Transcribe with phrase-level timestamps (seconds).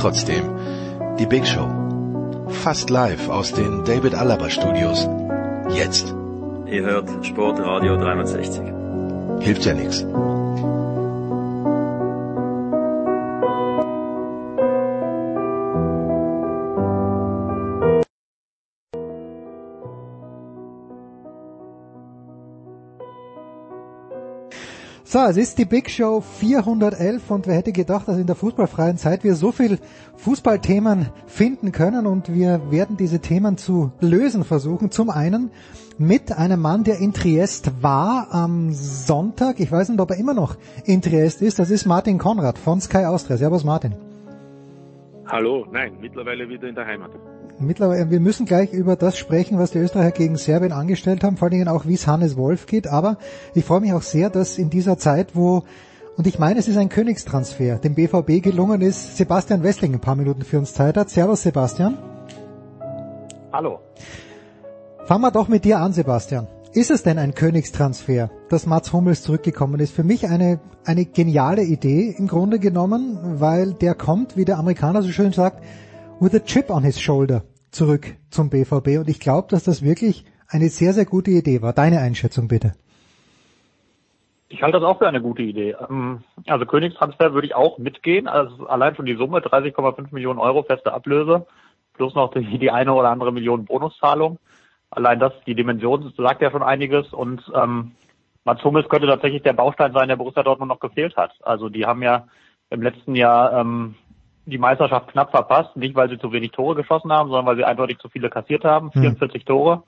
[0.00, 0.44] Trotzdem,
[1.18, 1.68] die Big Show.
[2.48, 5.06] Fast live aus den David Alaba Studios.
[5.74, 6.14] Jetzt.
[6.64, 8.62] Ihr hört Sportradio 360.
[9.40, 10.06] Hilft ja nichts.
[25.12, 28.96] So, es ist die Big Show 411 und wer hätte gedacht, dass in der fußballfreien
[28.96, 29.80] Zeit wir so viel
[30.18, 34.92] Fußballthemen finden können und wir werden diese Themen zu lösen versuchen.
[34.92, 35.50] Zum einen
[35.98, 39.58] mit einem Mann, der in Triest war am Sonntag.
[39.58, 41.58] Ich weiß nicht, ob er immer noch in Triest ist.
[41.58, 43.36] Das ist Martin Konrad von Sky Austria.
[43.36, 43.96] Servus Martin.
[45.26, 47.10] Hallo, nein, mittlerweile wieder in der Heimat.
[47.62, 51.46] Mittlerweile, wir müssen gleich über das sprechen, was die Österreicher gegen Serbien angestellt haben, vor
[51.46, 52.86] allen Dingen auch, wie es Hannes Wolf geht.
[52.86, 53.18] Aber
[53.54, 55.64] ich freue mich auch sehr, dass in dieser Zeit, wo,
[56.16, 60.16] und ich meine, es ist ein Königstransfer, dem BVB gelungen ist, Sebastian Wessling ein paar
[60.16, 61.10] Minuten für uns Zeit hat.
[61.10, 61.98] Servus Sebastian.
[63.52, 63.80] Hallo.
[65.04, 66.46] Fangen wir doch mit dir an, Sebastian.
[66.72, 69.92] Ist es denn ein Königstransfer, dass Mats Hummels zurückgekommen ist?
[69.92, 75.02] Für mich eine, eine geniale Idee im Grunde genommen, weil der kommt, wie der Amerikaner
[75.02, 75.62] so schön sagt,
[76.20, 78.98] with a chip on his shoulder zurück zum BVB.
[78.98, 81.72] Und ich glaube, dass das wirklich eine sehr, sehr gute Idee war.
[81.72, 82.72] Deine Einschätzung bitte.
[84.48, 85.76] Ich halte das auch für eine gute Idee.
[85.88, 88.26] Ähm, Also Königstransfer würde ich auch mitgehen.
[88.26, 91.46] Also allein schon die Summe 30,5 Millionen Euro feste Ablöse
[91.94, 94.38] plus noch die, die eine oder andere Million Bonuszahlung.
[94.90, 97.92] Allein das, die Dimension sagt ja schon einiges und ähm,
[98.44, 101.32] Mats Hummels könnte tatsächlich der Baustein sein, der Borussia Dortmund noch gefehlt hat.
[101.42, 102.26] Also die haben ja
[102.70, 103.94] im letzten Jahr ähm,
[104.46, 107.64] die Meisterschaft knapp verpasst, nicht weil sie zu wenig Tore geschossen haben, sondern weil sie
[107.64, 108.90] eindeutig zu viele kassiert haben.
[108.92, 109.82] 44 Tore.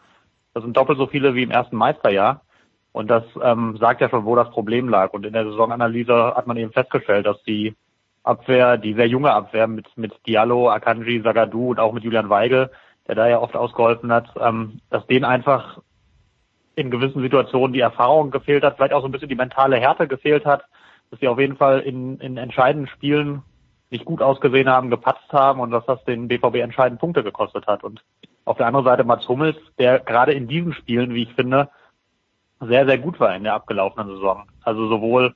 [0.54, 2.42] Das sind doppelt so viele wie im ersten Meisterjahr.
[2.92, 5.12] Und das ähm, sagt ja schon, wo das Problem lag.
[5.12, 7.74] Und in der Saisonanalyse hat man eben festgestellt, dass die
[8.22, 12.70] Abwehr, die sehr junge Abwehr mit, mit Diallo, Akanji, Zagadou und auch mit Julian Weigel,
[13.08, 15.80] der da ja oft ausgeholfen hat, ähm, dass denen einfach
[16.76, 20.06] in gewissen Situationen die Erfahrung gefehlt hat, vielleicht auch so ein bisschen die mentale Härte
[20.06, 20.64] gefehlt hat,
[21.10, 23.42] dass sie auf jeden Fall in, in entscheidenden Spielen
[23.92, 27.84] nicht gut ausgesehen haben, gepatzt haben und dass das den BVB entscheidend Punkte gekostet hat.
[27.84, 28.02] Und
[28.44, 31.68] auf der anderen Seite Mats Hummels, der gerade in diesen Spielen, wie ich finde,
[32.60, 34.44] sehr, sehr gut war in der abgelaufenen Saison.
[34.62, 35.34] Also sowohl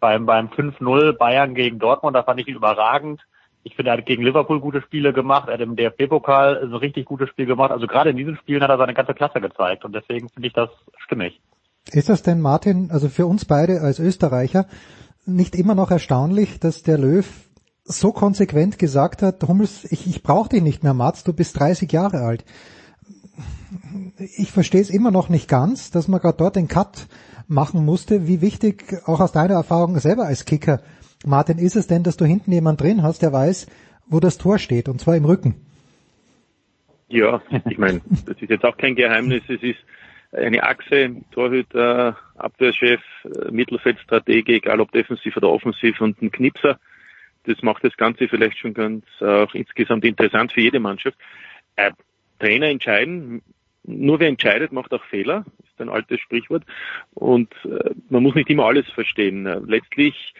[0.00, 3.22] beim, beim 5-0 Bayern gegen Dortmund, da fand ich ihn überragend.
[3.62, 7.04] Ich finde, er hat gegen Liverpool gute Spiele gemacht, er hat im DFB-Pokal ein richtig
[7.04, 7.70] gutes Spiel gemacht.
[7.70, 10.54] Also gerade in diesen Spielen hat er seine ganze Klasse gezeigt und deswegen finde ich
[10.54, 11.40] das stimmig.
[11.92, 14.66] Ist das denn, Martin, also für uns beide als Österreicher,
[15.24, 17.28] nicht immer noch erstaunlich, dass der Löw
[17.84, 21.90] so konsequent gesagt hat, Hummels, ich, ich brauche dich nicht mehr, Mats, du bist 30
[21.90, 22.44] Jahre alt.
[24.36, 27.06] Ich verstehe es immer noch nicht ganz, dass man gerade dort den Cut
[27.48, 28.28] machen musste.
[28.28, 30.80] Wie wichtig, auch aus deiner Erfahrung selber als Kicker,
[31.24, 33.66] Martin, ist es denn, dass du hinten jemand drin hast, der weiß,
[34.06, 35.54] wo das Tor steht, und zwar im Rücken?
[37.08, 39.42] Ja, ich meine, das ist jetzt auch kein Geheimnis.
[39.48, 39.78] Es ist
[40.32, 43.00] eine Achse, Torhüter, Abwehrchef,
[43.50, 46.78] Mittelfeldstratege, egal ob defensiv oder offensiv und ein Knipser.
[47.44, 51.18] Das macht das Ganze vielleicht schon ganz auch insgesamt interessant für jede Mannschaft.
[51.76, 51.90] Äh,
[52.38, 53.42] Trainer entscheiden,
[53.84, 56.64] nur wer entscheidet, macht auch Fehler, ist ein altes Sprichwort.
[57.14, 59.46] Und äh, man muss nicht immer alles verstehen.
[59.46, 60.34] Äh, letztlich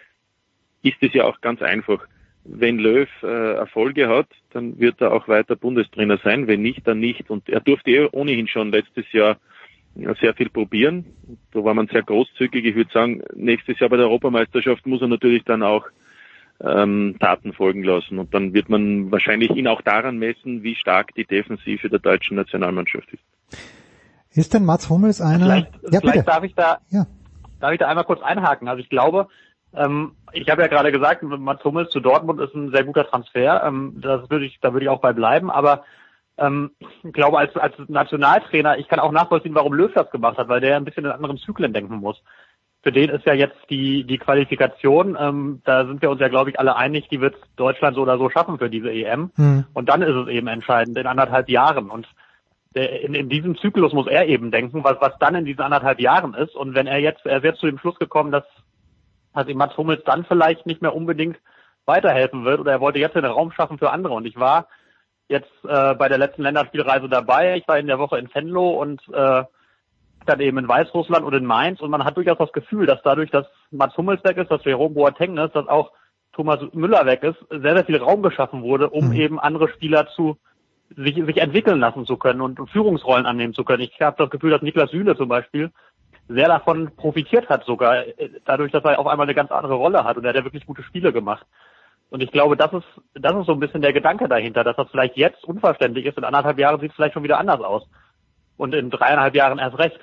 [0.81, 2.05] ist es ja auch ganz einfach.
[2.45, 6.47] Wenn Löw äh, Erfolge hat, dann wird er auch weiter Bundestrainer sein.
[6.47, 7.29] Wenn nicht, dann nicht.
[7.29, 9.37] Und er durfte eh ohnehin schon letztes Jahr
[9.95, 11.05] ja, sehr viel probieren.
[11.51, 12.65] Da war man sehr großzügig.
[12.65, 15.85] Ich würde sagen, nächstes Jahr bei der Europameisterschaft muss er natürlich dann auch
[16.63, 18.19] ähm, Taten folgen lassen.
[18.19, 22.37] Und dann wird man wahrscheinlich ihn auch daran messen, wie stark die Defensive der deutschen
[22.37, 23.23] Nationalmannschaft ist.
[24.31, 25.45] Ist denn Mats Hummels einer?
[25.45, 26.23] Vielleicht, ja, vielleicht bitte.
[26.25, 27.05] darf ich da, Ja.
[27.59, 28.67] darf ich da einmal kurz einhaken.
[28.67, 29.27] Also ich glaube,
[29.75, 33.63] ähm, ich habe ja gerade gesagt, Mats Hummels zu Dortmund ist ein sehr guter Transfer.
[33.65, 35.51] Ähm, das würde ich, da würde ich auch bei bleiben.
[35.51, 35.83] Aber
[36.35, 36.71] Ähm,
[37.03, 40.61] ich glaube, als, als Nationaltrainer, ich kann auch nachvollziehen, warum Löw das gemacht hat, weil
[40.61, 42.23] der ein bisschen in anderen Zyklen denken muss.
[42.83, 46.49] Für den ist ja jetzt die, die Qualifikation, ähm, da sind wir uns ja, glaube
[46.49, 49.31] ich, alle einig, die wird Deutschland so oder so schaffen für diese EM.
[49.37, 49.65] Mhm.
[49.73, 51.89] Und dann ist es eben entscheidend, in anderthalb Jahren.
[51.89, 52.07] Und
[52.75, 56.01] der, in, in diesem Zyklus muss er eben denken, was, was dann in diesen anderthalb
[56.01, 56.55] Jahren ist.
[56.55, 58.43] Und wenn er jetzt, er wird zu dem Schluss gekommen, dass,
[59.33, 61.37] dass ihm Mats Hummels dann vielleicht nicht mehr unbedingt
[61.85, 64.13] weiterhelfen wird oder er wollte jetzt einen Raum schaffen für andere.
[64.13, 64.67] Und ich war
[65.29, 67.55] jetzt äh, bei der letzten Länderspielreise dabei.
[67.55, 69.43] Ich war in der Woche in Venlo und äh,
[70.25, 73.31] dann eben in Weißrussland und in Mainz und man hat durchaus das Gefühl, dass dadurch,
[73.31, 75.91] dass Mats Hummels weg ist, dass Jerome Boateng ist, dass auch
[76.33, 79.13] Thomas Müller weg ist, sehr, sehr viel Raum geschaffen wurde, um mhm.
[79.13, 80.37] eben andere Spieler zu
[80.95, 83.83] sich, sich entwickeln lassen zu können und, Führungsrollen annehmen zu können.
[83.83, 85.71] Ich habe das Gefühl, dass Niklas Süle zum Beispiel
[86.27, 88.03] sehr davon profitiert hat sogar,
[88.45, 90.65] dadurch, dass er auf einmal eine ganz andere Rolle hat und er hat ja wirklich
[90.65, 91.45] gute Spiele gemacht.
[92.09, 92.85] Und ich glaube, das ist,
[93.15, 96.17] das ist so ein bisschen der Gedanke dahinter, dass das vielleicht jetzt unverständlich ist.
[96.17, 97.87] In anderthalb Jahren sieht es vielleicht schon wieder anders aus.
[98.55, 99.99] Und in dreieinhalb Jahren erst recht.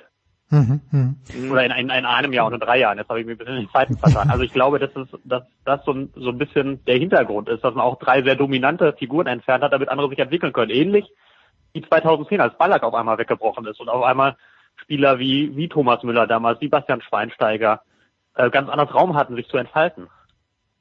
[0.51, 1.51] Mhm, mh.
[1.51, 2.97] Oder in, in, in, einem Jahr und in drei Jahren.
[2.97, 4.29] Jetzt habe ich mich ein bisschen in die Zeiten vertan.
[4.29, 7.63] Also ich glaube, dass, es, dass das so ein, so ein bisschen der Hintergrund ist,
[7.63, 10.69] dass man auch drei sehr dominante Figuren entfernt hat, damit andere sich entwickeln können.
[10.69, 11.09] Ähnlich
[11.73, 14.35] wie 2010, als Ballack auf einmal weggebrochen ist und auf einmal
[14.75, 17.81] Spieler wie, wie Thomas Müller damals, wie Bastian Schweinsteiger,
[18.35, 20.07] äh, ganz anders Raum hatten, sich zu entfalten.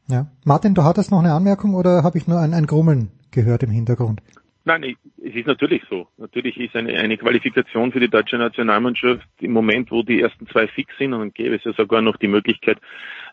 [0.09, 0.27] Ja.
[0.45, 3.71] Martin, du hattest noch eine Anmerkung oder habe ich nur ein, ein Grummeln gehört im
[3.71, 4.21] Hintergrund?
[4.65, 6.07] Nein, es ist natürlich so.
[6.19, 10.67] Natürlich ist eine, eine Qualifikation für die deutsche Nationalmannschaft im Moment, wo die ersten zwei
[10.67, 12.79] fix sind, und dann gäbe es ja sogar noch die Möglichkeit,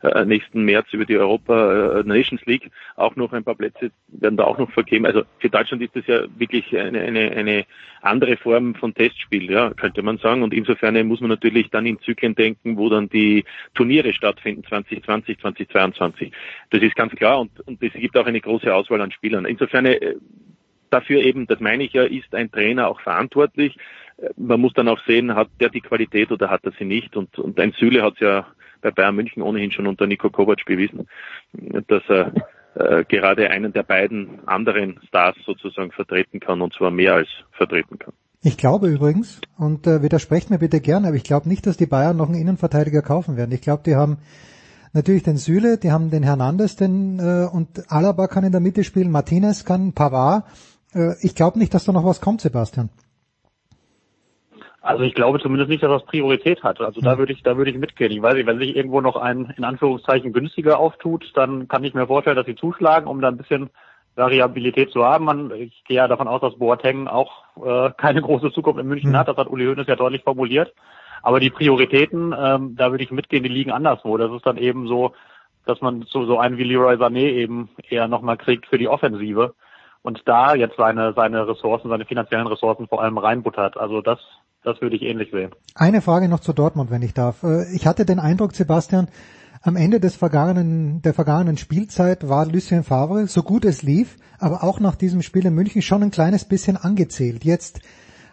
[0.03, 4.38] äh, nächsten März über die Europa äh, Nations League auch noch ein paar Plätze werden
[4.38, 5.06] da auch noch vergeben.
[5.06, 7.65] Also für Deutschland ist das ja wirklich eine, eine, eine
[8.01, 10.44] andere Form von Testspiel, ja, könnte man sagen.
[10.44, 13.44] Und insofern muss man natürlich dann in Zyklen denken, wo dann die
[13.74, 16.31] Turniere stattfinden, 2020, 2022.
[16.69, 19.45] Das ist ganz klar und, und es gibt auch eine große Auswahl an Spielern.
[19.45, 20.15] Insofern äh,
[20.89, 23.78] dafür eben, das meine ich ja, ist ein Trainer auch verantwortlich.
[24.36, 27.16] Man muss dann auch sehen, hat der die Qualität oder hat er sie nicht.
[27.16, 28.48] Und, und ein Süle hat es ja
[28.81, 31.07] bei Bayern München ohnehin schon unter Nico Kovac bewiesen,
[31.88, 32.34] dass er
[32.75, 37.98] äh, gerade einen der beiden anderen Stars sozusagen vertreten kann und zwar mehr als vertreten
[37.98, 38.13] kann.
[38.44, 41.88] Ich glaube übrigens, und äh, widersprecht mir bitte gerne, aber ich glaube nicht, dass die
[41.88, 43.51] Bayern noch einen Innenverteidiger kaufen werden.
[43.51, 44.19] Ich glaube, die haben
[44.94, 48.84] natürlich den Süle, die haben den Hernandez, den äh, und Alaba kann in der Mitte
[48.84, 50.45] spielen, Martinez kann, Pavard
[51.22, 52.89] ich glaube nicht, dass da noch was kommt, Sebastian.
[54.88, 56.80] Also ich glaube zumindest nicht, dass das Priorität hat.
[56.80, 58.10] Also da würde ich, da würde ich mitgehen.
[58.10, 61.94] Ich weiß nicht, wenn sich irgendwo noch ein in Anführungszeichen günstiger auftut, dann kann ich
[61.94, 63.69] mir vorstellen, dass sie zuschlagen, um da ein bisschen
[64.16, 65.51] Variabilität zu haben.
[65.51, 69.18] Ich gehe ja davon aus, dass Boateng auch äh, keine große Zukunft in München mhm.
[69.18, 69.28] hat.
[69.28, 70.74] Das hat Uli Hoeneß ja deutlich formuliert.
[71.22, 74.16] Aber die Prioritäten, ähm, da würde ich mitgehen, die liegen anderswo.
[74.16, 75.12] Das ist dann eben so,
[75.66, 79.54] dass man so, so einen wie Leroy Sané eben eher nochmal kriegt für die Offensive
[80.02, 83.78] und da jetzt seine, seine Ressourcen, seine finanziellen Ressourcen vor allem reinbuttert.
[83.78, 84.20] Also das,
[84.64, 85.52] das würde ich ähnlich sehen.
[85.76, 87.44] Eine Frage noch zu Dortmund, wenn ich darf.
[87.44, 89.08] Äh, ich hatte den Eindruck, Sebastian,
[89.62, 94.64] am Ende des vergangenen, der vergangenen Spielzeit war Lucien Favre, so gut es lief, aber
[94.64, 97.44] auch nach diesem Spiel in München schon ein kleines bisschen angezählt.
[97.44, 97.82] Jetzt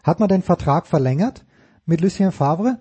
[0.03, 1.45] hat man den Vertrag verlängert
[1.87, 2.79] mit Lucien Favre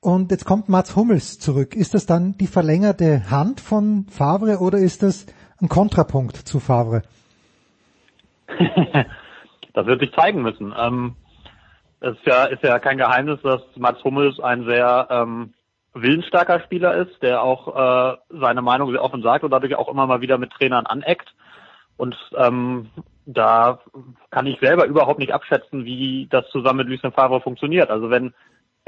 [0.00, 1.74] und jetzt kommt Mats Hummels zurück.
[1.74, 5.26] Ist das dann die verlängerte Hand von Favre oder ist das
[5.60, 7.02] ein Kontrapunkt zu Favre?
[9.74, 10.74] das wird sich zeigen müssen.
[10.76, 11.16] Ähm,
[12.00, 15.54] es ist ja, ist ja kein Geheimnis, dass Mats Hummels ein sehr ähm,
[15.94, 20.06] willensstarker Spieler ist, der auch äh, seine Meinung sehr offen sagt und dadurch auch immer
[20.06, 21.34] mal wieder mit Trainern aneckt.
[21.96, 22.90] Und ähm,
[23.26, 23.80] da
[24.30, 27.90] kann ich selber überhaupt nicht abschätzen, wie das zusammen mit Lucien Favre funktioniert.
[27.90, 28.32] Also wenn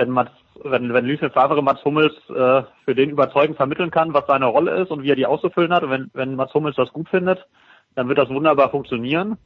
[0.01, 0.33] wenn Mats,
[0.65, 4.83] wenn, wenn Lucien Favre Mats Hummels äh, für den überzeugend vermitteln kann, was seine Rolle
[4.83, 7.47] ist und wie er die auszufüllen hat, und wenn, wenn Mats Hummels das gut findet,
[7.95, 9.37] dann wird das wunderbar funktionieren.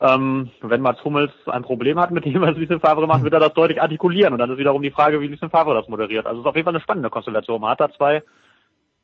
[0.00, 3.40] Ähm, wenn Mats Hummels ein Problem hat mit dem, was Lucien Favre macht, wird er
[3.40, 4.32] das deutlich artikulieren.
[4.32, 6.26] Und dann ist wiederum die Frage, wie Lucien Favre das moderiert.
[6.26, 7.60] Also es ist auf jeden Fall eine spannende Konstellation.
[7.60, 8.22] Man hat da zwei,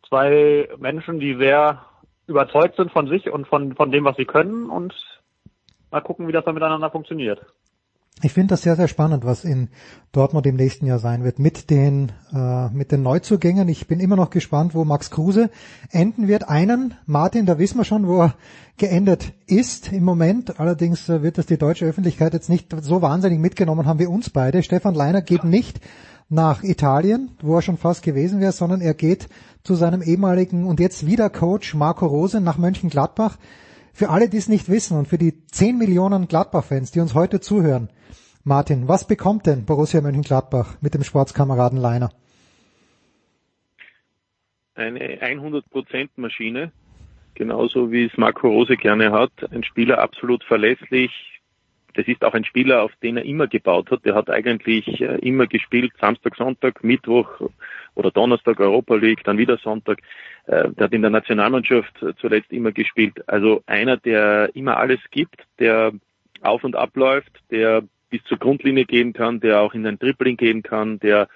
[0.08, 1.82] zwei Menschen, die sehr
[2.26, 4.94] überzeugt sind von sich und von, von dem, was sie können und
[5.90, 7.40] mal gucken, wie das dann miteinander funktioniert.
[8.22, 9.68] Ich finde das sehr, sehr spannend, was in
[10.12, 13.68] Dortmund im nächsten Jahr sein wird mit den, äh, mit den Neuzugängen.
[13.68, 15.50] Ich bin immer noch gespannt, wo Max Kruse
[15.90, 16.48] enden wird.
[16.48, 18.34] Einen, Martin, da wissen wir schon, wo er
[18.78, 20.58] geendet ist im Moment.
[20.58, 24.30] Allerdings äh, wird das die deutsche Öffentlichkeit jetzt nicht so wahnsinnig mitgenommen haben wie uns
[24.30, 24.62] beide.
[24.62, 25.80] Stefan Leiner geht nicht
[26.30, 29.28] nach Italien, wo er schon fast gewesen wäre, sondern er geht
[29.62, 33.36] zu seinem ehemaligen und jetzt wieder Coach Marco Rose nach Mönchengladbach.
[33.96, 37.40] Für alle, die es nicht wissen und für die 10 Millionen Gladbach-Fans, die uns heute
[37.40, 37.88] zuhören,
[38.44, 42.10] Martin, was bekommt denn Borussia Mönchengladbach mit dem Sportskameraden Leiner?
[44.74, 46.72] Eine 100% Maschine,
[47.36, 49.32] genauso wie es Marco Rose gerne hat.
[49.50, 51.10] Ein Spieler absolut verlässlich,
[51.94, 54.04] das ist auch ein Spieler, auf den er immer gebaut hat.
[54.04, 57.30] Der hat eigentlich äh, immer gespielt, Samstag, Sonntag, Mittwoch
[57.96, 59.98] oder Donnerstag Europa League, dann wieder Sonntag.
[60.46, 63.28] Äh, der hat in der Nationalmannschaft zuletzt immer gespielt.
[63.28, 65.92] Also einer, der immer alles gibt, der
[66.42, 70.62] auf und abläuft, der bis zur Grundlinie gehen kann, der auch in ein Dribbling gehen
[70.62, 71.28] kann, der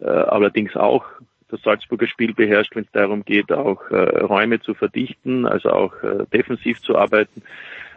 [0.00, 1.04] äh, allerdings auch
[1.48, 6.02] das Salzburger Spiel beherrscht, wenn es darum geht, auch äh, Räume zu verdichten, also auch
[6.02, 7.42] äh, defensiv zu arbeiten.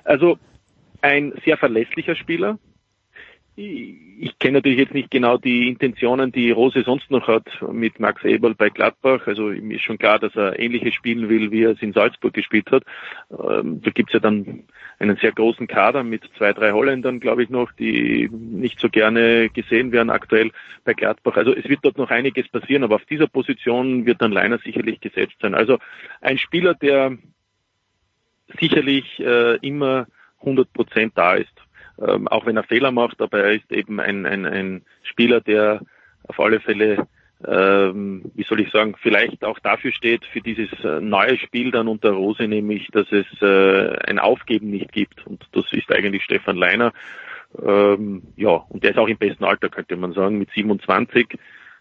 [0.03, 0.37] Also
[1.01, 2.59] ein sehr verlässlicher Spieler,
[3.59, 8.23] ich kenne natürlich jetzt nicht genau die Intentionen, die Rose sonst noch hat mit Max
[8.23, 9.25] Eberl bei Gladbach.
[9.25, 12.35] Also mir ist schon klar, dass er ähnliches spielen will, wie er es in Salzburg
[12.35, 12.83] gespielt hat.
[13.31, 14.65] Ähm, da gibt's ja dann
[14.99, 19.49] einen sehr großen Kader mit zwei, drei Holländern, glaube ich noch, die nicht so gerne
[19.49, 20.51] gesehen werden aktuell
[20.83, 21.35] bei Gladbach.
[21.35, 25.01] Also es wird dort noch einiges passieren, aber auf dieser Position wird dann Leiner sicherlich
[25.01, 25.55] gesetzt sein.
[25.55, 25.79] Also
[26.21, 27.17] ein Spieler, der
[28.59, 30.05] sicherlich äh, immer
[30.41, 31.56] 100 Prozent da ist
[32.05, 35.81] ähm, auch wenn er Fehler macht, aber er ist eben ein, ein, ein Spieler, der
[36.27, 37.07] auf alle Fälle,
[37.45, 41.87] ähm, wie soll ich sagen, vielleicht auch dafür steht, für dieses äh, neue Spiel dann
[41.87, 45.25] unter Rose, nämlich, dass es äh, ein Aufgeben nicht gibt.
[45.25, 46.93] Und das ist eigentlich Stefan Leiner.
[47.63, 51.37] Ähm, ja, und der ist auch im besten Alter, könnte man sagen, mit 27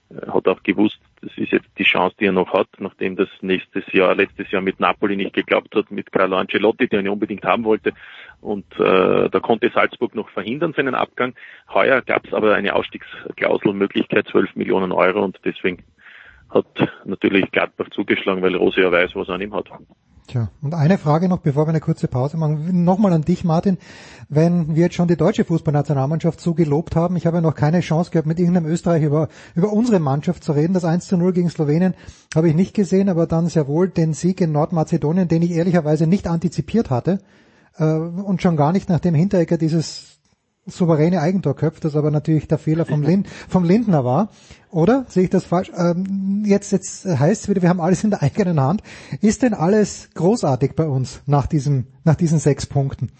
[0.08, 3.28] er hat auch gewusst, das ist jetzt die Chance, die er noch hat, nachdem das
[3.40, 7.44] nächstes Jahr, letztes Jahr mit Napoli nicht geklappt hat, mit Carlo Ancelotti, der ihn unbedingt
[7.44, 7.92] haben wollte.
[8.40, 11.34] Und äh, da konnte Salzburg noch verhindern, seinen Abgang.
[11.72, 15.84] Heuer gab es aber eine Ausstiegsklauselmöglichkeit, 12 Millionen Euro, und deswegen
[16.50, 16.66] hat
[17.04, 19.68] natürlich Gladbach zugeschlagen, weil Rose ja weiß, was er an ihm hat.
[20.26, 22.82] Tja, und eine Frage noch, bevor wir eine kurze Pause machen.
[22.82, 23.78] Nochmal an dich, Martin.
[24.28, 27.78] Wenn wir jetzt schon die deutsche Fußballnationalmannschaft so gelobt haben, ich habe ja noch keine
[27.78, 30.72] Chance gehabt, mit irgendeinem Österreich über, über unsere Mannschaft zu reden.
[30.72, 31.94] Das 1 zu 0 gegen Slowenien
[32.34, 36.08] habe ich nicht gesehen, aber dann sehr wohl den Sieg in Nordmazedonien, den ich ehrlicherweise
[36.08, 37.20] nicht antizipiert hatte.
[37.78, 40.15] Äh, und schon gar nicht nach dem Hinterecker dieses
[40.66, 44.30] souveräne Eigentor köpft, das aber natürlich der Fehler vom, Lind, vom Lindner war.
[44.70, 45.70] Oder sehe ich das falsch?
[45.76, 48.82] Ähm, jetzt jetzt heißt es wieder, wir haben alles in der eigenen Hand.
[49.22, 53.10] Ist denn alles großartig bei uns nach diesem nach diesen sechs Punkten?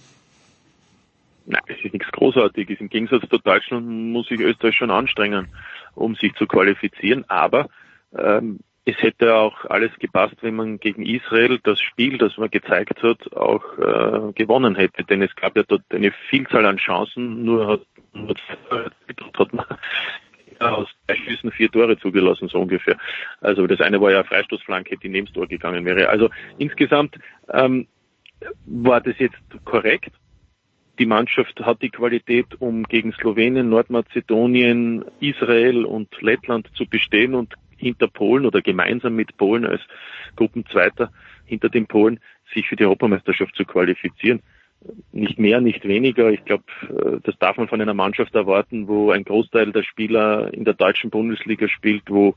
[1.46, 2.80] Nein, es ist nichts Großartiges.
[2.80, 5.46] Im Gegensatz zu Deutschland muss sich Österreich schon anstrengen,
[5.94, 7.24] um sich zu qualifizieren.
[7.28, 7.68] Aber
[8.18, 13.02] ähm, es hätte auch alles gepasst, wenn man gegen Israel das Spiel, das man gezeigt
[13.02, 15.02] hat, auch äh, gewonnen hätte.
[15.02, 17.80] Denn es gab ja dort eine Vielzahl an Chancen, nur hat,
[18.12, 18.36] nur
[19.36, 19.66] hat man
[20.60, 22.96] aus drei Schüssen vier Tore zugelassen, so ungefähr.
[23.40, 26.08] Also das eine war ja Freistoßflanke, die neben Tor gegangen wäre.
[26.08, 27.18] Also insgesamt
[27.52, 27.88] ähm,
[28.66, 30.12] war das jetzt korrekt.
[31.00, 37.52] Die Mannschaft hat die Qualität, um gegen Slowenien, Nordmazedonien, Israel und Lettland zu bestehen und
[37.76, 39.80] hinter Polen oder gemeinsam mit Polen als
[40.36, 41.10] Gruppenzweiter
[41.44, 42.20] hinter den Polen
[42.54, 44.40] sich für die Europameisterschaft zu qualifizieren.
[45.12, 46.30] Nicht mehr, nicht weniger.
[46.30, 50.52] Ich glaube, äh, das darf man von einer Mannschaft erwarten, wo ein Großteil der Spieler
[50.52, 52.34] in der deutschen Bundesliga spielt, wo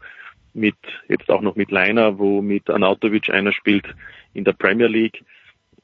[0.53, 0.75] mit,
[1.07, 3.85] jetzt auch noch mit Leiner, wo mit Anautovic einer spielt
[4.33, 5.23] in der Premier League.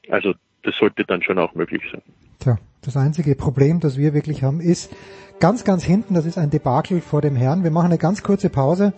[0.08, 2.02] Also das sollte dann schon auch möglich sein.
[2.40, 4.94] Tja, das einzige Problem, das wir wirklich haben, ist
[5.38, 7.62] ganz, ganz hinten, das ist ein Debakel vor dem Herrn.
[7.62, 8.92] Wir machen eine ganz kurze Pause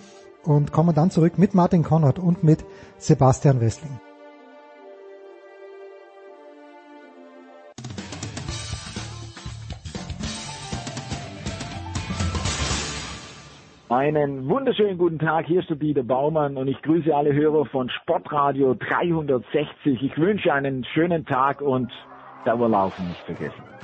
[0.48, 2.64] und kommen dann zurück mit Martin Konrad und mit
[2.96, 4.00] Sebastian Wessling.
[13.90, 17.90] Einen wunderschönen guten Tag, hier ist der Dieter Baumann und ich grüße alle Hörer von
[17.90, 20.02] Sportradio 360.
[20.02, 21.90] Ich wünsche einen schönen Tag und
[22.44, 23.77] Dauerlaufen nicht vergessen.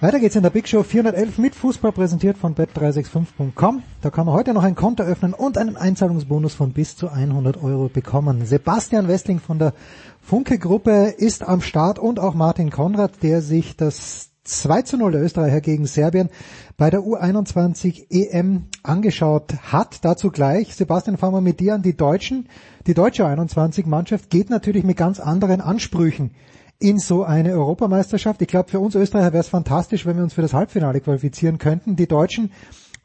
[0.00, 3.82] Weiter geht's in der Big Show 411 mit Fußball präsentiert von bet365.com.
[4.00, 7.60] Da kann man heute noch ein Konto öffnen und einen Einzahlungsbonus von bis zu 100
[7.64, 8.46] Euro bekommen.
[8.46, 9.74] Sebastian Westling von der
[10.22, 15.10] Funke Gruppe ist am Start und auch Martin Konrad, der sich das 2 zu 0
[15.10, 16.30] der Österreicher gegen Serbien
[16.76, 20.04] bei der U21 EM angeschaut hat.
[20.04, 20.76] Dazu gleich.
[20.76, 21.82] Sebastian, fangen wir mit dir an.
[21.82, 22.48] Die Deutschen,
[22.86, 26.30] die deutsche U21-Mannschaft geht natürlich mit ganz anderen Ansprüchen
[26.78, 28.40] in so eine Europameisterschaft.
[28.42, 31.58] Ich glaube, für uns Österreicher wäre es fantastisch, wenn wir uns für das Halbfinale qualifizieren
[31.58, 31.96] könnten.
[31.96, 32.52] Die Deutschen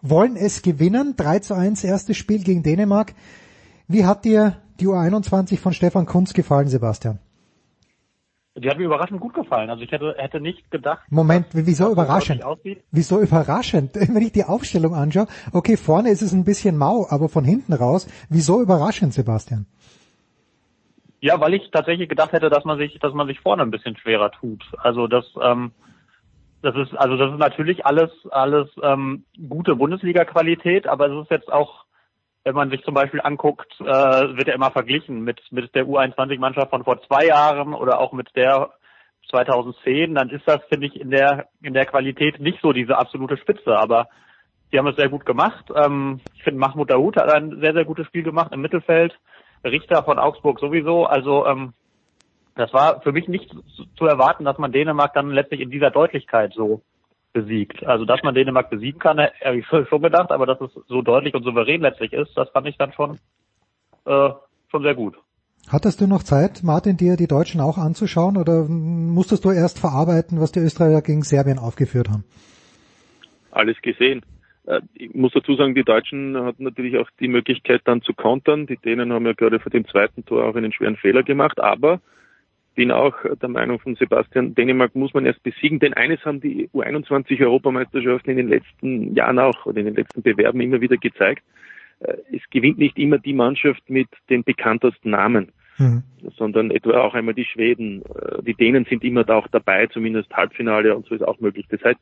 [0.02, 1.16] wollen es gewinnen.
[1.18, 3.14] 3 zu 1 erstes Spiel gegen Dänemark.
[3.88, 7.20] Wie hat dir die U21 von Stefan Kunz gefallen, Sebastian?
[8.56, 9.72] Die hat mir überraschend gut gefallen.
[9.72, 11.02] Also ich hätte, hätte nicht gedacht.
[11.10, 12.44] Moment, wieso überraschend?
[12.92, 13.96] Wieso überraschend?
[13.96, 17.74] Wenn ich die Aufstellung anschaue, okay, vorne ist es ein bisschen mau, aber von hinten
[17.74, 19.66] raus, wieso überraschend, Sebastian?
[21.24, 23.96] Ja, weil ich tatsächlich gedacht hätte, dass man sich, dass man sich vorne ein bisschen
[23.96, 24.62] schwerer tut.
[24.78, 25.72] Also das, ähm,
[26.62, 31.50] das ist, also das ist natürlich alles, alles ähm, gute Bundesliga-Qualität, aber es ist jetzt
[31.50, 31.86] auch
[32.44, 36.72] wenn man sich zum Beispiel anguckt, äh, wird er immer verglichen mit, mit der U21-Mannschaft
[36.72, 38.72] von vor zwei Jahren oder auch mit der
[39.30, 43.38] 2010, dann ist das, finde ich, in der, in der Qualität nicht so diese absolute
[43.38, 44.10] Spitze, aber
[44.74, 45.72] die haben es sehr gut gemacht.
[45.74, 49.18] Ähm, ich finde, Mahmoud Daoud hat ein sehr, sehr gutes Spiel gemacht im Mittelfeld.
[49.64, 51.06] Richter von Augsburg sowieso.
[51.06, 51.74] Also ähm,
[52.56, 53.54] das war für mich nicht
[53.98, 56.82] zu erwarten, dass man Dänemark dann letztlich in dieser Deutlichkeit so
[57.34, 57.84] besiegt.
[57.86, 61.34] Also dass man Dänemark besiegen kann, habe ich schon gedacht, aber dass es so deutlich
[61.34, 63.18] und souverän letztlich ist, das fand ich dann schon
[64.06, 64.30] äh,
[64.70, 65.16] schon sehr gut.
[65.70, 70.42] Hattest du noch Zeit, Martin, dir die Deutschen auch anzuschauen oder musstest du erst verarbeiten,
[70.42, 72.26] was die Österreicher gegen Serbien aufgeführt haben?
[73.52, 74.22] Alles gesehen.
[74.66, 78.68] Äh, ich muss dazu sagen, die Deutschen hatten natürlich auch die Möglichkeit dann zu kontern.
[78.68, 82.02] Die Dänen haben ja gerade vor dem zweiten Tor auch einen schweren Fehler gemacht, aber
[82.76, 86.70] bin auch der Meinung von Sebastian, Dänemark muss man erst besiegen, denn eines haben die
[86.70, 91.44] U21 Europameisterschaften in den letzten Jahren auch oder in den letzten Bewerben immer wieder gezeigt.
[92.00, 96.04] Äh, es gewinnt nicht immer die Mannschaft mit den bekanntesten Namen, mhm.
[96.36, 98.02] sondern etwa auch einmal die Schweden.
[98.02, 101.66] Äh, die Dänen sind immer da auch dabei, zumindest Halbfinale und so ist auch möglich.
[101.70, 102.00] Das heißt,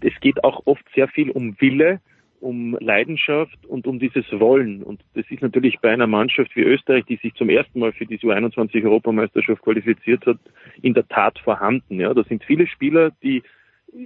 [0.00, 2.00] es geht auch oft sehr viel um Wille,
[2.40, 4.82] um Leidenschaft und um dieses Wollen.
[4.82, 8.06] Und das ist natürlich bei einer Mannschaft wie Österreich, die sich zum ersten Mal für
[8.06, 10.38] diese U21-Europameisterschaft qualifiziert hat,
[10.82, 12.00] in der Tat vorhanden.
[12.00, 13.42] Ja, da sind viele Spieler, die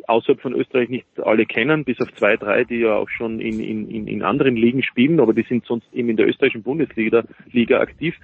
[0.06, 3.60] außerhalb von Österreich nicht alle kennen, bis auf zwei, drei, die ja auch schon in,
[3.60, 7.80] in, in anderen Ligen spielen, aber die sind sonst eben in der österreichischen Bundesliga Liga
[7.80, 8.14] aktiv.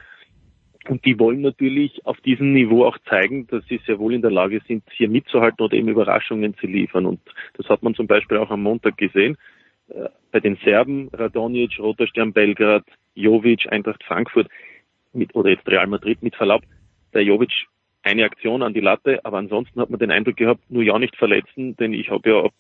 [0.89, 4.31] Und die wollen natürlich auf diesem Niveau auch zeigen, dass sie sehr wohl in der
[4.31, 7.07] Lage sind, hier mitzuhalten oder eben Überraschungen zu liefern.
[7.07, 7.21] Und
[7.55, 9.37] das hat man zum Beispiel auch am Montag gesehen.
[9.89, 14.49] Äh, bei den Serben, Radonjic, Roter Stern Belgrad, Jovic, Eintracht Frankfurt
[15.13, 16.63] mit, oder jetzt Real Madrid mit Verlaub.
[17.15, 17.67] Der Jovic
[18.07, 21.17] eine Aktion an die Latte, aber ansonsten hat man den Eindruck gehabt, nur ja nicht
[21.17, 22.55] verletzen, denn ich habe ja ab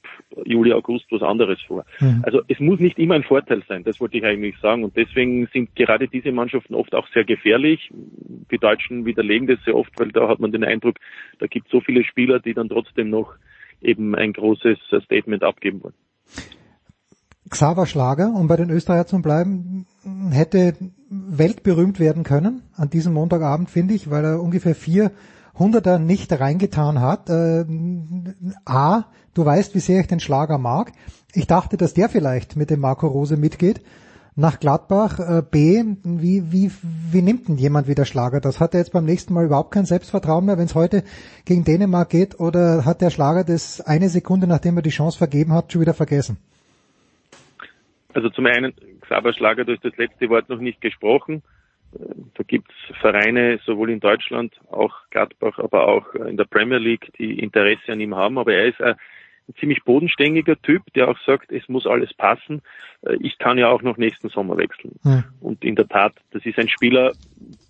[0.44, 1.84] Juli, August was anderes vor.
[2.00, 2.22] Mhm.
[2.24, 4.82] Also es muss nicht immer ein Vorteil sein, das wollte ich eigentlich sagen.
[4.82, 7.90] Und deswegen sind gerade diese Mannschaften oft auch sehr gefährlich.
[8.50, 10.96] Die Deutschen widerlegen das sehr oft, weil da hat man den Eindruck,
[11.38, 13.34] da gibt es so viele Spieler, die dann trotzdem noch
[13.80, 15.94] eben ein großes Statement abgeben wollen.
[17.48, 19.87] Xaver Schlager, um bei den Österreichern zu bleiben,
[20.32, 20.74] hätte
[21.09, 25.12] weltberühmt werden können an diesem Montagabend, finde ich, weil er ungefähr vier
[25.59, 27.31] Hunderter nicht reingetan hat.
[27.31, 27.64] Äh,
[28.64, 30.92] A, du weißt, wie sehr ich den Schlager mag.
[31.35, 33.81] Ich dachte, dass der vielleicht mit dem Marco Rose mitgeht
[34.37, 35.19] nach Gladbach.
[35.19, 36.71] Äh, B, wie, wie,
[37.11, 38.61] wie nimmt denn jemand wie der Schlager das?
[38.61, 41.03] Hat er jetzt beim nächsten Mal überhaupt kein Selbstvertrauen mehr, wenn es heute
[41.45, 42.38] gegen Dänemark geht?
[42.38, 45.95] Oder hat der Schlager das eine Sekunde, nachdem er die Chance vergeben hat, schon wieder
[45.95, 46.37] vergessen?
[48.12, 51.42] Also zum einen, Xaver Schlager, du hast das letzte Wort noch nicht gesprochen.
[52.35, 57.12] Da gibt es Vereine sowohl in Deutschland, auch Gladbach, aber auch in der Premier League,
[57.18, 58.38] die Interesse an ihm haben.
[58.38, 58.96] Aber er ist ein,
[59.61, 62.62] ziemlich bodenständiger Typ, der auch sagt, es muss alles passen.
[63.20, 64.96] Ich kann ja auch noch nächsten Sommer wechseln.
[65.04, 65.24] Ja.
[65.40, 67.12] Und in der Tat, das ist ein Spieler,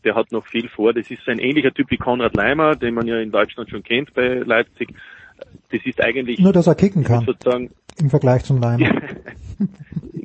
[0.04, 0.94] der hat noch viel vor.
[0.94, 4.14] Das ist ein ähnlicher Typ wie Konrad Leimer, den man ja in Deutschland schon kennt
[4.14, 4.94] bei Leipzig.
[5.70, 7.26] Das ist eigentlich nur, dass er kicken kann.
[7.26, 8.90] Sozusagen im Vergleich zum Leimer.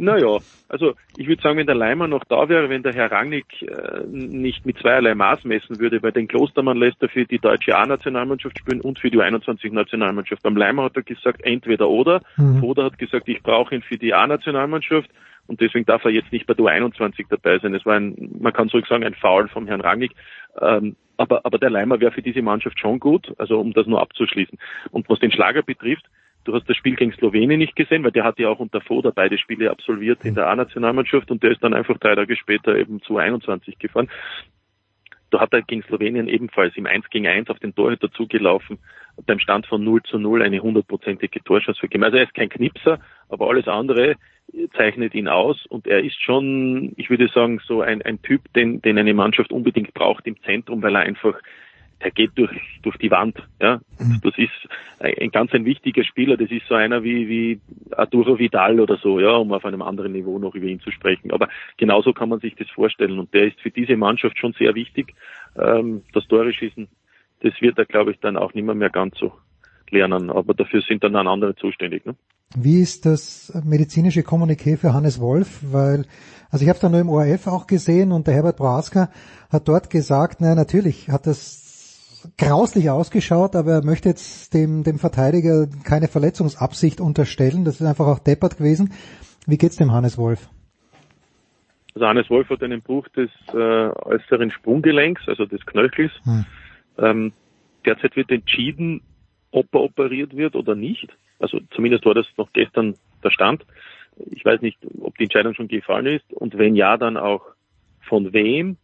[0.02, 3.62] Naja, also ich würde sagen, wenn der Leimer noch da wäre, wenn der Herr Rangnick
[3.62, 7.78] äh, nicht mit zweierlei Maß messen würde, weil den Klostermann lässt er für die deutsche
[7.78, 10.42] A-Nationalmannschaft spielen und für die U21-Nationalmannschaft.
[10.42, 12.24] Beim Leimer hat er gesagt, entweder oder.
[12.36, 12.64] Mhm.
[12.64, 15.10] Oder hat gesagt, ich brauche ihn für die A-Nationalmannschaft
[15.46, 17.76] und deswegen darf er jetzt nicht bei der U21 dabei sein.
[17.76, 20.14] Es war ein, man kann so sagen, ein Foul vom Herrn Rangnick.
[20.60, 24.02] Ähm, aber, aber der Leimer wäre für diese Mannschaft schon gut, also um das nur
[24.02, 24.58] abzuschließen.
[24.90, 26.06] Und was den Schlager betrifft,
[26.44, 29.12] Du hast das Spiel gegen Slowenien nicht gesehen, weil der hat ja auch unter Foda
[29.14, 33.02] beide Spiele absolviert in der A-Nationalmannschaft und der ist dann einfach drei Tage später eben
[33.02, 34.10] zu 21 gefahren.
[35.30, 38.80] Da hat er gegen Slowenien ebenfalls im 1 gegen 1 auf den Torhüter zugelaufen,
[39.26, 42.04] beim Stand von 0 zu 0 eine hundertprozentige Torschance vergeben.
[42.04, 43.00] Also er ist kein Knipser,
[43.30, 44.16] aber alles andere
[44.76, 48.82] zeichnet ihn aus und er ist schon, ich würde sagen, so ein, ein Typ, den,
[48.82, 51.40] den eine Mannschaft unbedingt braucht im Zentrum, weil er einfach
[52.04, 53.38] der geht durch, durch die Wand.
[53.60, 53.82] Ja?
[54.00, 54.22] Mhm.
[54.24, 54.52] Das ist
[55.00, 56.38] ein, ganz ein wichtiger Spieler.
[56.38, 57.62] Das ist so einer wie, wie
[57.92, 61.32] Arturo Vidal oder so, ja, um auf einem anderen Niveau noch über ihn zu sprechen.
[61.32, 63.20] Aber genauso kann man sich das vorstellen.
[63.20, 65.14] Und der ist für diese Mannschaft schon sehr wichtig.
[65.58, 66.88] Ähm, das Tore schießen,
[67.42, 69.34] das wird er, glaube ich, dann auch nicht mehr, mehr ganz so
[69.90, 70.30] lernen.
[70.30, 72.06] Aber dafür sind dann, andere zuständig.
[72.06, 72.16] Ne?
[72.56, 75.60] Wie ist das medizinische Kommuniqué für Hannes Wolf?
[75.72, 76.06] Weil,
[76.50, 79.10] also ich habe es dann nur im ORF auch gesehen und der Herbert Brasker
[79.50, 81.61] hat dort gesagt, naja, natürlich hat das
[82.38, 87.66] grauslich ausgeschaut, aber er möchte jetzt dem, dem Verteidiger keine Verletzungsabsicht unterstellen.
[87.66, 88.94] Das ist einfach auch deppert gewesen.
[89.48, 90.50] Wie geht's dem Hannes Wolf?
[91.94, 96.12] Also Hannes Wolf hat einen Bruch des äh, äußeren Sprunggelenks, also des Knöchels.
[96.24, 96.46] Hm.
[96.98, 97.34] Ähm,
[97.86, 99.02] derzeit wird entschieden,
[99.52, 101.10] ob er operiert wird oder nicht.
[101.40, 103.66] Also zumindest war das noch gestern der Stand.
[104.32, 107.42] Ich weiß nicht, ob die Entscheidung schon gefallen ist und wenn ja, dann auch
[108.08, 108.78] von wem.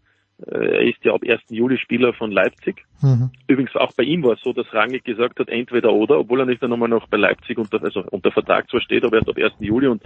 [0.45, 1.41] Er ist ja ab 1.
[1.49, 2.85] Juli Spieler von Leipzig.
[3.01, 3.31] Mhm.
[3.47, 6.45] Übrigens auch bei ihm war es so, dass Rangnick gesagt hat, entweder oder, obwohl er
[6.45, 9.37] nicht dann nochmal noch bei Leipzig unter, also unter Vertrag zwar steht, aber erst ab
[9.37, 9.53] 1.
[9.59, 10.03] Juli und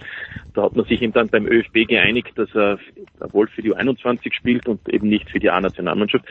[0.53, 2.79] da hat man sich ihm dann beim ÖFB geeinigt, dass er
[3.31, 6.25] wohl für die U21 spielt und eben nicht für die A-Nationalmannschaft.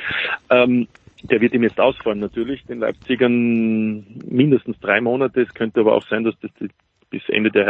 [0.49, 0.89] Ähm,
[1.23, 5.43] der wird ihm jetzt ausfallen natürlich, den Leipzigern mindestens drei Monate.
[5.43, 6.51] Es könnte aber auch sein, dass das
[7.11, 7.67] bis Ende der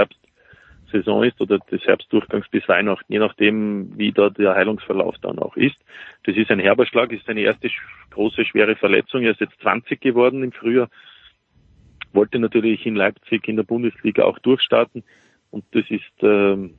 [0.91, 5.57] Herbstsaison ist oder des Herbstdurchgangs bis Weihnachten, je nachdem, wie da der Heilungsverlauf dann auch
[5.57, 5.77] ist.
[6.25, 7.71] Das ist ein herber Schlag, ist seine erste
[8.11, 9.23] große, schwere Verletzung.
[9.23, 10.89] Er ist jetzt 20 geworden im Frühjahr,
[12.13, 15.05] wollte natürlich in Leipzig in der Bundesliga auch durchstarten
[15.51, 16.75] und das ist ähm,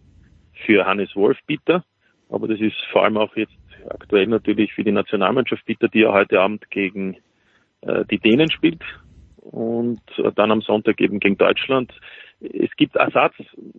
[0.65, 1.83] für Hannes Wolf bitter,
[2.29, 3.53] aber das ist vor allem auch jetzt
[3.89, 7.17] aktuell natürlich für die Nationalmannschaft bitter, die ja heute Abend gegen
[7.81, 8.83] äh, die Dänen spielt
[9.41, 10.01] und
[10.35, 11.91] dann am Sonntag eben gegen Deutschland.
[12.39, 13.35] Es gibt Ersatz,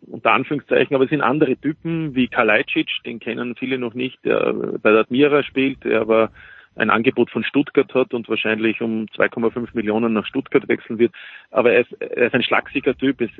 [0.06, 4.52] unter Anführungszeichen, aber es sind andere Typen wie Kalajdzic, den kennen viele noch nicht, der
[4.82, 6.30] bei der Admira spielt, der aber
[6.74, 11.12] ein Angebot von Stuttgart hat und wahrscheinlich um 2,5 Millionen nach Stuttgart wechseln wird.
[11.50, 13.34] Aber er ist, er ist ein schlagsiger Typ, ist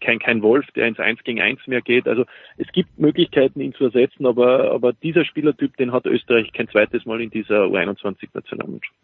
[0.00, 2.06] kein, kein Wolf, der ins Eins gegen Eins mehr geht.
[2.06, 2.24] Also
[2.58, 7.04] es gibt Möglichkeiten, ihn zu ersetzen, aber, aber dieser Spielertyp, den hat Österreich kein zweites
[7.04, 8.94] Mal in dieser U21-Nationalmannschaft.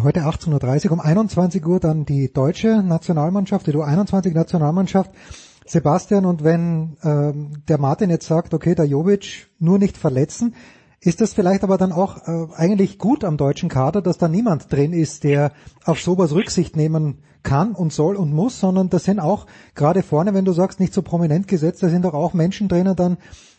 [0.00, 5.10] Heute 18.30 Uhr, um 21 Uhr dann die deutsche Nationalmannschaft, die U21-Nationalmannschaft.
[5.66, 10.54] Sebastian, und wenn ähm, der Martin jetzt sagt, okay, der Jovic nur nicht verletzen,
[11.00, 14.72] ist das vielleicht aber dann auch äh, eigentlich gut am deutschen Kader, dass da niemand
[14.72, 15.52] drin ist, der
[15.84, 20.32] auf sowas Rücksicht nehmen kann und soll und muss, sondern das sind auch gerade vorne,
[20.32, 23.18] wenn du sagst, nicht so prominent gesetzt, da sind doch auch Menschen drinnen, dann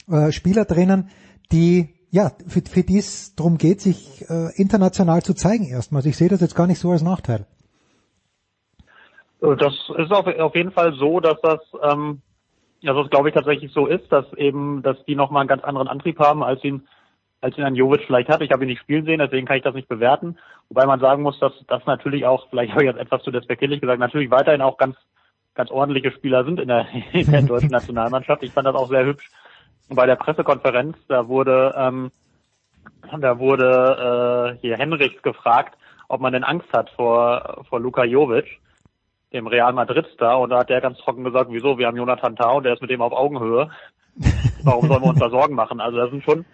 [0.10, 1.10] äh, Spieler drinnen,
[1.52, 6.06] die ja, für, für die es darum geht, sich äh, international zu zeigen erstmals.
[6.06, 7.48] Ich sehe das jetzt gar nicht so als Nachteil.
[9.42, 12.22] Das ist auf, auf jeden Fall so, dass das, ähm,
[12.86, 15.88] also das glaube ich tatsächlich so ist, dass eben, dass die nochmal einen ganz anderen
[15.88, 16.88] Antrieb haben, als ihn
[17.42, 18.42] als ihn ein Jovic vielleicht hat.
[18.42, 20.38] Ich habe ihn nicht spielen sehen, deswegen kann ich das nicht bewerten.
[20.70, 23.82] Wobei man sagen muss, dass das natürlich auch, vielleicht habe ich jetzt etwas zu despektierlich
[23.82, 24.96] gesagt, natürlich weiterhin auch ganz
[25.56, 28.44] ganz ordentliche Spieler sind in der, in der deutschen Nationalmannschaft.
[28.44, 29.30] Ich fand das auch sehr hübsch
[29.90, 30.98] bei der Pressekonferenz.
[31.08, 32.12] Da wurde ähm,
[33.20, 38.60] da wurde äh, hier Henrichs gefragt, ob man denn Angst hat vor vor Luka Jovic,
[39.34, 41.78] dem Real Madrid Star, und da hat der ganz trocken gesagt, wieso?
[41.78, 43.70] Wir haben Jonathan und der ist mit dem auf Augenhöhe.
[44.64, 45.82] Warum sollen wir uns da Sorgen machen?
[45.82, 46.46] Also das sind schon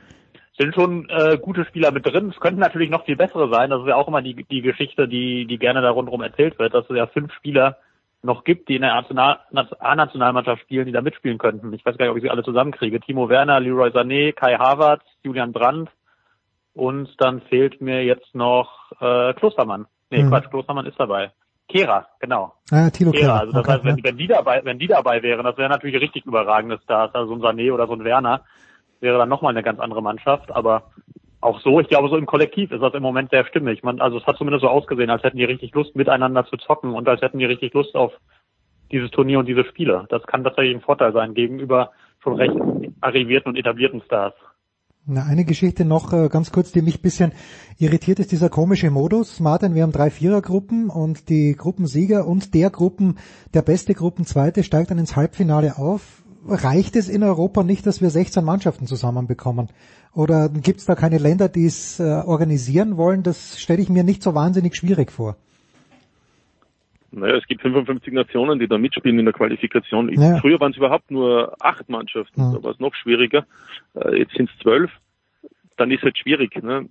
[0.57, 2.29] sind schon äh, gute Spieler mit drin.
[2.33, 3.69] Es könnten natürlich noch viel bessere sein.
[3.69, 6.73] Das ist ja auch immer die, die Geschichte, die, die gerne da rundherum erzählt wird,
[6.73, 7.77] dass ja fünf Spieler
[8.21, 11.71] noch gibt, die in der A-Nationalmannschaft spielen, die da mitspielen könnten.
[11.73, 12.99] Ich weiß gar nicht, ob ich sie alle zusammenkriege.
[12.99, 15.89] Timo Werner, Leroy Sané, Kai Havertz, Julian Brandt
[16.73, 19.87] und dann fehlt mir jetzt noch äh, Klostermann.
[20.09, 20.29] Nee, mhm.
[20.29, 21.31] Quatsch, Klostermann ist dabei.
[21.67, 22.53] Kera, genau.
[22.71, 23.21] Ah, Tilo Kera.
[23.21, 23.39] Kera.
[23.39, 24.03] Also das okay, heißt, wenn, ja.
[24.03, 27.35] wenn die dabei, wenn die dabei wären, das wäre natürlich richtig überragende Stars, also so
[27.35, 28.41] ein Sané oder so ein Werner
[29.01, 30.51] wäre dann nochmal eine ganz andere Mannschaft.
[30.51, 30.91] Aber
[31.41, 33.83] auch so, ich glaube, so im Kollektiv ist das im Moment sehr stimmig.
[33.83, 36.93] Man, also es hat zumindest so ausgesehen, als hätten die richtig Lust, miteinander zu zocken
[36.93, 38.11] und als hätten die richtig Lust auf
[38.91, 40.05] dieses Turnier und diese Spiele.
[40.09, 42.55] Das kann tatsächlich ein Vorteil sein gegenüber schon recht
[43.01, 44.33] arrivierten und etablierten Stars.
[45.05, 47.31] Na, eine Geschichte noch äh, ganz kurz, die mich bisschen
[47.77, 49.39] irritiert, ist dieser komische Modus.
[49.39, 53.17] Martin, wir haben drei Vierergruppen und die Gruppensieger und der Gruppen,
[53.53, 58.09] der beste Gruppenzweite steigt dann ins Halbfinale auf reicht es in Europa nicht, dass wir
[58.09, 59.69] 16 Mannschaften zusammenbekommen?
[60.13, 63.23] Oder gibt es da keine Länder, die es äh, organisieren wollen?
[63.23, 65.37] Das stelle ich mir nicht so wahnsinnig schwierig vor.
[67.11, 70.07] Naja, es gibt 55 Nationen, die da mitspielen in der Qualifikation.
[70.07, 70.37] Naja.
[70.37, 72.53] Früher waren es überhaupt nur acht Mannschaften, ja.
[72.53, 73.45] da war es noch schwieriger.
[73.95, 74.91] Äh, jetzt sind es zwölf.
[75.77, 76.87] Dann ist es halt schwierig, ne?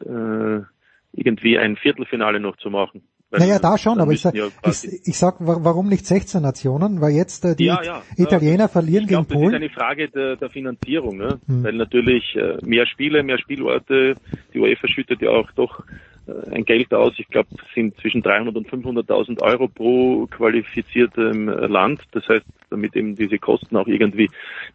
[0.00, 0.64] äh,
[1.12, 3.02] irgendwie ein Viertelfinale noch zu machen.
[3.38, 7.00] Naja, da schon, aber ich sag, ja ich, ich sag, warum nicht 16 Nationen?
[7.00, 9.52] Weil jetzt äh, die ja, ja, Italiener verlieren glaub, gegen Polen.
[9.52, 11.40] Das ist eine Frage der, der Finanzierung, ne?
[11.46, 11.64] Hm.
[11.64, 14.14] weil natürlich äh, mehr Spiele, mehr Spielorte,
[14.52, 15.82] die UEFA schüttet ja auch doch
[16.26, 17.14] äh, ein Geld aus.
[17.18, 22.02] Ich glaube, es sind zwischen 300 und 500.000 Euro pro qualifiziertem äh, Land.
[22.12, 24.30] Das heißt, damit eben diese Kosten auch irgendwie,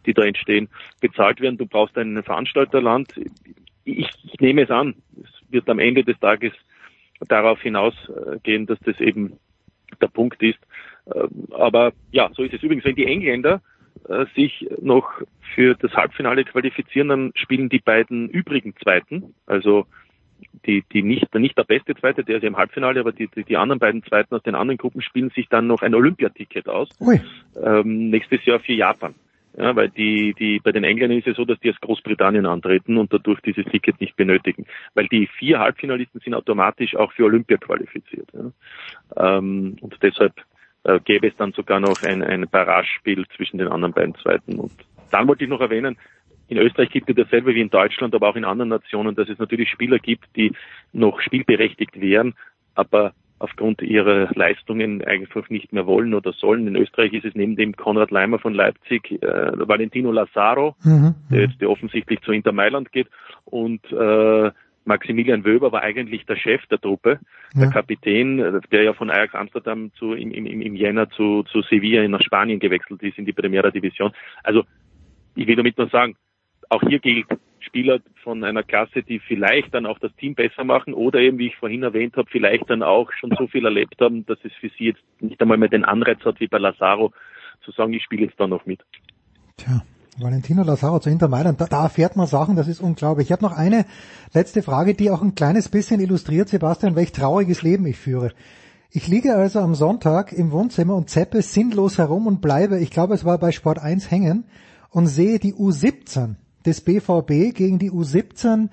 [0.06, 0.68] die da entstehen,
[1.00, 1.58] bezahlt werden.
[1.58, 3.12] Du brauchst ein Veranstalterland.
[3.84, 6.52] Ich, ich nehme es an, es wird am Ende des Tages
[7.26, 9.38] darauf hinausgehen, dass das eben
[10.00, 10.58] der Punkt ist.
[11.14, 12.84] Ähm, aber ja, so ist es übrigens.
[12.84, 13.60] Wenn die Engländer
[14.08, 15.10] äh, sich noch
[15.54, 19.86] für das Halbfinale qualifizieren, dann spielen die beiden übrigen Zweiten, also
[20.66, 23.44] die, die nicht, nicht der beste Zweite, der ist ja im Halbfinale, aber die, die,
[23.44, 26.88] die anderen beiden Zweiten aus den anderen Gruppen spielen sich dann noch ein Olympiaticket aus.
[27.60, 29.14] Ähm, nächstes Jahr für Japan.
[29.58, 32.96] Ja, weil die, die, bei den Engländern ist es so, dass die aus Großbritannien antreten
[32.96, 34.66] und dadurch dieses Ticket nicht benötigen.
[34.94, 38.28] Weil die vier Halbfinalisten sind automatisch auch für Olympia qualifiziert.
[38.32, 39.38] Ja.
[39.38, 40.34] Ähm, und deshalb
[40.84, 44.60] äh, gäbe es dann sogar noch ein, ein Barrage-Spiel zwischen den anderen beiden Zweiten.
[44.60, 44.70] Und
[45.10, 45.96] dann wollte ich noch erwähnen,
[46.46, 49.38] in Österreich gibt es dasselbe wie in Deutschland, aber auch in anderen Nationen, dass es
[49.38, 50.52] natürlich Spieler gibt, die
[50.92, 52.34] noch spielberechtigt wären,
[52.74, 56.66] aber aufgrund ihrer Leistungen einfach nicht mehr wollen oder sollen.
[56.66, 61.14] In Österreich ist es neben dem Konrad Leimer von Leipzig äh, Valentino Lazaro, mhm.
[61.30, 63.08] der jetzt der offensichtlich zu Inter Mailand geht
[63.44, 64.50] und äh,
[64.88, 67.20] Maximilian Wöber war eigentlich der Chef der Truppe,
[67.54, 67.60] ja.
[67.60, 72.08] der Kapitän, der ja von Ajax Amsterdam zu, im, im, im Jänner zu, zu Sevilla
[72.08, 74.12] nach Spanien gewechselt ist in die Primera Division.
[74.42, 74.64] Also
[75.36, 76.16] ich will damit nur sagen,
[76.70, 77.26] auch hier gilt,
[77.60, 81.48] Spieler von einer Klasse, die vielleicht dann auch das Team besser machen oder eben, wie
[81.48, 84.70] ich vorhin erwähnt habe, vielleicht dann auch schon so viel erlebt haben, dass es für
[84.78, 87.12] sie jetzt nicht einmal mehr den Anreiz hat, wie bei Lazaro,
[87.64, 88.80] zu sagen, ich spiele jetzt da noch mit.
[89.56, 89.82] Tja.
[90.20, 93.28] Valentino Lazaro zu Inter Mailand, da, da erfährt man Sachen, das ist unglaublich.
[93.28, 93.84] Ich habe noch eine
[94.34, 98.32] letzte Frage, die auch ein kleines bisschen illustriert, Sebastian, welch trauriges Leben ich führe.
[98.90, 103.14] Ich liege also am Sonntag im Wohnzimmer und zeppe sinnlos herum und bleibe, ich glaube
[103.14, 104.44] es war bei Sport 1 hängen,
[104.90, 108.68] und sehe die U17 des BVB gegen die U17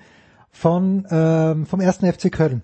[0.50, 2.62] von, ähm, vom ersten FC Köln.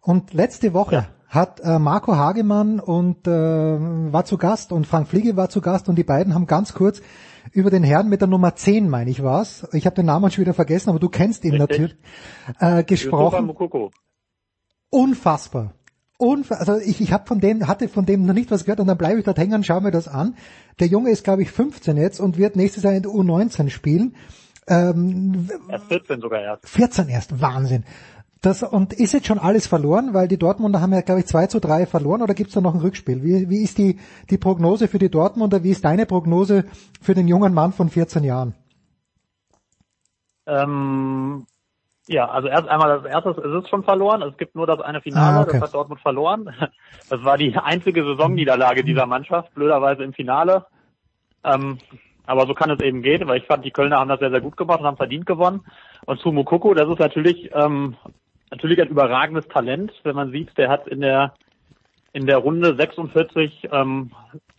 [0.00, 1.06] Und letzte Woche ja.
[1.28, 5.88] hat äh, Marco Hagemann und äh, war zu Gast und Frank Fliege war zu Gast
[5.88, 7.02] und die beiden haben ganz kurz
[7.52, 9.66] über den Herrn mit der Nummer 10, meine ich was.
[9.72, 11.68] Ich habe den Namen schon wieder vergessen, aber du kennst ihn Richtig.
[11.68, 11.96] natürlich.
[12.60, 13.54] Äh, gesprochen.
[14.90, 15.74] Unfassbar.
[16.20, 18.88] Unf also ich, ich hab von dem, hatte von dem noch nicht was gehört und
[18.88, 20.34] dann bleibe ich dort hängen und schaue mir das an.
[20.80, 24.16] Der Junge ist, glaube ich, 15 jetzt und wird nächstes Jahr in der U19 spielen.
[24.68, 26.68] Ähm, erst 14 sogar erst.
[26.68, 27.84] 14 erst, Wahnsinn.
[28.40, 31.48] Das, und ist jetzt schon alles verloren, weil die Dortmunder haben ja, glaube ich, 2
[31.48, 33.24] zu 3 verloren oder gibt's da noch ein Rückspiel?
[33.24, 33.98] Wie, wie ist die,
[34.30, 35.64] die Prognose für die Dortmunder?
[35.64, 36.64] Wie ist deine Prognose
[37.00, 38.54] für den jungen Mann von 14 Jahren?
[40.46, 41.46] Ähm,
[42.06, 44.22] ja, also erst einmal als erstes ist es schon verloren.
[44.22, 45.52] Es gibt nur das eine Finale, ah, okay.
[45.54, 46.50] das hat Dortmund verloren.
[47.10, 50.66] Das war die einzige Saisonniederlage dieser Mannschaft, blöderweise im Finale.
[51.42, 51.78] Ähm,
[52.28, 54.42] aber so kann es eben gehen, weil ich fand, die Kölner haben das sehr, sehr
[54.42, 55.64] gut gemacht und haben verdient gewonnen.
[56.04, 57.96] Und Sumo Koko, das ist natürlich, ähm,
[58.50, 61.32] natürlich ein überragendes Talent, wenn man sieht, der hat in der,
[62.12, 64.10] in der Runde 46 ähm,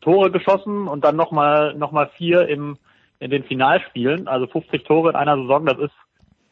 [0.01, 2.79] Tore geschossen und dann nochmal, noch mal vier im,
[3.19, 4.27] in den Finalspielen.
[4.27, 5.95] Also 50 Tore in einer Saison, das ist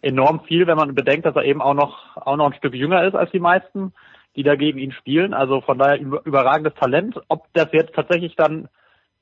[0.03, 3.03] enorm viel, wenn man bedenkt, dass er eben auch noch, auch noch ein Stück jünger
[3.03, 3.91] ist als die meisten,
[4.35, 5.33] die dagegen ihn spielen.
[5.33, 7.19] Also von daher überragendes Talent.
[7.27, 8.69] Ob das jetzt tatsächlich dann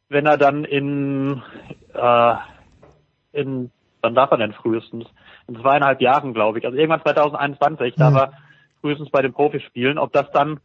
[0.10, 1.42] wenn er dann in,
[1.94, 2.36] äh,
[3.34, 5.06] in, wann darf er denn frühestens?
[5.48, 6.66] In zweieinhalb Jahren, glaube ich.
[6.66, 8.00] Also irgendwann 2021 mhm.
[8.00, 8.34] darf er
[8.82, 9.98] frühestens bei den Profis spielen.
[9.98, 10.60] Ob das dann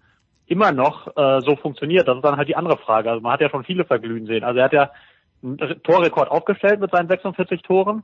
[0.46, 3.10] immer noch äh, so funktioniert, das ist dann halt die andere Frage.
[3.10, 4.44] Also man hat ja schon viele verglühen sehen.
[4.44, 4.90] Also er hat ja
[5.42, 8.02] einen Torrekord aufgestellt mit seinen 46 Toren.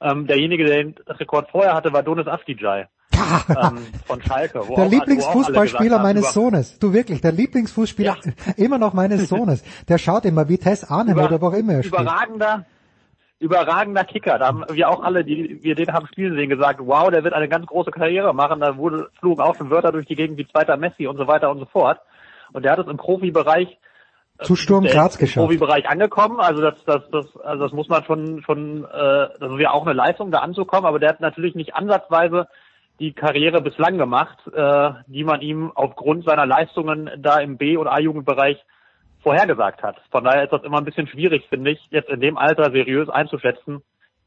[0.00, 2.86] Ähm, derjenige, der den Rekord vorher hatte, war Donis Afdijay
[3.48, 4.60] ähm, von Schalke.
[4.76, 6.78] der Lieblingsfußballspieler meines Sohnes.
[6.78, 8.52] Du wirklich, der Lieblingsfußballspieler ja.
[8.64, 9.64] immer noch meines Sohnes.
[9.88, 12.00] Der schaut immer wie Tess Arnhem oder wo auch immer er spielt.
[12.00, 12.66] Überragender,
[13.38, 14.38] überragender Kicker.
[14.38, 17.34] Da haben wir auch alle, die wir den haben spielen sehen, gesagt, wow, der wird
[17.34, 18.60] eine ganz große Karriere machen.
[18.60, 21.50] Da wurde, flogen auch schon Wörter durch die Gegend wie zweiter Messi und so weiter
[21.50, 22.00] und so fort.
[22.52, 23.78] Und der hat es im Profibereich
[24.42, 25.36] zu Sturm Graz geschafft.
[25.36, 29.52] Im Profibereich angekommen, also das, das, das, also das muss man schon, schon, äh, das
[29.52, 32.48] ist ja auch eine Leistung, da anzukommen, aber der hat natürlich nicht ansatzweise
[32.98, 37.88] die Karriere bislang gemacht, äh, die man ihm aufgrund seiner Leistungen da im B- und
[37.88, 38.64] A-Jugendbereich
[39.22, 39.96] vorhergesagt hat.
[40.10, 43.08] Von daher ist das immer ein bisschen schwierig, finde ich, jetzt in dem Alter seriös
[43.08, 43.82] einzuschätzen,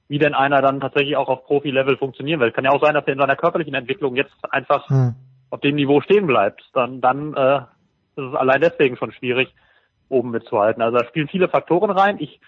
[0.08, 2.52] wie denn einer dann tatsächlich auch auf Profi-Level funktionieren will.
[2.52, 5.15] Kann ja auch sein, dass er in seiner körperlichen Entwicklung jetzt einfach hm.
[5.50, 6.63] auf dem Niveau stehen bleibt.
[6.74, 7.58] Dann, dann äh,
[8.15, 9.54] ist es allein deswegen schon schwierig,
[10.10, 10.82] oben mitzuhalten.
[10.82, 12.17] Also da spielen viele Faktoren rein.
[12.19, 12.39] Ich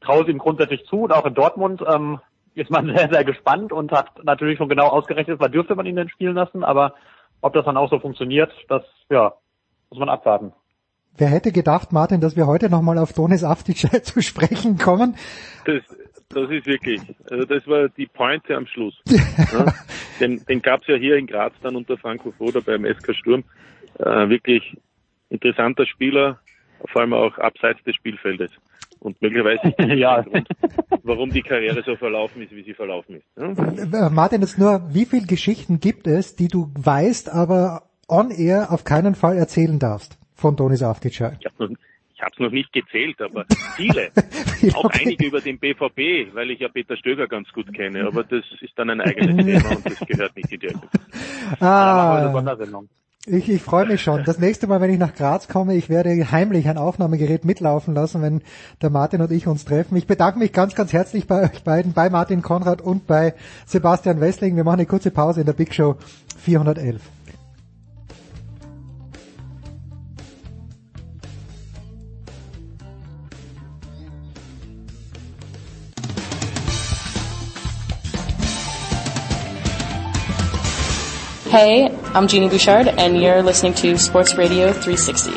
[0.00, 2.20] traue es ihm grundsätzlich zu und auch in Dortmund ähm,
[2.54, 5.96] ist man sehr, sehr gespannt und hat natürlich schon genau ausgerechnet, wann dürfte man ihn
[5.96, 6.94] denn spielen lassen, aber
[7.42, 9.32] ob das dann auch so funktioniert, das, ja,
[9.90, 10.52] muss man abwarten.
[11.16, 15.16] Wer hätte gedacht, Martin, dass wir heute nochmal auf Donis Aftic zu sprechen kommen?
[15.64, 15.82] Das,
[16.28, 18.94] das ist wirklich, also das war die Pointe am Schluss.
[19.06, 19.72] ja,
[20.20, 23.44] den den gab es ja hier in Graz dann unter Franco Foda beim SK Sturm.
[23.98, 24.76] Äh, wirklich
[25.28, 26.38] interessanter Spieler,
[26.86, 28.50] vor allem auch abseits des Spielfeldes.
[29.00, 30.20] Und möglicherweise ist das ja.
[30.22, 30.48] Grund,
[31.02, 33.26] warum die Karriere so verlaufen ist, wie sie verlaufen ist.
[33.36, 34.06] Ja?
[34.06, 38.70] Äh, Martin, jetzt nur, wie viele Geschichten gibt es, die du weißt, aber on air
[38.70, 41.12] auf keinen Fall erzählen darfst von Donis Avdic?
[41.12, 41.20] Ich
[42.22, 44.10] habe es noch nicht gezählt, aber viele.
[44.74, 45.00] auch okay.
[45.06, 48.78] einige über den BVB, weil ich ja Peter Stöger ganz gut kenne, aber das ist
[48.78, 50.68] dann ein eigenes Thema und das gehört nicht in die
[51.60, 52.30] Ah.
[53.26, 54.24] Ich, ich freue mich schon.
[54.24, 58.22] Das nächste Mal, wenn ich nach Graz komme, ich werde heimlich ein Aufnahmegerät mitlaufen lassen,
[58.22, 58.40] wenn
[58.80, 59.94] der Martin und ich uns treffen.
[59.96, 63.34] Ich bedanke mich ganz, ganz herzlich bei euch beiden, bei Martin Konrad und bei
[63.66, 64.56] Sebastian Wessling.
[64.56, 65.96] Wir machen eine kurze Pause in der Big Show
[66.38, 67.02] 411.
[81.50, 85.32] Hey, I'm Jeannie Bouchard, and you're listening to Sports Radio 360.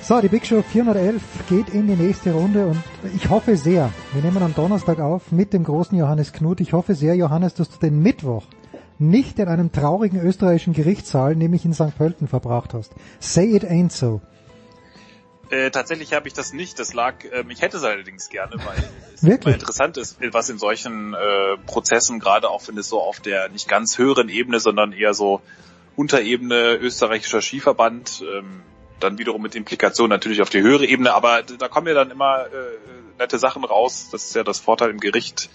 [0.00, 2.82] So, die Big Show 411 geht in die nächste Runde und
[3.14, 6.62] ich hoffe sehr, wir nehmen am Donnerstag auf mit dem großen Johannes Knut.
[6.62, 8.44] Ich hoffe sehr, Johannes, dass du den Mittwoch
[8.98, 11.96] nicht in einem traurigen österreichischen Gerichtssaal, nämlich in St.
[11.96, 12.92] Pölten, verbracht hast.
[13.20, 14.20] Say it ain't so.
[15.50, 16.78] Äh, tatsächlich habe ich das nicht.
[16.78, 18.82] Das lag, ähm, ich hätte es allerdings gerne, weil
[19.14, 19.54] es Wirklich?
[19.54, 23.68] interessant ist, was in solchen äh, Prozessen, gerade auch wenn es so auf der nicht
[23.68, 25.40] ganz höheren Ebene, sondern eher so
[25.96, 28.62] Unterebene österreichischer Skiverband, ähm,
[29.00, 32.46] dann wiederum mit Implikation natürlich auf die höhere Ebene, aber da kommen ja dann immer
[32.46, 34.08] äh, nette Sachen raus.
[34.10, 35.50] Das ist ja das Vorteil im Gericht.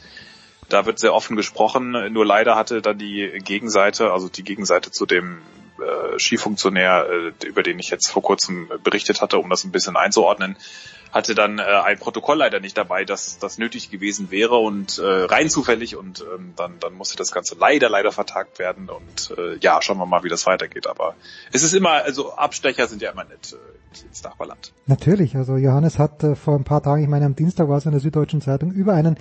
[0.69, 2.13] Da wird sehr offen gesprochen.
[2.13, 5.41] Nur leider hatte dann die Gegenseite, also die Gegenseite zu dem
[5.79, 7.07] äh, Skifunktionär,
[7.41, 10.55] äh, über den ich jetzt vor kurzem berichtet hatte, um das ein bisschen einzuordnen,
[11.11, 15.03] hatte dann äh, ein Protokoll leider nicht dabei, dass das nötig gewesen wäre und äh,
[15.03, 19.57] rein zufällig und ähm, dann, dann musste das Ganze leider, leider vertagt werden und äh,
[19.59, 20.87] ja, schauen wir mal, wie das weitergeht.
[20.87, 21.15] Aber
[21.51, 24.71] es ist immer, also Abstecher sind ja immer nett äh, ins Nachbarland.
[24.85, 27.85] Natürlich, also Johannes hat äh, vor ein paar Tagen, ich meine am Dienstag war es
[27.85, 29.17] in der Süddeutschen Zeitung, über einen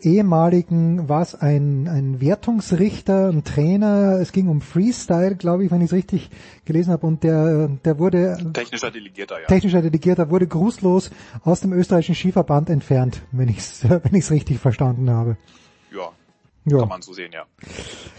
[0.00, 5.86] ehemaligen, was ein, ein Wertungsrichter, ein Trainer, es ging um Freestyle, glaube ich, wenn ich
[5.86, 6.30] es richtig
[6.64, 9.46] gelesen habe, und der, der wurde Technischer Delegierter, ja.
[9.46, 11.10] technischer Delegierter wurde grußlos
[11.42, 15.36] aus dem österreichischen Skiverband entfernt, wenn ich es wenn ich's richtig verstanden habe.
[15.92, 16.10] Ja,
[16.64, 16.80] Ja.
[16.80, 17.44] kann man so sehen, ja.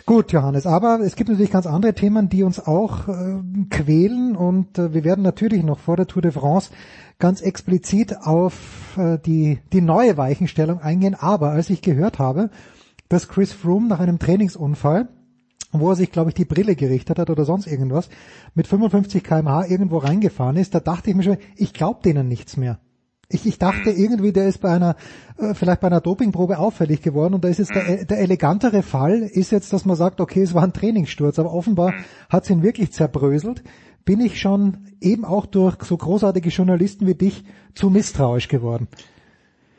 [0.05, 3.39] Gut, Johannes, aber es gibt natürlich ganz andere Themen, die uns auch äh,
[3.69, 6.71] quälen und äh, wir werden natürlich noch vor der Tour de France
[7.19, 11.15] ganz explizit auf äh, die, die neue Weichenstellung eingehen.
[11.15, 12.49] Aber als ich gehört habe,
[13.09, 15.09] dass Chris Froome nach einem Trainingsunfall,
[15.71, 18.09] wo er sich, glaube ich, die Brille gerichtet hat oder sonst irgendwas,
[18.53, 22.55] mit 55 kmh irgendwo reingefahren ist, da dachte ich mir schon, ich glaube denen nichts
[22.55, 22.79] mehr.
[23.29, 24.95] Ich, ich dachte irgendwie, der ist bei einer,
[25.37, 29.21] äh, vielleicht bei einer Dopingprobe auffällig geworden und da ist jetzt der, der elegantere Fall,
[29.21, 31.93] ist jetzt, dass man sagt, okay, es war ein Trainingssturz, aber offenbar
[32.29, 33.63] hat es ihn wirklich zerbröselt.
[34.05, 37.43] Bin ich schon eben auch durch so großartige Journalisten wie dich
[37.75, 38.87] zu misstrauisch geworden.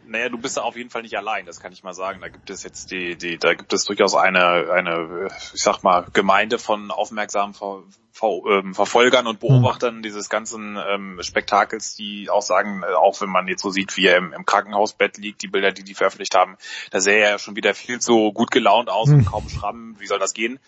[0.09, 2.21] Naja, du bist da auf jeden Fall nicht allein, das kann ich mal sagen.
[2.23, 6.07] Da gibt es jetzt die, die, da gibt es durchaus eine, eine, ich sag mal,
[6.15, 12.41] Gemeinde von aufmerksamen Ver, Ver, ähm, Verfolgern und Beobachtern dieses ganzen ähm, Spektakels, die auch
[12.41, 15.49] sagen, äh, auch wenn man jetzt so sieht, wie er im, im Krankenhausbett liegt, die
[15.49, 16.57] Bilder, die die veröffentlicht haben,
[16.91, 20.01] da sähe er ja schon wieder viel zu gut gelaunt aus und kaum Schrammen.
[20.01, 20.59] Wie soll das gehen?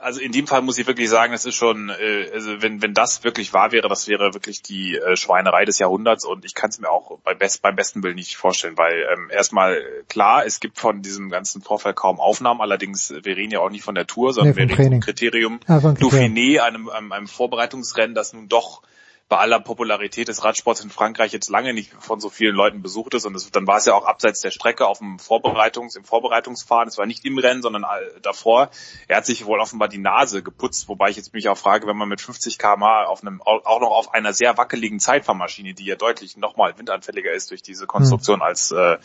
[0.00, 2.94] Also in dem Fall muss ich wirklich sagen, es ist schon, äh, also wenn wenn
[2.94, 6.70] das wirklich wahr wäre, das wäre wirklich die äh, Schweinerei des Jahrhunderts und ich kann
[6.70, 10.60] es mir auch bei best, beim besten Willen nicht vorstellen, weil ähm, erstmal klar, es
[10.60, 13.94] gibt von diesem ganzen Vorfall kaum Aufnahmen, allerdings äh, wir reden ja auch nicht von
[13.94, 15.00] der Tour, sondern Nee, wir reden vom.
[15.00, 15.78] Kriterium Ah.
[15.78, 18.82] Dauphiné, einem, einem, einem Vorbereitungsrennen, das nun doch
[19.28, 23.14] bei aller Popularität des Radsports in Frankreich jetzt lange nicht von so vielen Leuten besucht
[23.14, 26.04] ist und es, dann war es ja auch abseits der Strecke auf dem Vorbereitungs, im
[26.04, 26.88] Vorbereitungsfahren.
[26.88, 28.70] Es war nicht im Rennen, sondern all- davor.
[29.08, 31.96] Er hat sich wohl offenbar die Nase geputzt, wobei ich jetzt mich auch frage, wenn
[31.96, 35.96] man mit 50 km/h auf einem, auch noch auf einer sehr wackeligen Zeitfahrmaschine, die ja
[35.96, 38.98] deutlich nochmal windanfälliger ist durch diese Konstruktion als, äh,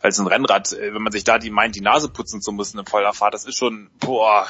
[0.00, 2.78] als ein Rennrad, äh, wenn man sich da die meint, die Nase putzen zu müssen
[2.78, 4.46] in voller Fahrt, das ist schon, boah,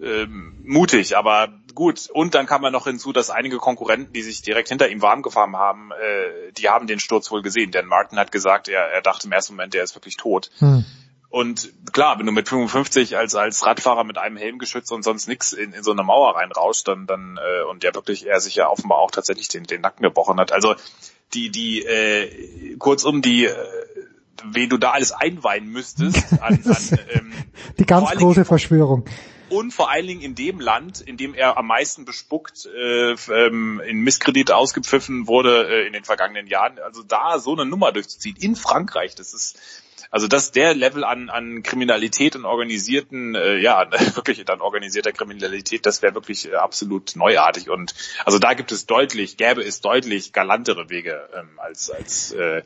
[0.00, 2.08] ähm, mutig, aber gut.
[2.12, 5.22] Und dann kam man noch hinzu, dass einige Konkurrenten, die sich direkt hinter ihm warm
[5.22, 7.70] gefahren haben, äh, die haben den Sturz wohl gesehen.
[7.70, 10.50] Denn Martin hat gesagt, er, er dachte im ersten Moment, der ist wirklich tot.
[10.58, 10.84] Hm.
[11.30, 15.26] Und klar, wenn du mit 55 als als Radfahrer mit einem Helm geschützt und sonst
[15.26, 18.54] nix in, in so eine Mauer reinrauscht, dann dann äh, und ja wirklich er sich
[18.54, 20.52] ja offenbar auch tatsächlich den den Nacken gebrochen hat.
[20.52, 20.76] Also
[21.32, 23.56] die die äh, kurzum die äh,
[24.44, 27.32] wen du da alles einweihen müsstest an, an ähm,
[27.80, 29.04] Die ganz allen Dingen- große Verschwörung.
[29.50, 33.80] Und vor allen Dingen in dem Land, in dem er am meisten bespuckt, äh, ähm,
[33.86, 36.78] in Misskredit ausgepfiffen wurde äh, in den vergangenen Jahren.
[36.78, 39.58] Also da so eine Nummer durchzuziehen in Frankreich, das ist
[40.10, 45.86] also das der Level an, an Kriminalität und organisierten, äh, ja wirklich dann organisierter Kriminalität,
[45.86, 50.32] das wäre wirklich äh, absolut neuartig und also da gibt es deutlich, gäbe es deutlich
[50.32, 52.62] galantere Wege ähm, als als äh,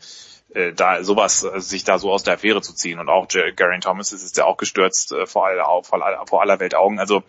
[0.55, 3.85] äh, da sowas äh, sich da so aus der Affäre zu ziehen und auch Geraint
[3.85, 6.99] Thomas ist ja auch gestürzt äh, vor aller, vor, aller, Welt Augen.
[6.99, 7.23] Also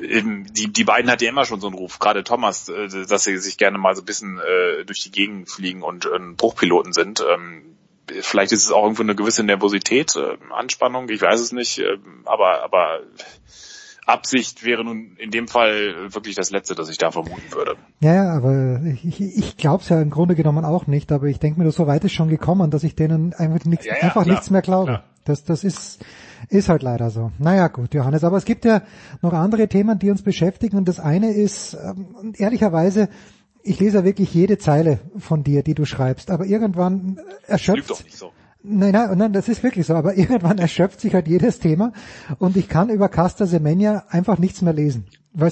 [0.00, 3.24] ähm, die, die beiden hatten ja immer schon so einen Ruf, gerade Thomas, äh, dass
[3.24, 4.40] sie sich gerne mal so ein bisschen
[4.86, 7.24] durch die Gegend fliegen und äh, Bruchpiloten sind.
[7.28, 7.72] Ähm,
[8.20, 11.98] vielleicht ist es auch irgendwo eine gewisse Nervosität, äh, Anspannung, ich weiß es nicht, äh,
[12.24, 13.00] aber aber
[14.06, 17.76] Absicht wäre nun in dem Fall wirklich das Letzte, das ich da vermuten würde.
[18.00, 21.38] Ja, ja, aber ich, ich, glaube es ja im Grunde genommen auch nicht, aber ich
[21.38, 24.24] denke mir, so weit ist schon gekommen, dass ich denen einfach, nichts, Ja, ja, einfach
[24.24, 24.34] klar.
[24.34, 25.02] nichts mehr glaube.
[25.24, 26.04] Das, das ist,
[26.48, 27.30] ist halt leider so.
[27.38, 28.24] Naja, gut, Johannes.
[28.24, 28.82] Aber es gibt ja
[29.20, 30.76] noch andere Themen, die uns beschäftigen.
[30.76, 33.08] Und das eine ist, ähm, ehrlicherweise,
[33.62, 36.30] ich lese ja wirklich jede Zeile von dir, die du schreibst.
[36.32, 37.88] Aber irgendwann erschöpft.
[37.88, 38.32] Lügt doch nicht so.
[38.64, 39.94] Nein, nein, nein, das ist wirklich so.
[39.94, 41.92] Aber irgendwann erschöpft sich halt jedes Thema.
[42.38, 45.06] Und ich kann über Casta Semenya einfach nichts mehr lesen.
[45.32, 45.50] Weil,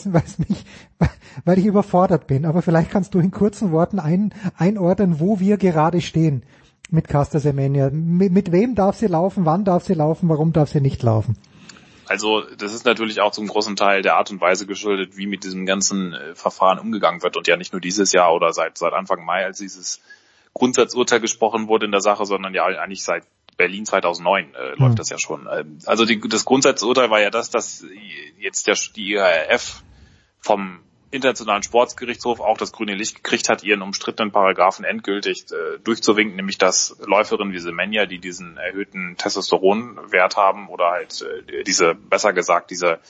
[0.48, 0.64] mich,
[1.44, 2.44] weil ich überfordert bin.
[2.44, 6.42] Aber vielleicht kannst du in kurzen Worten ein, einordnen, wo wir gerade stehen
[6.90, 7.90] mit Casta Semenya.
[7.90, 11.36] Mit, mit wem darf sie laufen, wann darf sie laufen, warum darf sie nicht laufen?
[12.06, 15.44] Also das ist natürlich auch zum großen Teil der Art und Weise geschuldet, wie mit
[15.44, 18.92] diesem ganzen äh, Verfahren umgegangen wird und ja nicht nur dieses Jahr oder seit seit
[18.94, 20.00] Anfang Mai, als dieses
[20.60, 23.24] Grundsatzurteil gesprochen wurde in der Sache, sondern ja eigentlich seit
[23.56, 24.96] Berlin 2009 äh, läuft mhm.
[24.96, 25.48] das ja schon.
[25.50, 27.84] Ähm, also die, das Grundsatzurteil war ja das, dass
[28.38, 29.82] jetzt der, die IHRF
[30.38, 30.80] vom
[31.10, 36.58] Internationalen Sportsgerichtshof auch das grüne Licht gekriegt hat, ihren umstrittenen Paragraphen endgültig äh, durchzuwinken, nämlich
[36.58, 42.70] dass Läuferinnen wie Semenya, die diesen erhöhten Testosteronwert haben oder halt äh, diese, besser gesagt,
[42.70, 43.00] diese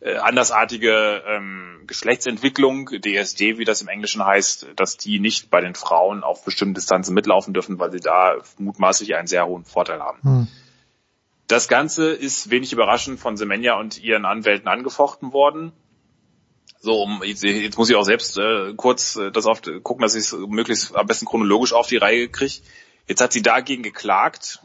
[0.00, 5.74] äh, andersartige ähm, Geschlechtsentwicklung, DSD, wie das im Englischen heißt, dass die nicht bei den
[5.74, 10.22] Frauen auf bestimmten Distanzen mitlaufen dürfen, weil sie da mutmaßlich einen sehr hohen Vorteil haben.
[10.22, 10.48] Hm.
[11.48, 15.72] Das Ganze ist wenig überraschend von Semenya und ihren Anwälten angefochten worden.
[16.78, 20.14] So, um, jetzt, jetzt muss ich auch selbst äh, kurz äh, das auf, gucken, dass
[20.14, 22.62] ich es möglichst am besten chronologisch auf die Reihe kriege.
[23.06, 24.60] Jetzt hat sie dagegen geklagt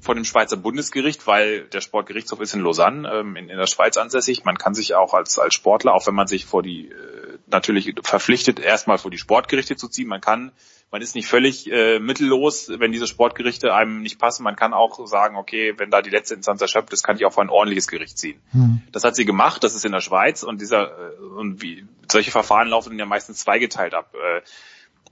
[0.00, 3.96] vor dem Schweizer Bundesgericht, weil der Sportgerichtshof ist in Lausanne, ähm, in, in der Schweiz
[3.96, 4.44] ansässig.
[4.44, 7.94] Man kann sich auch als, als Sportler, auch wenn man sich vor die, äh, natürlich
[8.02, 10.08] verpflichtet, erstmal vor die Sportgerichte zu ziehen.
[10.08, 10.52] Man kann
[10.90, 14.42] man ist nicht völlig äh, mittellos, wenn diese Sportgerichte einem nicht passen.
[14.42, 17.32] Man kann auch sagen, okay, wenn da die letzte Instanz erschöpft ist, kann ich auch
[17.32, 18.40] vor ein ordentliches Gericht ziehen.
[18.52, 18.82] Mhm.
[18.90, 22.32] Das hat sie gemacht, das ist in der Schweiz und dieser äh, und wie solche
[22.32, 24.14] Verfahren laufen ja meistens zweigeteilt ab.
[24.14, 24.40] Äh,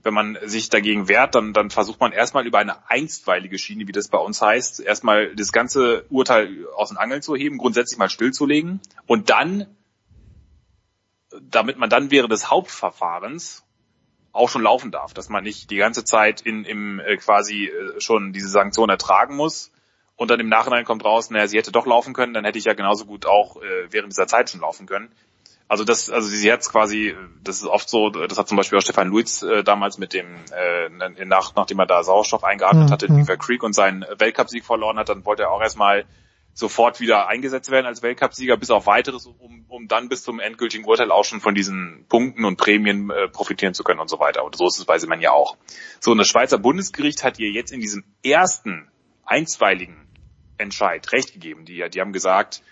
[0.03, 3.91] wenn man sich dagegen wehrt, dann, dann versucht man erstmal über eine einstweilige Schiene, wie
[3.91, 8.09] das bei uns heißt, erstmal das ganze Urteil aus den Angeln zu heben, grundsätzlich mal
[8.09, 9.67] stillzulegen und dann,
[11.41, 13.65] damit man dann während des Hauptverfahrens
[14.31, 17.99] auch schon laufen darf, dass man nicht die ganze Zeit in im äh, quasi äh,
[17.99, 19.71] schon diese Sanktion ertragen muss
[20.15, 22.65] und dann im Nachhinein kommt raus, naja, sie hätte doch laufen können, dann hätte ich
[22.65, 25.11] ja genauso gut auch äh, während dieser Zeit schon laufen können.
[25.69, 28.81] Also das, also sie hat quasi, das ist oft so, das hat zum Beispiel auch
[28.81, 32.91] Stefan Luiz äh, damals mit dem, äh, nach, nachdem er da Sauerstoff eingeatmet mhm.
[32.91, 36.05] hatte in Beaver Creek und seinen Weltcupsieg verloren hat, dann wollte er auch erstmal
[36.55, 40.85] sofort wieder eingesetzt werden als Weltcupsieger, bis auf weiteres, um, um dann bis zum endgültigen
[40.85, 44.43] Urteil auch schon von diesen Punkten und Prämien äh, profitieren zu können und so weiter.
[44.43, 45.55] Und so ist es bei Seemann ja auch.
[45.99, 48.89] So, und das Schweizer Bundesgericht hat ihr jetzt in diesem ersten
[49.23, 50.07] einstweiligen
[50.57, 51.65] Entscheid Recht gegeben.
[51.65, 52.63] Die, die haben gesagt,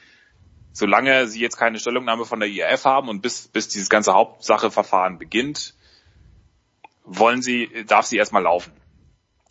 [0.77, 5.17] solange sie jetzt keine Stellungnahme von der IRF haben und bis, bis dieses ganze Hauptsacheverfahren
[5.17, 5.73] beginnt,
[7.03, 8.71] wollen sie, darf sie erstmal laufen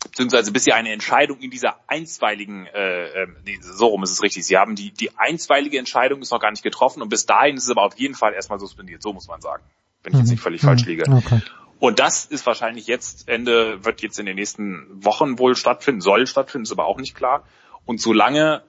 [0.03, 4.45] beziehungsweise bis sie eine Entscheidung in dieser einstweiligen, äh, nee, so rum ist es richtig,
[4.45, 7.65] sie haben die, die einstweilige Entscheidung ist noch gar nicht getroffen und bis dahin ist
[7.65, 9.63] es aber auf jeden Fall erstmal suspendiert, so muss man sagen,
[10.03, 10.67] wenn ich jetzt nicht völlig mhm.
[10.67, 11.03] falsch liege.
[11.09, 11.41] Okay.
[11.79, 16.25] Und das ist wahrscheinlich jetzt Ende, wird jetzt in den nächsten Wochen wohl stattfinden, soll
[16.25, 17.43] stattfinden, ist aber auch nicht klar.
[17.85, 18.63] Und solange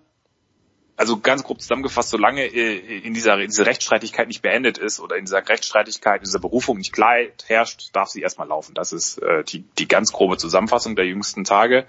[0.99, 5.25] also ganz grob zusammengefasst, solange äh, in dieser diese Rechtsstreitigkeit nicht beendet ist oder in
[5.25, 8.75] dieser Rechtsstreitigkeit, in dieser Berufung nicht Klarheit herrscht, darf sie erstmal laufen.
[8.75, 11.87] Das ist äh, die, die ganz grobe Zusammenfassung der jüngsten Tage.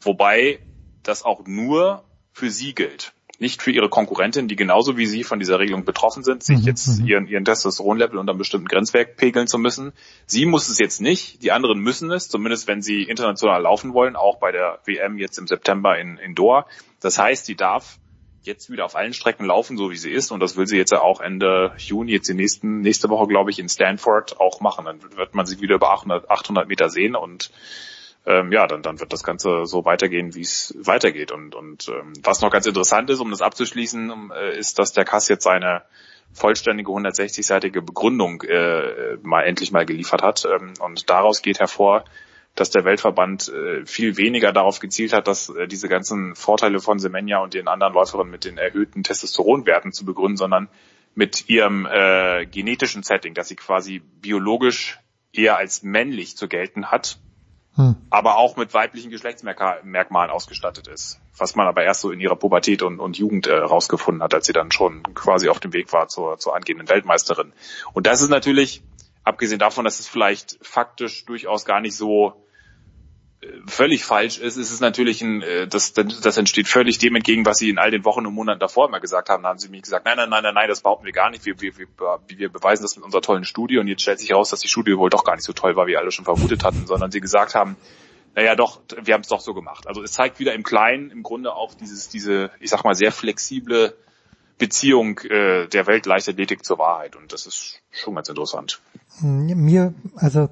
[0.00, 0.60] Wobei
[1.02, 3.12] das auch nur für sie gilt.
[3.40, 6.64] Nicht für ihre Konkurrentin, die genauso wie sie von dieser Regelung betroffen sind, sich mhm,
[6.64, 7.06] jetzt mhm.
[7.08, 9.92] ihren, ihren Testosteronlevel unter einem bestimmten Grenzwerk pegeln zu müssen.
[10.26, 14.14] Sie muss es jetzt nicht, die anderen müssen es, zumindest wenn sie international laufen wollen,
[14.14, 16.66] auch bei der WM jetzt im September in, in Doha.
[17.00, 17.98] Das heißt, sie darf
[18.42, 20.30] jetzt wieder auf allen Strecken laufen, so wie sie ist.
[20.30, 23.50] Und das will sie jetzt ja auch Ende Juni, jetzt die nächsten, nächste Woche, glaube
[23.50, 24.84] ich, in Stanford auch machen.
[24.84, 27.50] Dann wird man sie wieder über 800, 800 Meter sehen und
[28.24, 31.32] ähm, ja, dann, dann wird das Ganze so weitergehen, wie es weitergeht.
[31.32, 35.04] Und, und ähm, was noch ganz interessant ist, um das abzuschließen, äh, ist, dass der
[35.04, 35.82] Kass jetzt seine
[36.32, 40.44] vollständige 160-seitige Begründung äh, mal endlich mal geliefert hat.
[40.44, 42.04] Ähm, und daraus geht hervor,
[42.54, 46.98] dass der Weltverband äh, viel weniger darauf gezielt hat, dass äh, diese ganzen Vorteile von
[46.98, 50.68] Semenya und den anderen Läuferinnen mit den erhöhten Testosteronwerten zu begründen, sondern
[51.14, 54.98] mit ihrem äh, genetischen Setting, dass sie quasi biologisch
[55.32, 57.18] eher als männlich zu gelten hat,
[57.74, 57.96] hm.
[58.10, 61.20] aber auch mit weiblichen Geschlechtsmerkmalen ausgestattet ist.
[61.36, 64.46] Was man aber erst so in ihrer Pubertät und, und Jugend äh, rausgefunden hat, als
[64.46, 67.54] sie dann schon quasi auf dem Weg war zur, zur angehenden Weltmeisterin.
[67.94, 68.82] Und das ist natürlich
[69.24, 72.41] abgesehen davon, dass es vielleicht faktisch durchaus gar nicht so
[73.66, 77.58] völlig falsch ist, ist es natürlich ein, äh, das, das entsteht völlig dem entgegen, was
[77.58, 79.42] sie in all den Wochen und Monaten davor immer gesagt haben.
[79.42, 81.44] Da haben sie mir gesagt, nein, nein, nein, nein, nein, das behaupten wir gar nicht.
[81.44, 81.86] Wir, wir, wir,
[82.28, 84.96] wir beweisen das mit unserer tollen Studie und jetzt stellt sich heraus, dass die Studie
[84.96, 87.54] wohl doch gar nicht so toll war, wie alle schon vermutet hatten, sondern sie gesagt
[87.54, 87.76] haben,
[88.34, 89.86] naja doch, wir haben es doch so gemacht.
[89.86, 93.12] Also es zeigt wieder im Kleinen im Grunde auch dieses, diese, ich sag mal, sehr
[93.12, 93.94] flexible
[94.56, 97.16] Beziehung äh, der Weltleichtathletik zur Wahrheit.
[97.16, 98.80] Und das ist schon ganz interessant.
[99.20, 100.48] Mir, also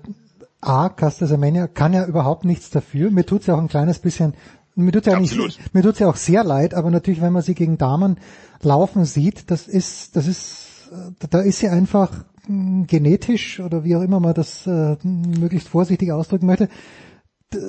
[0.60, 3.10] A, Semenya kann ja überhaupt nichts dafür.
[3.10, 4.34] Mir tut's ja auch ein kleines bisschen,
[4.74, 5.46] mir tut's ja Absolut.
[5.46, 8.18] nicht, mir tut's ja auch sehr leid, aber natürlich, wenn man sie gegen Damen
[8.62, 13.96] laufen sieht, das ist, das ist, äh, da ist sie einfach mh, genetisch oder wie
[13.96, 16.68] auch immer man das äh, möglichst vorsichtig ausdrücken möchte,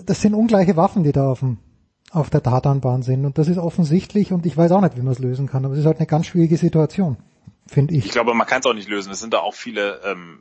[0.06, 1.58] das sind ungleiche Waffen, die da auf dem
[2.12, 5.14] auf der Tatanbahn sind und das ist offensichtlich und ich weiß auch nicht, wie man
[5.14, 7.16] es lösen kann, aber es ist halt eine ganz schwierige Situation,
[7.68, 8.06] finde ich.
[8.06, 9.14] Ich glaube, man kann es auch nicht lösen.
[9.14, 10.40] Es sind da auch viele ähm,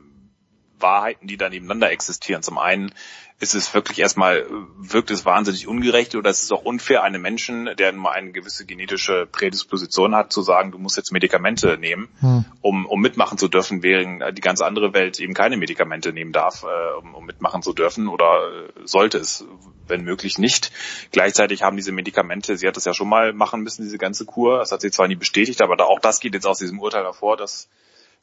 [0.81, 2.43] Wahrheiten, die da nebeneinander existieren.
[2.43, 2.93] Zum einen
[3.41, 4.45] ist es wirklich erstmal,
[4.77, 8.67] wirkt es wahnsinnig ungerecht oder es ist auch unfair, einem Menschen, der mal eine gewisse
[8.67, 12.45] genetische Prädisposition hat, zu sagen, du musst jetzt Medikamente nehmen, Hm.
[12.61, 16.63] um, um mitmachen zu dürfen, während die ganze andere Welt eben keine Medikamente nehmen darf,
[16.63, 19.43] äh, um, um mitmachen zu dürfen oder äh, sollte es,
[19.87, 20.71] wenn möglich nicht.
[21.11, 24.59] Gleichzeitig haben diese Medikamente, sie hat das ja schon mal machen müssen, diese ganze Kur,
[24.59, 27.03] das hat sie zwar nie bestätigt, aber da, auch das geht jetzt aus diesem Urteil
[27.03, 27.69] hervor, dass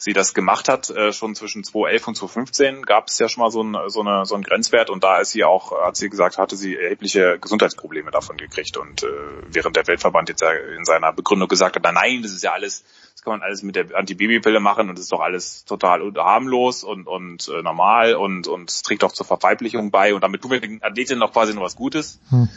[0.01, 3.51] sie das gemacht hat, äh, schon zwischen 2011 und 2015 gab es ja schon mal
[3.51, 6.38] so, ein, so, eine, so einen Grenzwert und da ist sie auch, hat sie gesagt,
[6.38, 9.07] hatte sie erhebliche Gesundheitsprobleme davon gekriegt und äh,
[9.49, 12.53] während der Weltverband jetzt ja in seiner Begründung gesagt hat, na nein, das ist ja
[12.53, 16.01] alles, das kann man alles mit der Antibabypille machen und das ist doch alles total
[16.16, 20.53] harmlos und, und äh, normal und, und trägt auch zur Verweiblichung bei und damit tun
[20.53, 22.20] wir den Athletinnen noch quasi noch was Gutes.
[22.30, 22.49] Hm.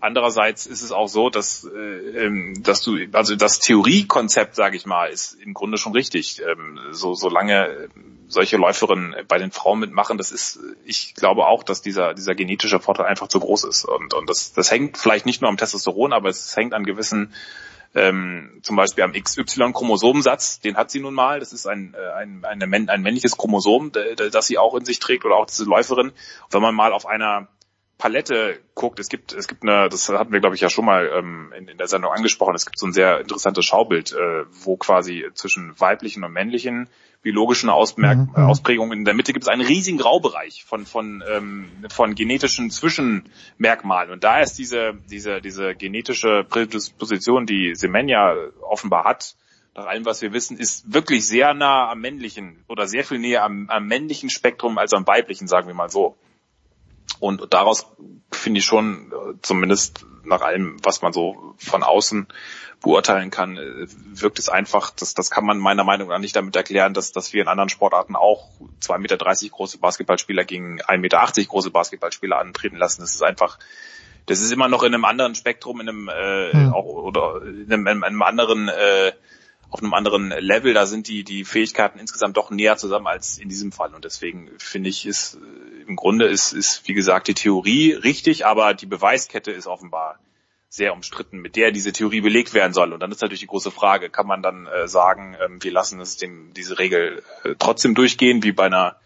[0.00, 4.86] Andererseits ist es auch so, dass, äh, ähm, dass du, also das Theoriekonzept, sage ich
[4.86, 6.40] mal, ist im Grunde schon richtig.
[6.48, 7.88] Ähm, so solange äh,
[8.28, 12.78] solche Läuferinnen bei den Frauen mitmachen, das ist, ich glaube auch, dass dieser dieser genetische
[12.78, 16.12] Vorteil einfach zu groß ist und und das das hängt vielleicht nicht nur am Testosteron,
[16.12, 17.32] aber es hängt an gewissen
[17.94, 21.40] ähm, zum Beispiel am XY-Chromosomensatz, den hat sie nun mal.
[21.40, 25.24] Das ist ein, äh, ein, männ- ein männliches Chromosom, das sie auch in sich trägt
[25.24, 26.12] oder auch diese Läuferin.
[26.50, 27.48] Wenn man mal auf einer
[27.98, 31.10] Palette guckt, es gibt, es gibt eine, das hatten wir glaube ich ja schon mal
[31.18, 34.76] ähm, in, in der Sendung angesprochen, es gibt so ein sehr interessantes Schaubild, äh, wo
[34.76, 36.88] quasi zwischen weiblichen und männlichen
[37.22, 38.44] biologischen Ausmerk Mhm, mhm.
[38.44, 44.12] Ausprägungen in der Mitte gibt es einen riesigen Graubereich von von ähm, von genetischen Zwischenmerkmalen
[44.12, 49.34] und da ist diese diese diese genetische Prädisposition, die Semenya offenbar hat,
[49.78, 53.44] nach allem, was wir wissen, ist wirklich sehr nah am männlichen oder sehr viel näher
[53.44, 56.16] am, am männlichen Spektrum als am weiblichen, sagen wir mal so.
[57.20, 57.86] Und daraus
[58.30, 62.28] finde ich schon, äh, zumindest nach allem, was man so von außen
[62.80, 66.54] beurteilen kann, äh, wirkt es einfach, das, das kann man meiner Meinung nach nicht damit
[66.54, 68.48] erklären, dass, dass wir in anderen Sportarten auch
[68.82, 69.16] 2,30 Meter
[69.50, 73.00] große Basketballspieler gegen 1,80 Meter große Basketballspieler antreten lassen.
[73.00, 73.58] Das ist einfach,
[74.26, 76.72] das ist immer noch in einem anderen Spektrum, in einem äh, Hm.
[76.72, 79.12] auch, oder in einem, in einem anderen äh,
[79.70, 83.48] auf einem anderen Level, da sind die, die Fähigkeiten insgesamt doch näher zusammen als in
[83.48, 83.94] diesem Fall.
[83.94, 88.46] Und deswegen finde ich, ist äh, im Grunde ist, ist, wie gesagt, die Theorie richtig,
[88.46, 90.18] aber die Beweiskette ist offenbar
[90.70, 92.92] sehr umstritten, mit der diese Theorie belegt werden soll.
[92.92, 96.00] Und dann ist natürlich die große Frage, kann man dann äh, sagen, ähm, wir lassen
[96.00, 98.96] es dem, diese Regel äh, trotzdem durchgehen, wie bei einer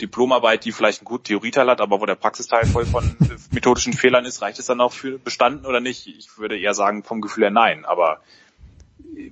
[0.00, 3.92] Diplomarbeit, die vielleicht einen guten Theorieteil hat, aber wo der Praxisteil voll von äh, methodischen
[3.92, 6.06] Fehlern ist, reicht es dann auch für bestanden oder nicht?
[6.06, 7.84] Ich würde eher sagen, vom Gefühl her nein.
[7.84, 8.20] Aber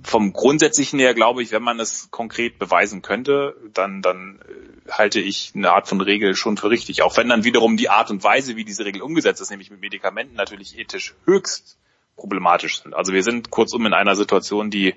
[0.03, 5.19] vom Grundsätzlichen her glaube ich, wenn man es konkret beweisen könnte, dann, dann äh, halte
[5.19, 7.01] ich eine Art von Regel schon für richtig.
[7.01, 9.81] Auch wenn dann wiederum die Art und Weise, wie diese Regel umgesetzt ist, nämlich mit
[9.81, 11.77] Medikamenten, natürlich ethisch höchst
[12.15, 12.93] problematisch sind.
[12.93, 14.95] Also wir sind kurzum in einer Situation, die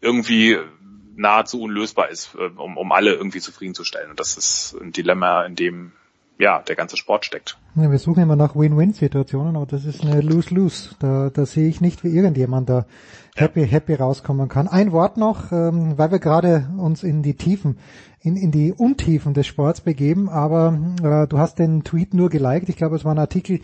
[0.00, 0.58] irgendwie
[1.16, 4.10] nahezu unlösbar ist, äh, um, um alle irgendwie zufriedenzustellen.
[4.10, 5.92] Und das ist ein Dilemma, in dem
[6.38, 7.58] ja der ganze Sport steckt.
[7.74, 10.94] Ja, wir suchen immer nach Win-Win-Situationen, aber das ist eine Lose-Lose.
[10.98, 12.86] Da, da sehe ich nicht, wie irgendjemand da
[13.36, 14.68] happy, happy rauskommen kann.
[14.68, 17.78] Ein Wort noch, ähm, weil wir gerade uns in die Tiefen,
[18.20, 22.68] in, in die Untiefen des Sports begeben, aber äh, du hast den Tweet nur geliked.
[22.68, 23.60] Ich glaube, es war ein Artikel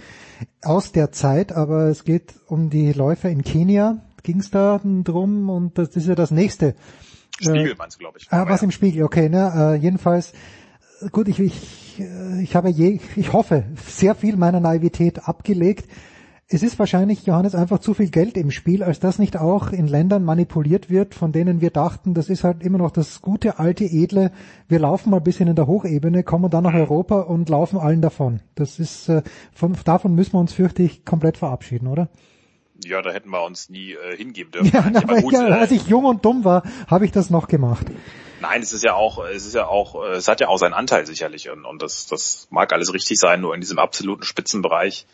[0.62, 3.98] aus der Zeit, aber es geht um die Läufer in Kenia.
[4.22, 6.74] Ging es da drum und das ist ja das nächste.
[7.38, 8.28] Spiegel meinst du, glaube ich.
[8.30, 9.74] Ah, was im Spiegel, okay, ne?
[9.74, 10.34] Äh, jedenfalls, äh,
[11.10, 15.88] gut, ich, ich, äh, ich habe je, ich hoffe, sehr viel meiner Naivität abgelegt.
[16.46, 19.88] Es ist wahrscheinlich, Johannes, einfach zu viel Geld im Spiel, als das nicht auch in
[19.88, 23.84] Ländern manipuliert wird, von denen wir dachten, das ist halt immer noch das gute, alte,
[23.84, 24.30] edle,
[24.68, 28.02] wir laufen mal ein bisschen in der Hochebene, kommen dann nach Europa und laufen allen
[28.02, 28.40] davon.
[28.56, 29.22] Das ist, äh,
[29.54, 32.10] von, davon müssen wir uns, fürchte ich, komplett verabschieden, oder?
[32.82, 34.70] Ja, da hätten wir uns nie äh, hingeben dürfen.
[34.74, 35.04] Ja, eigentlich.
[35.04, 37.86] aber gut, ja, äh, als ich jung und dumm war, habe ich das noch gemacht.
[38.40, 40.74] Nein, es ist ja auch, es ist ja auch, äh, es hat ja auch seinen
[40.74, 45.06] Anteil sicherlich und, und das, das mag alles richtig sein, nur in diesem absoluten Spitzenbereich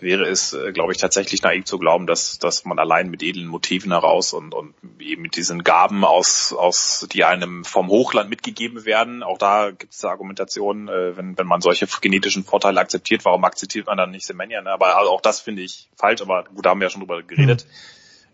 [0.00, 3.46] wäre es, äh, glaube ich, tatsächlich naiv zu glauben, dass, dass man allein mit edlen
[3.46, 8.84] Motiven heraus und, und eben mit diesen Gaben aus, aus, die einem vom Hochland mitgegeben
[8.84, 13.44] werden, auch da gibt es Argumentationen, äh, wenn, wenn man solche genetischen Vorteile akzeptiert, warum
[13.44, 14.60] akzeptiert man dann nicht Semenya?
[14.62, 14.70] Ne?
[14.70, 17.66] Aber auch das finde ich falsch, aber gut, da haben wir ja schon drüber geredet.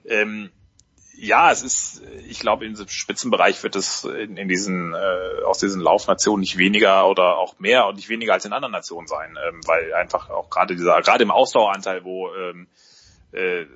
[0.04, 0.10] Mhm.
[0.10, 0.50] Ähm,
[1.20, 5.80] ja, es ist, ich glaube, im Spitzenbereich wird es in, in diesen äh, aus diesen
[5.80, 9.60] Laufnationen nicht weniger oder auch mehr und nicht weniger als in anderen Nationen sein, ähm,
[9.66, 12.68] weil einfach auch gerade dieser, gerade im Ausdaueranteil, wo ähm,
[13.32, 13.66] äh,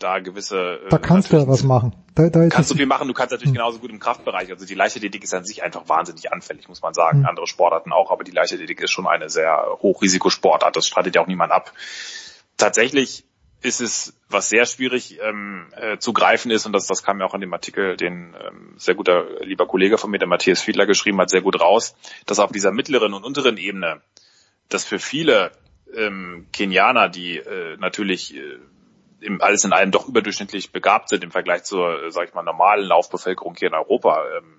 [0.00, 1.94] da gewisse äh, da kannst du ja was machen.
[2.14, 3.08] Da, da kannst du viel machen.
[3.08, 3.54] Du kannst natürlich hm.
[3.54, 4.50] genauso gut im Kraftbereich.
[4.50, 7.20] Also die Leichtathletik ist an sich einfach wahnsinnig anfällig, muss man sagen.
[7.20, 7.26] Hm.
[7.26, 10.74] Andere Sportarten auch, aber die Leichtathletik ist schon eine sehr Hochrisikosportart.
[10.74, 11.72] Das streitet ja auch niemand ab.
[12.56, 13.24] Tatsächlich
[13.64, 17.26] ist es, was sehr schwierig ähm, äh, zu greifen ist, und das, das kam ja
[17.26, 20.86] auch in dem Artikel, den ähm, sehr guter lieber Kollege von mir, der Matthias Fiedler,
[20.86, 21.96] geschrieben hat, sehr gut raus,
[22.26, 24.02] dass auf dieser mittleren und unteren Ebene,
[24.68, 25.52] dass für viele
[25.96, 28.58] ähm, Kenianer, die äh, natürlich äh,
[29.20, 32.42] im, alles in allem doch überdurchschnittlich begabt sind im Vergleich zur, äh, sag ich mal,
[32.42, 34.58] normalen Laufbevölkerung hier in Europa, ähm,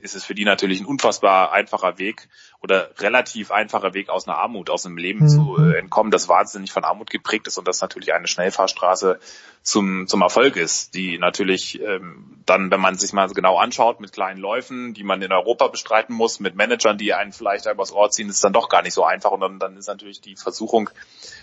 [0.00, 2.28] ist es für die natürlich ein unfassbar einfacher Weg
[2.60, 5.28] oder relativ einfacher Weg aus einer Armut, aus einem Leben mhm.
[5.28, 9.20] zu äh, entkommen, das wahnsinnig von Armut geprägt ist und das natürlich eine Schnellfahrstraße
[9.62, 14.12] zum, zum Erfolg ist, die natürlich ähm, dann, wenn man sich mal genau anschaut, mit
[14.12, 18.10] kleinen Läufen, die man in Europa bestreiten muss, mit Managern, die einen vielleicht übers Ohr
[18.10, 20.90] ziehen, ist dann doch gar nicht so einfach und dann, dann ist natürlich die Versuchung,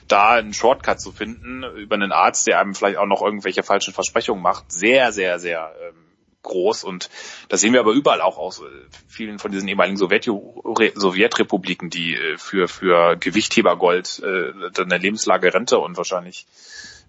[0.09, 3.93] da einen Shortcut zu finden über einen Arzt, der einem vielleicht auch noch irgendwelche falschen
[3.93, 6.05] Versprechungen macht, sehr, sehr, sehr ähm,
[6.45, 7.09] groß und
[7.49, 8.65] das sehen wir aber überall auch aus äh,
[9.07, 15.79] vielen von diesen ehemaligen Sowjet Sowjetrepubliken, die äh, für, für Gewichthebergold äh, eine Lebenslage Rente
[15.79, 16.45] und wahrscheinlich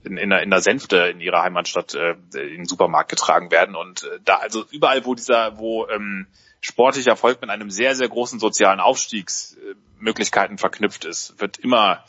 [0.07, 3.75] in, in, der, in der Sänfte in ihrer Heimatstadt äh, in den Supermarkt getragen werden.
[3.75, 6.27] Und äh, da also überall, wo dieser, wo ähm,
[6.61, 12.05] sportlicher Erfolg mit einem sehr, sehr großen sozialen Aufstiegsmöglichkeiten verknüpft ist, wird immer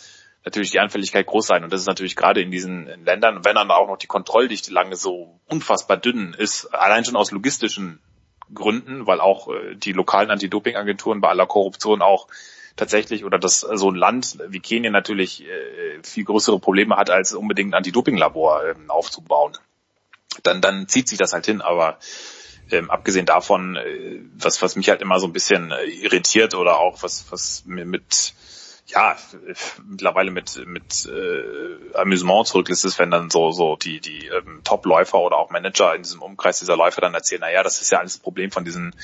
[0.48, 1.64] natürlich die Anfälligkeit groß sein.
[1.64, 4.96] Und das ist natürlich gerade in diesen Ländern, wenn dann auch noch die Kontrolldichte lange
[4.96, 8.00] so unfassbar dünn ist, allein schon aus logistischen
[8.54, 12.28] Gründen, weil auch äh, die lokalen Anti-Doping-Agenturen bei aller Korruption auch
[12.78, 17.34] tatsächlich oder dass so ein Land wie Kenia natürlich äh, viel größere Probleme hat, als
[17.34, 19.58] unbedingt ein Anti-Doping-Labor äh, aufzubauen.
[20.44, 21.98] Dann, dann zieht sich das halt hin, aber
[22.72, 27.04] ähm, abgesehen davon, äh, was, was mich halt immer so ein bisschen irritiert oder auch
[27.04, 28.34] was, was mir mit
[28.88, 29.18] ja,
[29.86, 35.20] mittlerweile mit, mit äh, Amüsement zurücklässt ist, wenn dann so, so die, die ähm, Top-Läufer
[35.20, 38.18] oder auch Manager in diesem Umkreis dieser Läufer dann erzählen, naja, das ist ja alles
[38.18, 38.96] Problem von diesen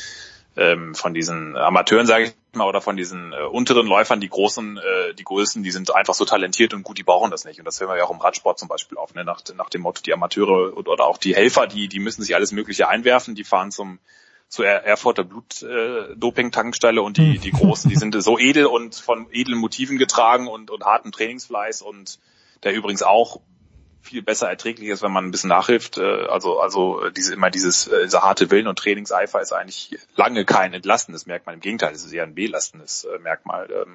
[0.56, 4.78] ähm, von diesen Amateuren, sage ich mal, oder von diesen äh, unteren Läufern, die großen,
[4.78, 7.60] äh, die größten, die sind einfach so talentiert und gut, die brauchen das nicht.
[7.60, 9.24] Und das hören wir ja auch im Radsport zum Beispiel auf, ne?
[9.24, 12.52] nach, nach dem Motto, die Amateure oder auch die Helfer, die, die müssen sich alles
[12.52, 14.00] Mögliche einwerfen, die fahren zum
[14.54, 19.98] zur Erfurter Blutdoping-Tankstelle und die, die Großen, die sind so edel und von edlen Motiven
[19.98, 22.20] getragen und, und harten Trainingsfleiß und
[22.62, 23.42] der übrigens auch
[24.04, 25.98] viel besser erträglich ist, wenn man ein bisschen nachhilft.
[25.98, 30.46] Äh, also, also diese, immer dieses, äh, dieser harte Willen und Trainingseifer ist eigentlich lange
[30.46, 31.56] kein entlastendes Merkmal.
[31.56, 33.88] Im Gegenteil, es ist eher ein belastendes äh, Merkmal.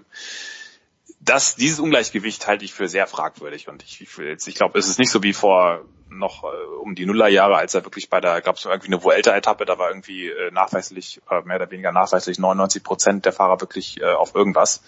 [1.21, 4.99] Das, dieses Ungleichgewicht halte ich für sehr fragwürdig und ich, ich, ich glaube, es ist
[4.99, 6.47] nicht so wie vor noch äh,
[6.81, 9.89] um die Nullerjahre, als er wirklich bei der, gab es irgendwie eine Vuelta-Etappe, da war
[9.89, 14.35] irgendwie äh, nachweislich, äh, mehr oder weniger nachweislich 99 Prozent der Fahrer wirklich äh, auf
[14.35, 14.83] irgendwas.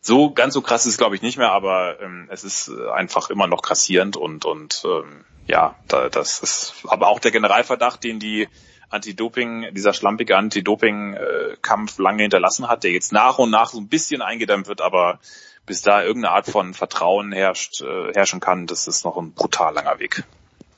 [0.00, 2.90] So ganz so krass ist es glaube ich nicht mehr, aber ähm, es ist äh,
[2.90, 8.04] einfach immer noch krassierend und und ähm, ja, da, das ist aber auch der Generalverdacht,
[8.04, 8.48] den die
[8.92, 13.88] Anti-Doping, dieser schlampige Anti-Doping-Kampf äh, lange hinterlassen hat, der jetzt nach und nach so ein
[13.88, 15.18] bisschen eingedämmt wird, aber
[15.66, 19.74] bis da irgendeine Art von Vertrauen herrscht, äh, herrschen kann, das ist noch ein brutal
[19.74, 20.24] langer Weg.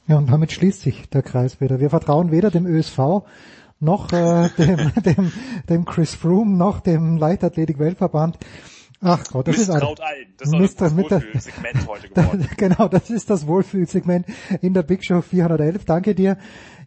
[0.06, 1.80] Ja, und damit schließt sich der Kreis wieder.
[1.80, 3.24] Wir vertrauen weder dem ÖSV
[3.80, 5.32] noch äh, dem, dem,
[5.68, 8.38] dem Chris Froome noch dem Leichtathletik-Weltverband.
[9.00, 10.34] Ach Gott, das Misstraut ist ein.
[10.38, 12.48] Das ist das Wohlfühlsegment heute geworden.
[12.56, 14.26] genau, das ist das Wohlfühlsegment
[14.62, 15.84] in der Big Show 411.
[15.84, 16.38] Danke dir,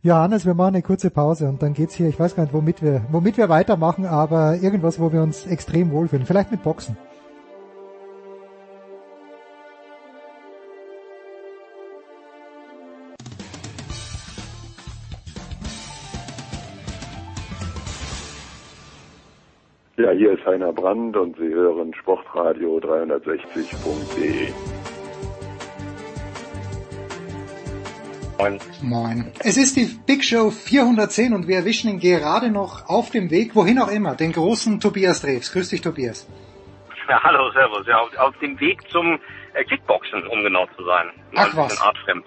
[0.01, 0.45] Johannes.
[0.45, 3.05] Wir machen eine kurze Pause und dann geht's hier, ich weiß gar nicht, womit wir,
[3.11, 6.25] womit wir weitermachen, aber irgendwas, wo wir uns extrem wohlfühlen.
[6.25, 6.97] Vielleicht mit Boxen.
[19.99, 24.53] Ja, hier ist Heiner Brand und Sie hören Sportradio 360.de.
[28.37, 28.59] Moin.
[28.83, 29.31] Moin.
[29.39, 33.55] Es ist die Big Show 410 und wir erwischen ihn gerade noch auf dem Weg,
[33.55, 35.51] wohin auch immer, den großen Tobias Drews.
[35.51, 36.27] Grüß dich, Tobias.
[37.09, 37.87] Ja, hallo, servus.
[37.87, 39.17] Ja, auf, auf dem Weg zum
[39.55, 41.07] äh, Kickboxen, um genau zu sein.
[41.35, 41.81] Ach was.
[41.81, 42.25] Artfremd.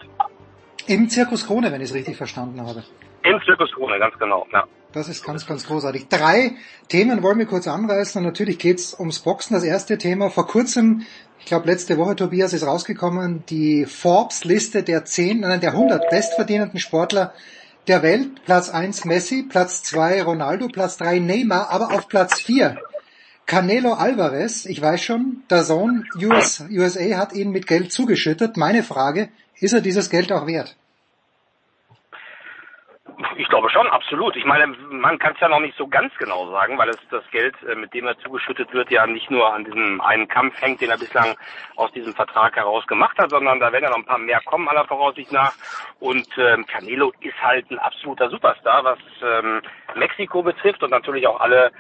[0.88, 2.82] Im Zirkus Krone, wenn ich es richtig verstanden habe.
[3.22, 4.64] In Zirkus Krone, ganz genau, ja.
[4.92, 6.08] Das ist ganz, ganz großartig.
[6.08, 6.52] Drei
[6.88, 9.54] Themen wollen wir kurz anreißen und natürlich geht's ums Boxen.
[9.54, 11.06] Das erste Thema vor kurzem,
[11.38, 16.80] ich glaube letzte Woche, Tobias, ist rausgekommen, die Forbes-Liste der zehn, nein, der 100 bestverdienenden
[16.80, 17.32] Sportler
[17.86, 18.44] der Welt.
[18.44, 22.78] Platz eins Messi, Platz zwei Ronaldo, Platz drei Neymar, aber auf Platz vier
[23.46, 24.66] Canelo Alvarez.
[24.66, 28.56] Ich weiß schon, der Sohn US, USA hat ihn mit Geld zugeschüttet.
[28.56, 29.28] Meine Frage,
[29.60, 30.76] ist er dieses Geld auch wert?
[33.36, 34.34] Ich glaube schon, absolut.
[34.36, 37.22] Ich meine, man kann es ja noch nicht so ganz genau sagen, weil es das
[37.30, 40.80] Geld, äh, mit dem er zugeschüttet wird, ja nicht nur an diesem einen Kampf hängt,
[40.80, 41.36] den er bislang
[41.76, 44.68] aus diesem Vertrag heraus gemacht hat, sondern da werden ja noch ein paar mehr kommen
[44.68, 45.52] aller Voraussicht nach.
[45.98, 49.60] Und ähm, Canelo ist halt ein absoluter Superstar, was ähm,
[49.96, 51.72] Mexiko betrifft und natürlich auch alle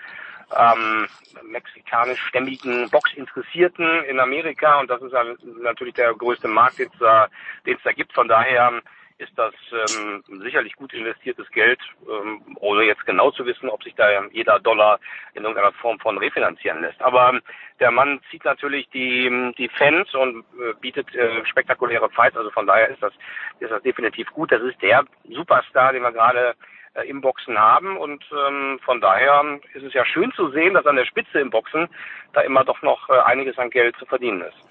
[0.54, 1.06] ähm,
[1.44, 5.14] mexikanischstämmigen Boxinteressierten in Amerika und das ist
[5.62, 7.28] natürlich der größte Markt, den es da,
[7.66, 8.12] den es da gibt.
[8.12, 8.82] Von daher
[9.20, 13.94] ist das ähm, sicherlich gut investiertes Geld, ähm, ohne jetzt genau zu wissen, ob sich
[13.94, 14.98] da jeder Dollar
[15.34, 17.00] in irgendeiner Form von refinanzieren lässt.
[17.02, 17.42] Aber ähm,
[17.78, 22.66] der Mann zieht natürlich die, die Fans und äh, bietet äh, spektakuläre Fights, also von
[22.66, 23.12] daher ist das,
[23.60, 24.50] ist das definitiv gut.
[24.50, 26.54] Das ist der Superstar, den wir gerade
[26.94, 30.86] äh, im Boxen haben und ähm, von daher ist es ja schön zu sehen, dass
[30.86, 31.88] an der Spitze im Boxen
[32.32, 34.69] da immer doch noch äh, einiges an Geld zu verdienen ist.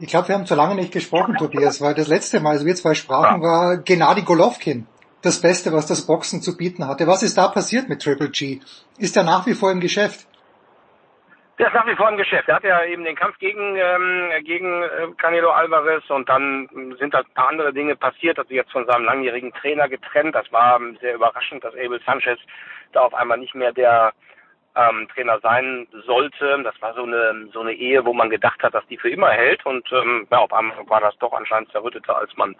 [0.00, 2.74] Ich glaube, wir haben zu lange nicht gesprochen, Tobias, weil das letzte Mal, als wir
[2.74, 4.86] zwei sprachen, war Gennady Golovkin
[5.22, 7.06] das Beste, was das Boxen zu bieten hatte.
[7.06, 8.60] Was ist da passiert mit Triple G?
[8.98, 10.26] Ist er nach wie vor im Geschäft?
[11.58, 12.48] Der ist nach wie vor im Geschäft.
[12.48, 17.12] Er hat ja eben den Kampf gegen, ähm, gegen äh, Canelo Alvarez und dann sind
[17.12, 20.34] da ein paar andere Dinge passiert, hat sich jetzt von seinem langjährigen Trainer getrennt.
[20.34, 22.38] Das war sehr überraschend, dass Abel Sanchez
[22.92, 24.14] da auf einmal nicht mehr der
[24.76, 26.62] ähm, Trainer sein sollte.
[26.62, 29.30] Das war so eine so eine Ehe, wo man gedacht hat, dass die für immer
[29.30, 32.54] hält und ähm, ja, auf einmal war das doch anscheinend zerrütteter, als man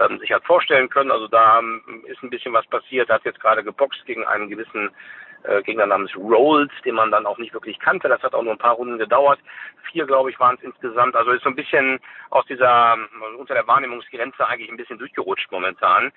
[0.00, 1.10] ähm, sich hat vorstellen können.
[1.10, 3.08] Also da ähm, ist ein bisschen was passiert.
[3.08, 4.90] Er hat jetzt gerade geboxt gegen einen gewissen
[5.44, 8.08] äh, Gegner namens Rolls, den man dann auch nicht wirklich kannte.
[8.08, 9.40] Das hat auch nur ein paar Runden gedauert.
[9.90, 11.16] Vier, glaube ich, waren es insgesamt.
[11.16, 11.98] Also ist so ein bisschen
[12.30, 16.12] aus dieser, also unter der Wahrnehmungsgrenze eigentlich ein bisschen durchgerutscht momentan.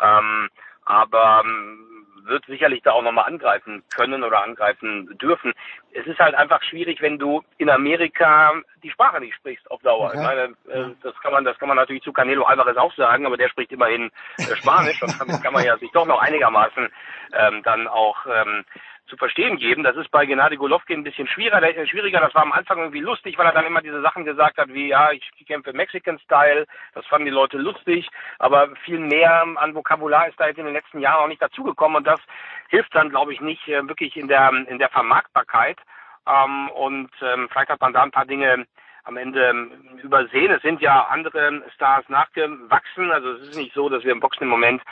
[0.00, 0.48] Ähm,
[0.84, 5.52] aber ähm, wird sicherlich da auch nochmal angreifen können oder angreifen dürfen.
[5.92, 8.52] Es ist halt einfach schwierig, wenn du in Amerika
[8.82, 10.08] die Sprache nicht sprichst auf Dauer.
[10.08, 10.18] Okay.
[10.18, 13.26] Ich meine, äh, das kann man, das kann man natürlich zu Canelo Alvarez auch sagen,
[13.26, 16.88] aber der spricht immerhin äh, Spanisch und damit kann man ja sich doch noch einigermaßen
[17.32, 18.64] ähm, dann auch ähm,
[19.08, 19.82] zu verstehen geben.
[19.82, 21.86] Das ist bei Gennady Golovkin ein bisschen schwieriger.
[21.86, 22.20] schwieriger.
[22.20, 24.88] Das war am Anfang irgendwie lustig, weil er dann immer diese Sachen gesagt hat, wie,
[24.88, 26.66] ja, ich kämpfe Mexican Style.
[26.94, 28.08] Das fanden die Leute lustig.
[28.38, 31.96] Aber viel mehr an Vokabular ist da jetzt in den letzten Jahren auch nicht dazugekommen.
[31.96, 32.20] Und das
[32.68, 35.78] hilft dann, glaube ich, nicht äh, wirklich in der, in der Vermarktbarkeit.
[36.26, 38.66] Ähm, und ähm, vielleicht hat man da ein paar Dinge
[39.08, 39.70] am Ende ähm,
[40.02, 40.52] übersehen.
[40.52, 43.10] Es sind ja andere Stars nachgewachsen.
[43.10, 44.82] Also es ist nicht so, dass wir im Boxen im Moment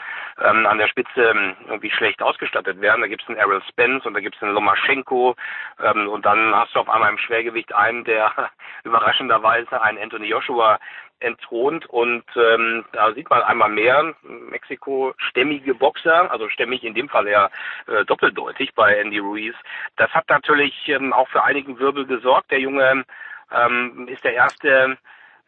[0.42, 3.02] ähm, an der Spitze ähm, irgendwie schlecht ausgestattet werden.
[3.02, 5.36] Da gibt es einen Errol Spence und da gibt es einen Lomaschenko
[5.82, 8.32] ähm, und dann hast du auf einmal im Schwergewicht einen, der
[8.84, 10.78] überraschenderweise einen Anthony Joshua
[11.20, 17.08] entthront und ähm, da sieht man einmal mehr Mexiko stämmige Boxer, also stämmig in dem
[17.08, 17.48] Fall ja
[17.86, 19.54] äh, doppeldeutig bei Andy Ruiz.
[19.96, 22.50] Das hat natürlich ähm, auch für einigen Wirbel gesorgt.
[22.50, 23.04] Der Junge
[23.52, 24.98] ähm, ist der erste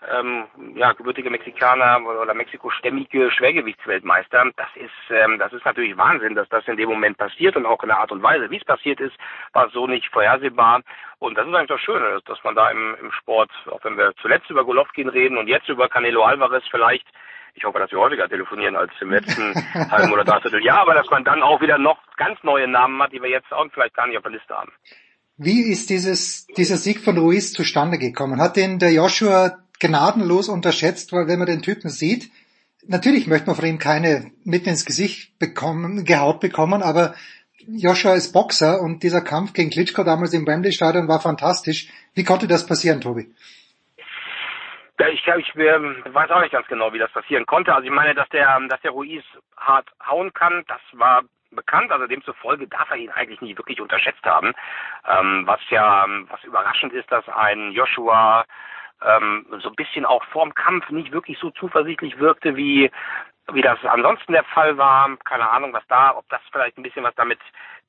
[0.07, 0.45] ähm,
[0.77, 4.51] ja, gebürtige Mexikaner oder Mexiko-stämmige Schwergewichtsweltmeister.
[4.57, 7.83] Das ist, ähm, das ist natürlich Wahnsinn, dass das in dem Moment passiert und auch
[7.83, 9.17] in der Art und Weise, wie es passiert ist,
[9.53, 10.83] war so nicht vorhersehbar.
[11.19, 14.13] Und das ist eigentlich das Schöne, dass man da im, im Sport, auch wenn wir
[14.21, 17.07] zuletzt über Golovkin reden und jetzt über Canelo Alvarez vielleicht,
[17.55, 19.53] ich hoffe, dass wir häufiger telefonieren als im letzten
[19.91, 23.13] halben oder dreiviertel Jahr, aber dass man dann auch wieder noch ganz neue Namen hat,
[23.13, 24.71] die wir jetzt auch vielleicht gar nicht auf der Liste haben.
[25.41, 28.41] Wie ist dieses, dieser Sieg von Ruiz zustande gekommen?
[28.41, 32.29] Hat den der Joshua gnadenlos unterschätzt, weil wenn man den Typen sieht,
[32.89, 37.15] natürlich möchte man von ihm keine mitten ins Gesicht bekommen, gehaut bekommen, aber
[37.69, 41.89] Joshua ist Boxer und dieser Kampf gegen Klitschko damals im Wembley Stadion war fantastisch.
[42.15, 43.33] Wie konnte das passieren, Tobi?
[44.99, 47.73] Ja, ich glaube, ich ähm, weiß auch nicht ganz genau, wie das passieren konnte.
[47.73, 49.23] Also ich meine, dass der, dass der Ruiz
[49.57, 54.25] hart hauen kann, das war bekannt, also demzufolge darf er ihn eigentlich nicht wirklich unterschätzt
[54.25, 54.53] haben.
[55.09, 58.45] Ähm, was ja, was überraschend ist, dass ein Joshua
[59.05, 62.91] ähm, so ein bisschen auch vorm Kampf nicht wirklich so zuversichtlich wirkte, wie
[63.53, 65.09] wie das ansonsten der Fall war.
[65.25, 67.39] Keine Ahnung, was da, ob das vielleicht ein bisschen was damit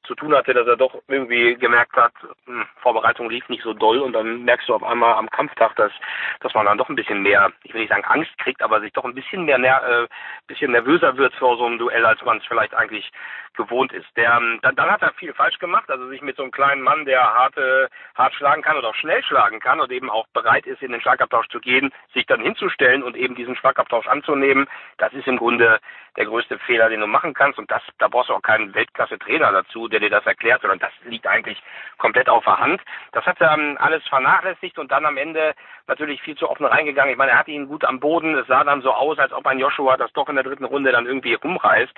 [0.03, 2.13] zu tun hatte, dass er doch irgendwie gemerkt hat,
[2.45, 5.91] hm, Vorbereitung lief nicht so doll und dann merkst du auf einmal am Kampftag, dass,
[6.39, 8.93] dass man dann doch ein bisschen mehr, ich will nicht sagen Angst kriegt, aber sich
[8.93, 10.07] doch ein bisschen mehr, äh,
[10.47, 13.11] bisschen nervöser wird vor so einem Duell, als man es vielleicht eigentlich
[13.55, 14.07] gewohnt ist.
[14.15, 16.81] Der, ähm, dann, dann hat er viel falsch gemacht, also sich mit so einem kleinen
[16.81, 20.27] Mann, der hart, äh, hart schlagen kann oder auch schnell schlagen kann und eben auch
[20.33, 24.67] bereit ist, in den Schlagabtausch zu gehen, sich dann hinzustellen und eben diesen Schlagabtausch anzunehmen,
[24.97, 25.79] das ist im Grunde
[26.17, 29.51] der größte Fehler, den du machen kannst und das, da brauchst du auch keinen Weltklasse-Trainer
[29.51, 31.61] dazu, der dir das erklärt, sondern das liegt eigentlich
[31.97, 32.81] komplett auf der Hand.
[33.11, 35.53] Das hat er ähm, alles vernachlässigt und dann am Ende
[35.87, 37.11] natürlich viel zu offen reingegangen.
[37.11, 38.35] Ich meine, er hatte ihn gut am Boden.
[38.35, 40.91] Es sah dann so aus, als ob ein Joshua das doch in der dritten Runde
[40.91, 41.93] dann irgendwie rumreißt.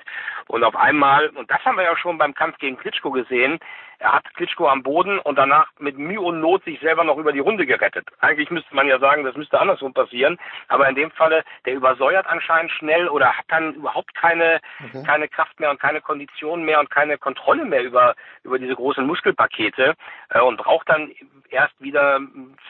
[0.48, 3.58] Und auf einmal, und das haben wir ja schon beim Kampf gegen Klitschko gesehen,
[4.02, 7.32] er hat Klitschko am Boden und danach mit Mühe und Not sich selber noch über
[7.32, 8.08] die Runde gerettet.
[8.20, 10.38] Eigentlich müsste man ja sagen, das müsste andersrum passieren.
[10.66, 15.04] Aber in dem Falle, der übersäuert anscheinend schnell oder hat dann überhaupt keine, okay.
[15.06, 19.06] keine Kraft mehr und keine Kondition mehr und keine Kontrolle mehr über, über diese großen
[19.06, 19.94] Muskelpakete
[20.30, 21.12] äh, und braucht dann
[21.50, 22.18] erst wieder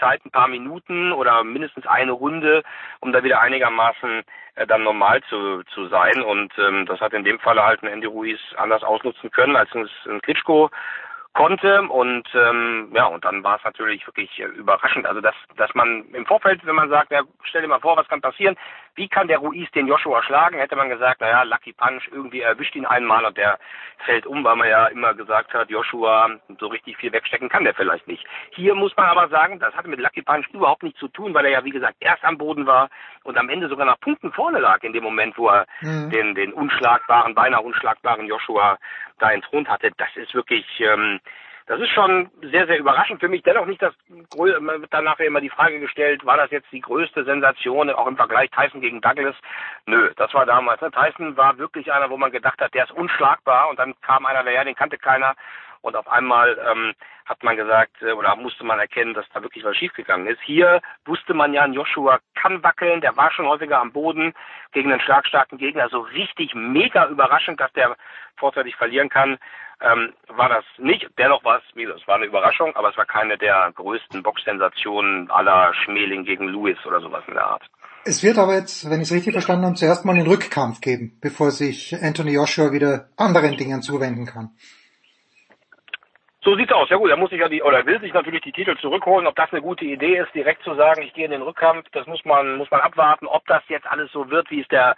[0.00, 2.62] Zeit, ein paar Minuten oder mindestens eine Runde,
[3.00, 4.22] um da wieder einigermaßen
[4.56, 6.20] äh, dann normal zu, zu sein.
[6.22, 9.72] Und ähm, das hat in dem Falle halt ein Andy Ruiz anders ausnutzen können als
[9.74, 10.70] ein, ein Klitschko
[11.34, 15.06] konnte und ähm, ja und dann war es natürlich wirklich äh, überraschend.
[15.06, 18.08] Also dass dass man im Vorfeld wenn man sagt ja stell dir mal vor was
[18.08, 18.56] kann passieren
[18.94, 20.58] wie kann der Ruiz den Joshua schlagen?
[20.58, 23.58] Hätte man gesagt naja Lucky Punch irgendwie erwischt ihn einmal und der
[24.04, 27.74] fällt um weil man ja immer gesagt hat Joshua so richtig viel wegstecken kann der
[27.74, 28.26] vielleicht nicht.
[28.50, 31.44] Hier muss man aber sagen das hatte mit Lucky Punch überhaupt nichts zu tun weil
[31.46, 32.90] er ja wie gesagt erst am Boden war
[33.24, 36.10] und am Ende sogar nach Punkten vorne lag in dem Moment wo er mhm.
[36.10, 38.78] den den unschlagbaren beinahe unschlagbaren Joshua
[39.18, 39.90] da entthront hatte.
[39.96, 41.20] Das ist wirklich ähm,
[41.66, 43.42] das ist schon sehr, sehr überraschend für mich.
[43.42, 47.24] Dennoch nicht das, wird dann nachher immer die Frage gestellt, war das jetzt die größte
[47.24, 49.36] Sensation, auch im Vergleich Tyson gegen Douglas?
[49.86, 50.80] Nö, das war damals.
[50.80, 50.90] Ne?
[50.90, 54.42] Tyson war wirklich einer, wo man gedacht hat, der ist unschlagbar und dann kam einer,
[54.42, 55.34] der ja, den kannte keiner
[55.82, 56.94] und auf einmal ähm,
[57.26, 60.40] hat man gesagt äh, oder musste man erkennen, dass da wirklich was schiefgegangen ist.
[60.42, 64.32] Hier wusste man ja, Joshua kann wackeln, der war schon häufiger am Boden
[64.72, 65.88] gegen einen schlagstarken Gegner.
[65.88, 67.96] So richtig mega überraschend, dass der
[68.36, 69.38] vorzeitig verlieren kann,
[69.82, 71.06] ähm, war das nicht.
[71.18, 74.22] Dennoch war es, wie gesagt, es war eine Überraschung, aber es war keine der größten
[74.22, 77.62] Boxsensationen aller Schmeling gegen Lewis oder sowas in der Art.
[78.04, 81.18] Es wird aber jetzt, wenn ich es richtig verstanden habe, zuerst mal einen Rückkampf geben,
[81.20, 84.50] bevor sich Anthony Joshua wieder anderen Dingen zuwenden kann.
[86.44, 86.90] So sieht's aus.
[86.90, 89.28] Ja gut, er muss sich ja die oder will sich natürlich die Titel zurückholen.
[89.28, 92.04] Ob das eine gute Idee ist, direkt zu sagen, ich gehe in den Rückkampf, das
[92.08, 93.26] muss man muss man abwarten.
[93.26, 94.96] Ob das jetzt alles so wird, wie es der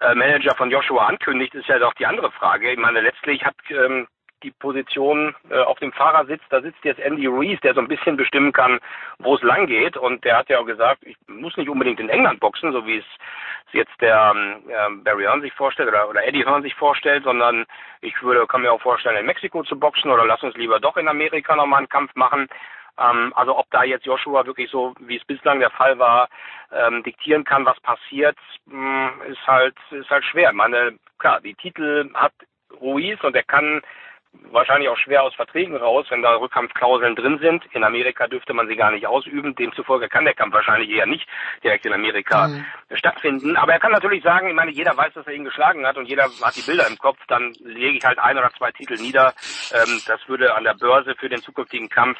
[0.00, 2.70] äh, Manager von Joshua ankündigt, ist ja doch die andere Frage.
[2.70, 4.06] Ich meine, letztlich hat ähm,
[4.42, 8.16] die Position äh, auf dem Fahrersitz, da sitzt jetzt Andy Ruiz, der so ein bisschen
[8.16, 8.78] bestimmen kann,
[9.18, 9.96] wo es lang geht.
[9.96, 12.98] Und der hat ja auch gesagt, ich muss nicht unbedingt in England boxen, so wie
[12.98, 13.04] es
[13.72, 14.34] jetzt der
[14.68, 17.66] äh, Barry Hearn sich vorstellt oder, oder Eddie Hearn sich vorstellt, sondern
[18.00, 20.96] ich würde, kann mir auch vorstellen, in Mexiko zu boxen oder lass uns lieber doch
[20.96, 22.48] in Amerika nochmal einen Kampf machen.
[22.98, 26.28] Ähm, also ob da jetzt Joshua wirklich so, wie es bislang der Fall war,
[26.72, 28.36] ähm, diktieren kann, was passiert,
[28.66, 30.50] mh, hm, ist halt ist halt schwer.
[30.50, 32.32] Ich meine, klar, die Titel hat
[32.80, 33.82] Ruiz und er kann
[34.52, 37.64] wahrscheinlich auch schwer aus Verträgen raus, wenn da Rückkampfklauseln drin sind.
[37.72, 39.54] In Amerika dürfte man sie gar nicht ausüben.
[39.54, 41.26] Demzufolge kann der Kampf wahrscheinlich eher nicht
[41.62, 42.64] direkt in Amerika mhm.
[42.92, 43.56] stattfinden.
[43.56, 46.06] Aber er kann natürlich sagen, ich meine, jeder weiß, dass er ihn geschlagen hat und
[46.06, 47.18] jeder hat die Bilder im Kopf.
[47.26, 49.32] Dann lege ich halt ein oder zwei Titel nieder.
[49.72, 52.18] Ähm, das würde an der Börse für den zukünftigen Kampf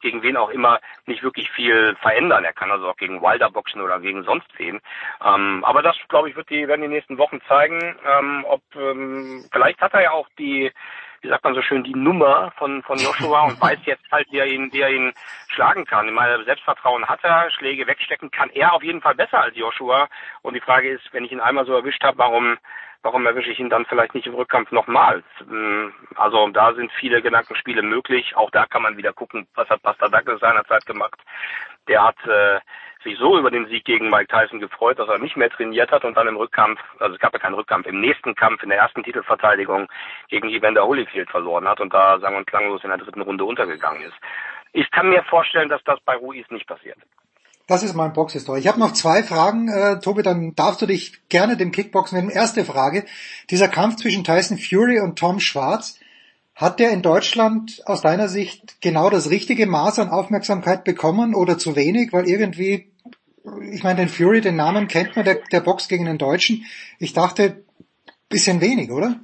[0.00, 2.44] gegen wen auch immer nicht wirklich viel verändern.
[2.44, 4.80] Er kann also auch gegen Wilder boxen oder gegen sonst wen.
[5.24, 9.44] Ähm, aber das, glaube ich, wird die, werden die nächsten Wochen zeigen, ähm, ob ähm,
[9.52, 10.72] vielleicht hat er ja auch die
[11.20, 14.38] wie sagt man so schön, die Nummer von, von Joshua und weiß jetzt halt, wie
[14.38, 15.12] er ihn, wie er ihn
[15.48, 16.06] schlagen kann.
[16.06, 20.08] Ich meine, Selbstvertrauen hat er, Schläge wegstecken kann er auf jeden Fall besser als Joshua.
[20.42, 22.58] Und die Frage ist, wenn ich ihn einmal so erwischt habe, warum,
[23.02, 25.22] warum erwische ich ihn dann vielleicht nicht im Rückkampf nochmal?
[25.46, 28.36] Hm, also da sind viele Gedankenspiele möglich.
[28.36, 31.20] Auch da kann man wieder gucken, was hat Douglas seinerzeit gemacht.
[31.86, 32.60] Der hat äh,
[33.04, 36.04] sich so über den Sieg gegen Mike Tyson gefreut, dass er nicht mehr trainiert hat
[36.04, 38.78] und dann im Rückkampf, also es gab ja keinen Rückkampf, im nächsten Kampf, in der
[38.78, 39.88] ersten Titelverteidigung
[40.28, 44.02] gegen Evander Holyfield verloren hat und da sang und klanglos in der dritten Runde untergegangen
[44.02, 44.16] ist.
[44.72, 46.98] Ich kann mir vorstellen, dass das bei Ruiz nicht passiert.
[47.68, 48.60] Das ist mein Boxhistorie.
[48.60, 52.30] Ich habe noch zwei Fragen, äh, Tobi, dann darfst du dich gerne dem Kickboxen nehmen.
[52.30, 53.04] Erste Frage,
[53.50, 55.98] dieser Kampf zwischen Tyson Fury und Tom Schwarz,
[56.54, 61.58] hat der in Deutschland aus deiner Sicht genau das richtige Maß an Aufmerksamkeit bekommen oder
[61.58, 62.10] zu wenig?
[62.10, 62.90] Weil irgendwie,
[63.70, 66.64] ich meine, den Fury, den Namen kennt man, der, der Box gegen den Deutschen.
[66.98, 67.64] Ich dachte,
[68.30, 69.20] bisschen wenig, oder?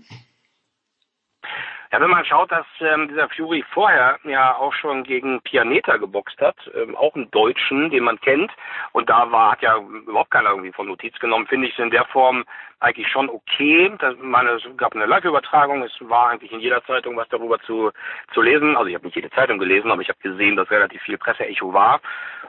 [1.94, 6.40] Ja, wenn man schaut, dass ähm, dieser Fury vorher ja auch schon gegen Pianeta geboxt
[6.40, 8.50] hat, ähm, auch einen Deutschen, den man kennt,
[8.90, 11.92] und da war hat ja überhaupt keiner irgendwie von Notiz genommen, finde ich es in
[11.92, 12.46] der Form
[12.80, 13.92] eigentlich schon okay.
[14.00, 17.92] Das, meine, es gab eine Live-Übertragung, es war eigentlich in jeder Zeitung was darüber zu
[18.32, 18.76] zu lesen.
[18.76, 21.72] Also ich habe nicht jede Zeitung gelesen, aber ich habe gesehen, dass relativ viel Presseecho
[21.72, 22.00] war.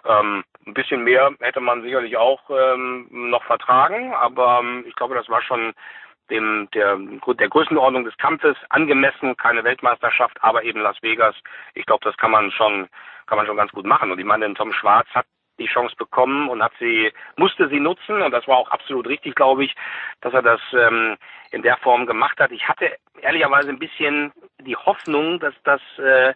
[0.08, 5.14] Ähm, ein bisschen mehr hätte man sicherlich auch ähm, noch vertragen, aber ähm, ich glaube,
[5.14, 5.76] das war schon
[6.30, 11.36] dem der der Größenordnung des Kampfes angemessen, keine Weltmeisterschaft, aber eben Las Vegas.
[11.74, 12.88] Ich glaube, das kann man schon
[13.28, 14.12] kann man schon ganz gut machen.
[14.12, 15.26] Und ich meine, Tom Schwarz hat
[15.60, 19.36] die Chance bekommen und hat sie musste sie nutzen und das war auch absolut richtig,
[19.36, 19.76] glaube ich,
[20.22, 21.16] dass er das ähm,
[21.52, 22.52] in der Form gemacht hat.
[22.52, 26.34] Ich hatte ehrlicherweise ein bisschen die Hoffnung, dass das äh,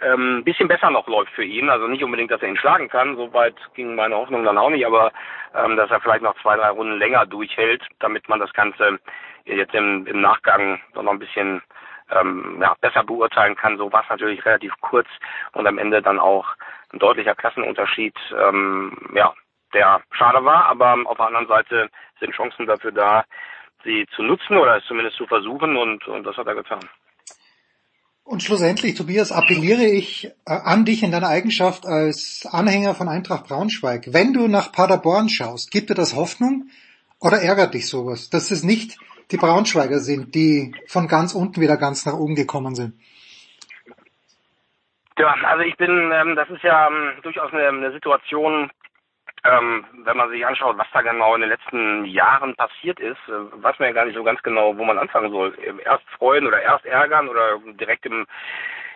[0.00, 1.68] ähm, bisschen besser noch läuft für ihn.
[1.70, 4.86] Also nicht unbedingt, dass er ihn schlagen kann, soweit ging meine Hoffnung dann auch nicht,
[4.86, 5.12] aber
[5.54, 8.98] ähm, dass er vielleicht noch zwei, drei Runden länger durchhält, damit man das Ganze
[9.44, 11.62] jetzt im, im Nachgang noch ein bisschen
[12.10, 13.78] ähm, ja, besser beurteilen kann.
[13.78, 15.08] So war es natürlich relativ kurz
[15.52, 16.46] und am Ende dann auch
[16.92, 19.32] ein deutlicher Klassenunterschied, ähm, ja,
[19.72, 21.90] der schade war, aber auf der anderen Seite
[22.20, 23.24] sind Chancen dafür da,
[23.84, 26.80] sie zu nutzen oder es zumindest zu versuchen und, und das hat er getan.
[28.26, 33.46] Und schlussendlich, Tobias, appelliere ich äh, an dich in deiner Eigenschaft als Anhänger von Eintracht
[33.46, 34.12] Braunschweig.
[34.12, 36.68] Wenn du nach Paderborn schaust, gibt dir das Hoffnung
[37.20, 38.98] oder ärgert dich sowas, dass es nicht
[39.30, 42.94] die Braunschweiger sind, die von ganz unten wieder ganz nach oben gekommen sind?
[45.16, 48.72] Ja, also ich bin, ähm, das ist ja ähm, durchaus eine, eine Situation,
[49.50, 53.62] ähm, wenn man sich anschaut, was da genau in den letzten Jahren passiert ist, äh,
[53.62, 55.56] weiß man ja gar nicht so ganz genau, wo man anfangen soll.
[55.84, 58.26] Erst freuen oder erst ärgern oder direkt im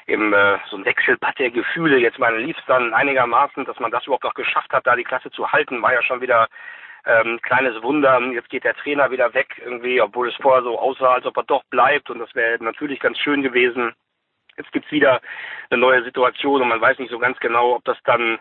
[0.07, 1.99] im äh, so ein Wechselbad der Gefühle.
[1.99, 5.05] Jetzt meine lief es dann einigermaßen, dass man das überhaupt noch geschafft hat, da die
[5.05, 6.49] Klasse zu halten, war ja schon wieder
[7.07, 8.21] ähm, kleines Wunder.
[8.33, 11.45] Jetzt geht der Trainer wieder weg irgendwie, obwohl es vorher so aussah, als ob er
[11.45, 13.93] doch bleibt und das wäre natürlich ganz schön gewesen.
[14.57, 15.21] Jetzt gibt's wieder
[15.71, 18.39] eine neue Situation und man weiß nicht so ganz genau, ob das dann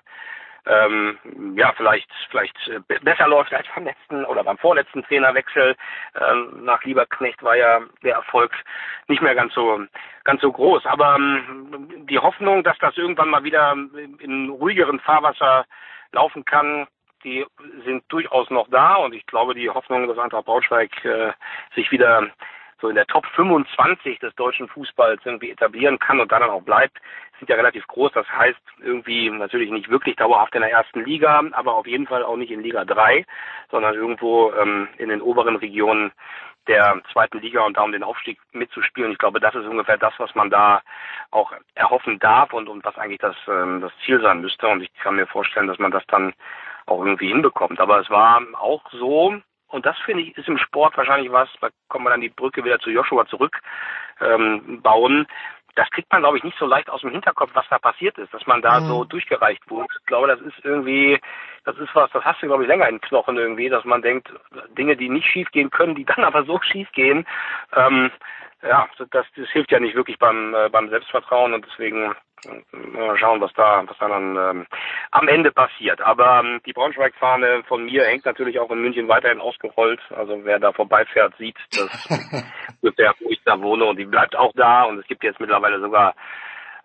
[0.65, 1.17] ähm,
[1.55, 5.75] ja vielleicht vielleicht äh, besser läuft als beim letzten oder beim vorletzten Trainerwechsel.
[6.19, 8.51] Ähm, nach Lieberknecht war ja der Erfolg
[9.07, 9.81] nicht mehr ganz so
[10.23, 10.85] ganz so groß.
[10.85, 13.73] Aber ähm, die Hoffnung, dass das irgendwann mal wieder
[14.19, 15.65] in ruhigeren Fahrwasser
[16.11, 16.87] laufen kann,
[17.23, 17.45] die
[17.85, 21.33] sind durchaus noch da und ich glaube, die Hoffnung, dass Eintracht Braunschweig äh,
[21.75, 22.29] sich wieder
[22.81, 26.97] so in der Top 25 des deutschen Fußballs irgendwie etablieren kann und dann auch bleibt,
[27.39, 28.11] sind ja relativ groß.
[28.13, 32.23] Das heißt irgendwie natürlich nicht wirklich dauerhaft in der ersten Liga, aber auf jeden Fall
[32.23, 33.25] auch nicht in Liga 3,
[33.71, 36.11] sondern irgendwo ähm, in den oberen Regionen
[36.67, 39.11] der zweiten Liga und da um den Aufstieg mitzuspielen.
[39.11, 40.81] Ich glaube, das ist ungefähr das, was man da
[41.31, 44.67] auch erhoffen darf und, und was eigentlich das, ähm, das Ziel sein müsste.
[44.67, 46.33] Und ich kann mir vorstellen, dass man das dann
[46.85, 47.79] auch irgendwie hinbekommt.
[47.79, 49.35] Aber es war auch so,
[49.69, 52.63] und das finde ich ist im Sport wahrscheinlich was, da kommen wir dann die Brücke
[52.63, 53.59] wieder zu Joshua zurück
[54.19, 55.27] ähm, bauen.
[55.75, 58.33] Das kriegt man, glaube ich, nicht so leicht aus dem Hinterkopf, was da passiert ist,
[58.33, 58.87] dass man da mhm.
[58.87, 59.87] so durchgereicht wurde.
[59.99, 61.19] Ich glaube, das ist irgendwie,
[61.63, 64.29] das ist was, das hast du, glaube ich, länger in Knochen irgendwie, dass man denkt,
[64.77, 67.25] Dinge, die nicht schief gehen können, die dann aber so schief gehen,
[67.75, 68.11] ähm,
[68.61, 72.13] ja, das, das hilft ja nicht wirklich beim, äh, beim Selbstvertrauen und deswegen
[72.71, 74.67] Mal schauen, was da, was da dann ähm,
[75.11, 76.01] am Ende passiert.
[76.01, 79.99] Aber ähm, die Braunschweig-Fahne von mir hängt natürlich auch in München weiterhin ausgerollt.
[80.15, 82.07] Also wer da vorbeifährt, sieht, dass
[82.81, 84.83] ungefähr, wo ich da wohne und die bleibt auch da.
[84.83, 86.15] Und es gibt jetzt mittlerweile sogar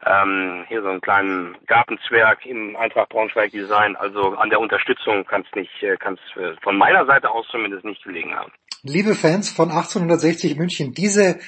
[0.04, 3.96] ähm, hier so einen kleinen Gartenzwerg im Eintracht Braunschweig Design.
[3.96, 7.46] Also an der Unterstützung kann es nicht, äh, kann es äh, von meiner Seite aus
[7.48, 8.52] zumindest nicht gelegen haben.
[8.84, 11.40] Liebe Fans von 1860 München, diese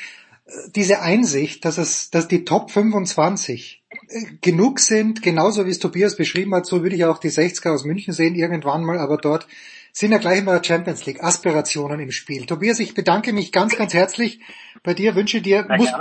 [0.74, 6.16] diese Einsicht, dass es, dass die Top 25 äh, genug sind, genauso wie es Tobias
[6.16, 9.46] beschrieben hat, so würde ich auch die 60er aus München sehen irgendwann mal, aber dort
[9.92, 12.46] sind ja gleich mal Champions League Aspirationen im Spiel.
[12.46, 14.40] Tobias, ich bedanke mich ganz, ganz herzlich
[14.84, 15.94] bei dir, wünsche dir, musst,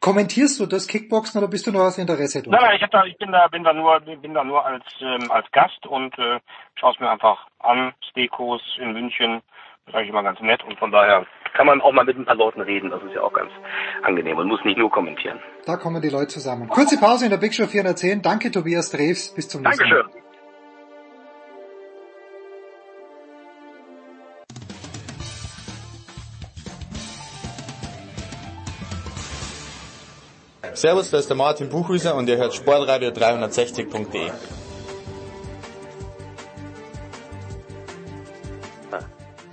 [0.00, 2.42] kommentierst du das Kickboxen oder bist du nur aus Interesse?
[2.46, 5.30] Nein, nein, ich, da, ich bin da, bin da nur, bin da nur als, ähm,
[5.30, 6.40] als Gast und äh,
[6.74, 9.42] schaue es mir einfach an, Stekos in München,
[9.90, 12.36] sage ich mal, ganz nett und von daher kann man auch mal mit ein paar
[12.36, 12.90] Leuten reden.
[12.90, 13.50] Das ist ja auch ganz
[14.02, 15.40] angenehm und muss nicht nur kommentieren.
[15.66, 16.68] Da kommen die Leute zusammen.
[16.68, 18.22] Kurze Pause in der Big Show 410.
[18.22, 19.34] Danke Tobias Drews.
[19.34, 20.02] Bis zum nächsten Mal.
[20.02, 20.22] Dankeschön.
[30.74, 34.30] Servus, da ist der Martin Buchhüser und ihr hört sportradio360.de.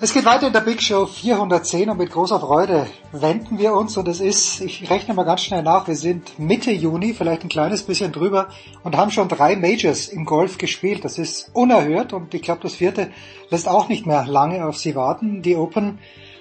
[0.02, 3.98] Es geht weiter in der Big Show 410 und mit großer Freude wenden wir uns
[3.98, 7.50] und es ist, ich rechne mal ganz schnell nach, wir sind Mitte Juni, vielleicht ein
[7.50, 8.48] kleines bisschen drüber
[8.86, 11.04] und haben schon drei Majors im Golf gespielt.
[11.04, 13.12] Das ist unerhört und ich glaube, das vierte
[13.50, 16.00] lässt auch nicht mehr lange auf sie warten, die Open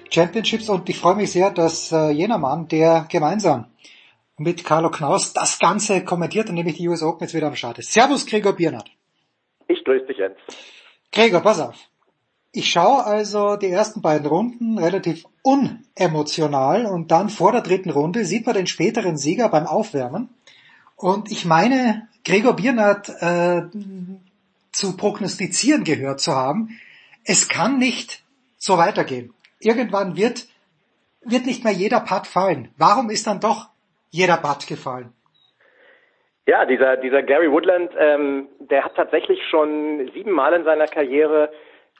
[0.09, 3.65] Championships und ich freue mich sehr, dass äh, jener Mann, der gemeinsam
[4.37, 7.79] mit Carlo Knaus das Ganze kommentiert und nämlich die US Open jetzt wieder am Start
[7.79, 7.91] ist.
[7.91, 8.89] Servus Gregor Biernert.
[9.67, 10.37] Ich grüße dich Jens.
[11.11, 11.88] Gregor, pass auf.
[12.51, 18.25] Ich schaue also die ersten beiden Runden relativ unemotional und dann vor der dritten Runde
[18.25, 20.29] sieht man den späteren Sieger beim Aufwärmen.
[20.95, 23.61] Und ich meine, Gregor Biernert äh,
[24.71, 26.79] zu prognostizieren gehört zu haben,
[27.23, 28.23] es kann nicht
[28.57, 29.33] so weitergehen.
[29.59, 30.47] Irgendwann wird,
[31.21, 32.73] wird nicht mehr jeder Putt fallen.
[32.77, 33.69] Warum ist dann doch
[34.09, 35.13] jeder Putt gefallen?
[36.47, 41.51] Ja, dieser, dieser Gary Woodland, ähm, der hat tatsächlich schon siebenmal in seiner Karriere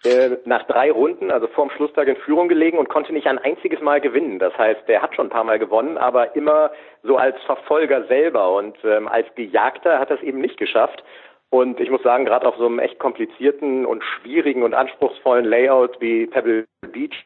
[0.03, 3.81] äh, nach drei Runden, also vorm Schlusstag in Führung gelegen und konnte nicht ein einziges
[3.81, 4.39] Mal gewinnen.
[4.39, 6.71] Das heißt, der hat schon ein paar Mal gewonnen, aber immer
[7.03, 11.03] so als Verfolger selber und ähm, als Gejagter hat er es eben nicht geschafft.
[11.49, 15.99] Und ich muss sagen, gerade auf so einem echt komplizierten und schwierigen und anspruchsvollen Layout
[15.99, 17.25] wie Pebble Beach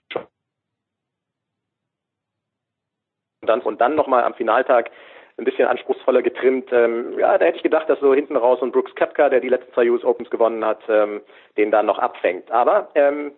[3.43, 4.89] und dann, und dann nochmal am Finaltag
[5.37, 6.71] ein bisschen anspruchsvoller getrimmt.
[6.71, 9.49] Ähm, ja, da hätte ich gedacht, dass so hinten raus und Brooks Kepka, der die
[9.49, 11.21] letzten zwei US Opens gewonnen hat, ähm,
[11.57, 12.51] den dann noch abfängt.
[12.51, 13.31] Aber ähm,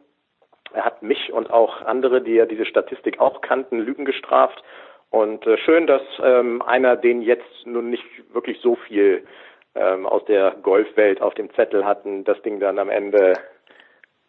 [0.73, 4.61] er hat mich und auch andere, die ja diese Statistik auch kannten, Lügen gestraft.
[5.09, 9.25] Und äh, schön, dass ähm, einer, den jetzt nun nicht wirklich so viel
[9.75, 13.33] ähm, aus der Golfwelt auf dem Zettel hatten, das Ding dann am Ende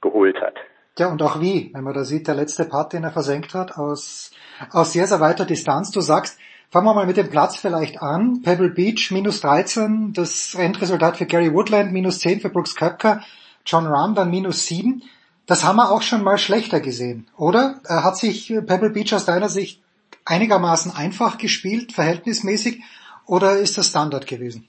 [0.00, 0.54] geholt hat.
[0.98, 3.76] Ja, und auch wie, wenn man da sieht, der letzte Part, den er versenkt hat,
[3.76, 4.30] aus,
[4.72, 5.90] aus sehr, sehr weiter Distanz.
[5.90, 6.40] Du sagst,
[6.70, 8.42] Fangen wir mal mit dem Platz vielleicht an.
[8.42, 13.22] Pebble Beach minus 13, das Endresultat für Gary Woodland minus 10 für Brooks Köpker,
[13.64, 15.02] John Rahm dann minus 7.
[15.46, 17.76] Das haben wir auch schon mal schlechter gesehen, oder?
[17.88, 19.80] Hat sich Pebble Beach aus deiner Sicht
[20.24, 22.82] einigermaßen einfach gespielt, verhältnismäßig,
[23.26, 24.68] oder ist das Standard gewesen?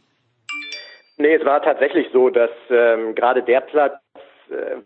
[1.18, 4.00] Nee, es war tatsächlich so, dass ähm, gerade der Platz
[4.50, 4.82] äh,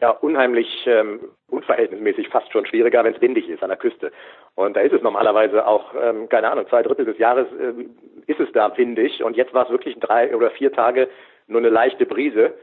[0.00, 1.20] ja unheimlich ähm,
[1.50, 4.12] unverhältnismäßig fast schon schwieriger, wenn es windig ist an der Küste.
[4.54, 7.84] Und da ist es normalerweise auch, ähm, keine Ahnung, zwei Drittel des Jahres äh,
[8.26, 11.08] ist es da windig und jetzt war es wirklich drei oder vier Tage
[11.46, 12.54] nur eine leichte Brise.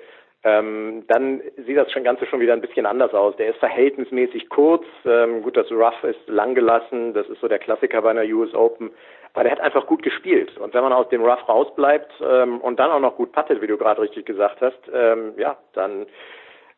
[0.44, 3.36] Ähm, dann sieht das Ganze schon wieder ein bisschen anders aus.
[3.38, 4.86] Der ist verhältnismäßig kurz.
[5.04, 7.16] Ähm, gut, das Rough ist lang gelassen.
[7.16, 8.92] Das ist so der Klassiker bei einer US Open.
[9.34, 10.56] Aber der hat einfach gut gespielt.
[10.60, 13.68] Und wenn man aus dem Rough rausbleibt ähm, und dann auch noch gut puttet, wie
[13.68, 16.06] du gerade richtig gesagt hast, ähm, ja, dann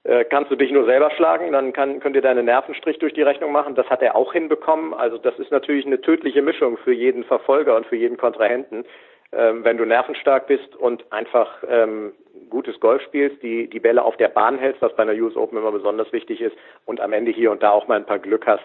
[0.07, 3.23] äh, kannst du dich nur selber schlagen, dann kann, könnt ihr deine Nervenstrich durch die
[3.23, 3.75] Rechnung machen.
[3.75, 4.93] Das hat er auch hinbekommen.
[4.93, 8.85] Also das ist natürlich eine tödliche Mischung für jeden Verfolger und für jeden Kontrahenten.
[9.33, 12.13] Ähm, wenn du nervenstark bist und einfach ähm,
[12.49, 15.57] gutes Golf spielst, die, die Bälle auf der Bahn hältst, was bei einer US Open
[15.57, 16.55] immer besonders wichtig ist,
[16.85, 18.63] und am Ende hier und da auch mal ein paar Glück hast,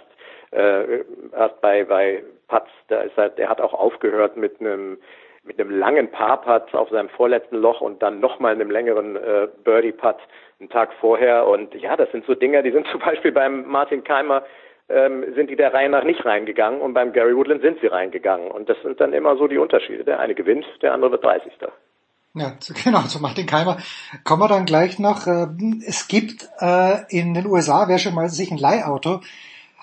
[0.53, 1.01] äh,
[1.33, 4.99] hast bei, bei Putz, da ist halt, der hat auch aufgehört mit einem
[5.45, 10.17] mit einem langen Par-Putt auf seinem vorletzten Loch und dann nochmal einem längeren äh, Birdie-Putt
[10.61, 11.47] einen Tag vorher.
[11.47, 14.45] Und ja, das sind so Dinge, die sind zum Beispiel beim Martin Keimer
[14.89, 18.51] ähm, sind die der Reihe nach nicht reingegangen und beim Gary Woodland sind sie reingegangen.
[18.51, 20.05] Und das sind dann immer so die Unterschiede.
[20.05, 21.53] Der eine gewinnt, der andere wird 30.
[22.35, 22.53] Ja,
[22.85, 23.79] genau, zu Martin Keimer
[24.25, 25.27] kommen wir dann gleich noch.
[25.27, 29.21] Ähm, es gibt äh, in den USA, wer schon mal sich ein Leihauto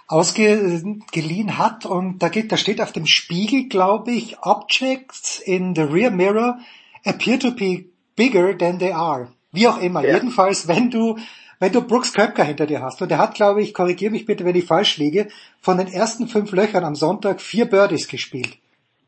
[0.10, 5.84] ausgeliehen hat und da geht, da steht auf dem Spiegel, glaube ich, Objects in the
[5.84, 6.58] rear mirror
[7.06, 7.86] appear to be
[8.16, 9.28] bigger than they are.
[9.52, 10.04] Wie auch immer.
[10.04, 10.16] Ja.
[10.16, 11.18] Jedenfalls, wenn du,
[11.60, 14.46] wenn du Brooks Köpker hinter dir hast und der hat, glaube ich, korrigiere mich bitte,
[14.46, 15.28] wenn ich falsch liege,
[15.62, 18.58] von den ersten fünf Löchern am Sonntag vier Birdies gespielt.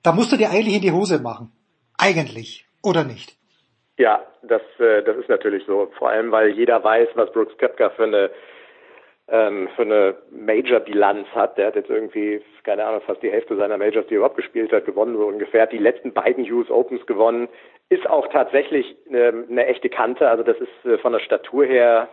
[0.04, 1.52] Da musst du dir eigentlich in die Hose machen.
[1.98, 2.66] Eigentlich.
[2.84, 3.36] Oder nicht?
[3.98, 5.92] Ja, das, äh, das ist natürlich so.
[5.98, 8.30] Vor allem, weil jeder weiß, was Brooks Köpker für eine
[9.32, 11.58] ähm, für eine Major-Bilanz hat.
[11.58, 14.72] Der hat jetzt irgendwie, keine Ahnung, fast die Hälfte seiner Majors, die er überhaupt gespielt
[14.74, 15.68] hat, gewonnen, so ungefähr.
[15.68, 17.48] Die letzten beiden US Opens gewonnen.
[17.90, 20.30] Ist auch tatsächlich ähm, eine echte Kante.
[20.30, 22.10] Also das ist äh, von der Statur her,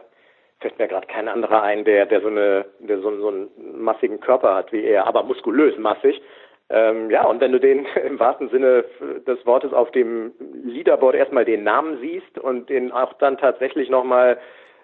[0.61, 4.21] fällt mir gerade kein anderer ein, der, der so eine, der so, so einen massigen
[4.21, 6.21] Körper hat wie er, aber muskulös massig.
[6.71, 8.85] Ähm, ja, und wenn du den im wahrsten Sinne
[9.27, 10.33] des Wortes auf dem
[10.65, 14.39] Leaderboard erstmal den Namen siehst und den auch dann tatsächlich nochmal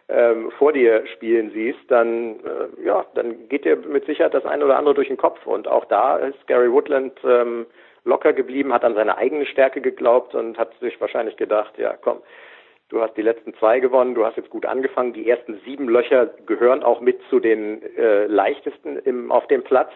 [0.09, 4.65] ähm, vor dir spielen siehst, dann äh, ja, dann geht dir mit Sicherheit das eine
[4.65, 5.47] oder andere durch den Kopf.
[5.47, 7.67] Und auch da ist Gary Woodland ähm,
[8.05, 12.19] locker geblieben, hat an seine eigene Stärke geglaubt und hat sich wahrscheinlich gedacht, ja komm,
[12.91, 16.27] du hast die letzten zwei gewonnen, du hast jetzt gut angefangen, die ersten sieben Löcher
[16.47, 19.91] gehören auch mit zu den äh, leichtesten im, auf dem Platz.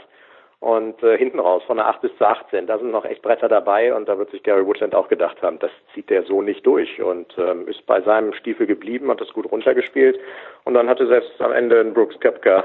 [0.60, 3.48] Und äh, hinten raus von der 8 bis zur 18, da sind noch echt Bretter
[3.48, 6.66] dabei und da wird sich Gary Woodland auch gedacht haben, das zieht der so nicht
[6.66, 10.18] durch und ähm, ist bei seinem Stiefel geblieben, hat das gut runtergespielt
[10.64, 12.64] und dann hatte selbst am Ende ein Brooks Köpker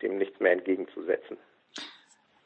[0.00, 1.36] dem nichts mehr entgegenzusetzen.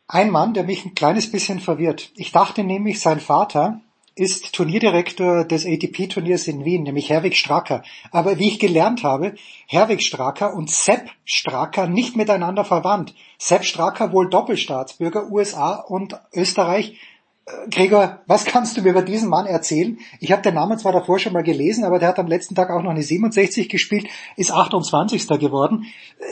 [0.09, 2.11] Ein Mann, der mich ein kleines bisschen verwirrt.
[2.17, 3.81] Ich dachte nämlich, sein Vater
[4.19, 7.83] ist Turnierdirektor des ATP-Turniers in Wien, nämlich Herwig Stracker.
[8.11, 9.35] Aber wie ich gelernt habe,
[9.67, 13.15] Herwig Stracker und Sepp Stracker nicht miteinander verwandt.
[13.39, 16.99] Sepp Stracker wohl Doppelstaatsbürger USA und Österreich.
[17.47, 19.99] Äh, Gregor, was kannst du mir über diesen Mann erzählen?
[20.19, 22.71] Ich habe den Namen zwar davor schon mal gelesen, aber der hat am letzten Tag
[22.71, 25.29] auch noch eine 67 gespielt, ist 28.
[25.39, 25.87] geworden.
[26.19, 26.25] Äh,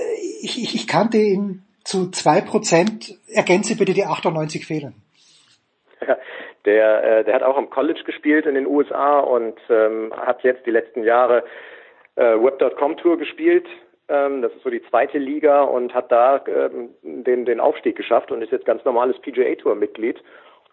[0.43, 3.17] ich, ich, ich kannte ihn zu zwei Prozent.
[3.29, 4.95] Ergänze bitte die 98 fehlen.
[6.67, 10.67] Der, äh, der hat auch am College gespielt in den USA und ähm, hat jetzt
[10.67, 11.45] die letzten Jahre
[12.17, 13.67] äh, Web.com Tour gespielt.
[14.09, 18.31] Ähm, das ist so die zweite Liga und hat da ähm, den, den Aufstieg geschafft
[18.31, 20.23] und ist jetzt ganz normales PGA Tour Mitglied.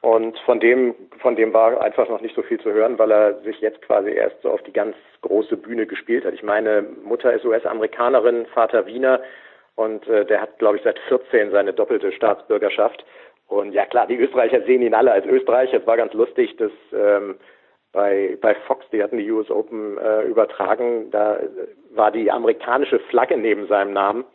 [0.02, 3.40] Und von dem, von dem war einfach noch nicht so viel zu hören, weil er
[3.44, 6.34] sich jetzt quasi erst so auf die ganz große Bühne gespielt hat.
[6.34, 9.22] Ich meine, Mutter ist US-Amerikanerin, Vater Wiener
[9.76, 13.06] und äh, der hat, glaube ich, seit 14 seine doppelte Staatsbürgerschaft.
[13.53, 15.77] Und ja klar, die Österreicher sehen ihn alle als Österreicher.
[15.77, 17.35] Es war ganz lustig, dass ähm,
[17.91, 21.38] bei, bei Fox, die hatten die US Open äh, übertragen, da
[21.93, 24.25] war die amerikanische Flagge neben seinem Namen.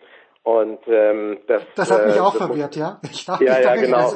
[0.44, 3.00] Und ähm, das, das hat mich äh, auch verwirrt, ja.
[3.02, 4.12] Ich dachte, ja, ich ja, genau.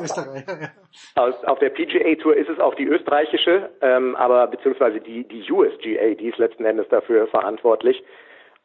[1.17, 5.51] Aus, auf der PGA Tour ist es auch die österreichische, ähm, aber beziehungsweise die die
[5.51, 8.03] USGA, die ist letzten Endes dafür verantwortlich.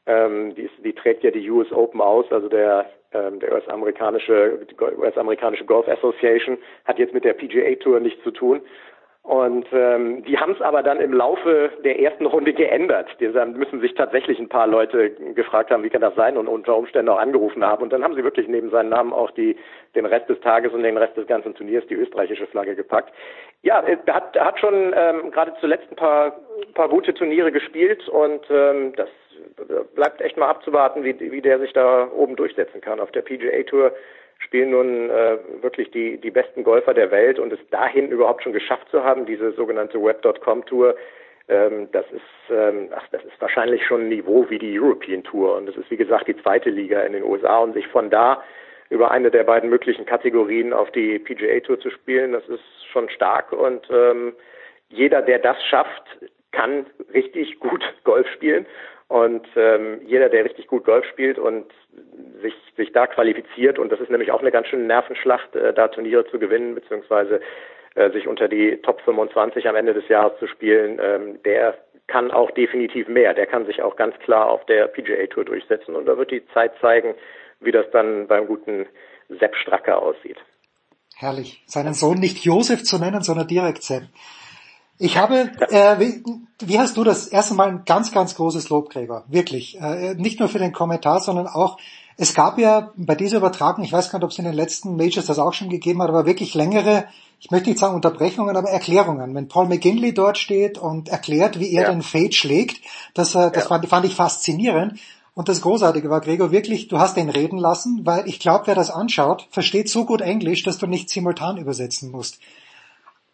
[0.06, 4.60] Ähm, die, ist, die trägt ja die US Open aus, also der ähm, der US-amerikanische
[4.98, 8.62] US-amerikanische Golf Association hat jetzt mit der PGA Tour nichts zu tun.
[9.28, 13.10] Und ähm, die haben es aber dann im Laufe der ersten Runde geändert.
[13.20, 16.78] Dann müssen sich tatsächlich ein paar Leute gefragt haben, wie kann das sein und unter
[16.78, 17.84] Umständen auch angerufen haben.
[17.84, 19.58] Und dann haben sie wirklich neben seinen Namen auch die,
[19.96, 23.14] den Rest des Tages und den Rest des ganzen Turniers die österreichische Flagge gepackt.
[23.64, 26.40] Ja, er hat, hat schon ähm, gerade zuletzt ein paar,
[26.74, 29.10] paar gute Turniere gespielt und ähm, das
[29.96, 33.00] bleibt echt mal abzuwarten, wie, wie der sich da oben durchsetzen kann.
[33.00, 33.94] Auf der PGA Tour
[34.40, 38.54] spielen nun äh, wirklich die, die besten Golfer der Welt und es dahin überhaupt schon
[38.54, 40.96] geschafft zu haben, diese sogenannte Web.com Tour,
[41.50, 45.56] ähm, das ist, ähm, ach, das ist wahrscheinlich schon ein Niveau wie die European Tour.
[45.56, 48.44] Und das ist wie gesagt die zweite Liga in den USA und sich von da
[48.90, 53.10] über eine der beiden möglichen Kategorien auf die PGA Tour zu spielen, das ist schon
[53.10, 53.52] stark.
[53.52, 54.34] Und ähm,
[54.90, 56.04] jeder, der das schafft,
[56.52, 58.66] kann richtig gut Golf spielen
[59.08, 61.66] und ähm, jeder, der richtig gut Golf spielt und
[62.42, 65.88] sich, sich da qualifiziert, und das ist nämlich auch eine ganz schöne Nervenschlacht, äh, da
[65.88, 67.40] Turniere zu gewinnen, beziehungsweise
[67.96, 71.78] äh, sich unter die Top 25 am Ende des Jahres zu spielen, ähm, der
[72.08, 73.34] kann auch definitiv mehr.
[73.34, 75.96] Der kann sich auch ganz klar auf der PGA Tour durchsetzen.
[75.96, 77.16] Und da wird die Zeit zeigen,
[77.60, 78.86] wie das dann beim guten
[79.30, 80.38] Sepp Stracker aussieht.
[81.18, 81.64] Herrlich.
[81.66, 84.04] Seinen Sohn nicht Josef zu nennen, sondern direkt Sepp.
[85.00, 86.24] Ich habe, äh, wie,
[86.60, 89.24] wie, hast du das erste Mal ein ganz, ganz großes Lob, Gregor.
[89.28, 89.80] Wirklich.
[89.80, 91.78] Äh, nicht nur für den Kommentar, sondern auch,
[92.18, 94.96] es gab ja bei dieser Übertragung, ich weiß gar nicht, ob es in den letzten
[94.96, 97.06] Majors das auch schon gegeben hat, aber wirklich längere,
[97.40, 99.36] ich möchte nicht sagen Unterbrechungen, aber Erklärungen.
[99.36, 101.92] Wenn Paul McGinley dort steht und erklärt, wie er ja.
[101.92, 102.82] den Fade schlägt,
[103.14, 103.70] das, äh, das ja.
[103.70, 105.00] fand, fand ich faszinierend.
[105.36, 108.74] Und das Großartige war, Gregor, wirklich, du hast den reden lassen, weil ich glaube, wer
[108.74, 112.40] das anschaut, versteht so gut Englisch, dass du nicht simultan übersetzen musst.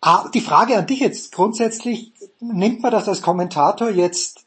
[0.05, 2.11] Ah, die Frage an dich jetzt grundsätzlich,
[2.41, 4.45] nimmt man das als Kommentator jetzt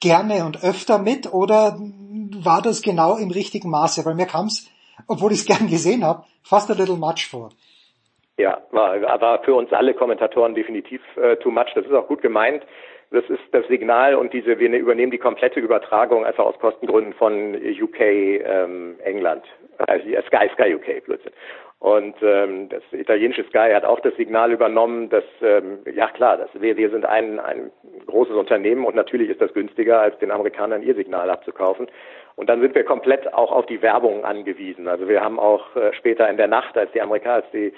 [0.00, 1.78] gerne und öfter mit oder
[2.42, 4.04] war das genau im richtigen Maße?
[4.04, 4.68] Weil mir kam es,
[5.06, 7.50] obwohl ich es gern gesehen habe, fast a little much vor.
[8.38, 11.70] Ja, war, war für uns alle Kommentatoren definitiv äh, too much.
[11.76, 12.64] Das ist auch gut gemeint.
[13.12, 17.54] Das ist das Signal und diese, wir übernehmen die komplette Übertragung einfach aus Kostengründen von
[17.54, 19.44] UK ähm, England.
[19.78, 21.32] Also Sky, Sky UK, Blödsinn.
[21.80, 26.48] Und ähm, das italienische Sky hat auch das Signal übernommen, dass ähm, ja klar, dass
[26.60, 27.70] wir, wir sind ein, ein
[28.06, 31.86] großes Unternehmen und natürlich ist das günstiger, als den Amerikanern ihr Signal abzukaufen.
[32.34, 34.88] Und dann sind wir komplett auch auf die Werbung angewiesen.
[34.88, 37.72] Also wir haben auch äh, später in der Nacht, als die Amerikaner, als die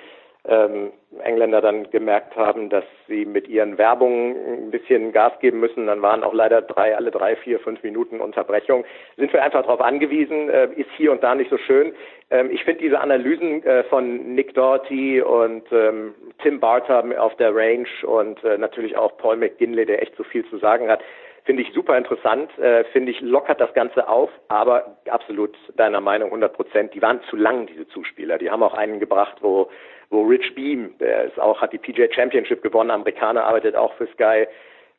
[0.47, 0.93] ähm,
[1.23, 4.37] Engländer dann gemerkt haben, dass sie mit ihren Werbungen
[4.67, 8.21] ein bisschen Gas geben müssen, dann waren auch leider drei, alle drei, vier, fünf Minuten
[8.21, 8.85] Unterbrechung.
[9.17, 11.93] Sind wir einfach darauf angewiesen, äh, ist hier und da nicht so schön.
[12.31, 17.55] Ähm, ich finde diese Analysen äh, von Nick Doherty und ähm, Tim Barter auf der
[17.55, 21.01] Range und äh, natürlich auch Paul McGinley, der echt so viel zu sagen hat,
[21.45, 26.29] finde ich super interessant, äh, finde ich lockert das Ganze auf, aber absolut deiner Meinung
[26.29, 26.95] 100 Prozent.
[26.95, 28.39] Die waren zu lang, diese Zuspieler.
[28.39, 29.69] Die haben auch einen gebracht, wo
[30.11, 34.09] wo Rich Beam, der ist auch, hat die PJ Championship gewonnen, Amerikaner, arbeitet auch für
[34.09, 34.47] Sky,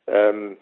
[0.06, 0.56] ähm,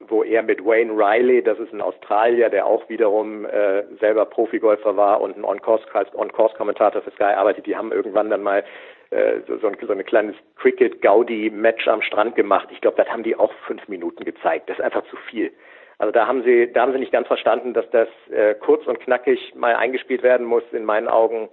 [0.00, 4.96] wo er mit Wayne Riley, das ist ein Australier, der auch wiederum äh, selber Profigolfer
[4.96, 8.64] war und ein On-Course-Kommentator für Sky arbeitet, die haben irgendwann dann mal
[9.10, 12.68] äh, so, so, ein, so ein kleines Cricket-Gaudi-Match am Strand gemacht.
[12.70, 14.70] Ich glaube, das haben die auch fünf Minuten gezeigt.
[14.70, 15.52] Das ist einfach zu viel.
[15.98, 19.00] Also da haben sie, da haben sie nicht ganz verstanden, dass das äh, kurz und
[19.00, 20.62] knackig mal eingespielt werden muss.
[20.72, 21.50] In meinen Augen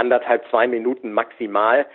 [0.00, 1.86] anderthalb, zwei Minuten maximal.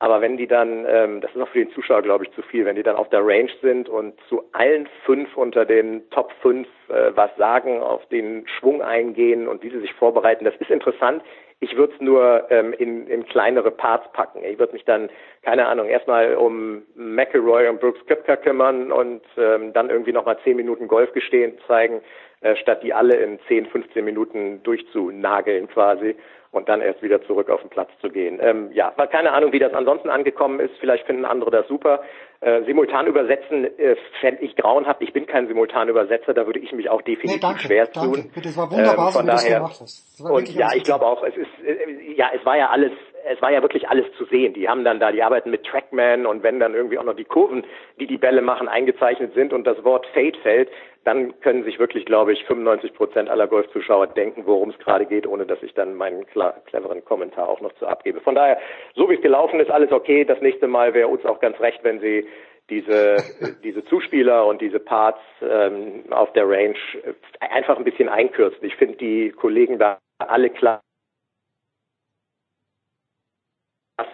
[0.00, 2.66] Aber wenn die dann, ähm, das ist auch für den Zuschauer, glaube ich, zu viel,
[2.66, 6.68] wenn die dann auf der Range sind und zu allen fünf unter den Top 5
[6.88, 11.22] äh, was sagen, auf den Schwung eingehen und wie sie sich vorbereiten, das ist interessant.
[11.60, 14.44] Ich würde es nur ähm, in, in kleinere Parts packen.
[14.44, 15.08] Ich würde mich dann,
[15.42, 20.56] keine Ahnung, erstmal um McElroy und Brooks Köpker kümmern und ähm, dann irgendwie nochmal zehn
[20.56, 22.02] Minuten Golf gestehen zeigen,
[22.42, 26.16] äh, statt die alle in 10, 15 Minuten durchzunageln quasi
[26.54, 28.38] und dann erst wieder zurück auf den Platz zu gehen.
[28.40, 30.74] Ähm, ja, war keine Ahnung, wie das ansonsten angekommen ist.
[30.80, 32.02] Vielleicht finden andere das super.
[32.40, 35.00] Äh, simultan übersetzen äh, fände ich grauenhaft.
[35.02, 38.20] Ich bin kein Simultanübersetzer, da würde ich mich auch definitiv Nee, danke, schwer danke.
[38.20, 38.30] tun.
[38.42, 40.20] Das war wunderbar, Ähm, von es daher- gemacht hast.
[40.20, 42.92] Das Und ja, ich glaube auch, es ist, äh, ja, es war ja alles,
[43.26, 44.52] es war ja wirklich alles zu sehen.
[44.54, 47.24] Die haben dann da, die arbeiten mit Trackman und wenn dann irgendwie auch noch die
[47.24, 47.64] Kurven,
[47.98, 50.70] die die Bälle machen, eingezeichnet sind und das Wort Fade fällt,
[51.04, 55.26] dann können sich wirklich, glaube ich, 95 Prozent aller Golfzuschauer denken, worum es gerade geht,
[55.26, 58.20] ohne dass ich dann meinen cleveren Kommentar auch noch zu abgebe.
[58.20, 58.58] Von daher,
[58.94, 60.24] so wie es gelaufen ist, alles okay.
[60.24, 62.26] Das nächste Mal wäre uns auch ganz recht, wenn Sie
[62.70, 63.16] diese,
[63.64, 68.64] diese Zuspieler und diese Parts ähm, auf der Range äh, einfach ein bisschen einkürzen.
[68.64, 70.80] Ich finde die Kollegen da alle klar.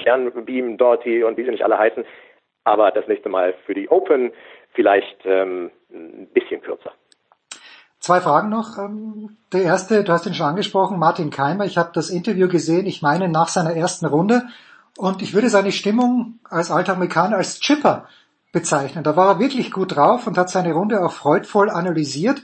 [0.04, 2.04] Jan, Beam, Doherty und wie sie nicht alle heißen.
[2.64, 4.32] Aber das nächste Mal für die Open
[4.74, 6.92] vielleicht ähm, ein bisschen kürzer.
[7.98, 8.78] Zwei Fragen noch.
[8.78, 11.64] Ähm, Der erste, du hast ihn schon angesprochen, Martin Keimer.
[11.64, 14.42] Ich habe das Interview gesehen, ich meine nach seiner ersten Runde.
[14.96, 18.08] Und ich würde seine Stimmung als alter Amerikaner als Chipper
[18.52, 19.04] bezeichnen.
[19.04, 22.42] Da war er wirklich gut drauf und hat seine Runde auch freudvoll analysiert.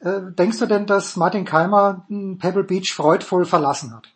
[0.00, 4.08] Äh, Denkst du denn, dass Martin Keimer hm, Pebble Beach freudvoll verlassen hat?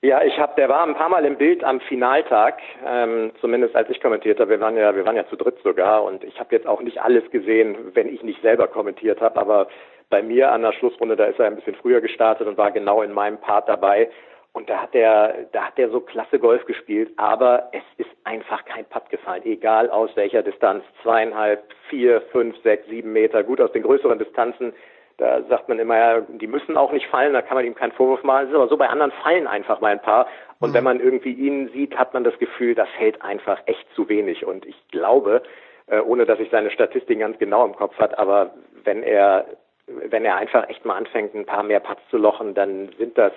[0.00, 3.90] Ja, ich habe, der war ein paar Mal im Bild am Finaltag, ähm, zumindest als
[3.90, 4.50] ich kommentiert habe.
[4.50, 7.02] Wir waren ja, wir waren ja zu dritt sogar und ich habe jetzt auch nicht
[7.02, 9.40] alles gesehen, wenn ich nicht selber kommentiert habe.
[9.40, 9.66] Aber
[10.08, 13.02] bei mir an der Schlussrunde, da ist er ein bisschen früher gestartet und war genau
[13.02, 14.08] in meinem Part dabei.
[14.52, 18.64] Und da hat er, da hat er so klasse Golf gespielt, aber es ist einfach
[18.66, 23.42] kein Putt gefallen, egal aus welcher Distanz, zweieinhalb, vier, fünf, sechs, sieben Meter.
[23.42, 24.72] Gut aus den größeren Distanzen
[25.18, 27.92] da sagt man immer, ja, die müssen auch nicht fallen, da kann man ihm keinen
[27.92, 28.44] Vorwurf machen.
[28.44, 30.28] Es ist aber so, bei anderen fallen einfach mal ein paar.
[30.60, 34.08] Und wenn man irgendwie ihn sieht, hat man das Gefühl, da fällt einfach echt zu
[34.08, 34.46] wenig.
[34.46, 35.42] Und ich glaube,
[35.88, 38.54] äh, ohne dass ich seine Statistiken ganz genau im Kopf hat, aber
[38.84, 39.46] wenn er,
[39.86, 43.32] wenn er einfach echt mal anfängt, ein paar mehr Putts zu lochen, dann sind das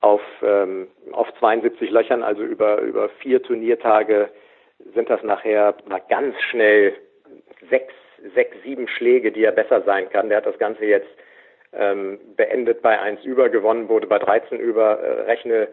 [0.00, 4.28] auf, ähm, auf 72 Löchern, also über, über vier Turniertage
[4.94, 6.94] sind das nachher mal ganz schnell
[7.70, 7.94] sechs
[8.34, 10.28] sechs, sieben Schläge, die er besser sein kann.
[10.28, 11.08] Der hat das Ganze jetzt
[11.72, 15.68] ähm, beendet bei 1 über, gewonnen wurde bei 13 über, äh, rechne,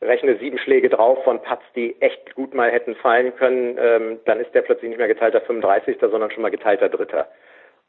[0.00, 4.40] rechne sieben Schläge drauf von Putts, die echt gut mal hätten fallen können, ähm, dann
[4.40, 5.98] ist der plötzlich nicht mehr geteilter 35.
[6.00, 7.28] sondern schon mal geteilter Dritter.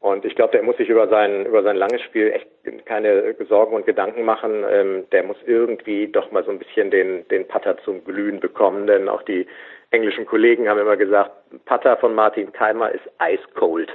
[0.00, 2.48] Und ich glaube, der muss sich über sein, über sein langes Spiel echt
[2.86, 4.64] keine Sorgen und Gedanken machen.
[4.68, 8.88] Ähm, der muss irgendwie doch mal so ein bisschen den, den Putter zum Glühen bekommen,
[8.88, 9.46] denn auch die
[9.92, 11.30] englischen Kollegen haben immer gesagt,
[11.64, 13.90] Putter von Martin Keimer ist ice cold.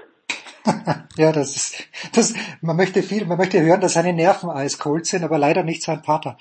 [1.17, 5.23] Ja, das ist, das, man möchte viel, man möchte hören, dass seine Nerven eiskalt sind,
[5.23, 6.37] aber leider nicht sein Pater.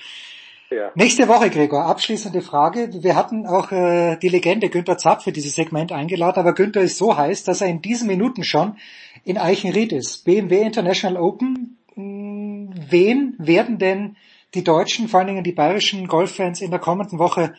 [0.68, 0.90] Ja.
[0.94, 2.90] Nächste Woche, Gregor, abschließende Frage.
[2.92, 6.98] Wir hatten auch äh, die Legende Günther Zapp für dieses Segment eingeladen, aber Günther ist
[6.98, 8.76] so heiß, dass er in diesen Minuten schon
[9.24, 10.24] in Eichenried ist.
[10.24, 11.78] BMW International Open.
[11.94, 14.16] Mh, wen werden denn
[14.54, 17.54] die Deutschen, vor allen Dingen die bayerischen Golffans in der kommenden Woche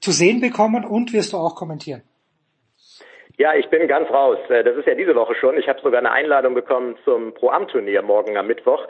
[0.00, 2.02] zu sehen bekommen und wirst du auch kommentieren?
[3.36, 4.38] Ja, ich bin ganz raus.
[4.48, 5.56] Äh, Das ist ja diese Woche schon.
[5.58, 8.86] Ich habe sogar eine Einladung bekommen zum Pro-Am-Turnier morgen am Mittwoch.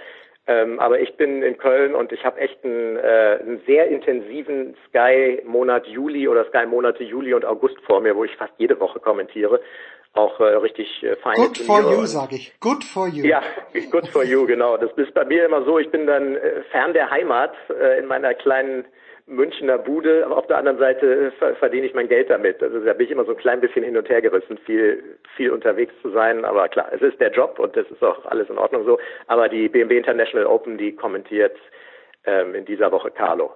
[0.46, 4.74] Ähm, aber ich bin in Köln und ich habe echt einen, äh, einen sehr intensiven
[4.88, 9.60] Sky-Monat Juli oder Sky-Monate Juli und August vor mir, wo ich fast jede Woche kommentiere.
[10.14, 12.58] Auch äh, richtig äh, feine Good for you, sage ich.
[12.60, 13.26] Good for you.
[13.26, 13.42] Ja,
[13.90, 14.78] good for you, genau.
[14.78, 18.06] Das ist bei mir immer so, ich bin dann äh, fern der Heimat äh, in
[18.06, 18.86] meiner kleinen
[19.28, 22.62] Münchner Bude, aber auf der anderen Seite ver verdiene ich mein Geld damit.
[22.62, 25.50] Also da bin ich immer so ein klein bisschen hin und her gerissen, viel, viel
[25.50, 26.44] unterwegs zu sein.
[26.44, 28.98] Aber klar, es ist der Job und das ist auch alles in Ordnung so.
[29.26, 31.56] Aber die BMW International Open, die kommentiert
[32.24, 33.52] ähm, in dieser Woche Carlo.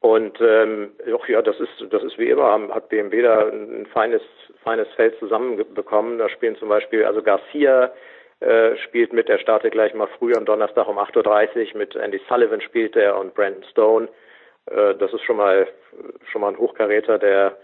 [0.00, 4.22] Und ähm, ach ja, das ist das ist wie immer, hat BMW da ein feines
[4.62, 6.18] feines Feld zusammenbekommen.
[6.18, 7.92] Da spielen zum Beispiel also Garcia
[8.40, 12.20] äh, spielt mit, der startet gleich mal früh am Donnerstag um 8.30 Uhr, mit Andy
[12.28, 14.08] Sullivan spielt er und Brandon Stone.
[14.70, 15.66] Äh, das ist schon mal
[16.30, 17.56] schon mal ein Hochkaräter, der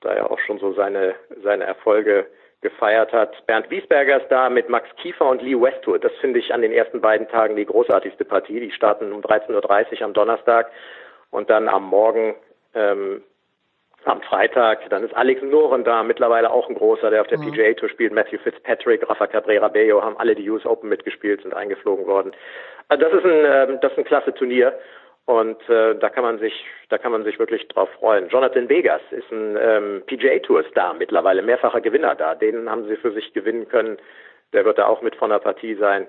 [0.00, 2.26] da ja auch schon so seine seine Erfolge
[2.60, 3.44] gefeiert hat.
[3.46, 6.04] Bernd Wiesberger ist da mit Max Kiefer und Lee Westwood.
[6.04, 8.60] Das finde ich an den ersten beiden Tagen die großartigste Partie.
[8.60, 10.70] Die starten um 13.30 Uhr am Donnerstag
[11.30, 12.36] und dann am Morgen
[12.74, 13.22] ähm,
[14.04, 17.52] am Freitag, dann ist Alex Noren da, mittlerweile auch ein großer, der auf der Mhm.
[17.52, 21.54] PGA Tour spielt, Matthew Fitzpatrick, Rafa Cabrera Bello, haben alle die US Open mitgespielt, sind
[21.54, 22.32] eingeflogen worden.
[22.88, 24.76] Also das ist ein, ähm, das ist ein klasse Turnier.
[25.24, 28.28] Und äh, da kann man sich, da kann man sich wirklich drauf freuen.
[28.28, 32.34] Jonathan Vegas ist ein ähm, PGA Tour Star mittlerweile, mehrfacher Gewinner da.
[32.34, 33.98] Den haben sie für sich gewinnen können.
[34.52, 36.08] Der wird da auch mit von der Partie sein.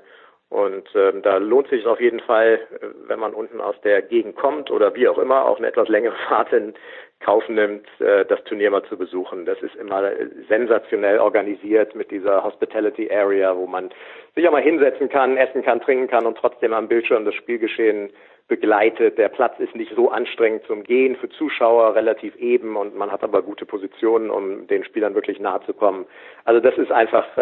[0.50, 4.36] Und ähm, da lohnt sich auf jeden Fall, äh, wenn man unten aus der Gegend
[4.36, 6.74] kommt oder wie auch immer, auch eine etwas längere Fahrt in
[7.20, 9.46] Kauf nimmt, äh, das Turnier mal zu besuchen.
[9.46, 10.12] Das ist immer
[10.50, 13.90] sensationell organisiert mit dieser Hospitality Area, wo man
[14.36, 18.12] sich auch mal hinsetzen kann, essen kann, trinken kann und trotzdem am Bildschirm das Spielgeschehen
[18.48, 19.18] begleitet.
[19.18, 23.24] Der Platz ist nicht so anstrengend zum Gehen für Zuschauer, relativ eben und man hat
[23.24, 26.06] aber gute Positionen, um den Spielern wirklich nahe zu kommen.
[26.44, 27.42] Also das ist einfach äh,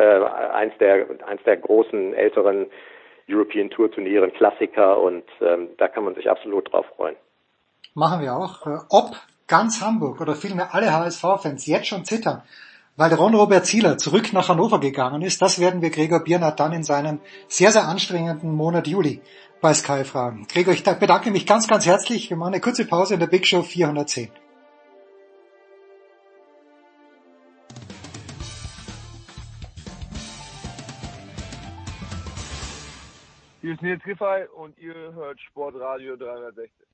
[0.53, 2.67] eins der eins der großen älteren
[3.29, 7.15] European Tour Turniere, ein Klassiker und ähm, da kann man sich absolut drauf freuen.
[7.93, 8.65] Machen wir auch.
[8.67, 9.15] Äh, ob
[9.47, 12.43] ganz Hamburg oder vielmehr alle HSV-Fans jetzt schon zittern,
[12.95, 16.83] weil Ron-Robert Zieler zurück nach Hannover gegangen ist, das werden wir Gregor Biernat dann in
[16.83, 19.19] seinem sehr, sehr anstrengenden Monat Juli
[19.61, 20.47] bei Sky fragen.
[20.47, 22.29] Gregor, ich bedanke mich ganz, ganz herzlich.
[22.29, 24.29] Wir machen eine kurze Pause in der Big Show 410.
[33.61, 36.90] Hier ist Nils Giffey und ihr hört Sportradio 360.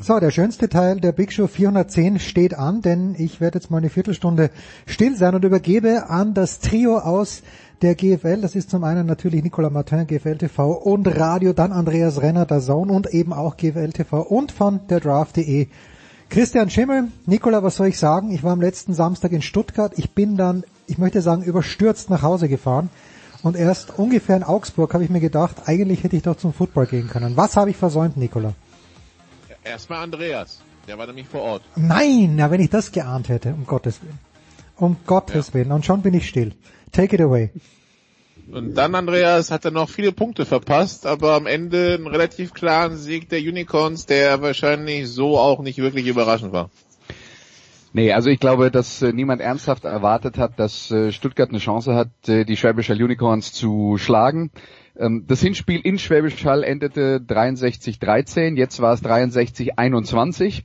[0.00, 3.78] So, der schönste Teil der Big Show 410 steht an, denn ich werde jetzt mal
[3.78, 4.50] eine Viertelstunde
[4.86, 7.42] still sein und übergebe an das Trio aus
[7.82, 8.40] der GFL.
[8.40, 12.60] Das ist zum einen natürlich Nicolas Martin, GFL TV und Radio, dann Andreas Renner, der
[12.60, 15.66] Zone und eben auch GFL TV und von der Draft.de.
[16.30, 18.30] Christian Schimmel, Nicola, was soll ich sagen?
[18.30, 19.92] Ich war am letzten Samstag in Stuttgart.
[19.96, 22.90] Ich bin dann, ich möchte sagen, überstürzt nach Hause gefahren.
[23.42, 26.86] Und erst ungefähr in Augsburg habe ich mir gedacht, eigentlich hätte ich doch zum Football
[26.86, 27.36] gehen können.
[27.36, 28.54] Was habe ich versäumt, Nicola?
[29.68, 31.62] Erstmal Andreas, der war nämlich vor Ort.
[31.76, 34.18] Nein, na, wenn ich das geahnt hätte, um Gottes Willen.
[34.76, 35.54] Um Gottes ja.
[35.54, 35.72] Willen.
[35.72, 36.52] Und schon bin ich still.
[36.90, 37.50] Take it away.
[38.50, 42.96] Und dann, Andreas, hat er noch viele Punkte verpasst, aber am Ende einen relativ klaren
[42.96, 46.70] Sieg der Unicorns, der wahrscheinlich so auch nicht wirklich überraschend war.
[47.92, 51.94] Nee, also ich glaube, dass äh, niemand ernsthaft erwartet hat, dass äh, Stuttgart eine Chance
[51.94, 54.50] hat, äh, die Schwäbischer Unicorns zu schlagen.
[54.98, 60.64] Ähm, das Hinspiel in Schwäbisch Hall endete 63-13, jetzt war es 63-21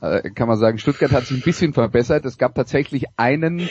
[0.00, 2.24] äh, kann man sagen, Stuttgart hat sich ein bisschen verbessert.
[2.24, 3.68] Es gab tatsächlich einen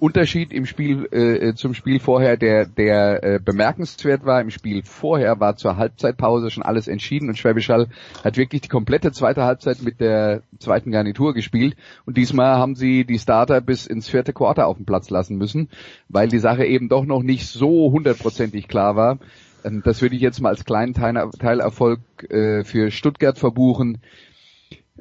[0.00, 4.40] Unterschied im Spiel äh, zum Spiel vorher, der, der äh, bemerkenswert war.
[4.40, 7.88] Im Spiel vorher war zur Halbzeitpause schon alles entschieden und Schwäbisch Hall
[8.24, 11.76] hat wirklich die komplette zweite Halbzeit mit der zweiten Garnitur gespielt.
[12.06, 15.68] Und diesmal haben sie die Starter bis ins vierte Quarter auf dem Platz lassen müssen,
[16.08, 19.18] weil die Sache eben doch noch nicht so hundertprozentig klar war.
[19.66, 23.98] Ähm, das würde ich jetzt mal als kleinen Teilerfolg äh, für Stuttgart verbuchen.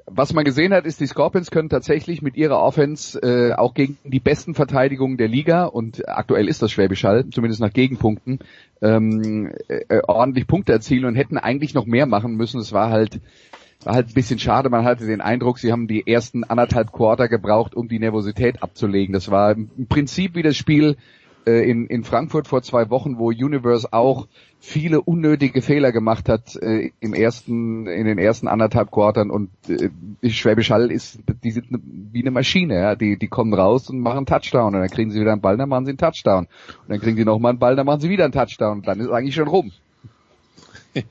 [0.07, 3.97] Was man gesehen hat, ist, die Scorpions können tatsächlich mit ihrer Offense äh, auch gegen
[4.03, 8.39] die besten Verteidigungen der Liga und aktuell ist das Schwäbisch Hall, zumindest nach Gegenpunkten,
[8.81, 12.59] ähm, äh, ordentlich Punkte erzielen und hätten eigentlich noch mehr machen müssen.
[12.59, 13.19] Es war halt
[13.83, 14.69] war halt ein bisschen schade.
[14.69, 19.13] Man hatte den Eindruck, sie haben die ersten anderthalb Quarter gebraucht, um die Nervosität abzulegen.
[19.13, 20.97] Das war im Prinzip wie das Spiel
[21.45, 24.27] äh, in, in Frankfurt vor zwei Wochen, wo Universe auch
[24.59, 30.30] viele unnötige Fehler gemacht hat äh, im ersten, in den ersten anderthalb Quartern und äh,
[30.30, 34.26] Schwäbisch Hall ist, die sind wie eine Maschine, ja, die, die kommen raus und machen
[34.26, 36.99] Touchdown und dann kriegen sie wieder einen Ball, dann machen sie einen Touchdown und dann
[36.99, 39.35] kriegen sie nochmal einen Ball, dann machen sie wieder einen Touchdown und dann ist eigentlich
[39.35, 39.72] schon rum.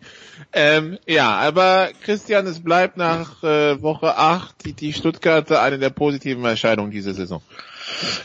[0.52, 5.90] ähm, ja, aber Christian, es bleibt nach äh, Woche 8 die, die Stuttgarter eine der
[5.90, 7.42] positiven Erscheinungen dieser Saison.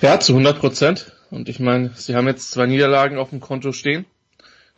[0.02, 1.11] Ja, zu 100 Prozent.
[1.31, 4.06] Und ich meine, sie haben jetzt zwei Niederlagen auf dem Konto stehen.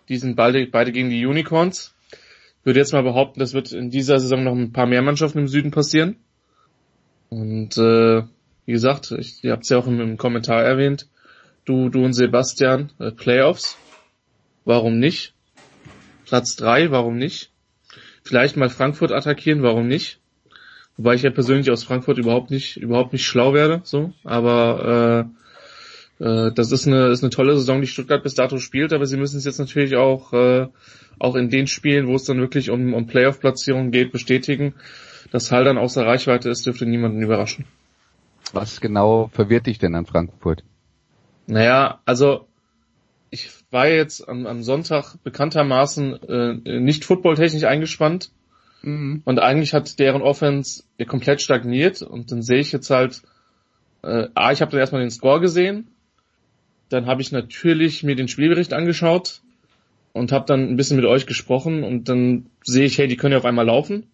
[0.09, 1.93] Die sind beide, beide gegen die Unicorns.
[2.59, 5.39] Ich würde jetzt mal behaupten, das wird in dieser Saison noch ein paar mehr Mannschaften
[5.39, 6.17] im Süden passieren.
[7.29, 8.23] Und äh,
[8.65, 11.07] wie gesagt, ich, ihr habt es ja auch im, im, Kommentar erwähnt,
[11.65, 13.77] du, du und Sebastian, äh, Playoffs.
[14.65, 15.33] Warum nicht?
[16.25, 17.51] Platz drei, warum nicht?
[18.23, 20.19] Vielleicht mal Frankfurt attackieren, warum nicht?
[20.97, 24.13] Wobei ich ja persönlich aus Frankfurt überhaupt nicht, überhaupt nicht schlau werde, so.
[24.23, 25.40] Aber äh,
[26.21, 29.17] äh, das ist eine, ist eine tolle Saison, die Stuttgart bis dato spielt, aber sie
[29.17, 30.67] müssen es jetzt natürlich auch, äh,
[31.17, 34.75] auch in den Spielen, wo es dann wirklich um, um Playoff-Platzierungen geht, bestätigen.
[35.31, 37.65] Dass Hall dann außer Reichweite ist, dürfte niemanden überraschen.
[38.53, 40.63] Was genau verwirrt dich denn an Frankfurt?
[41.47, 42.47] Naja, also
[43.31, 48.31] ich war jetzt am, am Sonntag bekanntermaßen äh, nicht footballtechnisch eingespannt
[48.83, 49.21] mhm.
[49.25, 53.21] und eigentlich hat deren Offense komplett stagniert und dann sehe ich jetzt halt,
[54.03, 55.87] äh, A, ich habe dann erstmal den Score gesehen
[56.91, 59.41] dann habe ich natürlich mir den Spielbericht angeschaut
[60.13, 63.33] und habe dann ein bisschen mit euch gesprochen und dann sehe ich, hey, die können
[63.33, 64.07] ja auf einmal laufen.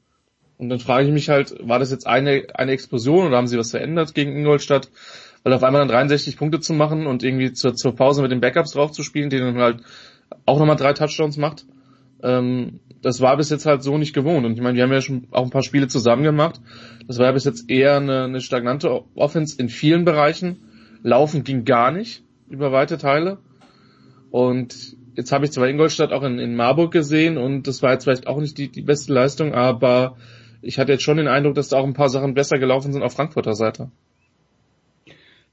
[0.57, 3.57] Und dann frage ich mich halt, war das jetzt eine, eine Explosion oder haben sie
[3.57, 4.89] was verändert gegen Ingolstadt?
[5.47, 8.41] weil auf einmal dann 63 Punkte zu machen und irgendwie zur, zur Pause mit den
[8.41, 9.79] Backups drauf zu spielen, die dann halt
[10.45, 11.65] auch nochmal drei Touchdowns macht,
[12.21, 14.45] ähm, das war bis jetzt halt so nicht gewohnt.
[14.45, 16.59] Und ich meine, wir haben ja schon auch ein paar Spiele zusammen gemacht.
[17.07, 20.57] Das war ja bis jetzt eher eine, eine stagnante Offense in vielen Bereichen.
[21.01, 23.37] Laufen ging gar nicht über weite Teile.
[24.31, 28.03] Und jetzt habe ich zwar Ingolstadt auch in, in Marburg gesehen und das war jetzt
[28.03, 30.15] vielleicht auch nicht die, die beste Leistung, aber
[30.61, 33.03] ich hatte jetzt schon den Eindruck, dass da auch ein paar Sachen besser gelaufen sind
[33.03, 33.89] auf Frankfurter Seite.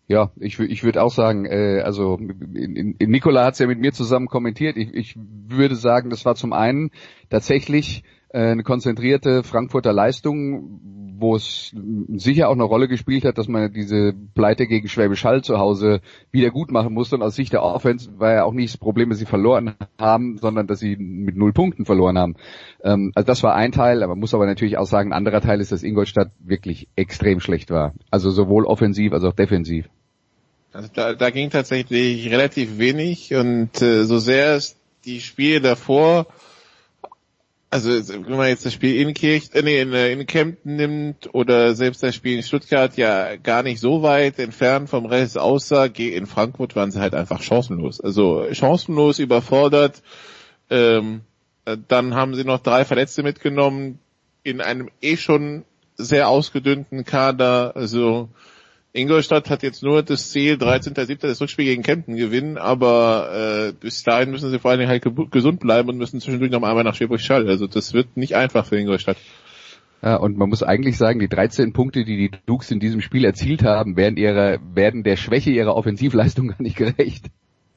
[0.06, 3.78] Ja, ich, ich würde auch sagen, äh, also in, in, Nikola hat es ja mit
[3.78, 4.76] mir zusammen kommentiert.
[4.76, 6.90] Ich, ich würde sagen, das war zum einen
[7.30, 10.80] tatsächlich äh, eine konzentrierte Frankfurter Leistung,
[11.18, 11.74] wo es
[12.16, 16.00] sicher auch eine Rolle gespielt hat, dass man diese Pleite gegen Schwäbisch Hall zu Hause
[16.30, 17.16] wieder gut machen musste.
[17.16, 20.38] Und aus Sicht der Offense war ja auch nicht das Problem, dass sie verloren haben,
[20.38, 22.36] sondern dass sie mit null Punkten verloren haben.
[22.82, 25.40] Ähm, also das war ein Teil, aber man muss aber natürlich auch sagen, ein anderer
[25.40, 27.94] Teil ist, dass Ingolstadt wirklich extrem schlecht war.
[28.10, 29.88] Also sowohl offensiv als auch defensiv.
[30.72, 36.26] Also da, da ging tatsächlich relativ wenig und äh, so sehr es die Spiele davor
[37.74, 41.34] also wenn man jetzt das Spiel in Kirch, äh, nee, in, äh, in Kempten nimmt
[41.34, 45.86] oder selbst das Spiel in Stuttgart ja gar nicht so weit entfernt vom Rest aussah,
[45.86, 48.00] in Frankfurt waren sie halt einfach chancenlos.
[48.00, 50.04] Also chancenlos überfordert.
[50.70, 51.22] Ähm,
[51.64, 53.98] äh, dann haben sie noch drei Verletzte mitgenommen
[54.44, 55.64] in einem eh schon
[55.96, 57.72] sehr ausgedünnten Kader.
[57.74, 58.28] Also
[58.96, 61.16] Ingolstadt hat jetzt nur das Ziel, 13.7.
[61.26, 65.04] das Rückspiel gegen Kempten gewinnen, aber äh, bis dahin müssen sie vor allen Dingen halt
[65.32, 67.48] gesund bleiben und müssen zwischendurch noch einmal nach Schwäbisch Schall.
[67.48, 69.16] Also das wird nicht einfach für Ingolstadt.
[70.00, 73.24] Ja, und man muss eigentlich sagen, die 13 Punkte, die die Dukes in diesem Spiel
[73.24, 77.26] erzielt haben, werden ihrer, werden der Schwäche ihrer Offensivleistung gar nicht gerecht.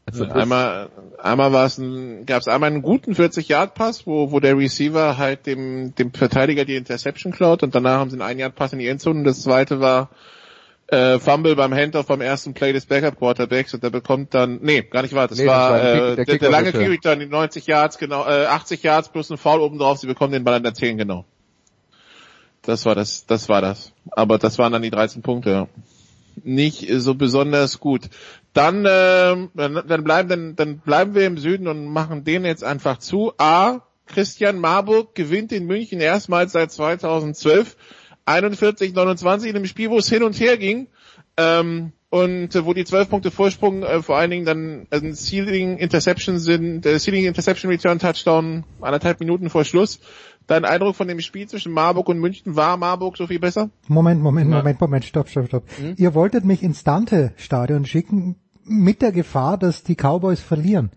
[0.06, 4.56] Also einmal, einmal war es ein, gab es einmal einen guten 40-Yard-Pass, wo, wo der
[4.56, 8.80] Receiver halt dem, dem Verteidiger die Interception klaut und danach haben sie einen 1-Yard-Pass in
[8.80, 10.10] die Endzone und das zweite war
[10.88, 14.82] äh, Fumble beim Handoff beim ersten Play des Backup Quarterbacks und der bekommt dann, nee,
[14.82, 17.20] gar nicht wahr, das nee, war, das war äh, der, der, der lange Kick dann
[17.20, 20.44] die 90 Yards, genau, äh, 80 Yards plus ein Foul oben drauf, sie bekommen den
[20.44, 21.26] Ball an der 10, genau.
[22.68, 23.94] Das war das, das war das.
[24.12, 25.68] Aber das waren dann die 13 Punkte, ja.
[26.44, 28.10] Nicht so besonders gut.
[28.54, 32.64] Dann, äh, dann, dann bleiben, dann, dann bleiben wir im Süden und machen den jetzt
[32.64, 33.34] einfach zu.
[33.38, 37.76] A, Christian Marburg gewinnt in München erstmals seit 2012
[38.28, 40.88] 41, 29 in einem Spiel, wo es hin und her ging.
[41.38, 45.78] Ähm, und äh, wo die 12 Punkte Vorsprung äh, vor allen Dingen dann ein Ceiling
[45.78, 50.00] Interception sind, der Ceiling Interception Return Touchdown anderthalb Minuten vor Schluss.
[50.48, 53.70] Dein Eindruck von dem Spiel zwischen Marburg und München, war Marburg so viel besser?
[53.90, 55.64] Moment, Moment, Moment, Moment, stopp, stopp, stopp.
[55.78, 55.96] Hm?
[55.98, 60.92] Ihr wolltet mich ins Dante-Stadion schicken mit der Gefahr, dass die Cowboys verlieren.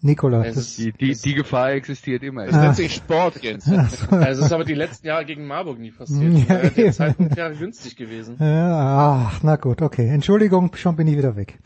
[0.00, 0.44] Nikola.
[0.50, 2.46] Die, die, die Gefahr existiert immer.
[2.46, 3.68] Das nennt sich Sport, Jens.
[4.10, 6.48] Also es ist aber die letzten Jahre gegen Marburg nie passiert.
[6.48, 8.36] Ja, der Zeitpunkt wäre günstig gewesen.
[8.38, 10.08] Ja, ach, na gut, okay.
[10.08, 11.58] Entschuldigung, schon bin ich wieder weg.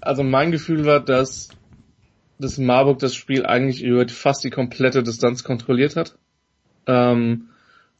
[0.00, 1.48] Also mein Gefühl war, dass,
[2.38, 6.16] dass Marburg das Spiel eigentlich über fast die komplette Distanz kontrolliert hat.
[6.86, 7.48] Ähm,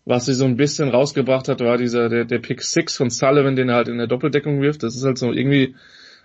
[0.04, 3.56] was sie so ein bisschen rausgebracht hat, war dieser, der, der Pick 6 von Sullivan,
[3.56, 4.82] den er halt in der Doppeldeckung wirft.
[4.82, 5.74] Das ist halt so irgendwie,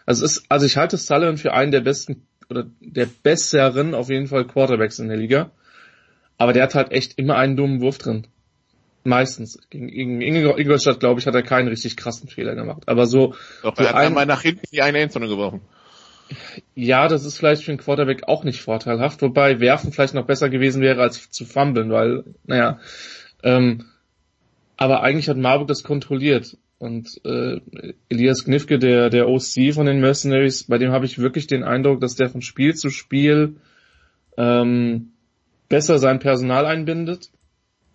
[0.05, 4.09] also es ist, also ich halte Sullivan für einen der besten oder der besseren auf
[4.09, 5.51] jeden Fall Quarterbacks in der Liga.
[6.37, 8.27] Aber der hat halt echt immer einen dummen Wurf drin.
[9.03, 9.59] Meistens.
[9.69, 12.83] Gegen, gegen Ingolstadt, glaube ich, hat er keinen richtig krassen Fehler gemacht.
[12.87, 13.35] Aber so.
[13.61, 15.61] Doch, er hat ein, einmal nach hinten die eine Endzone geworfen.
[16.73, 20.49] Ja, das ist vielleicht für einen Quarterback auch nicht vorteilhaft, wobei werfen vielleicht noch besser
[20.49, 22.79] gewesen wäre als zu fummeln, weil, naja,
[23.43, 23.85] ähm,
[24.77, 26.57] aber eigentlich hat Marburg das kontrolliert.
[26.83, 27.61] Und äh,
[28.09, 32.01] Elias Knifke, der, der OC von den Mercenaries, bei dem habe ich wirklich den Eindruck,
[32.01, 33.55] dass der von Spiel zu Spiel
[34.35, 35.13] ähm,
[35.69, 37.31] besser sein Personal einbindet.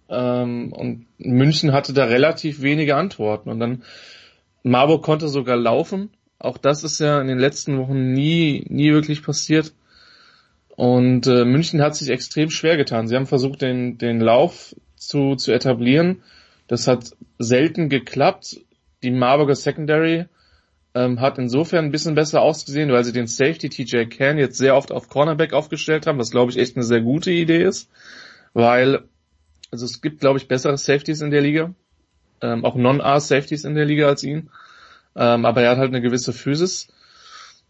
[0.08, 3.50] Ähm, und München hatte da relativ wenige Antworten.
[3.50, 3.82] Und dann
[4.62, 6.08] Marburg konnte sogar laufen.
[6.38, 9.74] Auch das ist ja in den letzten Wochen nie, nie wirklich passiert.
[10.70, 13.06] Und äh, München hat sich extrem schwer getan.
[13.06, 16.22] Sie haben versucht, den, den Lauf zu, zu etablieren.
[16.68, 18.62] Das hat selten geklappt
[19.02, 20.26] die Marburger Secondary
[20.94, 24.74] ähm, hat insofern ein bisschen besser ausgesehen, weil sie den Safety TJ Can jetzt sehr
[24.74, 27.90] oft auf Cornerback aufgestellt haben, was glaube ich echt eine sehr gute Idee ist,
[28.54, 29.04] weil
[29.70, 31.74] also es gibt glaube ich bessere Safeties in der Liga,
[32.40, 34.50] ähm, auch Non-R-Safeties in der Liga als ihn,
[35.14, 36.88] ähm, aber er hat halt eine gewisse Physis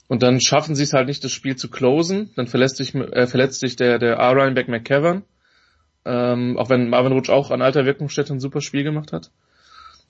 [0.06, 3.26] und dann schaffen sie es halt nicht, das Spiel zu closen, dann verletzt sich, äh,
[3.26, 5.22] verletzt sich der, der R-Lineback McKevern,
[6.04, 9.30] ähm, auch wenn Marvin Rutsch auch an alter Wirkungsstätte ein super Spiel gemacht hat.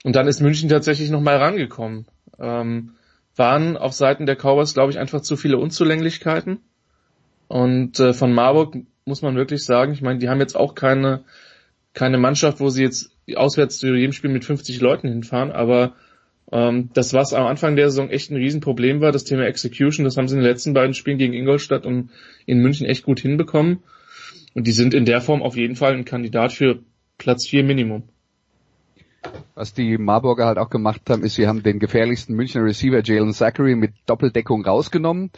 [0.03, 2.05] Und dann ist München tatsächlich nochmal rangekommen.
[2.39, 2.91] Ähm,
[3.35, 6.59] waren auf Seiten der Cowboys, glaube ich, einfach zu viele Unzulänglichkeiten.
[7.47, 11.23] Und äh, von Marburg muss man wirklich sagen, ich meine, die haben jetzt auch keine,
[11.93, 15.95] keine Mannschaft, wo sie jetzt auswärts zu jedem Spiel mit 50 Leuten hinfahren, aber
[16.51, 20.17] Ähm, das, was am Anfang der Saison echt ein Riesenproblem war, das Thema Execution, das
[20.17, 22.09] haben sie in den letzten beiden Spielen gegen Ingolstadt und
[22.45, 23.83] in München echt gut hinbekommen.
[24.55, 26.79] Und die sind in der Form auf jeden Fall ein Kandidat für
[27.19, 28.03] Platz 4 Minimum.
[29.55, 33.33] Was die Marburger halt auch gemacht haben, ist, sie haben den gefährlichsten Münchner Receiver Jalen
[33.33, 35.31] Zachary mit Doppeldeckung rausgenommen.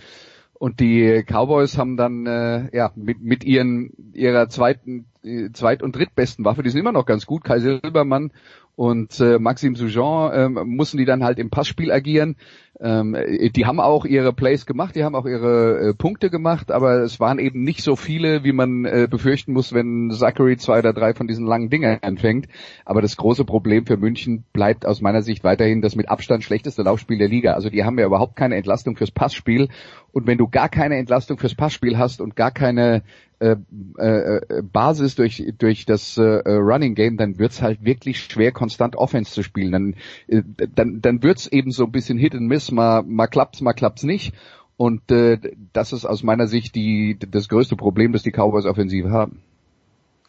[0.53, 5.95] Und die Cowboys haben dann äh, ja mit, mit ihren ihrer zweiten, äh, zweit- und
[5.95, 8.31] drittbesten Waffe, die sind immer noch ganz gut, Kai Silbermann
[8.75, 12.35] und äh, Maxim Soujean ähm, mussten die dann halt im Passspiel agieren.
[12.79, 13.15] Ähm,
[13.55, 17.19] die haben auch ihre Plays gemacht, die haben auch ihre äh, Punkte gemacht, aber es
[17.19, 21.13] waren eben nicht so viele, wie man äh, befürchten muss, wenn Zachary zwei oder drei
[21.13, 22.47] von diesen langen Dingen anfängt.
[22.83, 26.81] Aber das große Problem für München bleibt aus meiner Sicht weiterhin das mit Abstand schlechteste
[26.81, 27.53] Laufspiel der Liga.
[27.53, 29.67] Also die haben ja überhaupt keine Entlastung fürs Passspiel.
[30.11, 33.03] Und wenn du gar keine Entlastung fürs Passspiel hast und gar keine
[33.41, 33.55] äh,
[33.97, 39.31] äh, Basis durch durch das äh, Running Game, dann wird's halt wirklich schwer, konstant Offense
[39.31, 39.71] zu spielen.
[39.71, 39.95] Dann
[40.27, 40.43] äh,
[40.75, 44.03] dann dann wird's eben so ein bisschen Hit and Miss, mal mal klappt's, mal klappt's
[44.03, 44.33] nicht.
[44.77, 45.39] Und äh,
[45.73, 49.41] das ist aus meiner Sicht die das größte Problem, das die Cowboys Offensive haben.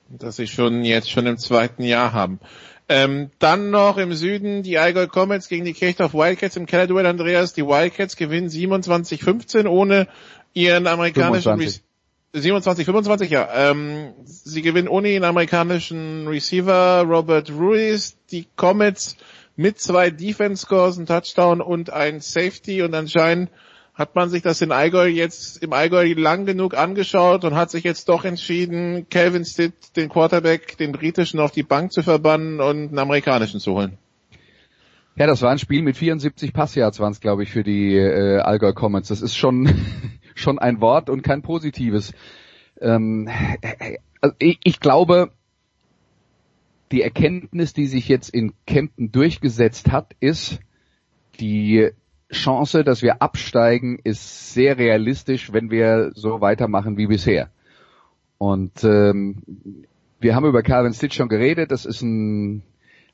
[0.08, 2.38] Das sie schon jetzt schon im zweiten Jahr haben.
[2.88, 7.54] Ähm, dann noch im Süden die Allgäu Comets gegen die Kirchdorf Wildcats im Keller-Duell, Andreas.
[7.54, 10.08] Die Wildcats gewinnen 27-15 ohne
[10.52, 11.82] ihren amerikanischen 25.
[12.34, 13.48] 27, 25, ja.
[13.52, 18.16] Ähm, sie gewinnen ohne den amerikanischen Receiver Robert Ruiz.
[18.30, 19.16] Die Comets
[19.56, 23.50] mit zwei Defense Scores, ein Touchdown und ein Safety und anscheinend
[23.94, 27.84] hat man sich das in Allgäu jetzt im Allgäu lang genug angeschaut und hat sich
[27.84, 32.88] jetzt doch entschieden, Calvin Stitt, den Quarterback, den britischen auf die Bank zu verbannen und
[32.88, 33.98] einen amerikanischen zu holen.
[35.14, 38.38] Ja, das war ein Spiel mit 74 Passyards waren es, glaube ich, für die äh,
[38.38, 39.08] Allgäu Comets.
[39.08, 39.68] Das ist schon
[40.34, 42.14] schon ein Wort und kein positives.
[42.80, 43.28] Ähm,
[44.20, 45.32] also ich, ich glaube,
[46.92, 50.60] die Erkenntnis, die sich jetzt in Kempten durchgesetzt hat, ist,
[51.40, 51.90] die
[52.30, 57.50] Chance, dass wir absteigen, ist sehr realistisch, wenn wir so weitermachen wie bisher.
[58.38, 59.42] Und ähm,
[60.20, 61.70] wir haben über Calvin Stitch schon geredet.
[61.70, 62.62] Das ist ein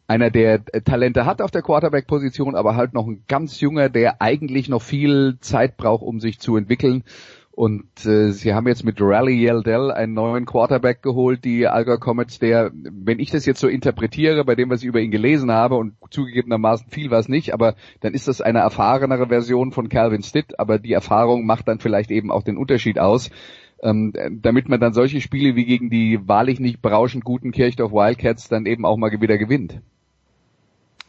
[0.08, 4.68] einer, der Talente hat auf der Quarterback-Position, aber halt noch ein ganz junger, der eigentlich
[4.68, 7.04] noch viel Zeit braucht, um sich zu entwickeln.
[7.58, 12.38] Und äh, sie haben jetzt mit Rally Yeldell einen neuen Quarterback geholt, die Alga Comets,
[12.38, 15.74] der, wenn ich das jetzt so interpretiere, bei dem, was ich über ihn gelesen habe,
[15.74, 20.22] und zugegebenermaßen viel war es nicht, aber dann ist das eine erfahrenere Version von Calvin
[20.22, 23.30] Stitt, aber die Erfahrung macht dann vielleicht eben auch den Unterschied aus.
[23.82, 28.48] Ähm, damit man dann solche Spiele wie gegen die wahrlich nicht berauschend guten Kirchdorf Wildcats
[28.48, 29.82] dann eben auch mal wieder gewinnt.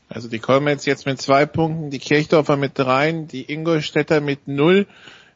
[0.10, 4.88] Also die Comets jetzt mit zwei Punkten, die Kirchdorfer mit dreien, die Ingolstädter mit null.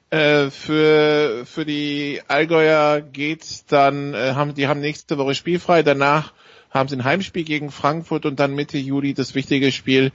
[0.09, 6.33] Äh, für, für die Allgäuer geht's dann, äh, haben, die haben nächste Woche spielfrei, danach
[6.71, 10.11] haben sie ein Heimspiel gegen Frankfurt und dann Mitte Juli das wichtige Spiel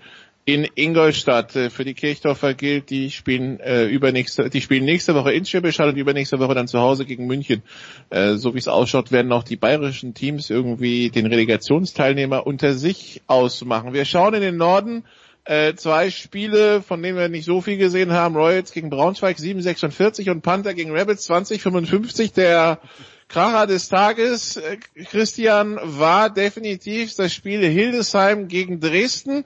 [0.48, 1.54] in Ingolstadt.
[1.56, 5.78] Äh, für die Kirchdorfer gilt, die spielen äh, übernächste, die spielen nächste Woche in Schwäbisch
[5.78, 7.62] und übernächste Woche dann zu Hause gegen München.
[8.08, 13.20] Äh, so wie es ausschaut, werden auch die bayerischen Teams irgendwie den Relegationsteilnehmer unter sich
[13.26, 13.92] ausmachen.
[13.92, 15.04] Wir schauen in den Norden.
[15.44, 18.34] Äh, zwei Spiele, von denen wir nicht so viel gesehen haben.
[18.34, 22.32] Royals gegen Braunschweig 7,46 und Panther gegen Rabbits 20,55.
[22.32, 22.80] Der
[23.28, 24.78] Kracher des Tages, äh,
[25.10, 29.44] Christian, war definitiv das Spiel Hildesheim gegen Dresden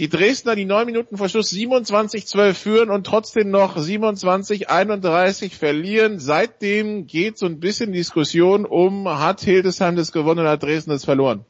[0.00, 6.18] die Dresdner, die neun Minuten vor Schluss 27-12 führen und trotzdem noch 27-31 verlieren.
[6.18, 11.04] Seitdem geht so ein bisschen Diskussion um, hat Hildesheim das gewonnen oder hat Dresden das
[11.04, 11.44] verloren?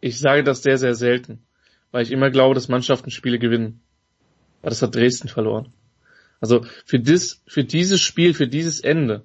[0.00, 1.38] Ich sage das sehr, sehr selten,
[1.92, 3.82] weil ich immer glaube, dass Mannschaften Spiele gewinnen.
[4.62, 5.72] Aber das hat Dresden verloren.
[6.40, 9.22] Also für, das, für dieses Spiel, für dieses Ende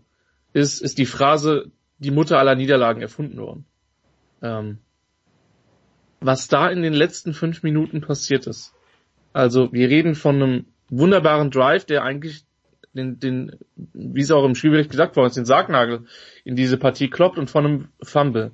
[0.53, 3.65] ist, ist die Phrase die Mutter aller Niederlagen erfunden worden.
[4.43, 4.77] Ähm,
[6.21, 8.73] was da in den letzten fünf Minuten passiert ist.
[9.33, 12.43] Also wir reden von einem wunderbaren Drive, der eigentlich
[12.93, 13.55] den, den
[13.93, 16.05] wie es auch im Spielbericht gesagt worden ist, den Sargnagel
[16.43, 18.51] in diese Partie kloppt und von einem Fumble.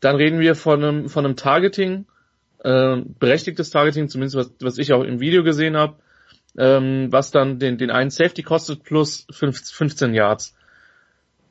[0.00, 2.06] Dann reden wir von einem, von einem Targeting,
[2.64, 5.96] äh, berechtigtes Targeting, zumindest was, was ich auch im Video gesehen habe,
[6.56, 10.54] ähm, was dann den, den einen Safety kostet plus 15 Yards.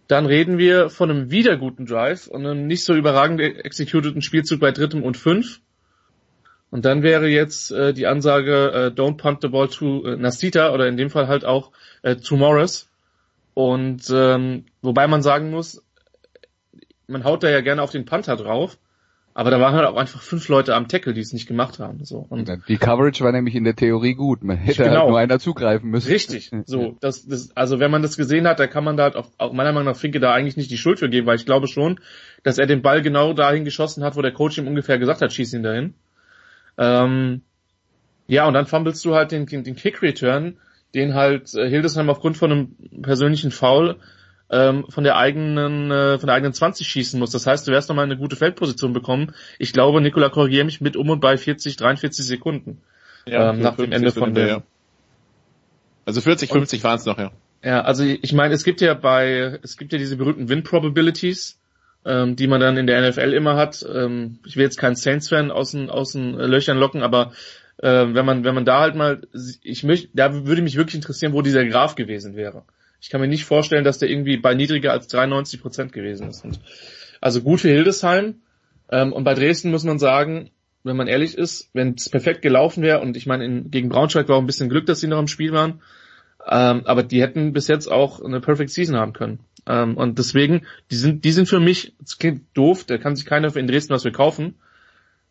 [0.10, 4.60] Dann reden wir von einem wieder guten Drive und einem nicht so überragend executeten Spielzug
[4.60, 5.62] bei drittem und fünf.
[6.72, 10.74] Und dann wäre jetzt äh, die Ansage, äh, don't punt the ball to äh, Nasita
[10.74, 11.72] oder in dem Fall halt auch
[12.02, 12.90] äh, to Morris.
[13.54, 15.84] Und ähm, wobei man sagen muss,
[17.06, 18.80] man haut da ja gerne auf den Panther drauf.
[19.34, 22.04] Aber da waren halt auch einfach fünf Leute am Tackle, die es nicht gemacht haben.
[22.04, 22.26] So.
[22.30, 24.44] Und die Coverage war nämlich in der Theorie gut.
[24.44, 25.02] Man hätte genau.
[25.02, 26.12] halt nur einer zugreifen müssen.
[26.12, 26.52] Richtig.
[26.66, 29.30] So, das, das, also wenn man das gesehen hat, da kann man da halt auch,
[29.38, 31.68] auch meiner Meinung nach Finke da eigentlich nicht die Schuld für geben, weil ich glaube
[31.68, 32.00] schon,
[32.44, 35.32] dass er den Ball genau dahin geschossen hat, wo der Coach ihm ungefähr gesagt hat,
[35.32, 35.94] schieß ihn dahin.
[36.78, 37.42] Ähm,
[38.28, 40.58] Ja, und dann fummelst du halt den, den, den Kick-Return,
[40.94, 43.96] den halt äh, Hildesheim aufgrund von einem persönlichen Foul
[44.52, 47.32] ähm, von der eigenen äh, von der eigenen 20 schießen muss.
[47.32, 49.34] Das heißt, du wirst nochmal eine gute Feldposition bekommen.
[49.60, 52.82] Ich glaube, Nikola korrigiere mich mit um und bei 40, 43 Sekunden
[53.26, 54.48] Ja, ähm, nach dem Ende von der.
[54.48, 54.64] Ja.
[56.06, 57.32] Also 40, 50 waren es noch, ja.
[57.64, 61.60] Ja, also ich meine, es gibt ja bei, es gibt ja diese berühmten Win Probabilities,
[62.06, 63.86] ähm, die man dann in der NFL immer hat.
[63.94, 67.34] Ähm, ich will jetzt keinen Saints-Fan aus den, aus den Löchern locken, aber
[67.78, 69.22] äh, wenn man, wenn man da halt mal,
[69.62, 72.64] ich möchte, da würde mich wirklich interessieren, wo dieser Graph gewesen wäre.
[73.02, 76.44] Ich kann mir nicht vorstellen, dass der irgendwie bei niedriger als 93 Prozent gewesen ist.
[76.44, 76.60] Und
[77.22, 78.42] also gut für Hildesheim.
[78.92, 80.52] Ähm, und bei Dresden muss man sagen,
[80.84, 84.28] wenn man ehrlich ist, wenn es perfekt gelaufen wäre, und ich meine, in, gegen Braunschweig
[84.30, 85.82] war auch ein bisschen Glück, dass sie noch im Spiel waren,
[86.48, 89.40] ähm, aber die hätten bis jetzt auch eine Perfect Season haben können.
[89.68, 93.26] Ähm, und deswegen, die sind, die sind für mich, das klingt doof, da kann sich
[93.26, 94.56] keiner in Dresden was für kaufen,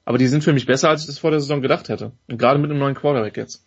[0.05, 2.13] aber die sind für mich besser, als ich das vor der Saison gedacht hätte.
[2.29, 3.67] Und gerade mit einem neuen Quarterback jetzt.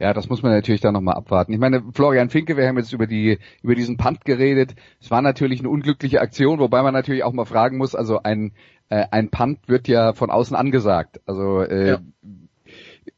[0.00, 1.52] Ja, das muss man natürlich dann nochmal abwarten.
[1.52, 4.74] Ich meine, Florian Finke, wir haben jetzt über die, über diesen Punt geredet.
[4.98, 8.52] Es war natürlich eine unglückliche Aktion, wobei man natürlich auch mal fragen muss, also ein,
[8.88, 11.20] äh, ein Punt wird ja von außen angesagt.
[11.26, 11.98] Also, äh, Ja.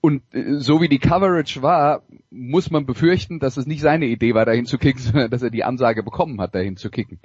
[0.00, 4.34] Und äh, so wie die Coverage war, muss man befürchten, dass es nicht seine Idee
[4.34, 7.18] war, dahin zu kicken, sondern dass er die Ansage bekommen hat, dahin zu kicken.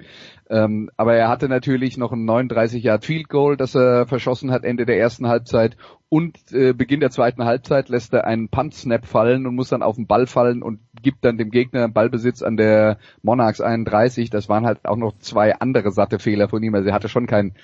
[0.50, 4.64] Ähm, aber er hatte natürlich noch ein 39 Yard Field Goal, das er verschossen hat
[4.64, 5.76] Ende der ersten Halbzeit
[6.08, 9.82] und äh, Beginn der zweiten Halbzeit lässt er einen Punt Snap fallen und muss dann
[9.82, 14.30] auf den Ball fallen und gibt dann dem Gegner Ballbesitz an der Monarchs 31.
[14.30, 16.74] Das waren halt auch noch zwei andere satte Fehler von ihm.
[16.74, 17.54] Also er hatte schon kein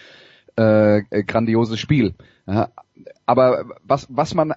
[0.56, 2.14] äh, grandioses Spiel.
[2.46, 2.68] Ja,
[3.24, 4.52] aber was was man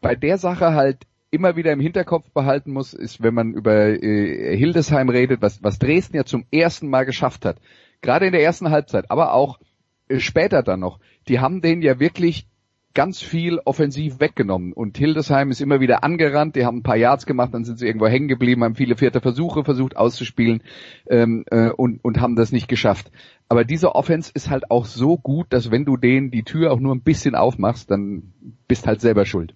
[0.00, 4.56] bei der Sache halt immer wieder im Hinterkopf behalten muss, ist, wenn man über äh,
[4.56, 7.58] Hildesheim redet, was, was Dresden ja zum ersten Mal geschafft hat.
[8.02, 9.58] Gerade in der ersten Halbzeit, aber auch
[10.08, 11.00] äh, später dann noch.
[11.28, 12.46] Die haben denen ja wirklich
[12.94, 14.72] ganz viel offensiv weggenommen.
[14.72, 17.86] Und Hildesheim ist immer wieder angerannt, die haben ein paar Yards gemacht, dann sind sie
[17.86, 20.62] irgendwo hängen geblieben, haben viele vierte Versuche versucht auszuspielen
[21.08, 23.10] ähm, äh, und, und haben das nicht geschafft.
[23.48, 26.80] Aber diese Offense ist halt auch so gut, dass wenn du denen die Tür auch
[26.80, 28.32] nur ein bisschen aufmachst, dann
[28.68, 29.54] bist halt selber schuld.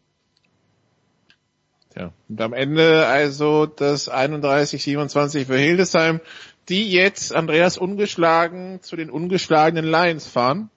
[1.99, 2.13] Tja.
[2.29, 6.21] Und am Ende also das 31-27 für Hildesheim,
[6.69, 10.71] die jetzt Andreas ungeschlagen zu den ungeschlagenen Lions fahren.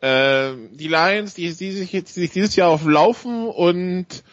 [0.00, 4.24] Äh, die Lions, die, die, sich jetzt, die sich dieses Jahr auf Laufen und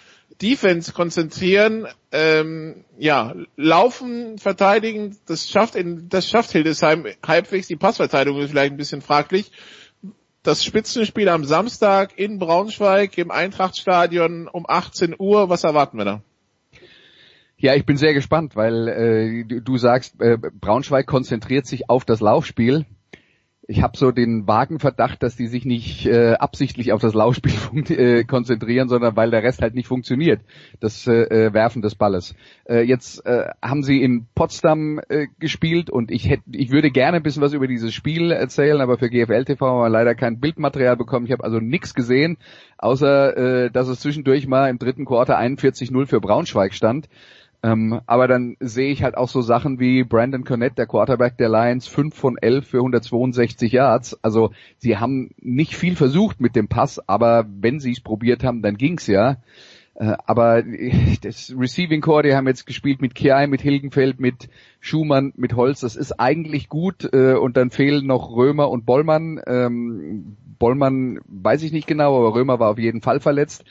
[0.42, 8.40] Defense konzentrieren, ähm, ja, laufen, verteidigen, das schafft in, das schafft Hildesheim halbwegs, die Passverteidigung
[8.40, 9.52] ist vielleicht ein bisschen fraglich.
[10.44, 16.22] Das Spitzenspiel am Samstag in Braunschweig im Eintrachtstadion um 18 Uhr, was erwarten wir da?
[17.62, 22.22] Ja, ich bin sehr gespannt, weil äh, du, sagst, äh, Braunschweig konzentriert sich auf das
[22.22, 22.86] Laufspiel.
[23.68, 27.52] Ich habe so den vagen Verdacht, dass die sich nicht äh, absichtlich auf das Laufspiel
[27.90, 30.40] äh, konzentrieren, sondern weil der Rest halt nicht funktioniert,
[30.80, 32.34] das äh, Werfen des Balles.
[32.64, 37.18] Äh, jetzt äh, haben sie in Potsdam äh, gespielt und ich hätte, ich würde gerne
[37.18, 40.40] ein bisschen was über dieses Spiel erzählen, aber für GFL TV haben wir leider kein
[40.40, 41.26] Bildmaterial bekommen.
[41.26, 42.38] Ich habe also nichts gesehen,
[42.78, 47.10] außer äh, dass es zwischendurch mal im dritten Quarter 41-0 für Braunschweig stand.
[47.62, 51.50] Ähm, aber dann sehe ich halt auch so Sachen wie Brandon Cornett, der Quarterback der
[51.50, 54.18] Lions, 5 von 11 für 162 Yards.
[54.22, 58.62] Also sie haben nicht viel versucht mit dem Pass, aber wenn sie es probiert haben,
[58.62, 59.38] dann ging's ja.
[59.96, 60.64] Äh, aber
[61.22, 64.50] das Receiving Core, die haben jetzt gespielt mit Kiai, mit Hilgenfeld, mit
[64.80, 65.82] Schumann, mit Holz.
[65.82, 69.42] Das ist eigentlich gut äh, und dann fehlen noch Römer und Bollmann.
[69.46, 73.66] Ähm, Bollmann weiß ich nicht genau, aber Römer war auf jeden Fall verletzt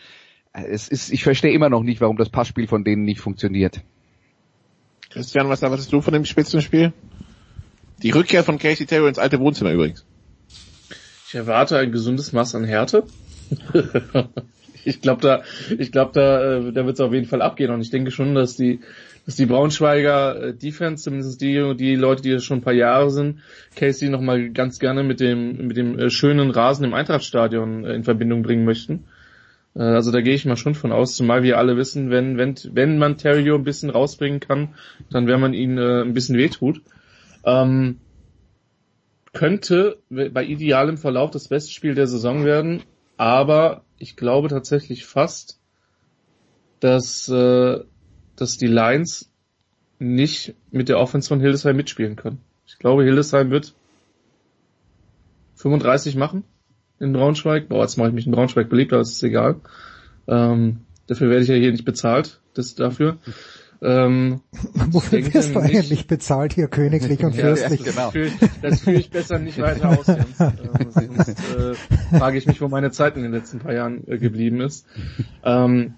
[0.52, 3.82] es ist, ich verstehe immer noch nicht, warum das Passspiel von denen nicht funktioniert.
[5.10, 6.92] Christian, was erwartest du von dem Spitzenspiel?
[8.02, 10.04] Die Rückkehr von Casey Taylor ins alte Wohnzimmer übrigens.
[11.28, 13.04] Ich erwarte ein gesundes Maß an Härte.
[14.84, 15.42] ich glaube da,
[15.78, 18.34] ich glaube da, äh, da wird es auf jeden Fall abgehen und ich denke schon,
[18.34, 18.80] dass die,
[19.26, 23.40] dass die Braunschweiger äh, Defense, zumindest die, die Leute, die schon ein paar Jahre sind,
[23.76, 28.42] Casey nochmal ganz gerne mit dem, mit dem äh, schönen Rasen im Eintrachtstadion in Verbindung
[28.42, 29.04] bringen möchten.
[29.78, 32.98] Also da gehe ich mal schon von aus, zumal wir alle wissen, wenn, wenn, wenn
[32.98, 34.74] man Terrio ein bisschen rausbringen kann,
[35.08, 36.82] dann wäre man ihn äh, ein bisschen wehtut.
[37.44, 38.00] Ähm,
[39.32, 42.82] könnte bei idealem Verlauf das beste Spiel der Saison werden,
[43.16, 45.60] aber ich glaube tatsächlich fast,
[46.80, 47.78] dass, äh,
[48.34, 49.30] dass die Lions
[50.00, 52.40] nicht mit der Offense von Hildesheim mitspielen können.
[52.66, 53.74] Ich glaube, Hildesheim wird
[55.54, 56.42] 35 machen
[57.00, 57.68] in Braunschweig.
[57.68, 59.56] Boah, jetzt mache ich mich in Braunschweig beliebt, aber es ist egal.
[60.26, 63.18] Ähm, dafür werde ich ja hier nicht bezahlt, das dafür.
[63.80, 64.40] Ähm,
[64.90, 67.84] Wofür wirst du eigentlich bezahlt hier königlich und fürstlich?
[67.84, 68.10] ja, genau.
[68.10, 70.38] Fühl, das führe ich besser nicht weiter aus, Jens.
[70.40, 71.74] Äh, sonst äh,
[72.18, 74.86] frage ich mich, wo meine Zeit in den letzten paar Jahren äh, geblieben ist.
[75.44, 75.94] Ähm,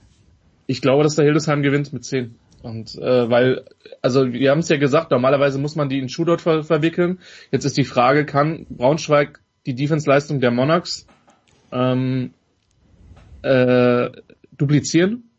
[0.66, 2.35] ich glaube, dass der Hildesheim gewinnt mit 10.
[2.62, 3.64] Und äh, weil,
[4.02, 7.18] also wir haben es ja gesagt, normalerweise muss man die in Shootout ver verwickeln.
[7.51, 11.07] Jetzt ist die Frage, kann Braunschweig die Defense-Leistung der Monarchs
[11.73, 12.32] ähm,
[13.43, 14.11] äh,
[14.57, 15.31] duplizieren?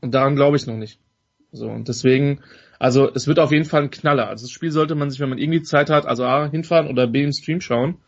[0.00, 1.00] Und daran glaube ich noch nicht.
[1.52, 2.40] So, und deswegen,
[2.78, 4.28] also es wird auf jeden Fall ein Knaller.
[4.28, 7.06] Also das Spiel sollte man sich, wenn man irgendwie Zeit hat, also A, hinfahren oder
[7.06, 7.98] B, im Stream schauen.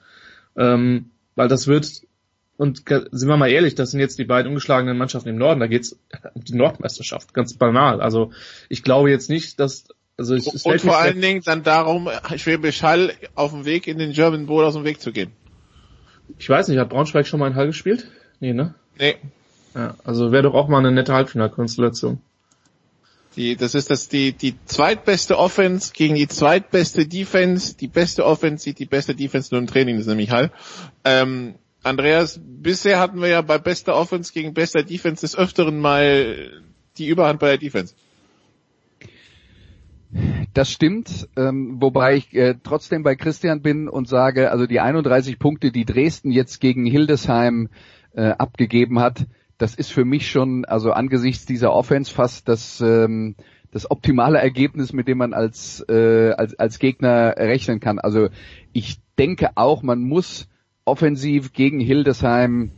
[0.57, 2.03] Ähm, weil das wird,
[2.57, 5.67] und sind wir mal ehrlich, das sind jetzt die beiden ungeschlagenen Mannschaften im Norden, da
[5.67, 5.99] geht's
[6.35, 8.01] um die Nordmeisterschaft, ganz banal.
[8.01, 8.33] Also
[8.69, 9.89] ich glaube jetzt nicht, dass
[10.21, 13.97] also ich, es und vor allen Dingen dann darum, Schwäbisch Hall auf dem Weg in
[13.97, 15.33] den German Bowl aus dem Weg zu gehen.
[16.39, 18.07] Ich weiß nicht, hat Braunschweig schon mal in Hall gespielt?
[18.39, 18.75] Nee, ne?
[18.99, 19.17] Nee.
[19.75, 22.21] Ja, also wäre doch auch mal eine nette Halbfinalkonstellation.
[23.37, 27.75] Die, das ist das die die zweitbeste Offense gegen die zweitbeste Defense.
[27.79, 30.51] Die beste Offense sieht die beste Defense nur im Training, das ist nämlich Hall.
[31.03, 36.63] Ähm, Andreas, bisher hatten wir ja bei bester Offense gegen bester Defense des Öfteren mal
[36.99, 37.95] die Überhand bei der Defense.
[40.53, 45.39] Das stimmt, ähm, wobei ich äh, trotzdem bei Christian bin und sage, also die 31
[45.39, 47.69] Punkte, die Dresden jetzt gegen Hildesheim
[48.15, 49.27] äh, abgegeben hat,
[49.59, 53.37] das ist für mich schon, also angesichts dieser Offense fast das, ähm,
[53.71, 57.99] das optimale Ergebnis, mit dem man als, äh, als, als Gegner rechnen kann.
[57.99, 58.29] Also
[58.73, 60.49] ich denke auch, man muss
[60.85, 62.73] offensiv gegen Hildesheim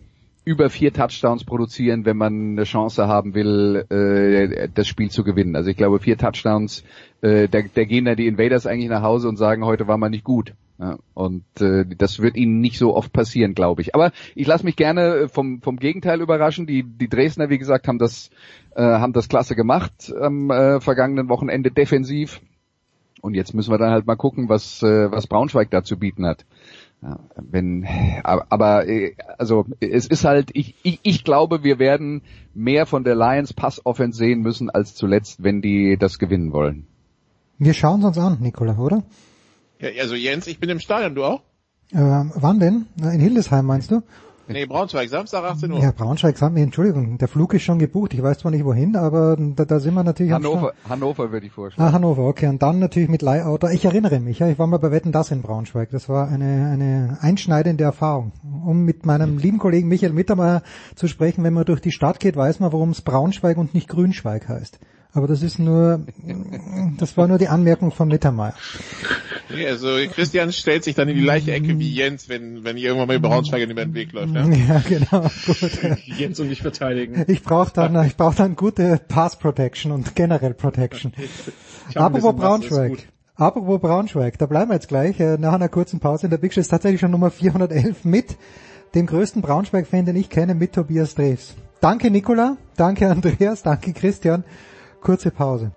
[0.44, 5.55] über vier Touchdowns produzieren, wenn man eine Chance haben will, äh, das Spiel zu gewinnen.
[5.55, 6.82] Also ich glaube, vier Touchdowns,
[7.20, 10.10] äh, da, da gehen dann die Invaders eigentlich nach Hause und sagen, heute war man
[10.10, 10.55] nicht gut.
[11.14, 13.94] Und äh, das wird ihnen nicht so oft passieren, glaube ich.
[13.94, 16.66] Aber ich lasse mich gerne vom, vom Gegenteil überraschen.
[16.66, 18.31] Die, die Dresdner, wie gesagt, haben das,
[18.74, 22.40] äh, haben das klasse gemacht am äh, vergangenen Wochenende defensiv.
[23.20, 26.27] Und jetzt müssen wir dann halt mal gucken, was, äh, was Braunschweig da zu bieten
[26.27, 26.44] hat.
[27.02, 27.84] Ja, wenn,
[28.22, 28.84] aber, aber
[29.36, 32.22] also es ist halt, ich, ich, ich glaube, wir werden
[32.54, 36.86] mehr von der Lions Pass-Offense sehen müssen als zuletzt, wenn die das gewinnen wollen.
[37.58, 39.02] Wir schauen es uns an, Nikola, oder?
[39.80, 41.40] Ja, also Jens, ich bin im Stadion, du auch?
[41.90, 42.86] Äh, wann denn?
[42.96, 44.02] In Hildesheim meinst du?
[44.48, 45.81] Nee, Braunschweig, Samstag 18 Uhr.
[45.81, 48.12] Ja, Braunschweig, Samstag, Entschuldigung, der Flug ist schon gebucht.
[48.14, 51.52] Ich weiß zwar nicht wohin, aber da, da sind wir natürlich Hannover, Hannover würde ich
[51.52, 51.89] vorschlagen.
[51.89, 52.48] Ah, Hannover, okay.
[52.48, 53.69] Und dann natürlich mit Leihauto.
[53.69, 55.90] Ich erinnere mich, ja, ich war mal bei Wetten das in Braunschweig.
[55.90, 58.32] Das war eine, eine einschneidende Erfahrung.
[58.64, 60.62] Um mit meinem lieben Kollegen Michael Mittermeier
[60.94, 63.89] zu sprechen, wenn man durch die Stadt geht, weiß man, warum es Braunschweig und nicht
[63.89, 64.78] Grünschweig heißt.
[65.14, 66.06] Aber das ist nur,
[66.97, 68.55] das war nur die Anmerkung von Mittermeier.
[69.51, 73.09] Nee, also Christian stellt sich dann in die gleiche Ecke wie Jens, wenn, wenn irgendwann
[73.09, 74.34] mal Braunschweig über den Weg läuft.
[74.34, 75.28] Ja, ja genau.
[75.47, 75.98] Gut.
[76.06, 77.24] Jens und mich verteidigen.
[77.28, 81.12] Ich brauche dann, ich brauche dann gute Pass Protection und generell Protection.
[81.94, 83.09] Apropos Braunschweig.
[83.34, 85.18] Apropos Braunschweig, da bleiben wir jetzt gleich.
[85.20, 88.36] Äh, nach einer kurzen Pause in der Big Show ist tatsächlich schon Nummer 411 mit
[88.94, 91.55] dem größten Braunschweig-Fan, den ich kenne, mit Tobias Dreves.
[91.80, 94.44] Danke Nicola, danke Andreas, danke Christian.
[95.02, 95.72] Kurze Pause.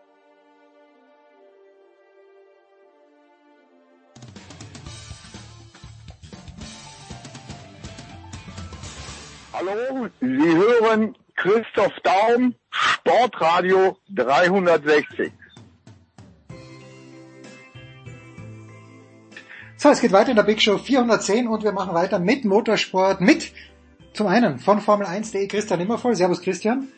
[9.51, 15.31] Hallo, Sie hören Christoph Daum, Sportradio 360.
[19.77, 23.21] So, es geht weiter in der Big Show 410 und wir machen weiter mit Motorsport,
[23.21, 23.53] mit
[24.13, 26.15] zum einen von Formel 1.de Christian Immervoll.
[26.15, 26.89] Servus Christian.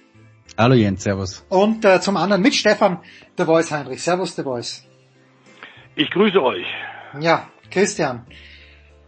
[0.55, 1.45] Hallo Jens, servus.
[1.49, 2.99] Und äh, zum anderen mit Stefan
[3.37, 4.01] The Voice Heinrich.
[4.01, 4.83] Servus The Voice.
[5.95, 6.65] Ich grüße euch.
[7.19, 8.25] Ja, Christian.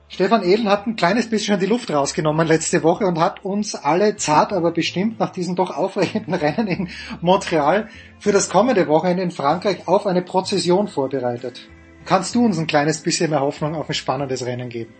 [0.07, 4.16] Stefan Ehlen hat ein kleines bisschen die Luft rausgenommen letzte Woche und hat uns alle
[4.16, 6.90] zart, aber bestimmt nach diesem doch aufregenden Rennen in
[7.22, 7.90] Montreal
[8.20, 11.68] für das kommende Wochenende in Frankreich auf eine Prozession vorbereitet.
[12.06, 14.94] Kannst du uns ein kleines bisschen mehr Hoffnung auf ein spannendes Rennen geben?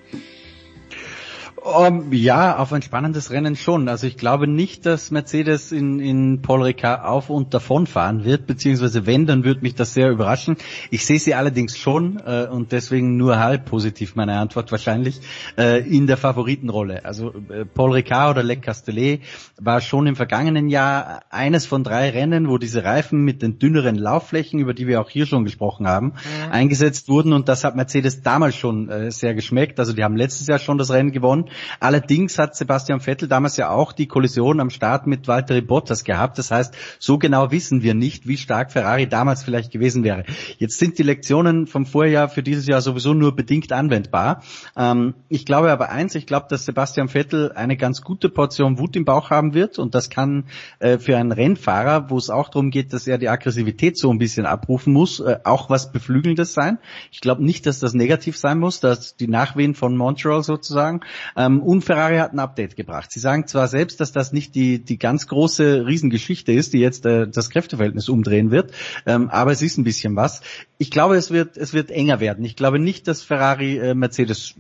[1.64, 3.90] Um, ja, auf ein spannendes Rennen schon.
[3.90, 8.48] Also ich glaube nicht, dass Mercedes in, in Paul Ricard auf und davon fahren wird,
[8.48, 10.56] beziehungsweise wenn, dann würde mich das sehr überraschen.
[10.90, 15.20] Ich sehe sie allerdings schon äh, und deswegen nur halb positiv meine Antwort wahrscheinlich
[15.58, 17.04] äh, in der Favoritenrolle.
[17.04, 19.22] Also äh, Paul Ricard oder Le Castellet
[19.60, 23.96] war schon im vergangenen Jahr eines von drei Rennen, wo diese Reifen mit den dünneren
[23.96, 26.52] Laufflächen, über die wir auch hier schon gesprochen haben, ja.
[26.52, 29.80] eingesetzt wurden und das hat Mercedes damals schon äh, sehr geschmeckt.
[29.80, 31.49] Also die haben letztes Jahr schon das Rennen gewonnen
[31.80, 36.38] Allerdings hat Sebastian Vettel damals ja auch die Kollision am Start mit Valtteri Bottas gehabt.
[36.38, 40.24] Das heißt, so genau wissen wir nicht, wie stark Ferrari damals vielleicht gewesen wäre.
[40.58, 44.44] Jetzt sind die Lektionen vom Vorjahr für dieses Jahr sowieso nur bedingt anwendbar.
[44.76, 48.96] Ähm, ich glaube aber eins, ich glaube, dass Sebastian Vettel eine ganz gute Portion Wut
[48.96, 50.46] im Bauch haben wird und das kann
[50.80, 54.18] äh, für einen Rennfahrer, wo es auch darum geht, dass er die Aggressivität so ein
[54.18, 56.80] bisschen abrufen muss, äh, auch was Beflügelndes sein.
[57.12, 61.02] Ich glaube nicht, dass das negativ sein muss, dass die Nachwehen von Montreal sozusagen.
[61.40, 63.12] Ähm, und Ferrari hat ein Update gebracht.
[63.14, 67.06] Sie sagen zwar selbst, dass das nicht die, die ganz große Riesengeschichte ist, die jetzt
[67.06, 68.74] äh, das Kräfteverhältnis umdrehen wird,
[69.06, 70.42] ähm, aber es ist ein bisschen was.
[70.78, 72.44] Ich glaube, es wird, es wird enger werden.
[72.44, 74.56] Ich glaube nicht, dass Ferrari äh, Mercedes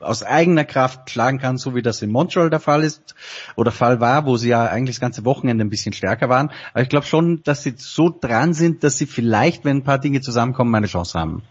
[0.00, 3.14] aus eigener Kraft schlagen kann, so wie das in Montreal der Fall ist
[3.54, 6.50] oder Fall war, wo sie ja eigentlich das ganze Wochenende ein bisschen stärker waren.
[6.72, 10.00] Aber ich glaube schon, dass sie so dran sind, dass sie vielleicht, wenn ein paar
[10.00, 11.42] Dinge zusammenkommen, eine Chance haben.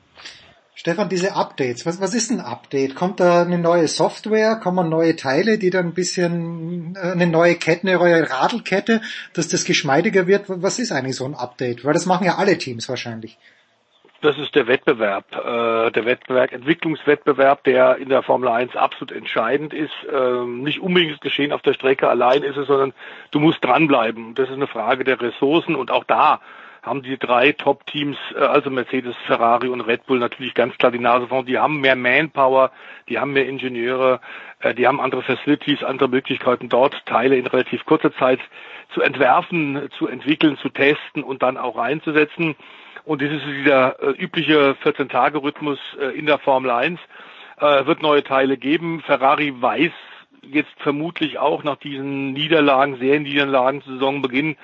[0.76, 2.96] Stefan, diese Updates, was, was ist ein Update?
[2.96, 4.56] Kommt da eine neue Software?
[4.56, 9.02] Kommen neue Teile, die dann ein bisschen äh, eine neue Kette, eine neue Radelkette,
[9.34, 10.46] dass das geschmeidiger wird?
[10.48, 11.86] Was ist eigentlich so ein Update?
[11.86, 13.38] Weil das machen ja alle Teams wahrscheinlich.
[14.22, 19.74] Das ist der Wettbewerb, äh, der Wettbewerb, Entwicklungswettbewerb, der in der Formel 1 absolut entscheidend
[19.74, 19.94] ist.
[20.12, 22.94] Ähm, nicht unbedingt das Geschehen auf der Strecke allein ist es, sondern
[23.32, 24.34] du musst dranbleiben.
[24.34, 26.40] Das ist eine Frage der Ressourcen und auch da
[26.84, 31.00] haben die drei Top-Teams, äh, also Mercedes, Ferrari und Red Bull natürlich ganz klar die
[31.00, 31.46] Nase vorn.
[31.46, 32.72] Die haben mehr Manpower,
[33.10, 34.20] die haben mehr Ingenieure,
[34.60, 38.40] äh, die haben andere Facilities, andere Möglichkeiten dort, Teile in relativ kurzer Zeit
[38.94, 42.56] zu entwerfen, zu entwickeln, zu testen und dann auch einzusetzen.
[43.06, 47.00] Und das ist dieser äh, übliche 14-Tage-Rhythmus äh, in der Formel 1.
[47.58, 49.02] Äh, wird neue Teile geben.
[49.02, 49.92] Ferrari weiß
[50.42, 54.58] jetzt vermutlich auch nach diesen Niederlagen, Serienniederlagen zu Saisonbeginn,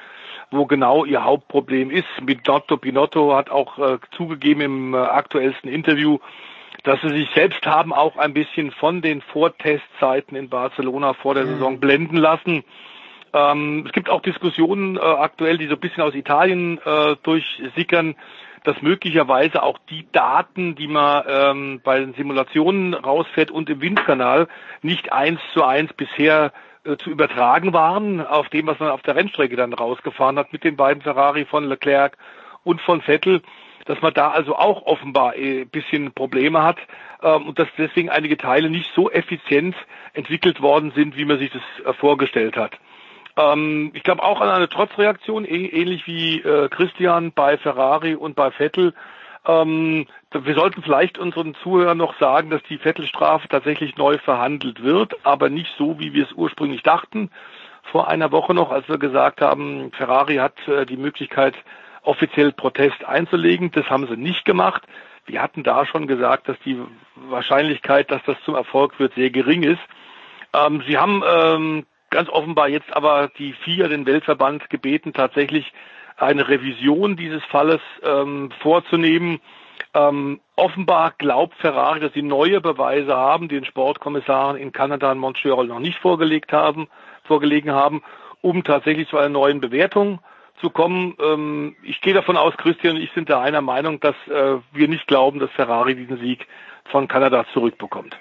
[0.52, 2.08] wo genau ihr Hauptproblem ist.
[2.22, 6.20] Binotto, Pinotto hat auch äh, zugegeben im äh, aktuellsten Interview,
[6.84, 11.46] dass sie sich selbst haben auch ein bisschen von den Vortestzeiten in Barcelona vor der
[11.46, 11.50] mhm.
[11.50, 12.64] Saison blenden lassen.
[13.34, 18.16] Ähm, es gibt auch Diskussionen äh, aktuell, die so ein bisschen aus Italien äh, durchsickern,
[18.64, 24.48] dass möglicherweise auch die Daten, die man ähm, bei den Simulationen rausfährt und im Windkanal,
[24.82, 26.52] nicht eins zu eins bisher
[26.98, 30.76] zu übertragen waren auf dem, was man auf der Rennstrecke dann rausgefahren hat mit den
[30.76, 32.18] beiden Ferrari von Leclerc
[32.64, 33.42] und von Vettel
[33.90, 36.78] dass man da also auch offenbar ein bisschen Probleme hat
[37.24, 39.76] ähm, und dass deswegen einige Teile nicht so effizient
[40.14, 42.74] entwickelt worden sind, wie man sich das äh, vorgestellt hat.
[43.36, 48.52] Ähm, ich glaube auch an eine Trotzreaktion, ähnlich wie äh, Christian bei Ferrari und bei
[48.52, 48.94] Vettel.
[49.48, 55.16] Ähm, wir sollten vielleicht unseren Zuhörern noch sagen, dass die Vettelstrafe tatsächlich neu verhandelt wird,
[55.24, 57.32] aber nicht so, wie wir es ursprünglich dachten.
[57.92, 61.56] Vor einer Woche noch, als wir gesagt haben, Ferrari hat äh, die Möglichkeit,
[62.04, 63.72] offiziell Protest einzulegen.
[63.72, 64.84] Das haben sie nicht gemacht.
[65.26, 66.80] Wir hatten da schon gesagt, dass die
[67.16, 69.82] Wahrscheinlichkeit, dass das zum Erfolg wird, sehr gering ist.
[70.54, 75.72] Ähm, sie haben ähm, ganz offenbar jetzt aber die vier den Weltverband gebeten, tatsächlich
[76.18, 79.40] eine Revision dieses Falles ähm, vorzunehmen.
[79.94, 85.20] Ähm, offenbar glaubt Ferrari, dass sie neue Beweise haben, die den Sportkommissaren in Kanada und
[85.20, 86.88] Montreal noch nicht vorgelegt haben,
[87.24, 88.04] vorgelegen haben,
[88.42, 90.20] um tatsächlich zu einer neuen Bewertung
[90.62, 91.16] zu kommen.
[91.20, 94.88] Ähm, ich gehe davon aus, Christian und ich sind da einer Meinung, dass äh, wir
[94.88, 96.46] nicht glauben, dass Ferrari diesen Sieg
[96.86, 98.16] von Kanada zurückbekommt.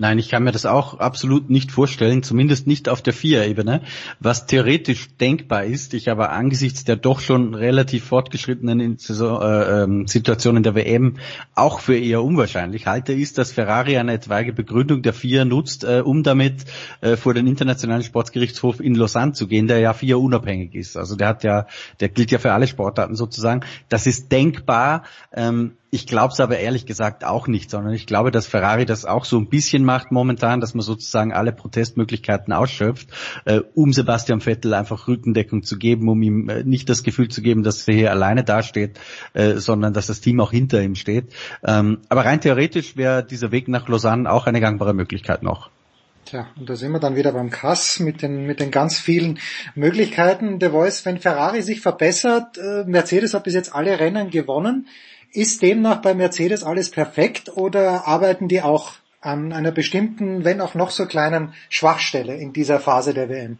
[0.00, 3.82] Nein, ich kann mir das auch absolut nicht vorstellen, zumindest nicht auf der Vier-Ebene.
[4.20, 10.56] Was theoretisch denkbar ist, ich aber angesichts der doch schon relativ fortgeschrittenen äh, ähm, Situation
[10.56, 11.16] in der WM
[11.56, 16.02] auch für eher unwahrscheinlich halte, ist, dass Ferrari eine etwaige Begründung der Vier nutzt, äh,
[16.04, 16.64] um damit
[17.00, 20.96] äh, vor den Internationalen Sportgerichtshof in Lausanne zu gehen, der ja Vier unabhängig ist.
[20.96, 21.66] Also der hat ja,
[21.98, 23.62] der gilt ja für alle Sportarten sozusagen.
[23.88, 25.02] Das ist denkbar.
[25.32, 29.06] Ähm, ich glaube es aber ehrlich gesagt auch nicht, sondern ich glaube, dass Ferrari das
[29.06, 33.08] auch so ein bisschen macht momentan, dass man sozusagen alle Protestmöglichkeiten ausschöpft,
[33.46, 37.40] äh, um Sebastian Vettel einfach Rückendeckung zu geben, um ihm äh, nicht das Gefühl zu
[37.40, 39.00] geben, dass er hier alleine dasteht,
[39.32, 41.32] äh, sondern dass das Team auch hinter ihm steht.
[41.64, 45.70] Ähm, aber rein theoretisch wäre dieser Weg nach Lausanne auch eine gangbare Möglichkeit noch.
[46.26, 49.38] Tja, und da sind wir dann wieder beim Kass mit den, mit den ganz vielen
[49.74, 50.58] Möglichkeiten.
[50.58, 54.86] Der Voice, wenn Ferrari sich verbessert, äh, Mercedes hat bis jetzt alle Rennen gewonnen.
[55.32, 60.74] Ist demnach bei Mercedes alles perfekt oder arbeiten die auch an einer bestimmten, wenn auch
[60.74, 63.58] noch so kleinen Schwachstelle in dieser Phase der WM?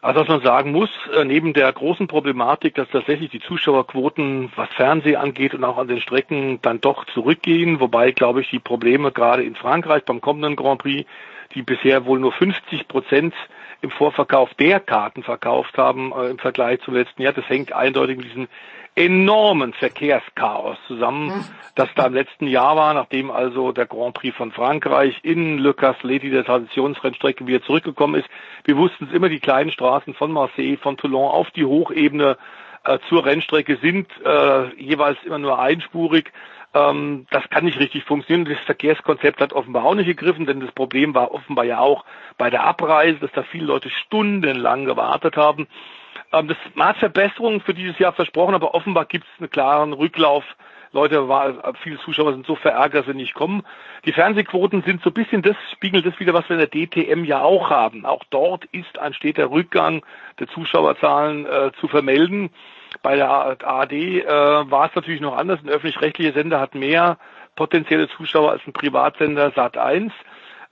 [0.00, 4.68] Also was man sagen muss, äh, neben der großen Problematik, dass tatsächlich die Zuschauerquoten, was
[4.70, 9.12] Fernsehen angeht und auch an den Strecken dann doch zurückgehen, wobei, glaube ich, die Probleme
[9.12, 11.08] gerade in Frankreich beim kommenden Grand Prix,
[11.54, 13.32] die bisher wohl nur 50 Prozent
[13.80, 17.32] im Vorverkauf der Karten verkauft haben äh, im Vergleich zum letzten Jahr.
[17.32, 18.48] Das hängt eindeutig mit diesem
[18.94, 21.44] enormen Verkehrschaos zusammen,
[21.74, 25.72] das da im letzten Jahr war, nachdem also der Grand Prix von Frankreich in Le
[25.72, 28.28] Castellet, der Traditionsrennstrecke, wieder zurückgekommen ist.
[28.64, 32.36] Wir wussten es immer, die kleinen Straßen von Marseille, von Toulon auf die Hochebene
[32.84, 36.32] äh, zur Rennstrecke sind äh, jeweils immer nur einspurig.
[36.74, 38.52] Ähm, das kann nicht richtig funktionieren.
[38.52, 42.04] Das Verkehrskonzept hat offenbar auch nicht gegriffen, denn das Problem war offenbar ja auch
[42.38, 45.68] bei der Abreise, dass da viele Leute stundenlang gewartet haben.
[46.32, 50.44] Ähm, das hat Verbesserungen für dieses Jahr versprochen, aber offenbar gibt es einen klaren Rücklauf.
[50.94, 53.62] Leute, war, viele Zuschauer sind so verärgert, dass sie nicht kommen.
[54.04, 57.24] Die Fernsehquoten sind so ein bisschen, das spiegelt das wieder, was wir in der DTM
[57.24, 58.04] ja auch haben.
[58.04, 60.04] Auch dort ist ein steter Rückgang
[60.38, 62.50] der Zuschauerzahlen äh, zu vermelden.
[63.02, 65.60] Bei der ARD äh, war es natürlich noch anders.
[65.62, 67.16] Ein öffentlich-rechtlicher Sender hat mehr
[67.56, 70.12] potenzielle Zuschauer als ein Privatsender Sat 1.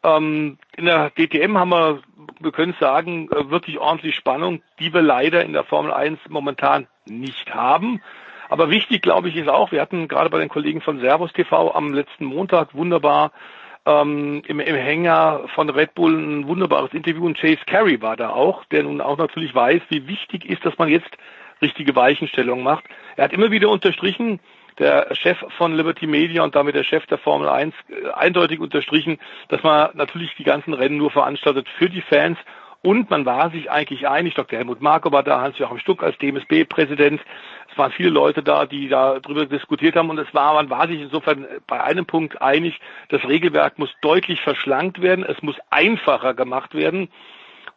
[0.03, 2.01] Ähm, in der DTM haben wir,
[2.41, 6.87] wir können sagen, äh, wirklich ordentlich Spannung, die wir leider in der Formel 1 momentan
[7.07, 8.01] nicht haben.
[8.49, 11.73] Aber wichtig, glaube ich, ist auch, wir hatten gerade bei den Kollegen von Servus TV
[11.75, 13.33] am letzten Montag wunderbar
[13.87, 18.31] ähm, im, im Hänger von Red Bull ein wunderbares Interview und Chase Carey war da
[18.31, 21.11] auch, der nun auch natürlich weiß, wie wichtig ist, dass man jetzt
[21.63, 22.85] richtige Weichenstellung macht.
[23.17, 24.41] Er hat immer wieder unterstrichen,
[24.81, 29.19] der Chef von Liberty Media und damit der Chef der Formel 1 äh, eindeutig unterstrichen,
[29.49, 32.39] dass man natürlich die ganzen Rennen nur veranstaltet für die Fans
[32.83, 34.59] und man war sich eigentlich einig, Dr.
[34.59, 37.21] Helmut Marko war da, Hans-Joachim Stuck als DMSB-Präsident.
[37.71, 40.89] Es waren viele Leute da, die da drüber diskutiert haben und es war, man war
[40.89, 42.81] sich insofern bei einem Punkt einig,
[43.11, 47.11] das Regelwerk muss deutlich verschlankt werden, es muss einfacher gemacht werden.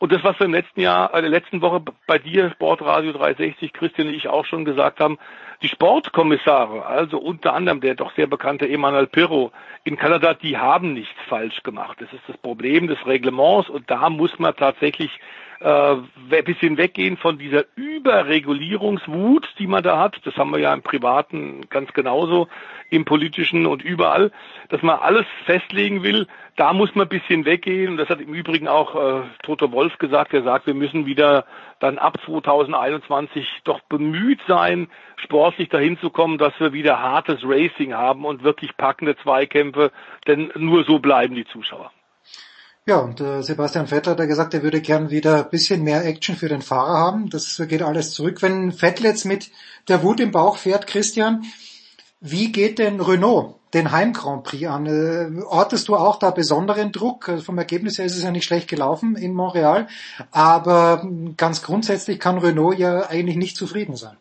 [0.04, 3.72] Und das, was wir im letzten Jahr, äh, der letzten Woche bei dir, Sportradio 360,
[3.72, 5.18] Christian und ich auch schon gesagt haben,
[5.62, 9.54] die Sportkommissare, also unter anderem der doch sehr bekannte Emmanuel Pirro
[9.86, 12.00] in Kanada, die haben nichts falsch gemacht.
[12.02, 15.10] Das ist das Problem des Reglements und da muss man tatsächlich
[15.64, 20.20] ein bisschen weggehen von dieser Überregulierungswut, die man da hat.
[20.26, 22.48] Das haben wir ja im Privaten ganz genauso,
[22.90, 24.32] im Politischen und überall,
[24.70, 26.28] dass man alles festlegen will.
[26.58, 27.92] Da muss man ein bisschen weggehen.
[27.92, 30.34] Und das hat im Übrigen auch äh, Toto Wolf gesagt.
[30.34, 31.46] Er sagt, wir müssen wieder
[31.80, 37.94] dann ab 2021 doch bemüht sein, sportlich dahin zu kommen, dass wir wieder hartes Racing
[37.94, 39.92] haben und wirklich packende Zweikämpfe.
[40.28, 41.92] Denn nur so bleiben die Zuschauer.
[42.86, 46.06] Ja, und äh, Sebastian Vettel hat ja gesagt, er würde gern wieder ein bisschen mehr
[46.06, 47.30] Action für den Fahrer haben.
[47.30, 48.42] Das geht alles zurück.
[48.42, 49.52] Wenn Vettel jetzt mit
[49.88, 51.46] der Wut im Bauch fährt, Christian,
[52.20, 54.86] wie geht denn Renault den Heim Grand Prix an?
[54.86, 57.30] Äh, ortest du auch da besonderen Druck?
[57.30, 59.88] Also vom Ergebnis her ist es ja nicht schlecht gelaufen in Montreal,
[60.32, 61.08] aber
[61.38, 64.18] ganz grundsätzlich kann Renault ja eigentlich nicht zufrieden sein.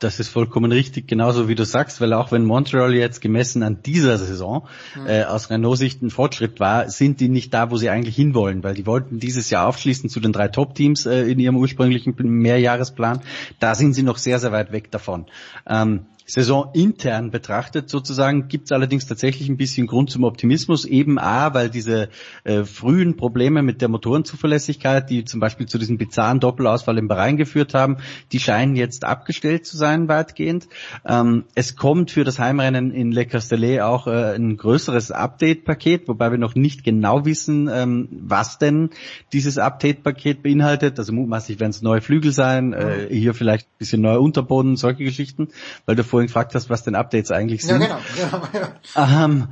[0.00, 3.82] Das ist vollkommen richtig, genauso wie du sagst, weil auch wenn Montreal jetzt gemessen an
[3.82, 4.66] dieser Saison
[4.96, 5.06] mhm.
[5.06, 8.74] äh, aus Renault-Sicht ein Fortschritt war, sind die nicht da, wo sie eigentlich hinwollen, weil
[8.74, 13.20] die wollten dieses Jahr aufschließen zu den drei Top-Teams äh, in ihrem ursprünglichen Mehrjahresplan.
[13.58, 15.26] Da sind sie noch sehr, sehr weit weg davon.
[15.68, 21.18] Ähm, Saison intern betrachtet sozusagen gibt es allerdings tatsächlich ein bisschen Grund zum Optimismus, eben
[21.18, 22.08] A, weil diese
[22.44, 27.36] äh, frühen Probleme mit der Motorenzuverlässigkeit, die zum Beispiel zu diesem bizarren Doppelausfall im Bahrain
[27.36, 27.96] geführt haben,
[28.30, 30.68] die scheinen jetzt abgestellt zu sein weitgehend.
[31.04, 36.30] Ähm, es kommt für das Heimrennen in Le Castellet auch äh, ein größeres Update-Paket, wobei
[36.30, 38.90] wir noch nicht genau wissen, ähm, was denn
[39.32, 40.96] dieses Update-Paket beinhaltet.
[41.00, 45.02] Also mutmaßlich werden es neue Flügel sein, äh, hier vielleicht ein bisschen neuer Unterboden, solche
[45.02, 45.48] Geschichten,
[45.86, 47.80] weil du vorhin gefragt hast, was denn Updates eigentlich sind.
[47.90, 48.42] Ja, genau.
[48.52, 49.24] genau.
[49.24, 49.48] Ähm,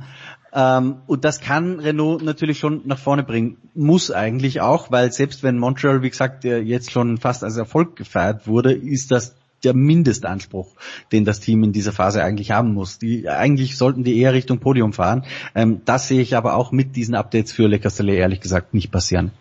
[0.51, 3.57] ähm, und das kann Renault natürlich schon nach vorne bringen.
[3.75, 8.47] Muss eigentlich auch, weil selbst wenn Montreal, wie gesagt, jetzt schon fast als Erfolg gefeiert
[8.47, 10.73] wurde, ist das der Mindestanspruch,
[11.11, 12.97] den das Team in dieser Phase eigentlich haben muss.
[12.97, 15.25] Die, eigentlich sollten die eher Richtung Podium fahren.
[15.53, 18.91] Ähm, das sehe ich aber auch mit diesen Updates für Le Castellet ehrlich gesagt nicht
[18.91, 19.31] passieren.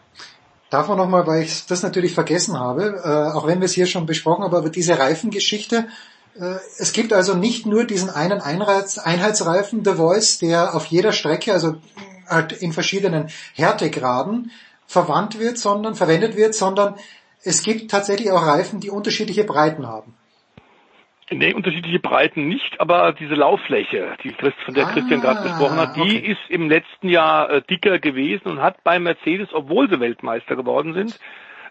[0.70, 3.86] Darf man nochmal, weil ich das natürlich vergessen habe, äh, auch wenn wir es hier
[3.86, 5.86] schon besprochen haben, aber diese Reifengeschichte, äh,
[6.78, 11.76] es gibt also nicht nur diesen einen Einheitsreifen The Voice, der auf jeder Strecke, also
[12.28, 14.50] halt in verschiedenen Härtegraden
[14.86, 16.94] verwandt wird, sondern verwendet wird, sondern
[17.44, 20.14] es gibt tatsächlich auch Reifen, die unterschiedliche Breiten haben.
[21.30, 25.76] Nee, unterschiedliche Breiten nicht, aber diese Lauffläche, die Christ, von der ah, Christian gerade gesprochen
[25.76, 26.32] hat, die okay.
[26.32, 30.94] ist im letzten Jahr äh, dicker gewesen und hat bei Mercedes, obwohl sie Weltmeister geworden
[30.94, 31.18] sind,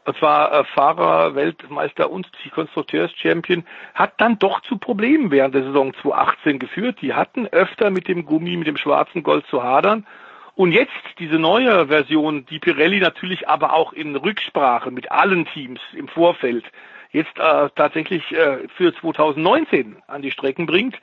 [0.08, 5.94] und zwar äh, Fahrer, Weltmeister und Konstrukteurs-Champion, hat dann doch zu Problemen während der Saison
[6.02, 7.00] 2018 geführt.
[7.02, 10.08] Die hatten öfter mit dem Gummi, mit dem schwarzen Gold zu hadern.
[10.56, 15.82] Und jetzt diese neue Version, die Pirelli natürlich aber auch in Rücksprache mit allen Teams
[15.94, 16.64] im Vorfeld
[17.12, 20.96] jetzt äh, tatsächlich äh, für 2019 an die Strecken bringt,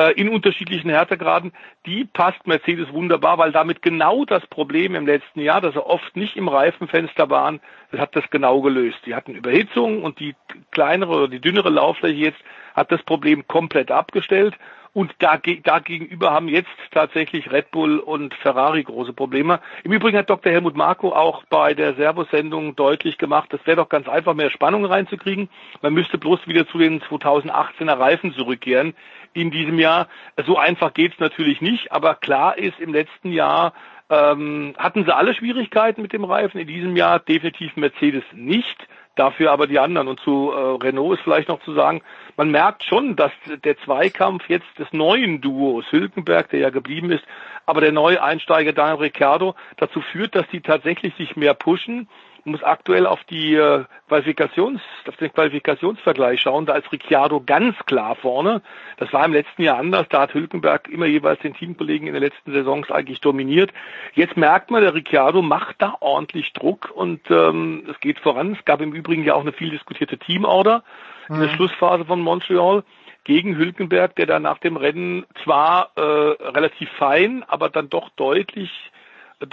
[0.00, 1.52] äh, in unterschiedlichen Härtegraden,
[1.84, 6.16] die passt Mercedes wunderbar, weil damit genau das Problem im letzten Jahr, dass sie oft
[6.16, 7.60] nicht im Reifenfenster waren,
[7.90, 8.98] das hat das genau gelöst.
[9.04, 10.34] Die hatten Überhitzung und die
[10.70, 12.40] kleinere oder die dünnere Lauffläche jetzt
[12.74, 14.56] hat das Problem komplett abgestellt.
[14.92, 19.60] Und dagegenüber haben jetzt tatsächlich Red Bull und Ferrari große Probleme.
[19.84, 20.50] Im Übrigen hat Dr.
[20.50, 24.84] Helmut Marko auch bei der Servus-Sendung deutlich gemacht, es wäre doch ganz einfach, mehr Spannung
[24.84, 25.48] reinzukriegen.
[25.80, 28.94] Man müsste bloß wieder zu den 2018er Reifen zurückkehren
[29.32, 30.08] in diesem Jahr.
[30.46, 33.72] So einfach geht's natürlich nicht, aber klar ist, im letzten Jahr
[34.08, 36.58] ähm, hatten sie alle Schwierigkeiten mit dem Reifen.
[36.58, 38.86] In diesem Jahr definitiv Mercedes nicht
[39.20, 40.08] dafür aber die anderen.
[40.08, 42.02] Und zu äh, Renault ist vielleicht noch zu sagen,
[42.36, 43.32] man merkt schon, dass
[43.64, 47.24] der Zweikampf jetzt des neuen Duos, Hülkenberg, der ja geblieben ist,
[47.66, 52.08] aber der neue Einsteiger Daniel Ricciardo dazu führt, dass die tatsächlich sich mehr pushen
[52.44, 56.66] muss aktuell auf die äh, Qualifikations, auf den Qualifikationsvergleich schauen.
[56.66, 58.62] Da ist Ricciardo ganz klar vorne.
[58.96, 60.06] Das war im letzten Jahr anders.
[60.08, 63.72] Da hat Hülkenberg immer jeweils den Teamkollegen in den letzten Saisons eigentlich dominiert.
[64.14, 68.56] Jetzt merkt man, der Ricciardo macht da ordentlich Druck und ähm, es geht voran.
[68.58, 70.82] Es gab im Übrigen ja auch eine viel diskutierte Teamorder
[71.28, 71.34] mhm.
[71.36, 71.54] in der mhm.
[71.54, 72.84] Schlussphase von Montreal
[73.24, 78.70] gegen Hülkenberg, der da nach dem Rennen zwar äh, relativ fein, aber dann doch deutlich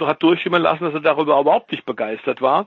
[0.00, 2.66] hat durchschimmern lassen, dass er darüber überhaupt nicht begeistert war.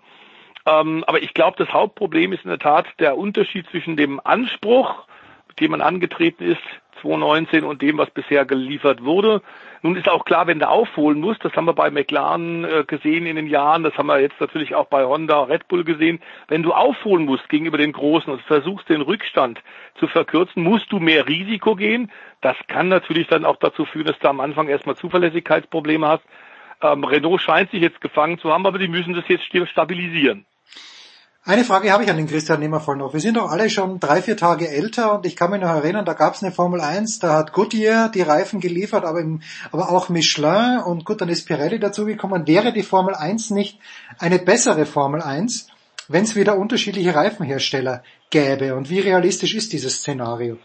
[0.66, 5.08] Ähm, aber ich glaube, das Hauptproblem ist in der Tat der Unterschied zwischen dem Anspruch,
[5.48, 6.62] mit dem man angetreten ist,
[7.02, 9.42] 2019 und dem, was bisher geliefert wurde.
[9.82, 13.26] Nun ist auch klar, wenn du aufholen musst, das haben wir bei McLaren äh, gesehen
[13.26, 16.62] in den Jahren, das haben wir jetzt natürlich auch bei Honda, Red Bull gesehen, wenn
[16.62, 19.60] du aufholen musst gegenüber den Großen und versuchst den Rückstand
[19.96, 22.12] zu verkürzen, musst du mehr Risiko gehen.
[22.42, 26.24] Das kann natürlich dann auch dazu führen, dass du am Anfang erstmal Zuverlässigkeitsprobleme hast.
[26.82, 30.46] Ähm, Renault scheint sich jetzt gefangen zu haben, aber die müssen das jetzt stabilisieren.
[31.44, 33.14] Eine Frage habe ich an den Christian Nehmervoll noch.
[33.14, 36.06] Wir sind doch alle schon drei, vier Tage älter und ich kann mich noch erinnern,
[36.06, 39.42] da gab es eine Formel 1, da hat Goodyear die Reifen geliefert, aber, im,
[39.72, 42.46] aber auch Michelin und gut, dann ist Pirelli dazugekommen.
[42.46, 43.80] Wäre die Formel 1 nicht
[44.20, 45.66] eine bessere Formel 1,
[46.08, 48.76] wenn es wieder unterschiedliche Reifenhersteller gäbe?
[48.76, 50.60] Und wie realistisch ist dieses Szenario?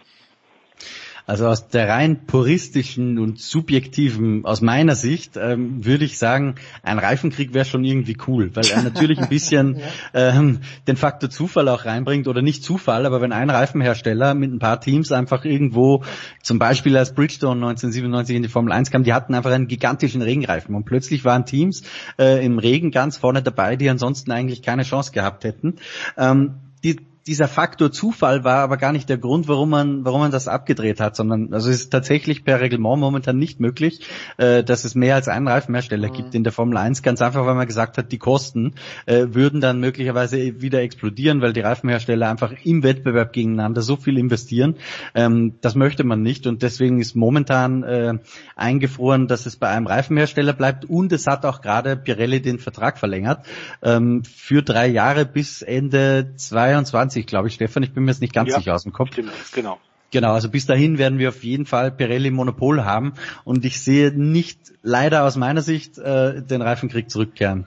[1.26, 6.54] Also aus der rein puristischen und subjektiven, aus meiner Sicht, ähm, würde ich sagen,
[6.84, 9.80] ein Reifenkrieg wäre schon irgendwie cool, weil er natürlich ein bisschen
[10.14, 10.38] ja.
[10.38, 14.60] ähm, den Faktor Zufall auch reinbringt oder nicht Zufall, aber wenn ein Reifenhersteller mit ein
[14.60, 16.04] paar Teams einfach irgendwo,
[16.42, 20.22] zum Beispiel als Bridgestone 1997 in die Formel 1 kam, die hatten einfach einen gigantischen
[20.22, 21.82] Regenreifen und plötzlich waren Teams
[22.20, 25.74] äh, im Regen ganz vorne dabei, die ansonsten eigentlich keine Chance gehabt hätten.
[26.16, 30.30] Ähm, die, dieser Faktor Zufall war aber gar nicht der Grund, warum man, warum man
[30.30, 34.84] das abgedreht hat, sondern also es ist tatsächlich per Reglement momentan nicht möglich, äh, dass
[34.84, 36.12] es mehr als einen Reifenhersteller mhm.
[36.12, 38.74] gibt in der Formel 1, ganz einfach, weil man gesagt hat, die Kosten
[39.06, 44.18] äh, würden dann möglicherweise wieder explodieren, weil die Reifenhersteller einfach im Wettbewerb gegeneinander so viel
[44.18, 44.76] investieren.
[45.14, 48.14] Ähm, das möchte man nicht und deswegen ist momentan äh,
[48.54, 52.98] eingefroren, dass es bei einem Reifenhersteller bleibt und es hat auch gerade Pirelli den Vertrag
[52.98, 53.44] verlängert
[53.82, 57.82] ähm, für drei Jahre bis Ende 22 20, glaube ich, Stefan.
[57.82, 59.10] Ich bin mir jetzt nicht ganz ja, sicher aus dem Kopf.
[59.14, 59.78] Genau, genau.
[60.12, 63.14] Genau, also bis dahin werden wir auf jeden Fall Pirelli Monopol haben
[63.44, 67.66] und ich sehe nicht leider aus meiner Sicht äh, den Reifenkrieg zurückkehren.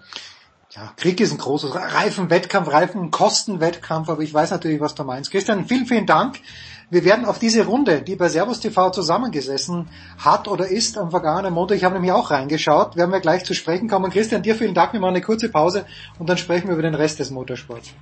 [0.71, 5.31] Ja, Krieg ist ein großes Reifenwettkampf, Reifenkostenwettkampf, aber ich weiß natürlich, was du meinst.
[5.31, 6.39] Christian, vielen, vielen Dank.
[6.89, 11.53] Wir werden auf diese Runde, die bei Servus TV zusammengesessen hat oder ist am vergangenen
[11.53, 14.11] Montag, ich habe nämlich auch reingeschaut, werden wir gleich zu sprechen kommen.
[14.11, 15.85] Christian, dir vielen Dank, wir machen eine kurze Pause
[16.19, 17.93] und dann sprechen wir über den Rest des Motorsports.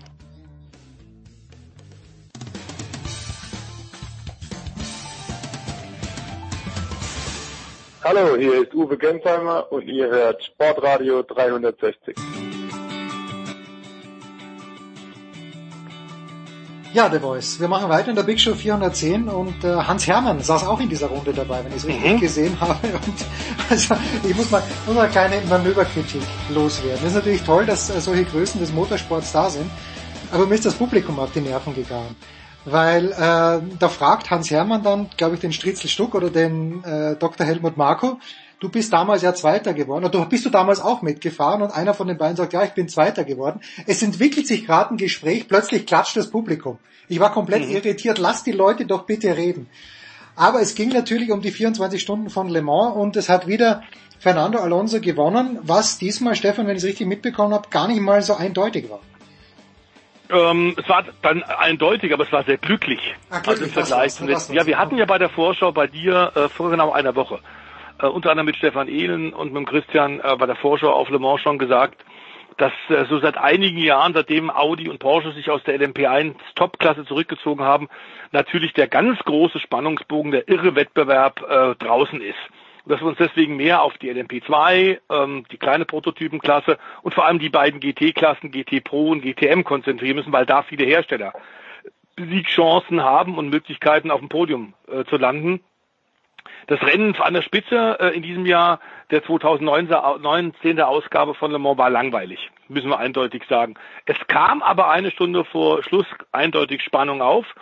[8.09, 12.15] Hallo, hier ist Uwe Gensheimer und ihr hört Sportradio 360.
[16.93, 17.59] Ja, The Voice.
[17.59, 20.87] Wir machen weiter in der Big Show 410 und äh, Hans Hermann saß auch in
[20.87, 22.19] dieser Runde dabei, wenn ich es richtig mhm.
[22.21, 22.79] gesehen habe.
[22.87, 23.25] Und
[23.69, 26.99] also ich muss mal, muss mal eine kleine Manöverkritik loswerden.
[27.01, 29.69] Es ist natürlich toll, dass äh, solche Größen des Motorsports da sind,
[30.31, 32.15] aber mir ist das Publikum auf die Nerven gegangen
[32.69, 33.15] weil äh,
[33.79, 37.45] da fragt Hans Hermann dann, glaube ich, den Stritzel Stuck oder den äh, Dr.
[37.45, 38.19] Helmut Marko,
[38.59, 42.07] du bist damals ja Zweiter geworden, oder bist du damals auch mitgefahren und einer von
[42.07, 43.61] den beiden sagt, ja, ich bin Zweiter geworden.
[43.85, 46.77] Es entwickelt sich gerade ein Gespräch, plötzlich klatscht das Publikum.
[47.07, 47.75] Ich war komplett mhm.
[47.75, 49.69] irritiert, lass die Leute doch bitte reden.
[50.35, 53.83] Aber es ging natürlich um die 24 Stunden von Le Mans und es hat wieder
[54.19, 58.21] Fernando Alonso gewonnen, was diesmal, Stefan, wenn ich es richtig mitbekommen habe, gar nicht mal
[58.21, 58.99] so eindeutig war.
[60.29, 62.99] Ähm, es war dann eindeutig, aber es war sehr glücklich.
[63.29, 64.53] Ach, glücklich also im Vergleich zum letzten.
[64.53, 67.39] Ja, wir hatten ja bei der Vorschau bei dir äh, vor genau einer Woche,
[68.01, 71.19] äh, unter anderem mit Stefan Ehlen und mit Christian äh, bei der Vorschau auf Le
[71.19, 72.03] Mans schon gesagt,
[72.57, 77.05] dass äh, so seit einigen Jahren, seitdem Audi und Porsche sich aus der LMP1 Top-Klasse
[77.05, 77.87] zurückgezogen haben,
[78.31, 82.35] natürlich der ganz große Spannungsbogen, der irre Wettbewerb äh, draußen ist.
[82.87, 87.25] Und dass wir uns deswegen mehr auf die LMP2, ähm, die kleine Prototypenklasse und vor
[87.25, 91.33] allem die beiden GT-Klassen, GT Pro und GTM konzentrieren müssen, weil da viele Hersteller
[92.17, 95.59] Siegchancen haben und Möglichkeiten auf dem Podium äh, zu landen.
[96.67, 98.79] Das Rennen an der Spitze äh, in diesem Jahr
[99.11, 100.79] der 2019.
[100.79, 103.73] Ausgabe von Le Mans war langweilig, müssen wir eindeutig sagen.
[104.05, 107.53] Es kam aber eine Stunde vor Schluss eindeutig Spannung auf,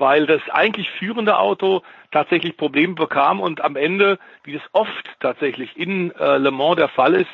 [0.00, 5.76] weil das eigentlich führende Auto tatsächlich Probleme bekam und am Ende, wie es oft tatsächlich
[5.76, 7.30] in äh, Le Mans der Fall ist,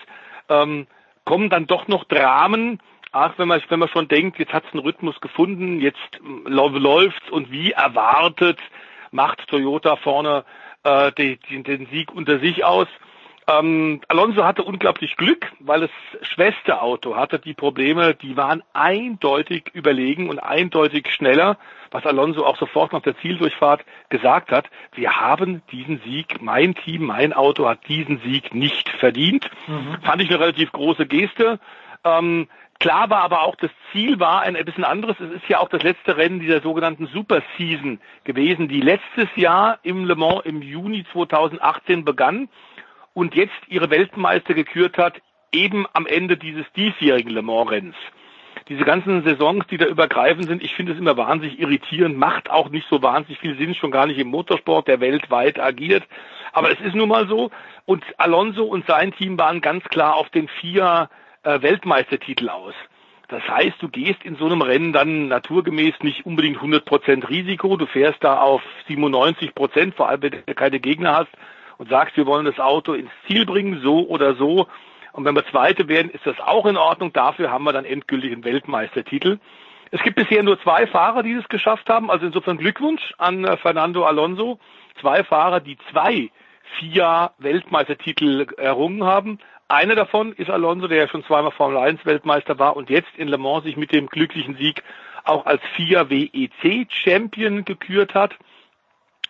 [0.49, 0.87] ähm,
[1.25, 2.81] kommen dann doch noch Dramen,
[3.13, 7.31] ach, wenn man, wenn man schon denkt, jetzt hat es einen Rhythmus gefunden, jetzt läuft's
[7.31, 8.61] und wie erwartet
[9.11, 10.45] macht Toyota vorne
[10.85, 12.89] äh, die, die, den Sieg unter sich aus.
[13.49, 15.91] Ähm, Alonso hatte unglaublich Glück, weil das
[16.23, 21.57] Schwesterauto hatte die Probleme, die waren eindeutig überlegen und eindeutig schneller,
[21.93, 24.69] was Alonso auch sofort nach der Zieldurchfahrt gesagt hat.
[24.95, 29.49] Wir haben diesen Sieg, mein Team, mein Auto hat diesen Sieg nicht verdient.
[29.69, 29.99] Mhm.
[30.03, 31.61] Fand ich eine relativ große Geste.
[32.05, 32.49] Ähm,
[32.79, 35.19] Klar war aber auch, das Ziel war ein, bisschen anderes.
[35.19, 39.79] Es ist ja auch das letzte Rennen dieser sogenannten Super Season gewesen, die letztes Jahr
[39.83, 42.49] im Le Mans im Juni 2018 begann
[43.17, 47.97] und jetzt ihre Weltmeister gekürt hat, eben am Ende dieses diesjährigen Le Mans Rennens.
[48.69, 52.69] Diese ganzen Saisons, die da übergreifend sind, ich finde es immer wahnsinnig irritierend, macht auch
[52.69, 56.05] nicht so wahnsinnig viel Sinn, schon gar nicht im Motorsport, der weltweit agiert.
[56.53, 57.51] Aber es ist nun mal so.
[57.87, 61.09] Und Alonso und sein Team waren ganz klar auf den vier
[61.43, 62.75] äh, Weltmeistertitel aus.
[63.29, 67.87] Das heißt, du gehst in so einem Rennen dann naturgemäß nicht unbedingt 100% Risiko, du
[67.87, 71.31] fährst da auf 97%, vor allem wenn du keine Gegner hast
[71.79, 74.67] und sagst, wir wollen das Auto ins Ziel bringen, so oder so.
[75.13, 77.13] Und wenn wir Zweite werden, ist das auch in Ordnung.
[77.13, 79.39] Dafür haben wir dann endgültig einen Weltmeistertitel.
[79.91, 82.11] Es gibt bisher nur zwei Fahrer, die das geschafft haben.
[82.11, 84.59] Also insofern Glückwunsch an äh, Fernando Alonso.
[85.01, 86.31] Zwei Fahrer, die zwei
[86.79, 89.39] vier Weltmeistertitel errungen haben.
[89.69, 93.29] Einer davon ist Alonso, der ja schon zweimal Formel 1 Weltmeister war und jetzt in
[93.29, 94.83] Le Mans sich mit dem glücklichen Sieg
[95.25, 98.37] auch als FIA WEC Champion gekürt hat.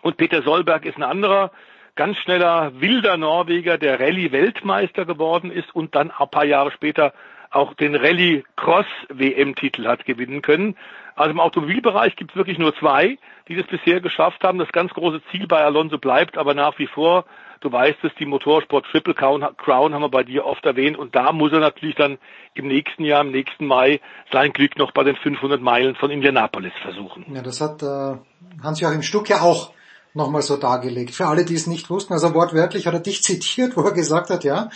[0.01, 1.51] Und Peter Solberg ist ein anderer
[1.97, 7.13] ganz schneller, wilder Norweger, der Rallye-Weltmeister geworden ist und dann ein paar Jahre später
[7.51, 10.77] auch den Rallye-Cross-WM-Titel hat gewinnen können.
[11.15, 13.17] Also im Automobilbereich gibt es wirklich nur zwei,
[13.49, 14.59] die das bisher geschafft haben.
[14.59, 17.25] Das ganz große Ziel bei Alonso bleibt aber nach wie vor
[17.59, 21.31] Du weißt es, die Motorsport Triple Crown haben wir bei dir oft erwähnt und da
[21.31, 22.17] muss er natürlich dann
[22.53, 23.99] im nächsten Jahr, im nächsten Mai
[24.31, 27.25] sein Glück noch bei den 500 Meilen von Indianapolis versuchen.
[27.33, 28.17] Ja, das hat äh,
[28.63, 29.71] Hans-Joachim Stuck ja auch
[30.17, 31.15] nochmal so dargelegt.
[31.15, 34.29] Für alle, die es nicht wussten, also wortwörtlich hat er dich zitiert, wo er gesagt
[34.29, 34.69] hat, ja,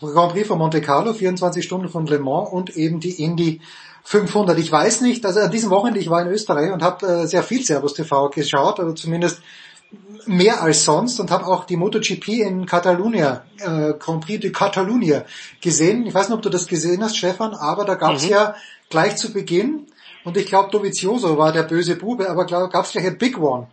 [0.00, 3.60] Grand Prix von Monte Carlo, 24 Stunden von Le Mans und eben die Indy
[4.04, 4.58] 500.
[4.58, 7.42] Ich weiß nicht, also an diesem Wochenende, ich war in Österreich und habe äh, sehr
[7.42, 9.40] viel Servus TV geschaut, oder zumindest
[10.26, 15.24] mehr als sonst und habe auch die MotoGP in Catalunya, äh, Grand Prix de Catalunya
[15.60, 16.06] gesehen.
[16.06, 18.30] Ich weiß nicht, ob du das gesehen hast, Stefan, aber da gab es mhm.
[18.30, 18.54] ja
[18.90, 19.86] gleich zu Beginn,
[20.24, 23.68] und ich glaube Dovizioso war der böse Bube, aber gab es gleich ein Big One.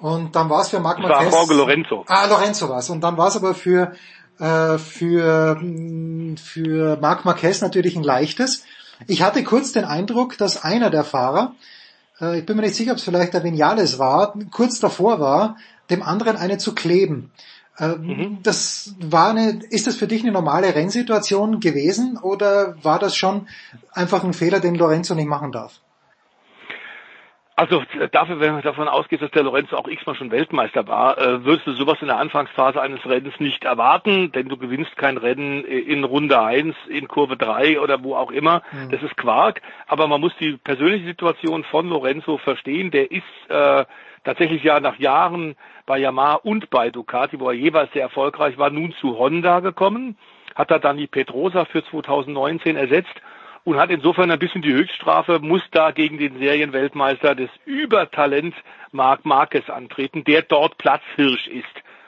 [0.00, 1.32] Und dann war es für Marc Marquez.
[1.32, 2.04] War Jorge Lorenzo.
[2.08, 2.88] Ah, Lorenzo war es.
[2.88, 3.92] Und dann war es aber für,
[4.38, 5.60] äh, für,
[6.42, 8.64] für Marc Marquez natürlich ein leichtes.
[9.06, 11.54] Ich hatte kurz den Eindruck, dass einer der Fahrer,
[12.20, 15.56] äh, ich bin mir nicht sicher, ob es vielleicht der Vinales war, kurz davor war,
[15.90, 17.30] dem anderen eine zu kleben.
[17.78, 18.38] Äh, mhm.
[18.42, 23.48] Das war eine, ist das für dich eine normale Rennsituation gewesen oder war das schon
[23.92, 25.80] einfach ein Fehler, den Lorenzo nicht machen darf?
[27.60, 27.82] Also
[28.12, 31.66] dafür, wenn man davon ausgeht, dass der Lorenzo auch x-mal schon Weltmeister war, äh, würdest
[31.66, 36.04] du sowas in der Anfangsphase eines Rennens nicht erwarten, denn du gewinnst kein Rennen in
[36.04, 38.62] Runde 1, in Kurve 3 oder wo auch immer.
[38.72, 38.92] Mhm.
[38.92, 39.60] Das ist Quark.
[39.88, 42.90] Aber man muss die persönliche Situation von Lorenzo verstehen.
[42.92, 43.84] Der ist äh,
[44.24, 45.54] tatsächlich ja nach Jahren
[45.84, 50.16] bei Yamaha und bei Ducati, wo er jeweils sehr erfolgreich war, nun zu Honda gekommen,
[50.54, 53.20] hat er dann die Petrosa für 2019 ersetzt
[53.64, 58.54] und hat insofern ein bisschen die Höchststrafe, muss da gegen den Serienweltmeister des Übertalent
[58.92, 61.66] Marc Marquez antreten, der dort Platzhirsch ist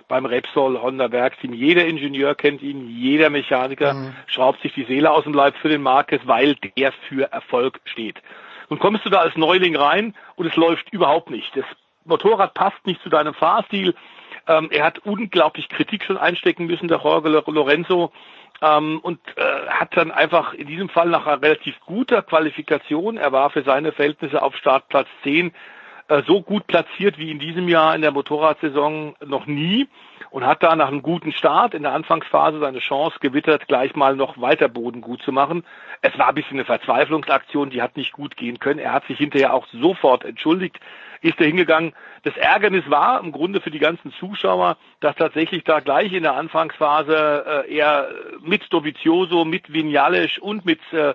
[0.08, 1.54] beim Repsol Honda Werksteam.
[1.54, 4.14] Jeder Ingenieur kennt ihn, jeder Mechaniker mhm.
[4.26, 8.20] schraubt sich die Seele aus dem Leib für den Marquez, weil der für Erfolg steht.
[8.68, 11.56] Nun kommst du da als Neuling rein und es läuft überhaupt nicht.
[11.56, 11.64] Das
[12.04, 13.94] Motorrad passt nicht zu deinem Fahrstil.
[14.48, 18.12] Ähm, er hat unglaublich Kritik schon einstecken müssen, der Jorge Lorenzo
[18.60, 23.32] ähm, und äh, hat dann einfach in diesem Fall nach einer relativ guter Qualifikation, er
[23.32, 25.52] war für seine Verhältnisse auf Startplatz 10, äh,
[26.20, 29.88] so gut platziert wie in diesem Jahr in der Motorradsaison noch nie
[30.30, 34.16] und hat da nach einem guten Start in der Anfangsphase seine Chance gewittert, gleich mal
[34.16, 35.64] noch weiter Boden gut zu machen.
[36.00, 38.78] Es war ein bisschen eine Verzweiflungsaktion, die hat nicht gut gehen können.
[38.78, 40.80] Er hat sich hinterher auch sofort entschuldigt,
[41.20, 41.92] ist er hingegangen.
[42.24, 46.34] Das Ärgernis war im Grunde für die ganzen Zuschauer, dass tatsächlich da gleich in der
[46.34, 48.08] Anfangsphase äh, er
[48.40, 51.14] mit Dovizioso, mit Vinales und mit äh,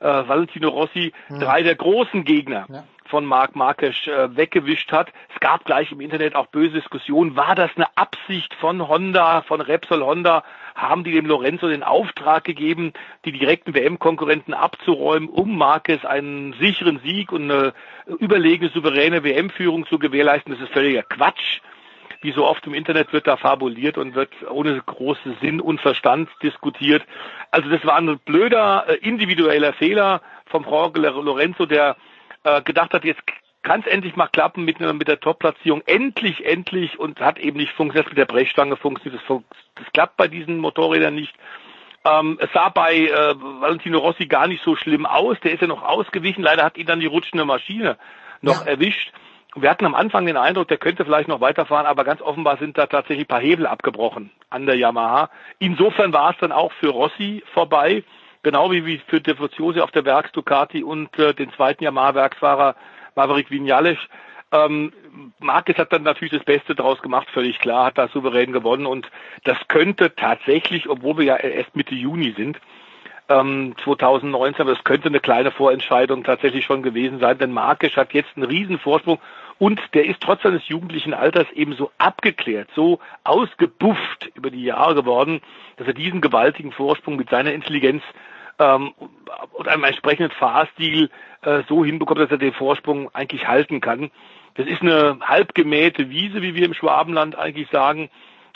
[0.00, 1.40] äh, Valentino Rossi Hm.
[1.40, 2.84] drei der großen Gegner Ja.
[3.06, 5.12] von Marc Marquez äh, weggewischt hat.
[5.34, 7.36] Es gab gleich im Internet auch böse Diskussionen.
[7.36, 10.44] War das eine Absicht von Honda, von Repsol Honda?
[10.74, 12.92] Haben die dem Lorenzo den Auftrag gegeben,
[13.24, 17.72] die direkten WM-Konkurrenten abzuräumen, um Marquez einen sicheren Sieg und eine
[18.18, 20.52] überlegene, souveräne WM-Führung zu gewährleisten?
[20.52, 21.60] Das ist völliger Quatsch.
[22.20, 26.28] Wie so oft im Internet wird da fabuliert und wird ohne großen Sinn und Verstand
[26.42, 27.04] diskutiert.
[27.50, 31.96] Also das war ein blöder äh, individueller Fehler vom Jorge Lorenzo, der
[32.44, 33.22] äh, gedacht hat, jetzt
[33.62, 35.82] kann es endlich mal klappen mit, mit der Top-Platzierung.
[35.86, 38.06] Endlich, endlich und hat eben nicht funktioniert.
[38.06, 39.22] Das mit der Brechstange funktioniert.
[39.28, 39.42] Das,
[39.74, 41.34] das klappt bei diesen Motorrädern nicht.
[42.04, 45.38] Ähm, es sah bei äh, Valentino Rossi gar nicht so schlimm aus.
[45.40, 46.42] Der ist ja noch ausgewichen.
[46.42, 47.98] Leider hat ihn dann die rutschende Maschine
[48.40, 49.12] noch erwischt.
[49.54, 52.76] Wir hatten am Anfang den Eindruck, der könnte vielleicht noch weiterfahren, aber ganz offenbar sind
[52.76, 55.30] da tatsächlich ein paar Hebel abgebrochen an der Yamaha.
[55.58, 58.04] Insofern war es dann auch für Rossi vorbei,
[58.42, 62.76] genau wie für Devoziosi auf der Werks Ducati und äh, den zweiten Yamaha-Werksfahrer
[63.14, 63.98] Maverick Vinales.
[64.52, 64.92] Ähm,
[65.40, 69.10] Marquez hat dann natürlich das Beste draus gemacht, völlig klar, hat da souverän gewonnen und
[69.44, 72.58] das könnte tatsächlich, obwohl wir ja erst Mitte Juni sind,
[73.28, 78.12] ähm, 2019, aber das könnte eine kleine Vorentscheidung tatsächlich schon gewesen sein, denn Marquez hat
[78.14, 79.18] jetzt einen riesen Vorsprung
[79.58, 84.94] und der ist trotz seines jugendlichen Alters eben so abgeklärt, so ausgebufft über die Jahre
[84.94, 85.40] geworden,
[85.76, 88.02] dass er diesen gewaltigen Vorsprung mit seiner Intelligenz
[88.58, 88.92] ähm,
[89.52, 91.10] und einem entsprechenden Fahrstil
[91.42, 94.10] äh, so hinbekommt, dass er den Vorsprung eigentlich halten kann.
[94.54, 98.10] Das ist eine halbgemähte Wiese, wie wir im Schwabenland eigentlich sagen.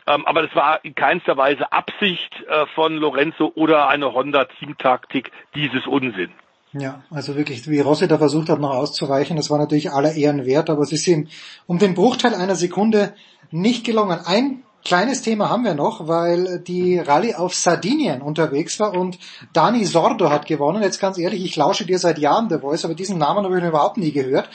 [0.07, 5.87] Ähm, aber das war in keinster Weise Absicht äh, von Lorenzo oder eine Honda-Teamtaktik dieses
[5.87, 6.31] Unsinn.
[6.73, 10.47] Ja, also wirklich, wie Rossi da versucht hat, noch auszuweichen, das war natürlich aller Ehren
[10.47, 11.29] wert, aber es ist ihm
[11.67, 13.15] um den Bruchteil einer Sekunde
[13.51, 14.21] nicht gelungen.
[14.25, 19.19] Ein kleines Thema haben wir noch, weil die Rallye auf Sardinien unterwegs war und
[19.53, 20.83] Dani Sordo hat gewonnen.
[20.83, 23.65] Jetzt ganz ehrlich, ich lausche dir seit Jahren der Voice, aber diesen Namen habe ich
[23.65, 24.49] überhaupt nie gehört.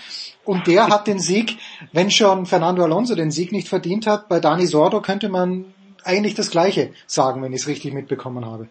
[0.46, 1.58] Und der hat den Sieg,
[1.92, 5.66] wenn schon Fernando Alonso den Sieg nicht verdient hat, bei Dani Sordo könnte man
[6.04, 8.70] eigentlich das Gleiche sagen, wenn ich es richtig mitbekommen habe.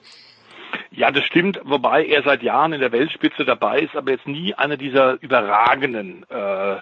[0.90, 4.54] Ja, das stimmt, wobei er seit Jahren in der Weltspitze dabei ist, aber jetzt nie
[4.54, 6.76] einer dieser überragenden äh,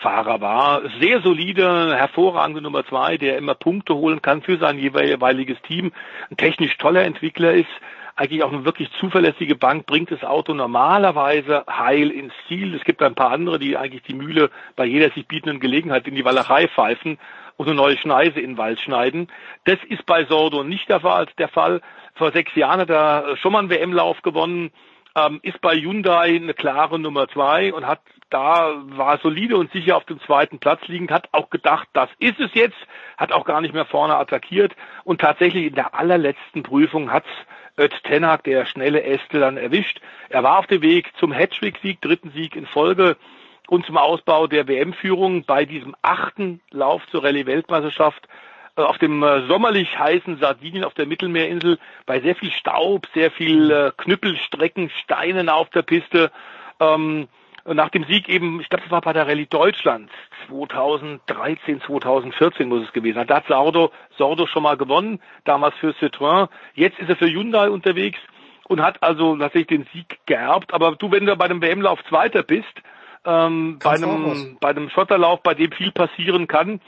[0.00, 0.82] Fahrer war.
[1.00, 5.92] Sehr solide, hervorragende Nummer zwei, der immer Punkte holen kann für sein jeweiliges Team.
[6.30, 7.68] Ein technisch toller Entwickler ist,
[8.16, 12.74] eigentlich auch eine wirklich zuverlässige Bank, bringt das Auto normalerweise heil ins Ziel.
[12.74, 16.14] Es gibt ein paar andere, die eigentlich die Mühle bei jeder sich bietenden Gelegenheit in
[16.14, 17.18] die Walachei pfeifen
[17.56, 19.28] und eine neue Schneise in den Wald schneiden.
[19.64, 21.26] Das ist bei Sordo nicht der Fall.
[21.38, 21.80] Der Fall.
[22.14, 24.70] Vor sechs Jahren hat er schon mal einen WM-Lauf gewonnen,
[25.16, 28.00] ähm, ist bei Hyundai eine klare Nummer zwei und hat
[28.30, 32.40] da war solide und sicher auf dem zweiten Platz liegend, hat auch gedacht, das ist
[32.40, 32.76] es jetzt,
[33.18, 34.74] hat auch gar nicht mehr vorne attackiert
[35.04, 37.28] und tatsächlich in der allerletzten Prüfung hat's
[37.78, 40.00] Öztenak, der schnelle Äste, dann erwischt.
[40.28, 43.16] Er war auf dem Weg zum Hattrick-Sieg, dritten Sieg in Folge
[43.68, 48.28] und zum Ausbau der WM-Führung bei diesem achten Lauf zur Rallye-Weltmeisterschaft
[48.76, 53.30] äh, auf dem äh, sommerlich heißen Sardinien auf der Mittelmeerinsel bei sehr viel Staub, sehr
[53.30, 56.30] viel äh, Knüppelstrecken, Steinen auf der Piste.
[56.80, 57.28] Ähm,
[57.64, 60.10] nach dem Sieg eben, ich glaube, das war bei der Rallye Deutschland
[60.48, 63.26] 2013, 2014 muss es gewesen sein.
[63.26, 66.48] Da hat Sordo, Sordo schon mal gewonnen, damals für Citroën.
[66.74, 68.18] Jetzt ist er für Hyundai unterwegs
[68.68, 70.72] und hat also tatsächlich den Sieg geerbt.
[70.72, 72.66] Aber du, wenn du bei einem WM-Lauf Zweiter bist,
[73.24, 76.80] ähm, bei Kannst einem, bei einem Schotterlauf, bei dem viel passieren kann,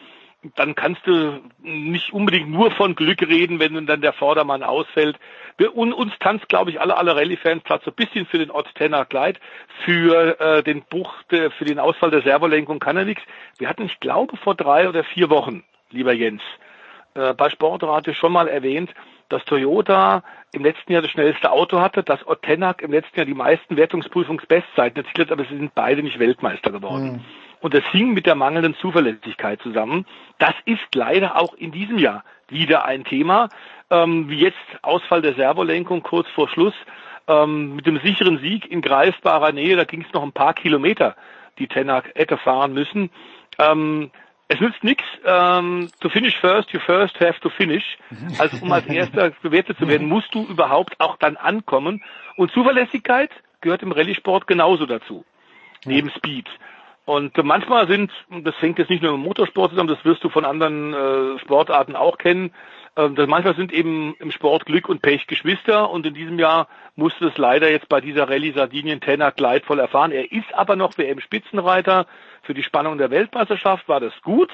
[0.56, 5.18] dann kannst du nicht unbedingt nur von Glück reden, wenn dann der Vordermann ausfällt.
[5.56, 8.50] Wir, un, uns tanzt, glaube ich, alle, alle Rallye-Fans Platz so ein bisschen für den
[8.50, 9.38] Ott Tenner Gleit,
[9.84, 13.22] für äh, den Bruch, der, für den Ausfall der Servolenkung kann er nichts.
[13.58, 16.42] Wir hatten, ich glaube, vor drei oder vier Wochen, lieber Jens,
[17.14, 18.92] äh, bei Sportradio schon mal erwähnt,
[19.28, 23.34] dass Toyota im letzten Jahr das schnellste Auto hatte, dass Ottenak im letzten Jahr die
[23.34, 27.24] meisten Wertungsprüfungsbestzeiten erzielt hat, aber sie sind beide nicht Weltmeister geworden.
[27.62, 30.04] Und das hing mit der mangelnden Zuverlässigkeit zusammen.
[30.38, 33.48] Das ist leider auch in diesem Jahr wieder ein Thema,
[33.88, 36.74] ähm, wie jetzt Ausfall der Servolenkung kurz vor Schluss.
[37.28, 41.14] Ähm, mit dem sicheren Sieg in greifbarer Nähe, da ging es noch ein paar Kilometer,
[41.60, 43.10] die Tenak hätte fahren müssen.
[43.60, 44.10] Ähm,
[44.48, 45.04] es nützt nichts.
[45.24, 47.96] Ähm, to finish first, you first have to finish.
[48.38, 52.02] Also um als erster bewertet zu werden, musst du überhaupt auch dann ankommen.
[52.36, 53.30] Und Zuverlässigkeit
[53.60, 55.24] gehört im Rallye-Sport genauso dazu.
[55.84, 56.48] Neben Speed.
[57.04, 60.28] Und äh, manchmal sind, das hängt jetzt nicht nur im Motorsport zusammen, das wirst du
[60.28, 62.52] von anderen äh, Sportarten auch kennen,
[62.94, 67.26] äh, manchmal sind eben im Sport Glück und Pech Geschwister und in diesem Jahr musste
[67.26, 70.12] es leider jetzt bei dieser Rallye Sardinien Tenner leidvoll erfahren.
[70.12, 72.06] Er ist aber noch WM-Spitzenreiter.
[72.42, 74.50] Für die Spannung der Weltmeisterschaft war das gut,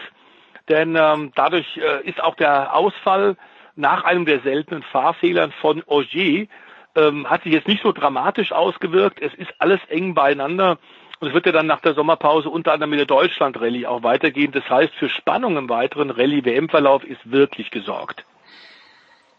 [0.68, 3.36] denn ähm, dadurch äh, ist auch der Ausfall
[3.74, 6.46] nach einem der seltenen Fahrfehlern von Ogier
[6.94, 9.20] ähm, hat sich jetzt nicht so dramatisch ausgewirkt.
[9.20, 10.78] Es ist alles eng beieinander.
[11.20, 14.52] Und es wird ja dann nach der Sommerpause unter anderem mit der Deutschland-Rallye auch weitergehen.
[14.52, 18.24] Das heißt, für Spannung im weiteren Rallye-WM-Verlauf ist wirklich gesorgt.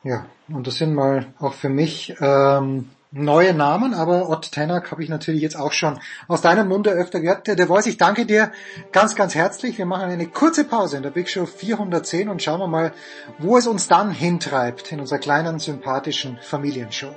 [0.04, 5.04] Ja, und das sind mal auch für mich ähm, neue Namen, aber Ott Tenak habe
[5.04, 7.48] ich natürlich jetzt auch schon aus deinem Munde öfter gehört.
[7.48, 8.52] Der Voice, ich danke dir
[8.92, 9.78] ganz, ganz herzlich.
[9.78, 12.94] Wir machen eine kurze Pause in der Big Show 410 und schauen wir mal,
[13.40, 17.16] wo es uns dann hintreibt in unserer kleinen, sympathischen Familienshow.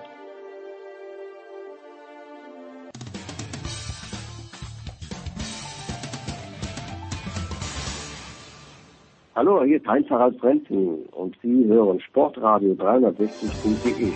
[9.35, 14.13] Hallo, hier ist Heinz-Harald Frenzen und Sie hören Sportradio 360.de.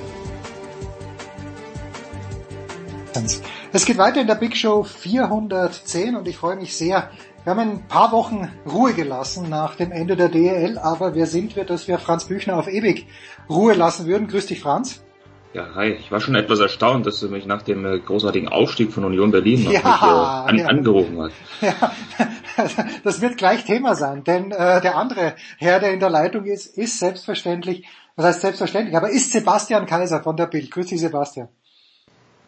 [3.73, 7.11] Es geht weiter in der Big Show 410 und ich freue mich sehr.
[7.45, 11.57] Wir haben ein paar Wochen Ruhe gelassen nach dem Ende der DEL, aber wer sind
[11.57, 13.07] wir, dass wir Franz Büchner auf ewig
[13.49, 14.29] Ruhe lassen würden?
[14.29, 15.03] Grüß dich, Franz.
[15.55, 15.93] Ja, hi.
[15.93, 19.31] Ich war schon etwas erstaunt, dass du mich nach dem äh, großartigen Aufstieg von Union
[19.31, 20.67] Berlin noch ja, mich, äh, an, ja.
[20.67, 21.35] angerufen hast.
[21.63, 21.93] Ja,
[23.05, 26.67] das wird gleich Thema sein, denn äh, der andere Herr, der in der Leitung ist,
[26.79, 30.71] ist selbstverständlich, was heißt selbstverständlich, aber ist Sebastian Kaiser von der Bild.
[30.71, 31.49] Grüß dich, Sebastian.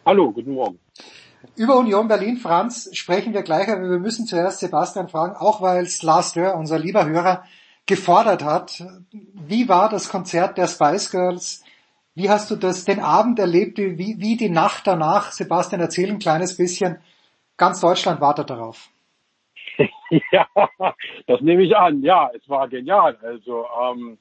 [0.05, 0.79] Hallo, guten Morgen.
[1.55, 5.87] Über Union Berlin, Franz, sprechen wir gleich, aber wir müssen zuerst Sebastian fragen, auch weil
[6.33, 7.43] Dörr, unser lieber Hörer,
[7.85, 8.83] gefordert hat.
[9.11, 11.63] Wie war das Konzert der Spice Girls?
[12.13, 15.31] Wie hast du das, den Abend erlebt, wie, wie die Nacht danach?
[15.31, 16.97] Sebastian, erzähl ein kleines bisschen.
[17.55, 18.89] Ganz Deutschland wartet darauf.
[20.31, 20.47] ja,
[21.27, 22.01] das nehme ich an.
[22.01, 23.17] Ja, es war genial.
[23.21, 24.17] Also ähm,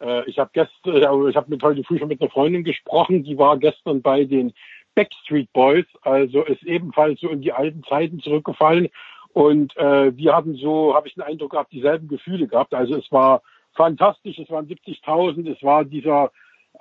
[0.00, 3.24] äh, ich habe gestern, äh, ich habe mit heute früh schon mit einer Freundin gesprochen,
[3.24, 4.52] die war gestern bei den
[4.94, 8.88] Backstreet Boys, also ist ebenfalls so in die alten Zeiten zurückgefallen.
[9.32, 12.74] Und äh, wir haben so, habe ich den Eindruck gehabt, dieselben Gefühle gehabt.
[12.74, 13.42] Also es war
[13.74, 16.32] fantastisch, es waren 70.000, es war dieser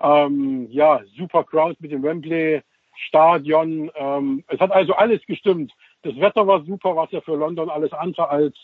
[0.01, 2.61] ähm, ja super Crowd mit dem Wembley
[3.07, 3.91] Stadion.
[3.95, 5.71] Ähm, es hat also alles gestimmt.
[6.03, 8.55] Das Wetter war super, was ja für London alles andere als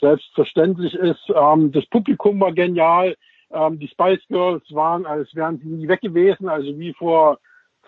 [0.00, 1.32] selbstverständlich ist.
[1.34, 3.16] Ähm, das Publikum war genial.
[3.50, 7.38] Ähm, die Spice Girls waren, als wären sie nie weg gewesen, also wie vor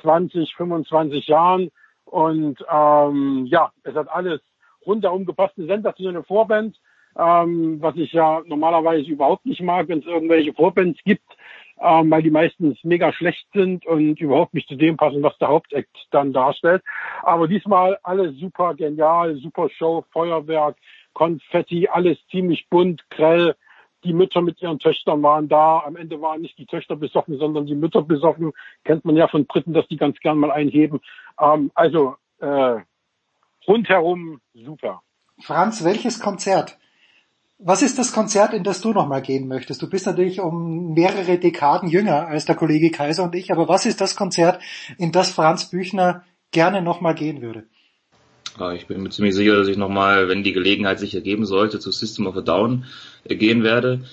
[0.03, 1.71] 20, 25 Jahren.
[2.05, 4.41] Und ähm, ja, es hat alles
[4.85, 5.55] rundherum gepasst.
[5.57, 6.77] Eine sensationelle Vorband,
[7.17, 11.25] ähm, was ich ja normalerweise überhaupt nicht mag, wenn es irgendwelche Vorbands gibt,
[11.81, 15.49] ähm, weil die meistens mega schlecht sind und überhaupt nicht zu dem passen, was der
[15.49, 16.83] Hauptakt dann darstellt.
[17.23, 20.77] Aber diesmal alles super genial, super Show, Feuerwerk,
[21.15, 23.57] Konfetti, alles ziemlich bunt, grell.
[24.05, 25.81] Die Mütter mit ihren Töchtern waren da.
[25.81, 28.53] Am Ende waren nicht die Töchter besoffen, sondern die Mütter besoffen.
[28.85, 31.01] Kennt man ja von Briten, dass die ganz gern mal einheben.
[31.39, 32.77] Ähm, also äh,
[33.67, 35.03] rundherum super.
[35.39, 36.79] Franz, welches Konzert?
[37.63, 39.83] Was ist das Konzert, in das du nochmal gehen möchtest?
[39.83, 43.85] Du bist natürlich um mehrere Dekaden jünger als der Kollege Kaiser und ich, aber was
[43.85, 44.63] ist das Konzert,
[44.97, 47.65] in das Franz Büchner gerne nochmal gehen würde?
[48.75, 51.93] Ich bin mir ziemlich sicher, dass ich nochmal, wenn die Gelegenheit sich ergeben sollte, zu
[51.93, 52.87] System of a Down
[53.27, 54.05] gehen werde,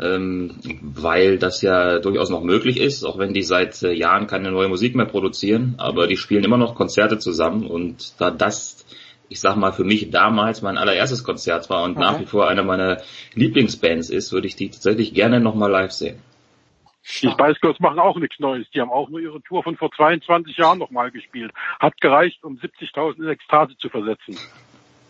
[0.00, 4.50] ähm, weil das ja durchaus noch möglich ist, auch wenn die seit äh, Jahren keine
[4.50, 8.84] neue Musik mehr produzieren, aber die spielen immer noch Konzerte zusammen und da das
[9.28, 12.00] ich sag mal, für mich damals mein allererstes Konzert war und okay.
[12.00, 13.02] nach wie vor einer meiner
[13.34, 16.20] Lieblingsbands ist, würde ich die tatsächlich gerne nochmal live sehen.
[17.22, 18.66] Die Spice Girls machen auch nichts Neues.
[18.74, 21.52] Die haben auch nur ihre Tour von vor 22 Jahren nochmal gespielt.
[21.78, 24.36] Hat gereicht, um 70.000 in Ekstase zu versetzen.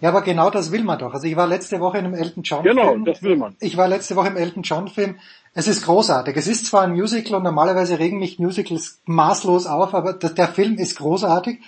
[0.03, 1.15] Ja, aber genau das will man doch.
[1.15, 3.05] Also ich war letzte Woche in einem Elton John genau, Film.
[3.05, 3.57] Genau, das will man.
[3.61, 5.19] Ich war letzte Woche im Elton John Film.
[5.55, 6.37] Es ist großartig.
[6.37, 10.75] Es ist zwar ein Musical und normalerweise regen mich Musicals maßlos auf, aber der Film
[10.75, 11.61] ist großartig.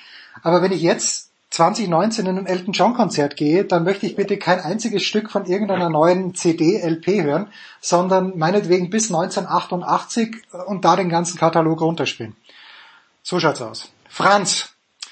[0.43, 1.28] Aber wenn ich jetzt
[1.59, 5.45] 2019 in ein Elton John Konzert gehe, dann möchte ich bitte kein einziges Stück von
[5.45, 7.49] irgendeiner neuen CD, LP hören,
[7.81, 10.37] sondern meinetwegen bis 1988
[10.67, 12.37] und da den ganzen Katalog runterspielen.
[13.25, 13.89] So schaut's aus.
[14.09, 14.69] Franz,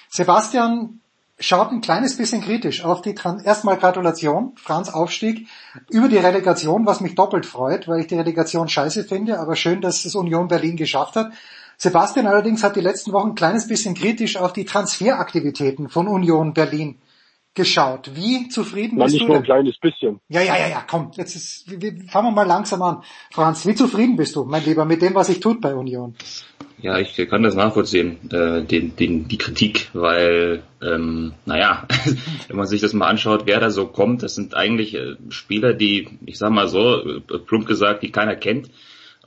[0.09, 1.01] Sebastian
[1.41, 5.49] schaut ein kleines bisschen kritisch auf die Trans erstmal Gratulation, Franz Aufstieg
[5.91, 9.81] über die Relegation, was mich doppelt freut, weil ich die Relegation scheiße finde, aber schön,
[9.81, 11.33] dass es Union Berlin geschafft hat.
[11.79, 16.55] Sebastian allerdings hat die letzten Wochen ein kleines bisschen kritisch auf die Transferaktivitäten von Union
[16.55, 16.99] Berlin
[17.57, 18.11] geschaut.
[18.15, 19.29] Wie zufrieden Na, bist nicht du?
[19.29, 20.21] nur ein kleines bisschen.
[20.29, 23.03] Ja, ja, ja, ja, komm, jetzt ist, wir, wir, fangen wir mal langsam an.
[23.33, 26.15] Franz, wie zufrieden bist du, mein Lieber, mit dem, was sich tut bei Union?
[26.79, 31.89] Ja, ich kann das nachvollziehen, äh, den, den, die Kritik, weil, ähm, naja,
[32.49, 35.73] wenn man sich das mal anschaut, wer da so kommt, das sind eigentlich äh, Spieler,
[35.73, 38.71] die, ich sag mal so, äh, plump gesagt, die keiner kennt.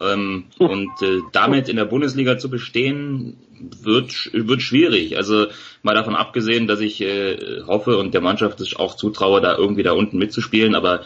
[0.01, 3.37] Ähm, und äh, damit in der Bundesliga zu bestehen,
[3.81, 5.17] wird, wird schwierig.
[5.17, 5.47] Also
[5.83, 9.83] mal davon abgesehen, dass ich äh, hoffe und der Mannschaft es auch zutraue, da irgendwie
[9.83, 11.01] da unten mitzuspielen, aber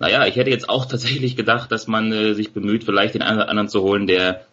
[0.00, 3.38] naja, ich hätte jetzt auch tatsächlich gedacht, dass man äh, sich bemüht, vielleicht den einen
[3.38, 4.46] oder anderen zu holen, der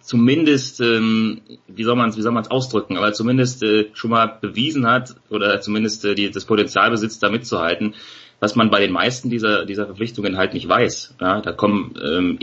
[0.00, 4.10] zumindest, ähm, wie soll man es, wie soll man es ausdrücken, aber zumindest äh, schon
[4.10, 7.94] mal bewiesen hat oder zumindest äh, die, das Potenzial besitzt, da mitzuhalten
[8.40, 11.16] was man bei den meisten dieser, dieser Verpflichtungen halt nicht weiß.
[11.20, 12.38] Ja, da kommen, ähm,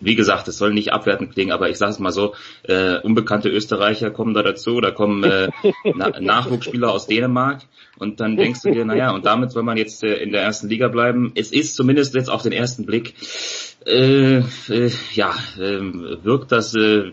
[0.00, 3.48] wie gesagt, das soll nicht abwertend klingen, aber ich sage es mal so, äh, unbekannte
[3.48, 5.48] Österreicher kommen da dazu, da kommen äh,
[5.94, 7.62] Na Nachwuchsspieler aus Dänemark
[7.98, 10.68] und dann denkst du dir, naja, und damit soll man jetzt äh, in der ersten
[10.68, 11.32] Liga bleiben.
[11.34, 13.14] Es ist zumindest jetzt auf den ersten Blick,
[13.86, 14.38] äh,
[14.68, 15.80] äh, ja, äh,
[16.22, 17.12] wirkt das äh,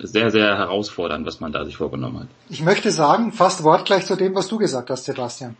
[0.00, 2.28] sehr, sehr herausfordernd, was man da sich vorgenommen hat.
[2.48, 5.56] Ich möchte sagen, fast wortgleich zu dem, was du gesagt hast, Sebastian.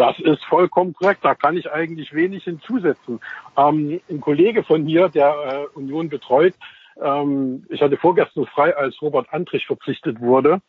[0.00, 1.22] Das ist vollkommen korrekt.
[1.26, 3.20] Da kann ich eigentlich wenig hinzusetzen.
[3.54, 6.54] Ähm, ein Kollege von hier, der äh, Union betreut,
[7.02, 10.62] ähm, ich hatte vorgestern frei, als Robert Antrich verpflichtet wurde.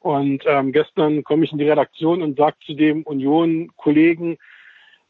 [0.00, 4.36] Und ähm, gestern komme ich in die Redaktion und sage zu dem Union-Kollegen,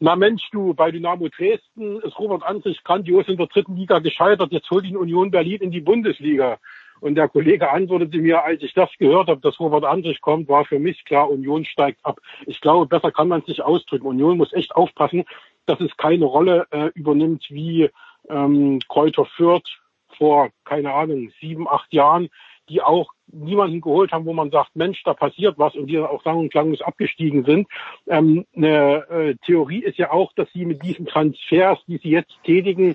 [0.00, 4.52] na Mensch, du, bei Dynamo Dresden ist Robert Antrich grandios in der dritten Liga gescheitert.
[4.52, 6.58] Jetzt holt ihn Union Berlin in die Bundesliga.
[7.02, 10.64] Und der Kollege antwortete mir, als ich das gehört habe, dass Robert Andrich kommt, war
[10.64, 12.20] für mich klar, Union steigt ab.
[12.46, 14.06] Ich glaube, besser kann man es nicht ausdrücken.
[14.06, 15.24] Union muss echt aufpassen,
[15.66, 17.90] dass es keine Rolle äh, übernimmt wie
[18.30, 19.80] ähm, Kräuter Fürth
[20.16, 22.28] vor, keine Ahnung, sieben, acht Jahren,
[22.68, 26.06] die auch niemanden geholt haben, wo man sagt, Mensch, da passiert was und die dann
[26.06, 27.66] auch sang- und klanglos abgestiegen sind.
[28.06, 32.38] Ähm, eine äh, Theorie ist ja auch, dass sie mit diesen Transfers, die sie jetzt
[32.44, 32.94] tätigen,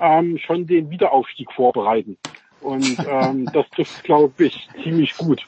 [0.00, 2.16] ähm, schon den Wiederaufstieg vorbereiten.
[2.64, 5.42] Und ähm, das trifft, glaube ich, ziemlich gut.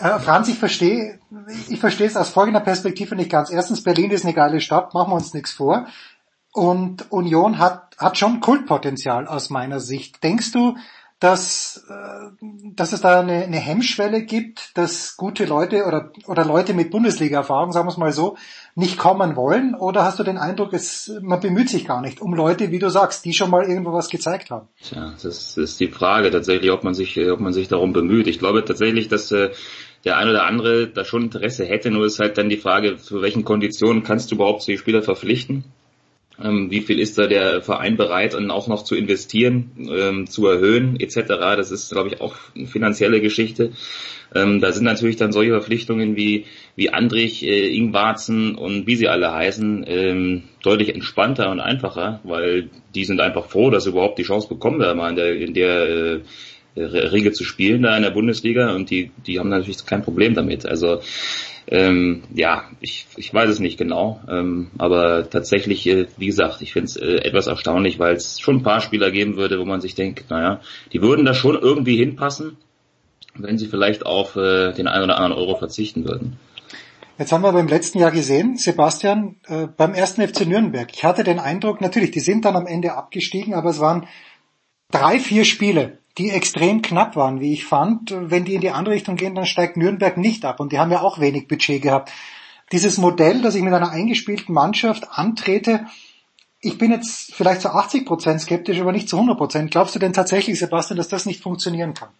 [0.00, 1.20] Äh, Franz, ich verstehe,
[1.68, 3.50] ich verstehe es aus folgender Perspektive nicht ganz.
[3.50, 5.86] Erstens, Berlin ist eine geile Stadt, machen wir uns nichts vor.
[6.52, 10.22] Und Union hat, hat schon Kultpotenzial aus meiner Sicht.
[10.22, 10.76] Denkst du,
[11.20, 12.30] dass, äh,
[12.74, 17.72] dass es da eine, eine Hemmschwelle gibt, dass gute Leute oder, oder Leute mit Bundesliga-Erfahrung,
[17.72, 18.38] sagen wir es mal so,
[18.74, 19.74] nicht kommen wollen?
[19.74, 22.88] Oder hast du den Eindruck, es, man bemüht sich gar nicht um Leute, wie du
[22.88, 24.68] sagst, die schon mal irgendwo was gezeigt haben?
[24.82, 28.26] Tja, das ist die Frage tatsächlich, ob man sich, ob man sich darum bemüht.
[28.26, 29.50] Ich glaube tatsächlich, dass äh,
[30.06, 33.20] der ein oder andere da schon Interesse hätte, nur ist halt dann die Frage, zu
[33.20, 35.64] welchen Konditionen kannst du überhaupt die Spieler verpflichten?
[36.42, 40.46] Ähm, wie viel ist da der Verein bereit, dann auch noch zu investieren, ähm, zu
[40.46, 41.16] erhöhen etc.
[41.28, 43.72] Das ist, glaube ich, auch eine finanzielle Geschichte.
[44.34, 46.46] Ähm, da sind natürlich dann solche Verpflichtungen wie
[46.76, 53.04] wie Andrich, äh, Ingwarzen und wie sie alle heißen, deutlich entspannter und einfacher, weil die
[53.04, 56.20] sind einfach froh, dass sie überhaupt die Chance bekommen, da mal in der, in der
[56.76, 60.34] äh, Regel zu spielen da in der Bundesliga und die, die haben natürlich kein Problem
[60.34, 60.66] damit.
[60.66, 61.00] Also
[61.70, 66.72] ähm, ja, ich, ich weiß es nicht genau, ähm, aber tatsächlich, äh, wie gesagt, ich
[66.72, 69.80] finde es äh, etwas erstaunlich, weil es schon ein paar Spieler geben würde, wo man
[69.80, 70.60] sich denkt, naja,
[70.92, 72.56] die würden da schon irgendwie hinpassen,
[73.36, 76.40] wenn sie vielleicht auf äh, den einen oder anderen Euro verzichten würden.
[77.18, 80.88] Jetzt haben wir beim letzten Jahr gesehen, Sebastian, äh, beim ersten FC Nürnberg.
[80.92, 84.08] Ich hatte den Eindruck, natürlich, die sind dann am Ende abgestiegen, aber es waren
[84.90, 88.14] drei, vier Spiele, die extrem knapp waren, wie ich fand.
[88.14, 90.90] Wenn die in die andere Richtung gehen, dann steigt Nürnberg nicht ab und die haben
[90.90, 92.10] ja auch wenig Budget gehabt.
[92.72, 95.86] Dieses Modell, dass ich mit einer eingespielten Mannschaft antrete,
[96.62, 99.70] ich bin jetzt vielleicht zu 80 Prozent skeptisch, aber nicht zu 100 Prozent.
[99.70, 102.10] Glaubst du denn tatsächlich, Sebastian, dass das nicht funktionieren kann?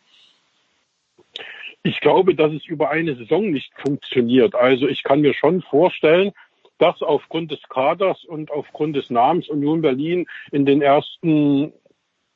[1.83, 4.55] Ich glaube, dass es über eine Saison nicht funktioniert.
[4.55, 6.33] Also ich kann mir schon vorstellen,
[6.79, 11.73] dass aufgrund des Kaders und aufgrund des Namens Union Berlin in den ersten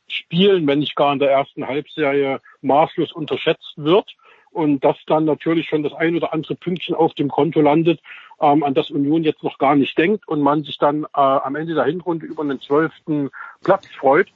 [0.09, 4.15] Spielen, wenn nicht gar in der ersten Halbserie, maßlos unterschätzt wird
[4.51, 8.01] und dass dann natürlich schon das ein oder andere Pünktchen auf dem Konto landet,
[8.41, 11.57] ähm, an das Union jetzt noch gar nicht denkt und man sich dann äh, am
[11.57, 13.31] Ende der Hinrunde über einen zwölften
[13.63, 14.29] Platz freut.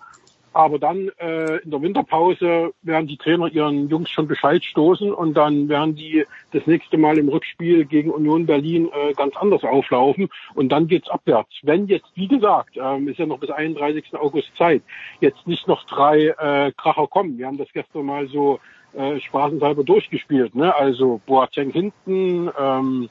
[0.59, 5.35] Aber dann äh, in der Winterpause werden die Trainer ihren Jungs schon Bescheid stoßen und
[5.35, 10.29] dann werden die das nächste Mal im Rückspiel gegen Union Berlin äh, ganz anders auflaufen
[10.57, 11.55] und dann geht's abwärts.
[11.63, 14.07] Wenn jetzt, wie gesagt, ähm, ist ja noch bis 31.
[14.15, 14.83] August Zeit,
[15.21, 17.39] jetzt nicht noch drei äh, Kracher kommen.
[17.39, 18.59] Wir haben das gestern mal so
[18.95, 20.57] äh, spaßenshalber durchgespielt.
[20.57, 20.75] Ne?
[20.75, 23.09] Also Boateng hinten, ähm,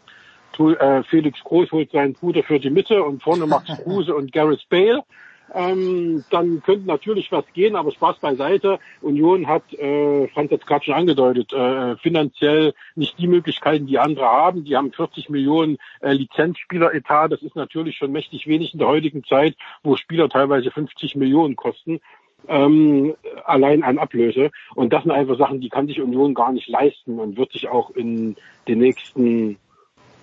[0.59, 4.67] äh, Felix Groß holt seinen Bruder für die Mitte und vorne Max Kruse und Gareth
[4.67, 5.05] Bale
[5.53, 8.79] ähm, dann könnte natürlich was gehen, aber Spaß beiseite.
[9.01, 13.99] Union hat, äh, Franz hat es gerade schon angedeutet, äh, finanziell nicht die Möglichkeiten, die
[13.99, 14.63] andere haben.
[14.63, 17.31] Die haben 40 Millionen äh, Lizenzspieleretat.
[17.31, 21.55] Das ist natürlich schon mächtig wenig in der heutigen Zeit, wo Spieler teilweise 50 Millionen
[21.55, 21.99] kosten.
[22.47, 24.51] ähm, allein an Ablöse.
[24.75, 27.67] Und das sind einfach Sachen, die kann sich Union gar nicht leisten und wird sich
[27.67, 28.35] auch in
[28.67, 29.57] den nächsten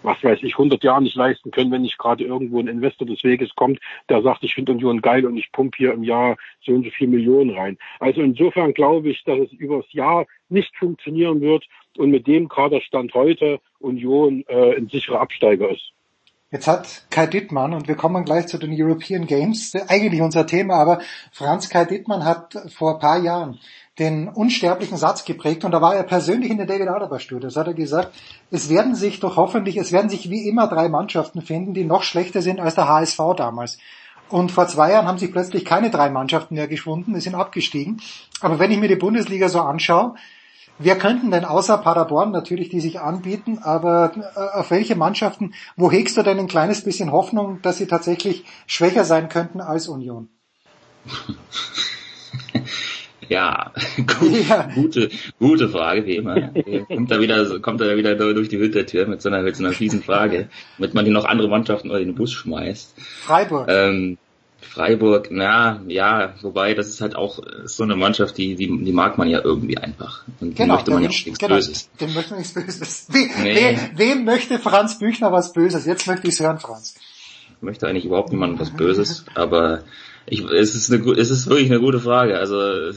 [0.04, 3.24] was weiß ich, 100 Jahren nicht leisten können, wenn nicht gerade irgendwo ein Investor des
[3.24, 6.72] Weges kommt, der sagt, ich finde Union geil und ich pumpe hier im Jahr so
[6.72, 7.78] und so viel Millionen rein.
[8.00, 11.64] Also insofern glaube ich, dass es übers Jahr nicht funktionieren wird
[11.96, 15.92] und mit dem Kaderstand heute Union äh, ein sicherer Absteiger ist.
[16.50, 20.76] Jetzt hat Kai Dittmann, und wir kommen gleich zu den European Games, eigentlich unser Thema,
[20.76, 21.00] aber
[21.32, 23.58] Franz Kai Dittmann hat vor ein paar Jahren
[23.98, 27.56] den unsterblichen Satz geprägt und da war er persönlich in der David Alaba Studios.
[27.56, 28.12] Hat er gesagt,
[28.50, 32.02] es werden sich doch hoffentlich, es werden sich wie immer drei Mannschaften finden, die noch
[32.02, 33.78] schlechter sind als der HSV damals.
[34.28, 38.00] Und vor zwei Jahren haben sich plötzlich keine drei Mannschaften mehr geschwunden, die sind abgestiegen.
[38.40, 40.14] Aber wenn ich mir die Bundesliga so anschaue,
[40.78, 45.92] wer könnten denn außer Paderborn natürlich, die sich anbieten, aber äh, auf welche Mannschaften, wo
[45.92, 50.30] hegst du denn ein kleines bisschen Hoffnung, dass sie tatsächlich schwächer sein könnten als Union?
[53.28, 54.68] Ja, gut, ja.
[54.74, 56.50] gute, gute Frage, wie immer.
[56.88, 59.72] kommt da wieder, kommt da wieder durch die Hintertür mit so einer, mit so einer
[59.72, 62.94] fiesen Frage, damit man die noch andere Mannschaften oder in den Bus schmeißt.
[62.98, 63.66] Freiburg.
[63.68, 64.18] Ähm,
[64.60, 69.18] Freiburg, na, ja, wobei, das ist halt auch so eine Mannschaft, die, die, die mag
[69.18, 70.24] man ja irgendwie einfach.
[70.40, 71.90] Und genau, möchte man ja nichts genau, Böses.
[72.00, 73.06] Dem möchte man nichts Böses.
[73.10, 73.54] Wie, Nee.
[73.54, 75.84] wem, wem möchte Franz Büchner was Böses?
[75.86, 76.94] Jetzt möchte ich es hören, Franz.
[77.56, 79.82] Ich möchte eigentlich überhaupt niemandem was Böses, aber
[80.26, 82.38] ich, es ist eine, es ist wirklich eine gute Frage.
[82.38, 82.92] Also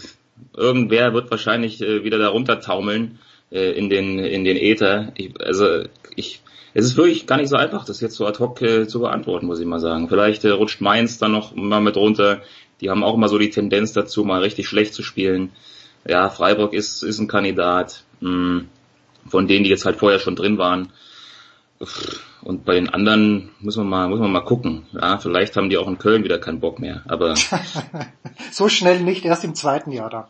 [0.56, 3.20] irgendwer wird wahrscheinlich äh, wieder darunter taumeln
[3.52, 5.12] äh, in den in den Äther.
[5.16, 5.84] Ich, also
[6.16, 6.42] ich,
[6.74, 9.48] es ist wirklich gar nicht so einfach, das jetzt so ad hoc äh, zu beantworten,
[9.48, 10.10] muss ich mal sagen.
[10.10, 12.42] Vielleicht äh, rutscht Mainz dann noch mal mit runter.
[12.82, 15.52] Die haben auch immer so die Tendenz dazu, mal richtig schlecht zu spielen.
[16.08, 18.04] Ja, Freiburg ist ist ein Kandidat.
[18.20, 18.66] Mh,
[19.30, 20.92] von denen, die jetzt halt vorher schon drin waren.
[22.48, 24.86] Und bei den anderen muss man mal, muss man mal gucken.
[24.94, 27.04] Ja, vielleicht haben die auch in Köln wieder keinen Bock mehr.
[27.10, 27.36] Aber
[28.52, 30.26] So schnell nicht, erst im zweiten Jahr dann.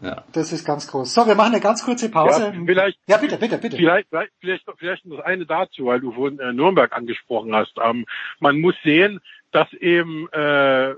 [0.00, 0.24] ja.
[0.32, 1.14] Das ist ganz groß.
[1.14, 2.52] So, wir machen eine ganz kurze Pause.
[2.52, 3.76] Ja, vielleicht, ja bitte, bitte, bitte.
[3.76, 7.74] Vielleicht, vielleicht, vielleicht, vielleicht noch das eine dazu, weil du vorhin äh, Nürnberg angesprochen hast.
[7.80, 8.06] Ähm,
[8.40, 9.20] man muss sehen,
[9.52, 10.94] dass eben äh,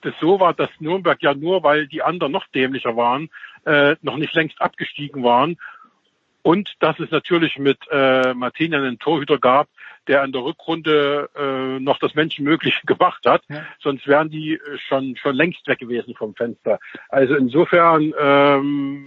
[0.00, 3.30] das so war, dass Nürnberg ja nur, weil die anderen noch dämlicher waren,
[3.64, 5.58] äh, noch nicht längst abgestiegen waren.
[6.42, 9.68] Und dass es natürlich mit äh, Martin einen Torhüter gab,
[10.08, 13.42] der in der Rückrunde äh, noch das Menschenmögliche gemacht hat.
[13.80, 16.78] Sonst wären die äh, schon schon längst weg gewesen vom Fenster.
[17.08, 19.04] Also insofern ähm,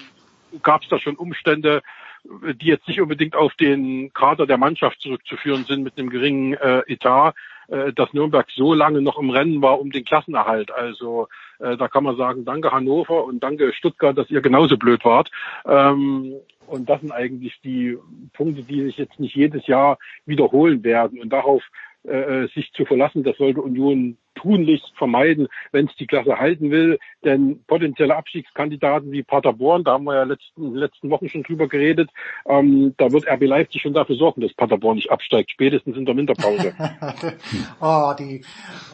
[0.64, 1.82] gab es da schon Umstände,
[2.24, 6.82] die jetzt nicht unbedingt auf den Kader der Mannschaft zurückzuführen sind mit einem geringen äh,
[6.88, 7.34] Etat,
[7.68, 10.72] äh, dass Nürnberg so lange noch im Rennen war um den Klassenerhalt.
[10.72, 11.28] Also
[11.60, 15.30] äh, da kann man sagen, danke Hannover und danke Stuttgart, dass ihr genauso blöd wart.
[15.66, 16.36] Ähm,
[16.68, 17.98] und das sind eigentlich die
[18.34, 21.20] Punkte, die sich jetzt nicht jedes Jahr wiederholen werden.
[21.20, 21.64] Und darauf
[22.04, 26.98] äh, sich zu verlassen, das sollte Union tunlichst vermeiden, wenn es die Klasse halten will.
[27.26, 31.44] Denn potenzielle Abstiegskandidaten wie Paderborn, da haben wir ja letzten, in den letzten Wochen schon
[31.44, 32.10] drüber geredet,
[32.48, 36.16] ähm, da wird RB Leipzig schon dafür sorgen, dass Paderborn nicht absteigt, spätestens in der
[36.16, 36.74] Winterpause.
[37.82, 38.46] oh, die.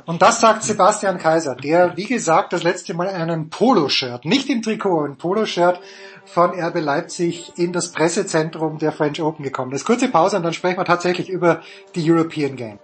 [0.06, 4.50] Und das sagt Sebastian Kaiser, der, wie gesagt, das letzte Mal in einem Poloshirt, nicht
[4.50, 5.80] im Trikot, ein Poloshirt
[6.26, 9.86] von RB Leipzig in das Pressezentrum der French Open gekommen ist.
[9.86, 11.62] Kurze Pause und dann sprechen wir tatsächlich über
[11.96, 12.80] die European Game.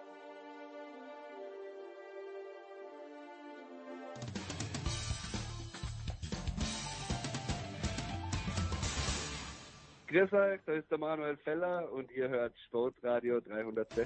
[10.07, 14.05] Grüß euch, da ist der Manuel Feller und ihr hört Sportradio 360.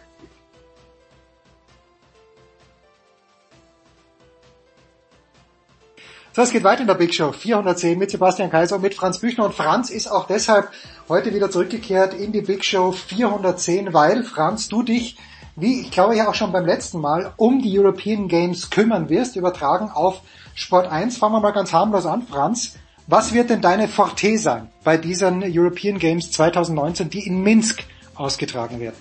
[6.35, 9.19] So, es geht weiter in der Big Show 410 mit Sebastian Kaiser und mit Franz
[9.19, 9.45] Büchner.
[9.45, 10.67] Und Franz ist auch deshalb
[11.07, 15.15] heute wieder zurückgekehrt in die Big Show 410, weil Franz, du dich,
[15.55, 19.37] wie ich glaube ja auch schon beim letzten Mal, um die European Games kümmern wirst,
[19.37, 20.23] übertragen auf
[20.55, 21.17] Sport 1.
[21.19, 22.77] Fangen wir mal ganz harmlos an, Franz.
[23.07, 28.81] Was wird denn deine Forte sein bei diesen European Games 2019, die in Minsk ausgetragen
[28.81, 28.97] werden?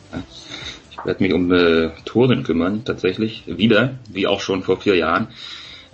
[0.93, 3.43] Ich werde mich um äh, Touren kümmern, tatsächlich.
[3.49, 5.27] Wieder, wie auch schon vor vier Jahren.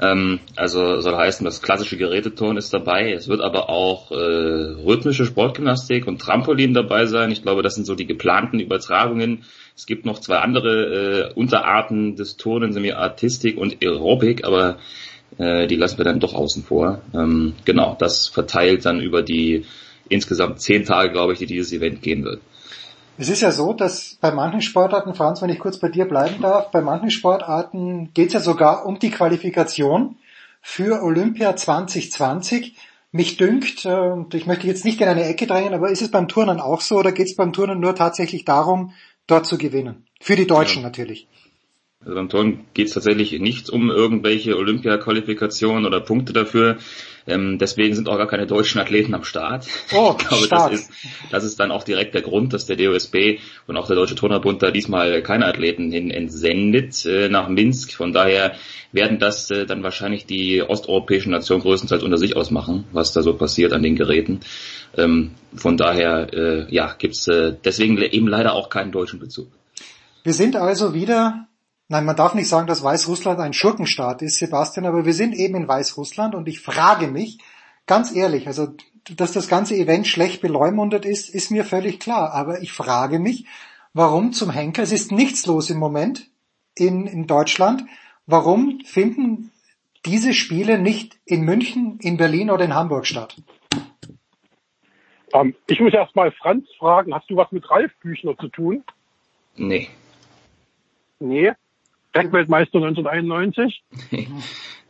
[0.00, 3.12] Ähm, also soll heißen, das klassische Geräteturnen ist dabei.
[3.12, 7.30] Es wird aber auch äh, rhythmische Sportgymnastik und Trampolin dabei sein.
[7.30, 9.44] Ich glaube, das sind so die geplanten Übertragungen.
[9.76, 14.78] Es gibt noch zwei andere äh, Unterarten des Turnens, nämlich Artistik und Aerobik, aber
[15.36, 17.02] äh, die lassen wir dann doch außen vor.
[17.14, 19.64] Ähm, genau, das verteilt dann über die
[20.08, 22.40] insgesamt zehn Tage, glaube ich, die dieses Event gehen wird.
[23.20, 26.40] Es ist ja so, dass bei manchen Sportarten, Franz, wenn ich kurz bei dir bleiben
[26.40, 30.16] darf, bei manchen Sportarten geht es ja sogar um die Qualifikation
[30.62, 32.76] für Olympia 2020.
[33.12, 36.10] Mich dünkt, äh, und ich möchte jetzt nicht in eine Ecke drängen, aber ist es
[36.10, 38.94] beim Turnen auch so oder geht es beim Turnen nur tatsächlich darum,
[39.26, 40.06] dort zu gewinnen?
[40.18, 40.88] Für die Deutschen ja.
[40.88, 41.28] natürlich.
[42.02, 46.78] Also beim Turnen geht es tatsächlich nicht um irgendwelche Olympia-Qualifikationen oder Punkte dafür.
[47.26, 49.66] Ähm, deswegen sind auch gar keine deutschen Athleten am Start.
[49.92, 50.70] Oh, ich glaube, stark.
[50.70, 50.92] das ist,
[51.30, 54.62] das ist dann auch direkt der Grund, dass der DOSB und auch der Deutsche Turnerbund
[54.62, 57.92] da diesmal keine Athleten hin entsendet äh, nach Minsk.
[57.92, 58.54] Von daher
[58.92, 63.34] werden das äh, dann wahrscheinlich die osteuropäischen Nationen größtenteils unter sich ausmachen, was da so
[63.34, 64.40] passiert an den Geräten.
[64.96, 69.48] Ähm, von daher, äh, ja, gibt's äh, deswegen eben leider auch keinen deutschen Bezug.
[70.22, 71.46] Wir sind also wieder,
[71.90, 75.56] nein, man darf nicht sagen, dass Weißrussland ein Schurkenstaat ist, Sebastian, aber wir sind eben
[75.56, 77.38] in Weißrussland und ich frage mich,
[77.86, 78.68] ganz ehrlich, also
[79.16, 83.46] dass das ganze Event schlecht beleumundet ist, ist mir völlig klar, aber ich frage mich,
[83.92, 86.30] warum zum Henker, es ist nichts los im Moment
[86.76, 87.84] in, in Deutschland,
[88.26, 89.50] warum finden
[90.06, 93.36] diese Spiele nicht in München, in Berlin oder in Hamburg statt?
[95.32, 98.84] Ähm, ich muss erst mal Franz fragen, hast du was mit Ralf Büchner zu tun?
[99.56, 99.88] Nee.
[101.18, 101.52] Nee.
[102.12, 103.82] Bergweltmeister 1991?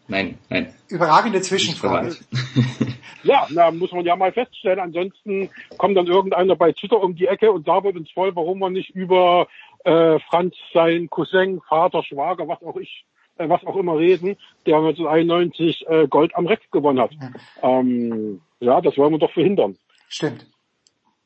[0.09, 0.75] Nein, nein.
[0.89, 2.17] Überragende Zwischenfrage.
[3.23, 4.81] Ja, na, muss man ja mal feststellen.
[4.81, 8.71] Ansonsten kommt dann irgendeiner bei Twitter um die Ecke und labert uns voll, warum wir
[8.71, 9.47] nicht über
[9.85, 13.05] äh, Franz, sein Cousin, Vater, Schwager, was auch ich,
[13.37, 17.13] äh, was auch immer reden, der 1991 äh, Gold am Reck gewonnen hat.
[17.63, 19.77] Ähm, ja, das wollen wir doch verhindern.
[20.09, 20.47] Stimmt.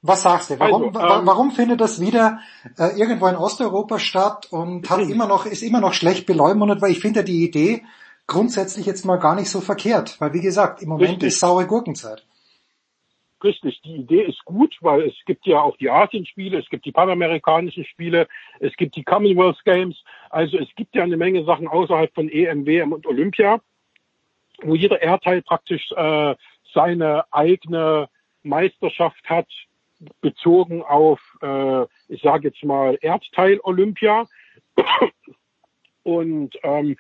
[0.07, 0.60] Was sagst du?
[0.60, 2.41] Warum, Also, ähm, warum findet das wieder
[2.76, 6.91] äh, irgendwo in Osteuropa statt und hat immer noch, ist immer noch schlecht beleumundet, weil
[6.91, 7.83] ich finde ja die Idee
[8.26, 11.28] grundsätzlich jetzt mal gar nicht so verkehrt, weil wie gesagt, im Moment Richtig.
[11.28, 12.26] ist saure Gurkenzeit.
[13.42, 16.92] Richtig, die Idee ist gut, weil es gibt ja auch die Asienspiele, es gibt die
[16.92, 18.28] panamerikanischen Spiele,
[18.60, 19.97] es gibt die Commonwealth Games,
[20.28, 23.58] also es gibt ja eine Menge Sachen außerhalb von EM, WM und Olympia,
[24.62, 26.34] wo jeder Erdteil praktisch äh,
[26.74, 28.10] seine eigene
[28.42, 29.49] Meisterschaft hat,
[30.20, 34.26] bezogen auf, äh, ich sage jetzt mal, Erdteil Olympia.
[36.02, 36.97] Und ähm,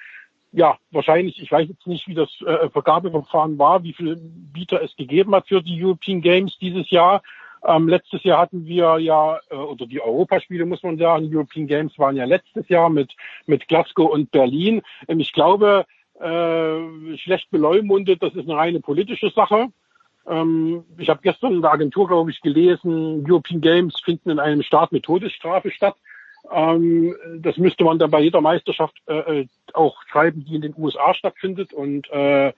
[0.52, 4.94] ja, wahrscheinlich, ich weiß jetzt nicht, wie das äh, Vergabeverfahren war, wie viele Bieter es
[4.96, 7.22] gegeben hat für die European Games dieses Jahr.
[7.66, 11.98] Ähm, letztes Jahr hatten wir ja, äh, oder die Europaspiele muss man sagen, European Games
[11.98, 13.12] waren ja letztes Jahr mit,
[13.46, 14.82] mit Glasgow und Berlin.
[15.08, 15.86] Ähm, ich glaube,
[16.20, 19.68] äh, schlecht beleumundet, das ist eine reine politische Sache.
[20.26, 24.62] Ähm, ich habe gestern in der Agentur, glaube ich, gelesen, European Games finden in einem
[24.62, 25.96] Staat mit Todesstrafe statt.
[26.50, 30.74] Ähm, das müsste man dann bei jeder Meisterschaft äh, äh, auch schreiben, die in den
[30.76, 32.52] USA stattfindet und äh,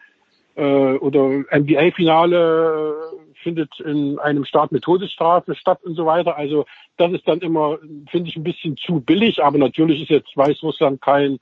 [0.57, 6.37] äh, oder NBA-Finale äh, findet in einem Staat mit Todesstrafe statt und so weiter.
[6.37, 7.79] Also das ist dann immer,
[8.11, 9.43] finde ich, ein bisschen zu billig.
[9.45, 11.39] Aber natürlich ist jetzt Weißrussland kein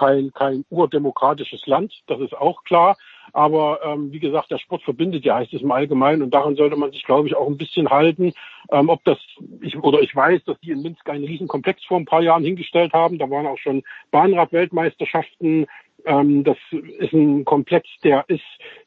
[0.00, 2.96] kein kein urdemokratisches Land, das ist auch klar.
[3.32, 6.76] Aber ähm, wie gesagt, der Sport verbindet ja, heißt es im Allgemeinen, und daran sollte
[6.76, 8.32] man sich, glaube ich, auch ein bisschen halten.
[8.72, 9.18] Ähm, ob das,
[9.60, 12.44] ich oder ich weiß, dass die in Minsk einen riesen Komplex vor ein paar Jahren
[12.44, 13.18] hingestellt haben.
[13.18, 15.66] Da waren auch schon Bahnrad-Weltmeisterschaften.
[16.06, 16.56] Ähm, das
[16.98, 18.44] ist ein Komplex, der ist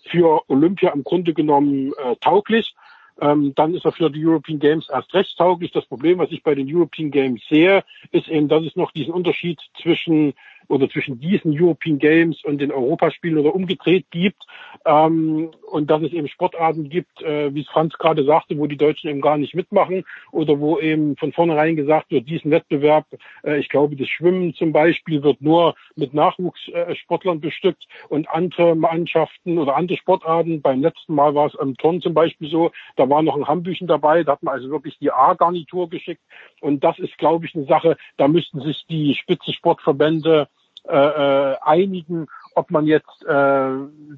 [0.09, 2.75] für Olympia im Grunde genommen äh, tauglich.
[3.21, 5.71] Ähm, dann ist er für die European Games erst recht tauglich.
[5.71, 9.13] Das Problem, was ich bei den European Games sehe, ist eben, dass es noch diesen
[9.13, 10.33] Unterschied zwischen
[10.67, 14.43] oder zwischen diesen European Games und den Europaspielen oder umgedreht gibt
[14.85, 18.77] ähm, und dass es eben Sportarten gibt, äh, wie es Franz gerade sagte, wo die
[18.77, 23.05] Deutschen eben gar nicht mitmachen oder wo eben von vornherein gesagt wird, diesen Wettbewerb,
[23.43, 29.57] äh, ich glaube, das Schwimmen zum Beispiel wird nur mit Nachwuchssportlern bestückt und andere Mannschaften
[29.57, 33.21] oder andere Sportarten, beim letzten Mal war es am Turn zum Beispiel so, da war
[33.21, 36.21] noch ein Hambüchen dabei, da hat man also wirklich die A-Garnitur geschickt.
[36.61, 40.47] Und das ist, glaube ich, eine Sache, da müssten sich die Spitzensportverbände
[40.87, 43.71] äh, äh, einigen, ob man jetzt äh,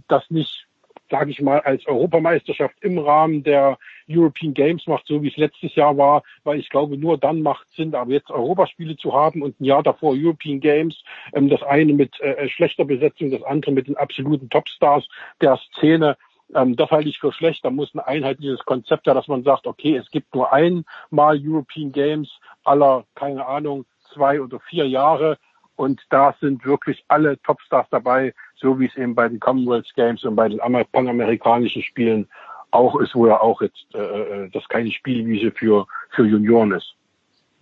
[0.08, 0.68] das nicht,
[1.10, 3.77] sage ich mal, als Europameisterschaft im Rahmen der
[4.10, 7.68] European Games macht, so wie es letztes Jahr war, weil ich glaube, nur dann macht
[7.76, 11.03] Sinn, aber jetzt Europaspiele zu haben und ein Jahr davor European Games,
[11.34, 15.08] ähm, das eine mit äh, schlechter Besetzung, das andere mit den absoluten Topstars
[15.42, 16.18] der Szene,
[16.53, 17.66] ähm, das halte ich für schlecht.
[17.66, 21.92] Da muss ein einheitliches Konzept her, dass man sagt, okay, es gibt nur einmal European
[21.92, 25.38] Games aller, keine Ahnung, zwei oder vier Jahre.
[25.75, 30.23] Und da sind wirklich alle Topstars dabei, so wie es eben bei den Commonwealth Games
[30.23, 32.27] und bei den Amer- panamerikanischen Spielen
[32.71, 36.95] auch ist, wo ja auch jetzt äh, das keine Spielwiese für, für Junioren ist.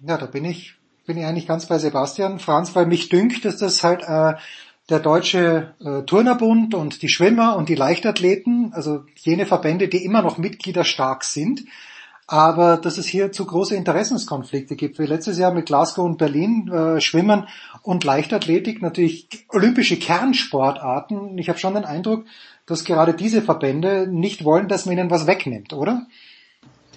[0.06, 0.76] Ja, da bin ich,
[1.06, 4.34] bin ich eigentlich ganz bei Sebastian, Franz, weil mich dünkt, dass das halt äh,
[4.90, 10.22] der deutsche äh, Turnerbund und die Schwimmer und die Leichtathleten, also jene Verbände, die immer
[10.22, 11.62] noch mitgliederstark sind,
[12.28, 16.70] aber dass es hier zu große Interessenskonflikte gibt, wie letztes Jahr mit Glasgow und Berlin,
[16.70, 17.48] äh, Schwimmen
[17.82, 21.38] und Leichtathletik, natürlich olympische Kernsportarten.
[21.38, 22.26] Ich habe schon den Eindruck,
[22.66, 26.08] dass gerade diese Verbände nicht wollen, dass man ihnen was wegnimmt, oder?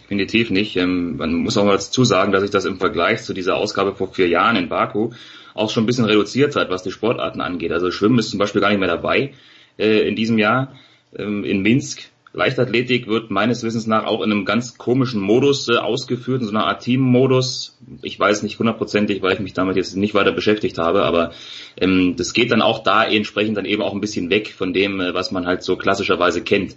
[0.07, 0.77] definitiv nicht.
[0.77, 3.95] Ähm, man muss auch mal dazu sagen, dass sich das im Vergleich zu dieser Ausgabe
[3.95, 5.11] vor vier Jahren in Baku
[5.55, 7.73] auch schon ein bisschen reduziert hat, was die Sportarten angeht.
[7.73, 9.33] Also Schwimmen ist zum Beispiel gar nicht mehr dabei
[9.79, 10.75] äh, in diesem Jahr.
[11.17, 12.03] Ähm, in Minsk
[12.37, 16.55] Leichtathletik wird meines Wissens nach auch in einem ganz komischen Modus äh, ausgeführt, in so
[16.55, 17.79] einer Art Teammodus.
[18.03, 21.33] Ich weiß nicht hundertprozentig, weil ich mich damit jetzt nicht weiter beschäftigt habe, aber
[21.79, 25.01] ähm, das geht dann auch da entsprechend dann eben auch ein bisschen weg von dem,
[25.01, 26.77] äh, was man halt so klassischerweise kennt.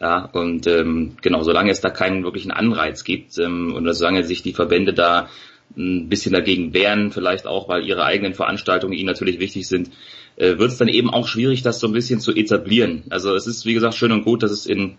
[0.00, 4.42] Ja, und ähm, genau, solange es da keinen wirklichen Anreiz gibt ähm, und solange sich
[4.42, 5.28] die Verbände da
[5.76, 9.90] ein bisschen dagegen wehren, vielleicht auch, weil ihre eigenen Veranstaltungen ihnen natürlich wichtig sind,
[10.36, 13.04] äh, wird es dann eben auch schwierig, das so ein bisschen zu etablieren.
[13.10, 14.96] Also es ist, wie gesagt, schön und gut, dass es in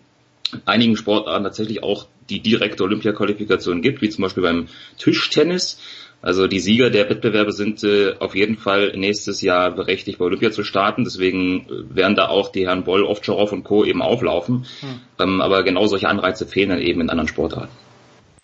[0.66, 4.68] einigen Sportarten tatsächlich auch die direkte Olympia-Qualifikation gibt, wie zum Beispiel beim
[4.98, 5.80] Tischtennis.
[6.22, 10.52] Also die Sieger der Wettbewerbe sind äh, auf jeden Fall nächstes Jahr berechtigt, bei Olympia
[10.52, 11.04] zu starten.
[11.04, 13.86] Deswegen äh, werden da auch die Herren Boll, Ovtcharov und Co.
[13.86, 14.66] eben auflaufen.
[14.80, 15.00] Hm.
[15.20, 17.72] Ähm, aber genau solche Anreize fehlen dann eben in anderen Sportarten.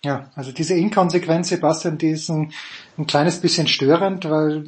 [0.04, 2.52] Ja, also diese Inkonsequenz, Sebastian, die ist ein,
[2.98, 4.66] ein kleines bisschen störend, weil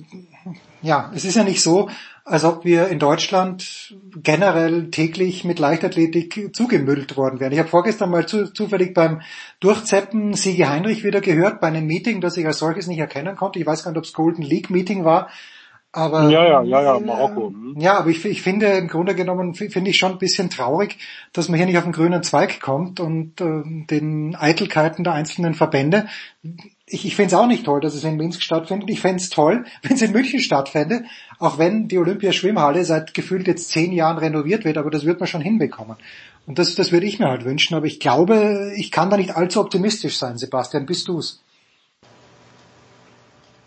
[0.83, 1.91] ja, es ist ja nicht so,
[2.27, 7.53] als ob wir in Deutschland generell täglich mit Leichtathletik zugemüllt worden wären.
[7.53, 9.21] Ich habe vorgestern mal zu, zufällig beim
[9.61, 13.61] Durchzeppen Siege Heinrich wieder gehört, bei einem Meeting, das ich als solches nicht erkennen konnte.
[13.61, 15.29] Ich weiß gar nicht, ob es Golden League Meeting war.
[15.97, 17.55] Aber, ja, ja, ja, ja, Marokko.
[17.75, 20.99] Äh, ja, aber ich, ich finde im Grunde genommen finde ich schon ein bisschen traurig,
[21.33, 25.55] dass man hier nicht auf den grünen Zweig kommt und äh, den Eitelkeiten der einzelnen
[25.55, 26.07] Verbände.
[26.85, 28.91] Ich, ich finde es auch nicht toll, dass es in Minsk stattfindet.
[28.91, 31.05] Ich fände es toll, wenn es in München stattfände,
[31.39, 35.27] auch wenn die Olympiaschwimmhalle seit gefühlt jetzt zehn Jahren renoviert wird, aber das wird man
[35.27, 35.97] schon hinbekommen.
[36.47, 39.37] Und das, das würde ich mir halt wünschen, aber ich glaube, ich kann da nicht
[39.37, 40.87] allzu optimistisch sein, Sebastian.
[40.87, 41.43] Bist du's?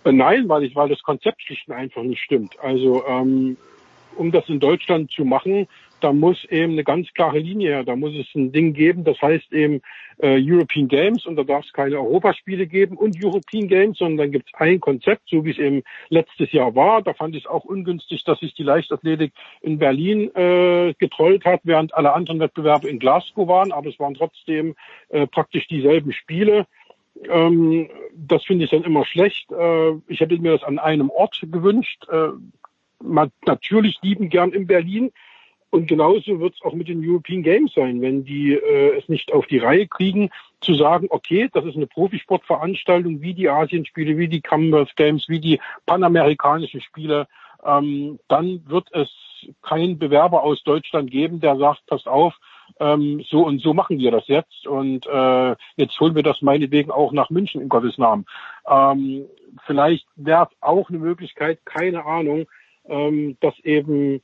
[0.05, 2.55] Äh, nein, weil ich, weil das Konzept schlicht einfach nicht stimmt.
[2.59, 3.57] Also ähm,
[4.15, 5.67] um das in Deutschland zu machen,
[6.01, 7.83] da muss eben eine ganz klare Linie her.
[7.83, 9.81] Da muss es ein Ding geben, das heißt eben
[10.17, 14.31] äh, European Games und da darf es keine Europaspiele geben und European Games, sondern dann
[14.31, 17.01] gibt es ein Konzept, so wie es eben letztes Jahr war.
[17.01, 21.61] Da fand ich es auch ungünstig, dass sich die Leichtathletik in Berlin äh, getrollt hat,
[21.63, 24.75] während alle anderen Wettbewerbe in Glasgow waren, aber es waren trotzdem
[25.09, 26.65] äh, praktisch dieselben Spiele.
[27.27, 29.51] Ähm, das finde ich dann immer schlecht.
[29.51, 32.07] Äh, ich hätte mir das an einem Ort gewünscht.
[32.09, 32.29] Äh,
[33.45, 35.11] natürlich lieben gern in Berlin.
[35.71, 39.31] Und genauso wird es auch mit den European Games sein, wenn die äh, es nicht
[39.31, 40.29] auf die Reihe kriegen,
[40.61, 45.39] zu sagen, okay, das ist eine Profisportveranstaltung wie die Asienspiele, wie die Commonwealth Games, wie
[45.39, 47.27] die panamerikanischen Spiele,
[47.63, 49.09] ähm, dann wird es
[49.61, 52.33] keinen Bewerber aus Deutschland geben, der sagt, passt auf,
[52.79, 56.91] ähm, so und so machen wir das jetzt und äh, jetzt holen wir das meinetwegen
[56.91, 58.25] auch nach München in Gottes Namen.
[58.67, 59.25] Ähm,
[59.65, 62.47] vielleicht wäre auch eine Möglichkeit, keine Ahnung,
[62.85, 64.21] ähm, dass eben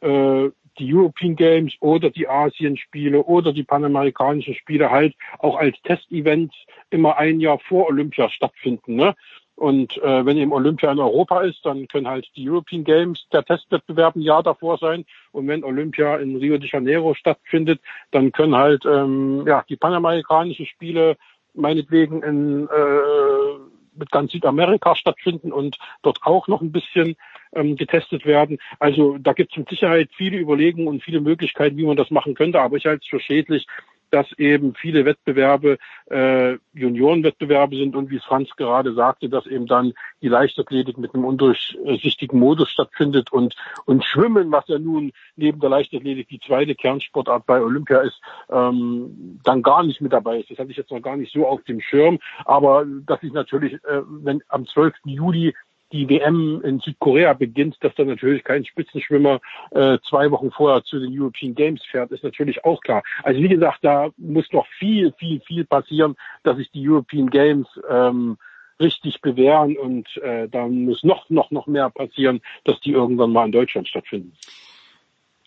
[0.00, 6.54] äh, die European Games oder die Asienspiele oder die panamerikanischen Spiele halt auch als Testevents
[6.90, 8.96] immer ein Jahr vor Olympia stattfinden.
[8.96, 9.14] Ne?
[9.56, 13.42] Und äh, wenn eben Olympia in Europa ist, dann können halt die European Games der
[13.42, 15.06] Testwettbewerb ein Jahr davor sein.
[15.32, 17.80] Und wenn Olympia in Rio de Janeiro stattfindet,
[18.10, 21.16] dann können halt ähm, ja die panamerikanischen Spiele
[21.54, 27.16] meinetwegen in, äh, mit ganz Südamerika stattfinden und dort auch noch ein bisschen
[27.52, 28.58] ähm, getestet werden.
[28.78, 32.34] Also da gibt es mit Sicherheit viele Überlegungen und viele Möglichkeiten, wie man das machen
[32.34, 32.60] könnte.
[32.60, 33.66] Aber ich halte es für schädlich,
[34.10, 35.78] dass eben viele Wettbewerbe
[36.10, 41.14] äh, Juniorenwettbewerbe sind und wie es Franz gerade sagte, dass eben dann die Leichtathletik mit
[41.14, 46.74] einem undurchsichtigen Modus stattfindet und und Schwimmen, was ja nun neben der Leichtathletik die zweite
[46.74, 50.50] Kernsportart bei Olympia ist, ähm, dann gar nicht mit dabei ist.
[50.50, 53.74] Das hatte ich jetzt noch gar nicht so auf dem Schirm, aber dass ich natürlich,
[53.84, 54.94] äh, wenn am 12.
[55.04, 55.54] Juli
[55.92, 59.40] die WM in Südkorea beginnt, dass dann natürlich kein Spitzenschwimmer
[59.70, 63.02] äh, zwei Wochen vorher zu den European Games fährt, ist natürlich auch klar.
[63.22, 67.66] Also wie gesagt, da muss noch viel, viel, viel passieren, dass sich die European Games
[67.88, 68.36] ähm,
[68.80, 73.46] richtig bewähren und äh, dann muss noch, noch, noch mehr passieren, dass die irgendwann mal
[73.46, 74.32] in Deutschland stattfinden.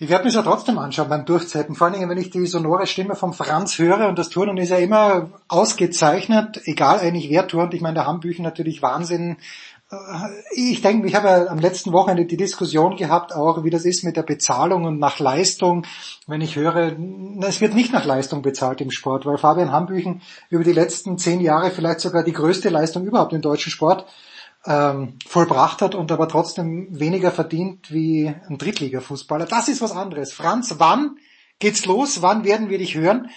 [0.01, 2.87] Ich werde mich ja trotzdem anschauen beim Durchzeppen, vor allen Dingen, wenn ich die sonore
[2.87, 7.73] Stimme von Franz höre und das Turnen ist ja immer ausgezeichnet, egal eigentlich wer turnt.
[7.73, 9.35] Ich meine, der Hambüchen natürlich Wahnsinn,
[10.51, 14.03] ich denke, ich habe ja am letzten Wochenende die Diskussion gehabt, auch wie das ist
[14.03, 15.85] mit der Bezahlung und nach Leistung.
[16.27, 16.95] Wenn ich höre,
[17.41, 21.39] es wird nicht nach Leistung bezahlt im Sport, weil Fabian Hambüchen über die letzten zehn
[21.39, 24.05] Jahre vielleicht sogar die größte Leistung überhaupt im deutschen Sport
[24.65, 29.45] ähm, vollbracht hat und aber trotzdem weniger verdient wie ein Drittligafußballer.
[29.47, 30.33] Das ist was anderes.
[30.33, 31.17] Franz, wann
[31.57, 32.21] geht's los?
[32.21, 33.31] Wann werden wir dich hören?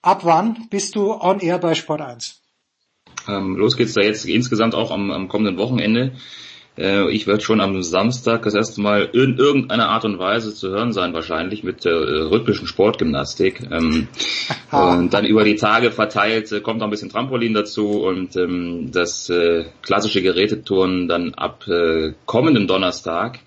[0.00, 2.41] Ab wann bist du on air bei Sport 1?
[3.28, 6.12] Ähm, los geht's da jetzt insgesamt auch am, am kommenden Wochenende.
[6.76, 10.70] Äh, ich werde schon am Samstag das erste Mal in irgendeiner Art und Weise zu
[10.70, 13.60] hören sein, wahrscheinlich mit der äh, rhythmischen Sportgymnastik.
[13.70, 14.08] Ähm,
[14.72, 18.90] und dann über die Tage verteilt äh, kommt noch ein bisschen Trampolin dazu und ähm,
[18.92, 23.40] das äh, klassische Geräteturnen dann ab äh, kommenden Donnerstag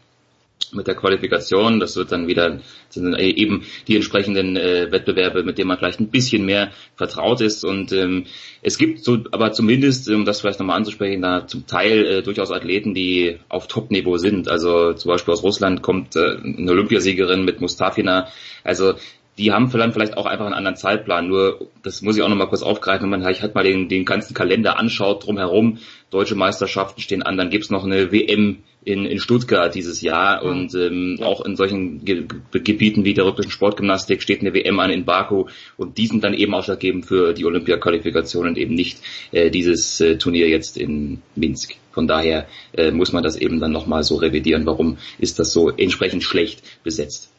[0.71, 1.79] mit der Qualifikation.
[1.79, 2.59] Das wird dann wieder
[2.89, 7.41] sind dann eben die entsprechenden äh, Wettbewerbe, mit denen man vielleicht ein bisschen mehr vertraut
[7.41, 7.63] ist.
[7.63, 8.25] Und ähm,
[8.61, 12.51] es gibt so, aber zumindest, um das vielleicht nochmal anzusprechen, da zum Teil äh, durchaus
[12.51, 14.47] Athleten, die auf Top-Niveau sind.
[14.47, 18.27] Also zum Beispiel aus Russland kommt äh, eine Olympiasiegerin mit Mustafina.
[18.63, 18.93] Also
[19.37, 21.27] die haben vielleicht auch einfach einen anderen Zeitplan.
[21.27, 24.33] Nur, das muss ich auch nochmal kurz aufgreifen, wenn man halt mal den, den ganzen
[24.33, 25.79] Kalender anschaut drumherum.
[26.09, 30.73] Deutsche Meisterschaften stehen an, dann gibt's noch eine WM in, in Stuttgart dieses Jahr und
[30.75, 35.05] ähm, auch in solchen Ge Gebieten wie der rhythmischen Sportgymnastik steht eine WM an in
[35.05, 38.99] Baku und die sind dann eben ausschlaggebend für die Olympia-Qualifikation und eben nicht
[39.31, 41.73] äh, dieses äh, Turnier jetzt in Minsk.
[41.91, 44.65] Von daher äh, muss man das eben dann nochmal so revidieren.
[44.65, 47.29] Warum ist das so entsprechend schlecht besetzt?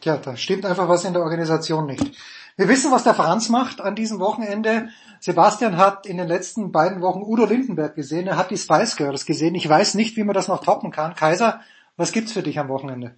[0.00, 2.04] Tja, da stimmt einfach was in der Organisation nicht.
[2.56, 4.88] Wir wissen, was der Franz macht an diesem Wochenende.
[5.26, 8.28] Sebastian hat in den letzten beiden Wochen Udo Lindenberg gesehen.
[8.28, 9.56] Er hat die Spice Girls gesehen.
[9.56, 11.16] Ich weiß nicht, wie man das noch toppen kann.
[11.16, 11.62] Kaiser,
[11.96, 13.16] was gibt's für dich am Wochenende?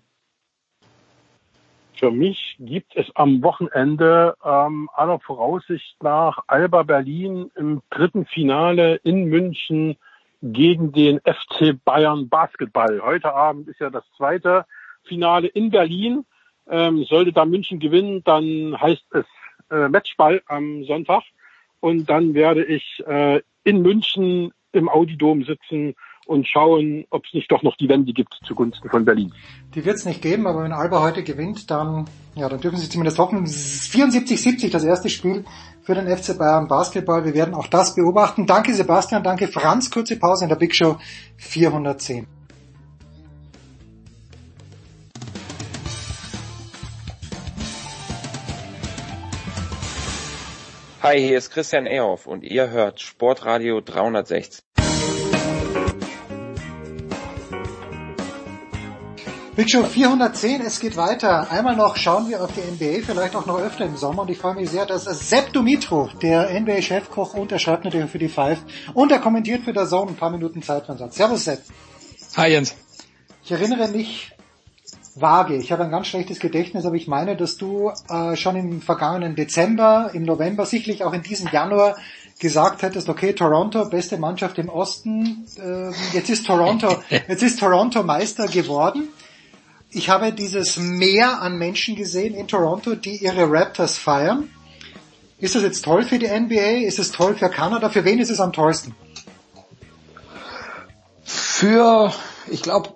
[1.98, 8.96] Für mich gibt es am Wochenende ähm, aller Voraussicht nach Alba Berlin im dritten Finale
[9.04, 9.98] in München
[10.40, 13.02] gegen den FC Bayern Basketball.
[13.02, 14.64] Heute Abend ist ja das zweite
[15.04, 16.24] Finale in Berlin.
[16.70, 19.26] Ähm, sollte da München gewinnen, dann heißt es
[19.70, 21.24] äh, Matchball am Sonntag.
[21.80, 25.94] Und dann werde ich äh, in München im Audidom sitzen
[26.26, 29.32] und schauen, ob es nicht doch noch die Wende gibt zugunsten von Berlin.
[29.74, 32.90] Die wird es nicht geben, aber wenn Alba heute gewinnt, dann, ja, dann dürfen sie
[32.90, 33.46] zumindest hoffen.
[33.46, 35.46] 74-70 das erste Spiel
[35.80, 37.24] für den FC Bayern Basketball.
[37.24, 38.46] Wir werden auch das beobachten.
[38.46, 39.90] Danke Sebastian, danke Franz.
[39.90, 40.98] Kurze Pause in der Big Show
[41.38, 42.37] 410.
[51.00, 54.64] Hi, hier ist Christian Ehoff und ihr hört Sportradio 360.
[59.54, 61.52] Big Show 410, es geht weiter.
[61.52, 64.22] Einmal noch schauen wir auf die NBA, vielleicht auch noch öfter im Sommer.
[64.22, 68.58] Und ich freue mich sehr, dass Sepp Dumitro, der NBA-Chefkoch, unterschreibt natürlich für die Five
[68.92, 71.14] und er kommentiert für der Zone ein paar Minuten Zeitversatz.
[71.14, 71.60] Servus Sepp.
[72.36, 72.74] Hi Jens.
[73.44, 74.32] Ich erinnere mich
[75.20, 75.56] vage.
[75.56, 79.36] Ich habe ein ganz schlechtes Gedächtnis, aber ich meine, dass du äh, schon im vergangenen
[79.36, 81.96] Dezember, im November, sicherlich auch in diesem Januar
[82.38, 88.02] gesagt hättest, okay, Toronto, beste Mannschaft im Osten, äh, jetzt ist Toronto, jetzt ist Toronto
[88.02, 89.08] Meister geworden.
[89.90, 94.50] Ich habe dieses Meer an Menschen gesehen in Toronto, die ihre Raptors feiern.
[95.38, 96.86] Ist das jetzt toll für die NBA?
[96.86, 97.88] Ist es toll für Kanada?
[97.88, 98.94] Für wen ist es am tollsten?
[101.24, 102.12] Für,
[102.50, 102.90] ich glaube,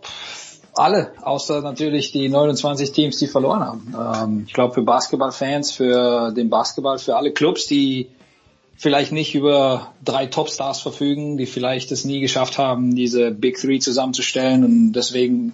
[0.75, 3.94] alle, außer natürlich die 29 Teams, die verloren haben.
[3.94, 8.09] Ähm, ich glaube für Basketballfans, für den Basketball, für alle Clubs, die
[8.76, 13.78] vielleicht nicht über drei Topstars verfügen, die vielleicht es nie geschafft haben, diese Big Three
[13.78, 15.52] zusammenzustellen und deswegen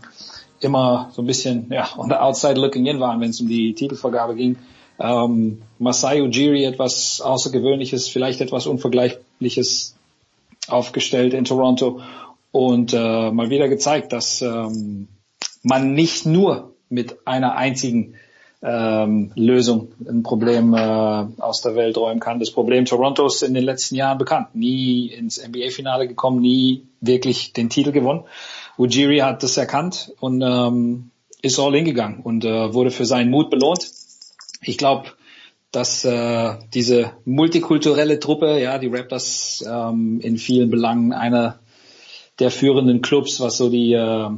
[0.60, 3.74] immer so ein bisschen ja, on the outside looking in waren, wenn es um die
[3.74, 4.56] Titelvergabe ging.
[4.98, 9.94] Ähm, Masai Ujiri etwas Außergewöhnliches, vielleicht etwas Unvergleichliches
[10.68, 12.00] aufgestellt in Toronto
[12.52, 15.08] und äh, mal wieder gezeigt, dass ähm,
[15.62, 18.14] man nicht nur mit einer einzigen
[18.62, 22.40] ähm, Lösung ein Problem äh, aus der Welt räumen kann.
[22.40, 24.54] Das Problem Torontos in den letzten Jahren bekannt.
[24.54, 28.24] Nie ins NBA-Finale gekommen, nie wirklich den Titel gewonnen.
[28.76, 31.10] Ujiri hat das erkannt und ähm,
[31.42, 33.88] ist all in gegangen und äh, wurde für seinen Mut belohnt.
[34.62, 35.10] Ich glaube,
[35.70, 41.60] dass äh, diese multikulturelle Truppe, ja, die Raptors ähm, in vielen Belangen einer
[42.38, 44.30] der führenden Clubs, was so die äh,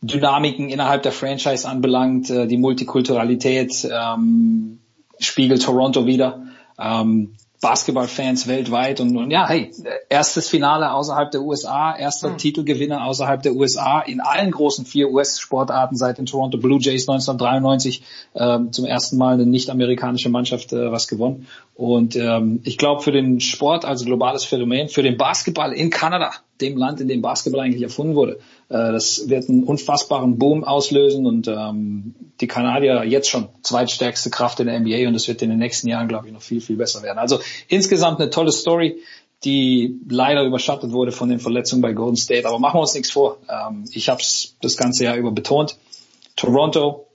[0.00, 4.80] Dynamiken innerhalb der Franchise anbelangt, äh, die Multikulturalität ähm,
[5.18, 6.46] spiegelt Toronto wieder.
[6.78, 9.70] Ähm, Basketballfans weltweit und, und ja, hey,
[10.08, 12.38] erstes Finale außerhalb der USA, erster mhm.
[12.38, 18.02] Titelgewinner außerhalb der USA in allen großen vier US-Sportarten seit den Toronto Blue Jays 1993
[18.34, 21.46] ähm, zum ersten Mal eine nicht-amerikanische Mannschaft äh, was gewonnen.
[21.76, 26.32] Und ähm, ich glaube für den Sport als globales Phänomen, für den Basketball in Kanada,
[26.60, 28.40] dem Land, in dem Basketball eigentlich erfunden wurde,
[28.72, 34.66] das wird einen unfassbaren Boom auslösen und ähm, die Kanadier jetzt schon zweitstärkste Kraft in
[34.66, 37.02] der NBA und es wird in den nächsten Jahren, glaube ich, noch viel, viel besser
[37.02, 37.18] werden.
[37.18, 38.98] Also insgesamt eine tolle Story,
[39.44, 42.48] die leider überschattet wurde von den Verletzungen bei Golden State.
[42.48, 43.38] Aber machen wir uns nichts vor.
[43.48, 45.76] Ähm, ich habe es das ganze Jahr über betont.
[46.36, 47.06] Toronto,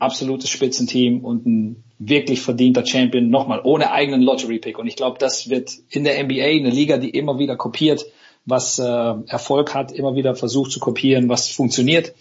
[0.00, 4.78] absolutes Spitzenteam und ein wirklich verdienter Champion, nochmal ohne eigenen Lottery-Pick.
[4.78, 8.04] Und ich glaube, das wird in der NBA, eine Liga, die immer wieder kopiert,
[8.44, 12.14] was äh, Erfolg hat, immer wieder versucht zu kopieren, was funktioniert,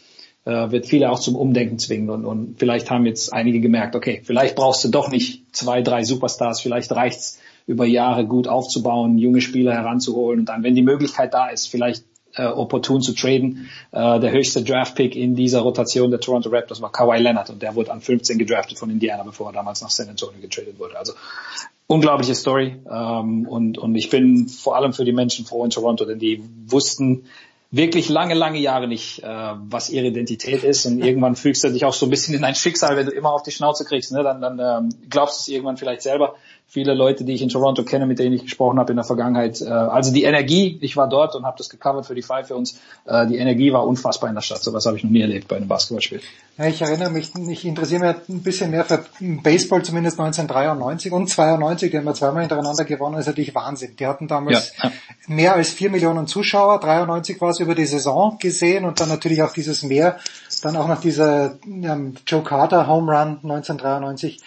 [0.45, 2.09] äh, wird viele auch zum Umdenken zwingen.
[2.09, 6.03] Und, und vielleicht haben jetzt einige gemerkt, okay, vielleicht brauchst du doch nicht zwei, drei
[6.03, 11.33] Superstars, vielleicht reicht's über Jahre gut aufzubauen, junge Spieler heranzuholen und dann, wenn die Möglichkeit
[11.33, 12.03] da ist, vielleicht
[12.35, 13.69] äh, opportun zu traden.
[13.91, 17.75] Äh, der höchste Draft-Pick in dieser Rotation der Toronto Raptors war Kawhi Leonard und der
[17.75, 20.97] wurde an 15 gedraftet von Indiana, bevor er damals nach San Antonio getradet wurde.
[20.97, 21.13] Also
[21.91, 22.77] unglaubliche Story.
[22.89, 26.41] Ähm, und, und ich bin vor allem für die Menschen froh in Toronto, denn die
[26.65, 27.25] wussten
[27.69, 30.85] wirklich lange, lange Jahre nicht, äh, was ihre Identität ist.
[30.85, 33.31] Und irgendwann fügst du dich auch so ein bisschen in ein Schicksal, wenn du immer
[33.31, 34.23] auf die Schnauze kriegst, ne?
[34.23, 36.35] dann, dann ähm, glaubst du es irgendwann vielleicht selber
[36.71, 39.59] viele Leute, die ich in Toronto kenne, mit denen ich gesprochen habe in der Vergangenheit.
[39.59, 42.55] Äh, also die Energie, ich war dort und habe das gecovert für die Five für
[42.55, 42.79] uns.
[43.05, 44.63] Äh, die Energie war unfassbar in der Stadt.
[44.63, 46.21] So was habe ich noch nie erlebt bei einem Basketballspiel.
[46.57, 51.27] Ja, ich erinnere mich, ich interessiere mich ein bisschen mehr für Baseball, zumindest 1993 und
[51.27, 53.97] 92, die haben wir zweimal hintereinander gewonnen, ist natürlich Wahnsinn.
[53.97, 54.91] Die hatten damals ja, ja.
[55.27, 59.43] mehr als vier Millionen Zuschauer, 93 war es über die Saison gesehen und dann natürlich
[59.43, 60.19] auch dieses Mehr,
[60.63, 64.41] dann auch nach dieser ja, Joe Carter Home Run 1993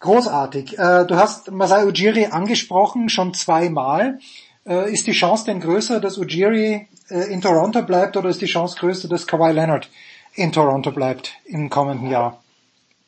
[0.00, 0.78] Großartig.
[0.78, 4.18] Äh, du hast Masai Ujiri angesprochen, schon zweimal.
[4.64, 8.46] Äh, ist die Chance denn größer, dass Ujiri äh, in Toronto bleibt oder ist die
[8.46, 9.88] Chance größer, dass Kawhi Leonard
[10.34, 12.42] in Toronto bleibt im kommenden Jahr?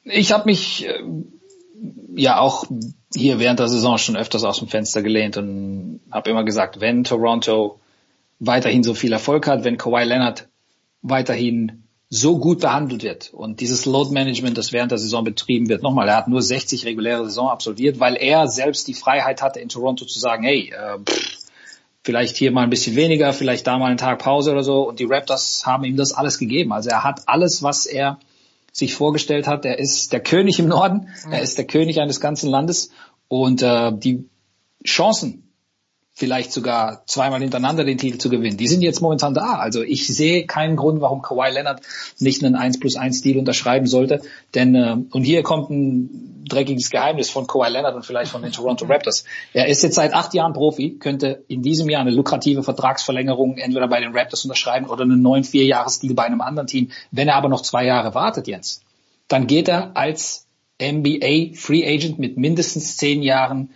[0.05, 0.89] Ich habe mich
[2.15, 2.65] ja auch
[3.15, 7.05] hier während der Saison schon öfters aus dem Fenster gelehnt und habe immer gesagt, wenn
[7.05, 7.79] Toronto
[8.41, 10.49] weiterhin so viel Erfolg hat, wenn Kawhi Leonard
[11.03, 13.33] weiterhin so gut behandelt wird.
[13.33, 16.85] Und dieses Load Management, das während der Saison betrieben wird, nochmal, er hat nur 60
[16.85, 20.99] reguläre Saison absolviert, weil er selbst die Freiheit hatte in Toronto zu sagen, hey, äh,
[20.99, 21.39] pff,
[22.03, 24.89] vielleicht hier mal ein bisschen weniger, vielleicht da mal einen Tag Pause oder so.
[24.89, 26.73] Und die Raptors haben ihm das alles gegeben.
[26.73, 28.19] Also er hat alles, was er
[28.73, 29.65] sich vorgestellt hat.
[29.65, 32.91] Er ist der König im Norden, er ist der König eines ganzen Landes.
[33.29, 34.29] Und äh, die
[34.85, 35.50] Chancen,
[36.13, 38.57] vielleicht sogar zweimal hintereinander den Titel zu gewinnen.
[38.57, 39.55] Die sind jetzt momentan da.
[39.55, 41.81] Also ich sehe keinen Grund, warum Kawhi Leonard
[42.19, 44.21] nicht einen 1 plus 1 Deal unterschreiben sollte.
[44.55, 48.53] Denn, äh, und hier kommt ein dreckiges Geheimnis von Kawhi Leonard und vielleicht von den
[48.53, 49.25] Toronto Raptors.
[49.55, 53.89] Er ist jetzt seit acht Jahren Profi, könnte in diesem Jahr eine lukrative Vertragsverlängerung entweder
[53.89, 56.91] bei den Raptors unterschreiben oder einen neuen Vierjahresdeal bei einem anderen Team.
[57.13, 58.83] Wenn er aber noch zwei Jahre wartet jetzt,
[59.29, 60.47] dann geht er als
[60.83, 63.71] NBA Free Agent mit mindestens zehn Jahren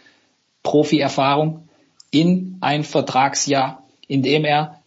[0.63, 1.69] Profi-Erfahrung
[2.15, 4.81] in ein Vertragsjahr, in dem er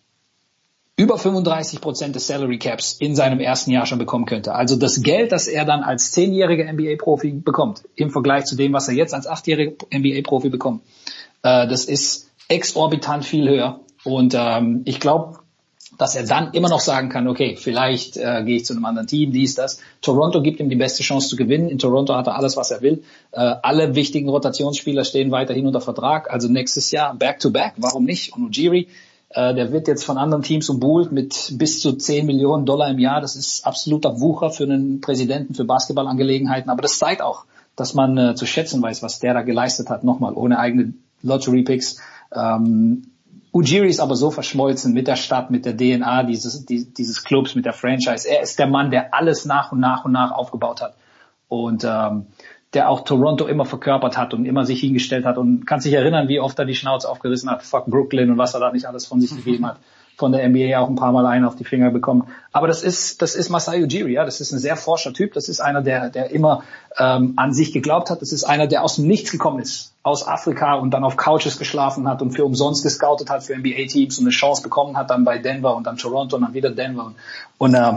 [0.95, 4.56] über 35 Prozent des Salary Caps in seinem ersten Jahr schon bekommen könnte.
[4.56, 8.88] Also das Geld, das er dann als zehnjähriger NBA-Profi bekommt, im Vergleich zu dem, was
[8.88, 10.81] er jetzt als achtjähriger NBA-Profi bekommt,
[11.43, 13.81] äh, das ist exorbitant viel höher.
[14.03, 15.39] Und ähm, ich glaube,
[15.98, 19.08] dass er dann immer noch sagen kann, okay, vielleicht äh, gehe ich zu einem anderen
[19.08, 19.80] Team, dies, das.
[20.01, 21.69] Toronto gibt ihm die beste Chance zu gewinnen.
[21.69, 23.03] In Toronto hat er alles, was er will.
[23.32, 26.32] Äh, alle wichtigen Rotationsspieler stehen weiterhin unter Vertrag.
[26.32, 28.34] Also nächstes Jahr Back-to-Back, warum nicht?
[28.34, 28.88] Und Ujiri,
[29.30, 33.00] äh, der wird jetzt von anderen Teams umbuhlt mit bis zu 10 Millionen Dollar im
[33.00, 33.19] Jahr.
[33.19, 36.69] Das ist absoluter Wucher für einen Präsidenten für Basketballangelegenheiten.
[36.69, 37.45] Aber das zeigt auch,
[37.76, 40.03] dass man äh, zu schätzen weiß, was der da geleistet hat.
[40.03, 40.93] Nochmal, ohne eigene
[41.24, 41.98] Lottery-Picks.
[42.35, 43.08] Ähm,
[43.53, 47.66] Ujiri ist aber so verschmolzen mit der Stadt, mit der DNA dieses, dieses Clubs, mit
[47.66, 48.27] der Franchise.
[48.27, 50.95] Er ist der Mann, der alles nach und nach und nach aufgebaut hat.
[51.48, 52.27] Und ähm,
[52.74, 56.27] der auch Toronto immer verkörpert hat und immer sich hingestellt hat und kann sich erinnern,
[56.27, 59.06] wie oft er die Schnauze aufgerissen hat, fuck Brooklyn und was er da nicht alles
[59.06, 59.77] von sich gegeben hat
[60.18, 62.28] von der NBA auch ein paar Mal einen auf die Finger bekommen.
[62.52, 65.34] Aber das ist, das ist Masai Ujiri, ja, das ist ein sehr forscher Typ.
[65.34, 66.64] Das ist einer, der, der immer
[66.98, 68.24] ähm, an sich geglaubt hat.
[68.24, 71.60] Das ist einer, der aus dem Nichts gekommen ist, aus Afrika und dann auf Couches
[71.60, 75.24] geschlafen hat und für umsonst gescoutet hat für NBA-Teams und eine Chance bekommen hat dann
[75.24, 77.14] bei Denver und dann Toronto und dann wieder Denver.
[77.60, 77.94] Und äh,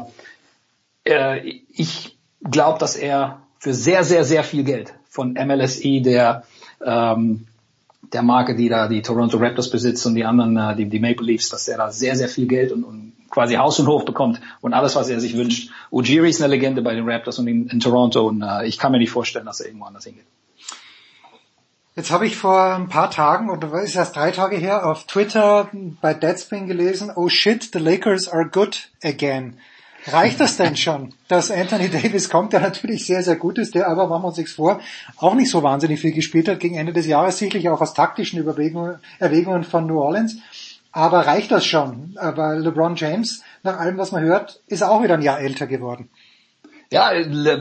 [1.05, 6.45] äh, ich glaube, dass er für sehr, sehr, sehr viel Geld von MLSE, der
[6.85, 7.47] ähm,
[8.13, 11.27] der Marke, die da die Toronto Raptors besitzt und die anderen, äh, die, die Maple
[11.27, 14.41] Leafs, dass er da sehr, sehr viel Geld und, und quasi Haus und Hof bekommt
[14.61, 15.71] und alles, was er sich wünscht.
[15.91, 18.93] Ujiri ist eine Legende bei den Raptors und in, in Toronto und äh, ich kann
[18.93, 20.27] mir nicht vorstellen, dass er irgendwo anders hingeht.
[21.97, 25.69] Jetzt habe ich vor ein paar Tagen, oder ist erst drei Tage her, auf Twitter
[26.01, 29.59] bei Deadspin gelesen, oh shit, the Lakers are good again.
[30.07, 33.89] Reicht das denn schon, dass Anthony Davis kommt, der natürlich sehr, sehr gut ist, der
[33.89, 34.81] aber, machen wir uns nichts vor,
[35.19, 38.45] auch nicht so wahnsinnig viel gespielt hat gegen Ende des Jahres, sicherlich auch aus taktischen
[39.19, 40.37] Erwägungen von New Orleans.
[40.93, 42.15] Aber reicht das schon?
[42.17, 46.09] Aber LeBron James, nach allem, was man hört, ist auch wieder ein Jahr älter geworden.
[46.93, 47.13] Ja,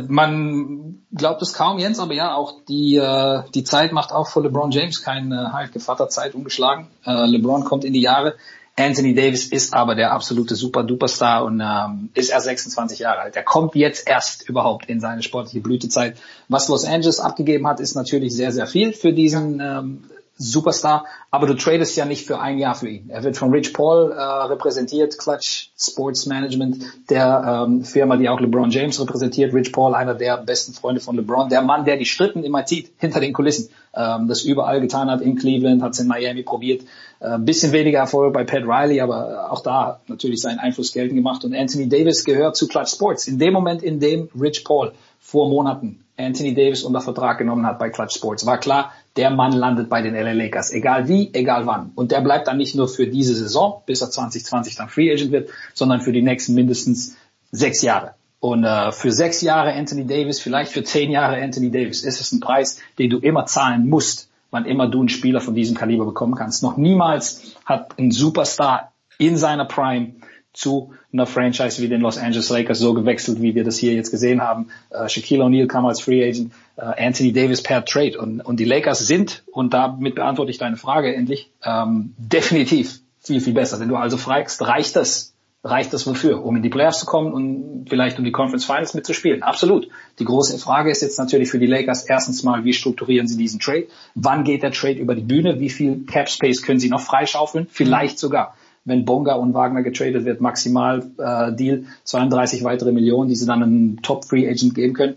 [0.07, 4.41] man glaubt es kaum, Jens, aber ja, auch die, äh, die Zeit macht auch für
[4.41, 6.87] LeBron James keine halt Gevatterzeit umgeschlagen.
[7.05, 8.35] Äh, LeBron kommt in die Jahre.
[8.79, 13.35] Anthony Davis ist aber der absolute Super-Duper-Star und ähm, ist erst 26 Jahre alt.
[13.35, 16.17] Er kommt jetzt erst überhaupt in seine sportliche Blütezeit.
[16.47, 20.03] Was Los Angeles abgegeben hat, ist natürlich sehr, sehr viel für diesen ähm,
[20.41, 23.09] Superstar, aber du tradest ja nicht für ein Jahr für ihn.
[23.09, 28.39] Er wird von Rich Paul äh, repräsentiert, Clutch Sports Management, der ähm, Firma, die auch
[28.39, 29.53] LeBron James repräsentiert.
[29.53, 32.93] Rich Paul, einer der besten Freunde von LeBron, der Mann, der die Schritten immer zieht,
[32.97, 36.83] hinter den Kulissen, ähm, das überall getan hat, in Cleveland, hat es in Miami probiert.
[37.19, 41.15] Ein äh, bisschen weniger Erfolg bei Pat Riley, aber auch da natürlich seinen Einfluss geltend
[41.15, 41.43] gemacht.
[41.43, 43.27] Und Anthony Davis gehört zu Clutch Sports.
[43.27, 47.79] In dem Moment, in dem Rich Paul vor Monaten Anthony Davis unter Vertrag genommen hat
[47.79, 51.65] bei Clutch Sports, war klar, der Mann landet bei den LA Lakers, egal wie, egal
[51.65, 51.91] wann.
[51.95, 55.31] Und der bleibt dann nicht nur für diese Saison, bis er 2020 dann Free Agent
[55.31, 57.15] wird, sondern für die nächsten mindestens
[57.51, 58.15] sechs Jahre.
[58.41, 62.31] Und äh, für sechs Jahre Anthony Davis, vielleicht für zehn Jahre Anthony Davis, ist es
[62.31, 66.05] ein Preis, den du immer zahlen musst, wann immer du einen Spieler von diesem Kaliber
[66.05, 66.63] bekommen kannst.
[66.63, 70.15] Noch niemals hat ein Superstar in seiner Prime
[70.53, 74.11] zu einer Franchise wie den Los Angeles Lakers so gewechselt, wie wir das hier jetzt
[74.11, 74.69] gesehen haben.
[74.89, 78.65] Äh, Shaquille O'Neal kam als Free Agent, äh, Anthony Davis per Trade und, und die
[78.65, 83.79] Lakers sind, und damit beantworte ich deine Frage endlich, ähm, definitiv viel, viel besser.
[83.79, 85.33] Wenn du also fragst, reicht das?
[85.61, 86.45] Reicht das wofür?
[86.45, 89.43] Um in die Playoffs zu kommen und vielleicht um die Conference Finals mitzuspielen?
[89.43, 89.89] Absolut.
[90.17, 93.59] Die große Frage ist jetzt natürlich für die Lakers erstens mal, wie strukturieren sie diesen
[93.59, 93.87] Trade?
[94.15, 95.59] Wann geht der Trade über die Bühne?
[95.59, 97.67] Wie viel Cap Space können sie noch freischaufeln?
[97.69, 98.55] Vielleicht sogar
[98.85, 103.61] wenn Bonga und Wagner getradet wird, maximal äh, Deal 32 weitere Millionen, die sie dann
[103.61, 105.15] einem Top Free Agent geben können.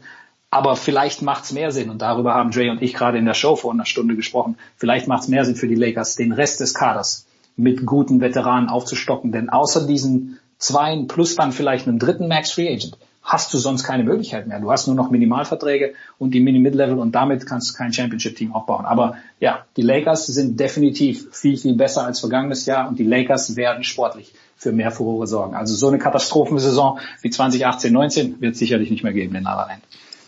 [0.51, 3.35] Aber vielleicht macht es mehr Sinn, und darüber haben Dre und ich gerade in der
[3.35, 6.61] Show vor einer Stunde gesprochen, vielleicht macht es mehr Sinn für die Lakers, den Rest
[6.61, 9.33] des Kaders mit guten Veteranen aufzustocken.
[9.33, 13.85] Denn außer diesen zweien plus dann vielleicht einem dritten Max Free Agent hast du sonst
[13.85, 14.59] keine Möglichkeit mehr.
[14.59, 18.85] Du hast nur noch Minimalverträge und die Mini-Mid-Level und damit kannst du kein Championship-Team aufbauen.
[18.85, 23.55] Aber ja, die Lakers sind definitiv viel, viel besser als vergangenes Jahr und die Lakers
[23.55, 25.55] werden sportlich für mehr Furore sorgen.
[25.55, 29.69] Also so eine Katastrophensaison wie 2018, 19 wird sicherlich nicht mehr geben in La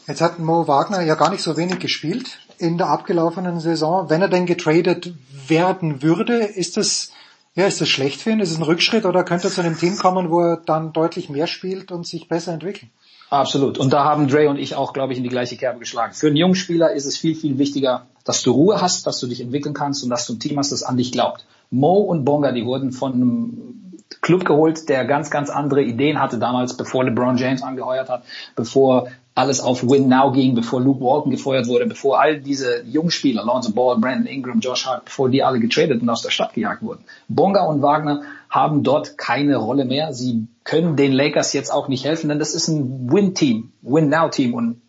[0.07, 4.11] Jetzt hat Mo Wagner ja gar nicht so wenig gespielt in der abgelaufenen Saison.
[4.11, 5.15] Wenn er denn getradet
[5.49, 7.11] werden würde, ist das
[7.55, 8.41] ja, ist das schlecht für ihn?
[8.41, 11.29] Ist es ein Rückschritt oder könnte er zu einem Team kommen, wo er dann deutlich
[11.29, 12.91] mehr spielt und sich besser entwickelt?
[13.31, 13.79] Absolut.
[13.79, 16.15] Und da haben Dre und ich auch, glaube ich, in die gleiche Kerbe geschlagen.
[16.15, 19.27] Für einen jungen Spieler ist es viel, viel wichtiger, dass du Ruhe hast, dass du
[19.27, 21.47] dich entwickeln kannst und dass du ein Team hast, das an dich glaubt.
[21.71, 23.84] Mo und Bonga, die wurden von einem
[24.21, 28.25] Club geholt, der ganz, ganz andere Ideen hatte damals, bevor LeBron James angeheuert hat,
[28.57, 33.45] bevor alles auf Win Now ging, bevor Luke Walton gefeuert wurde, bevor all diese Jungspieler,
[33.45, 36.83] Lonzo Ball, Brandon Ingram, Josh Hart, bevor die alle getradet und aus der Stadt gejagt
[36.83, 37.05] wurden.
[37.29, 40.13] Bonga und Wagner haben dort keine Rolle mehr.
[40.13, 44.81] Sie können den Lakers jetzt auch nicht helfen, denn das ist ein Win-Team, Win-Now-Team und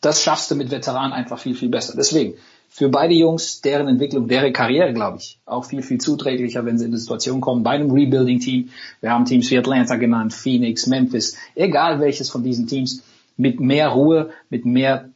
[0.00, 1.94] das schaffst du mit Veteranen einfach viel, viel besser.
[1.96, 2.34] Deswegen,
[2.68, 6.84] für beide Jungs, deren Entwicklung, deren Karriere, glaube ich, auch viel, viel zuträglicher, wenn sie
[6.84, 8.70] in die Situation kommen, bei einem Rebuilding-Team.
[9.00, 13.02] Wir haben Teams wie Atlanta genannt, Phoenix, Memphis, egal welches von diesen Teams,
[13.36, 15.10] mit mehr Ruhe, mit mehr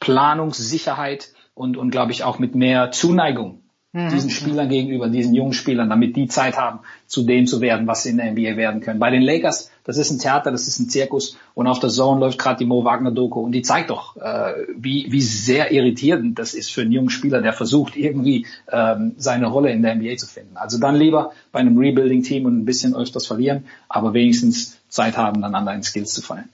[0.00, 3.62] Planungssicherheit und, und glaube ich auch mit mehr Zuneigung
[3.96, 4.10] mhm.
[4.10, 8.02] diesen Spielern gegenüber, diesen jungen Spielern, damit die Zeit haben, zu dem zu werden, was
[8.02, 9.00] sie in der NBA werden können.
[9.00, 12.20] Bei den Lakers, das ist ein Theater, das ist ein Zirkus und auf der Zone
[12.20, 16.38] läuft gerade die Mo Wagner Doku und die zeigt doch, äh, wie, wie sehr irritierend
[16.38, 20.16] das ist für einen jungen Spieler, der versucht irgendwie ähm, seine Rolle in der NBA
[20.16, 20.56] zu finden.
[20.56, 25.40] Also dann lieber bei einem Rebuilding-Team und ein bisschen öfters verlieren, aber wenigstens Zeit haben,
[25.40, 26.48] dann an deinen Skills zu fallen.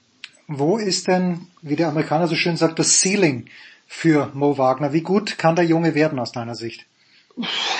[0.49, 3.47] Wo ist denn, wie der Amerikaner so schön sagt, das Ceiling
[3.87, 4.93] für Mo Wagner?
[4.93, 6.87] Wie gut kann der Junge werden aus deiner Sicht?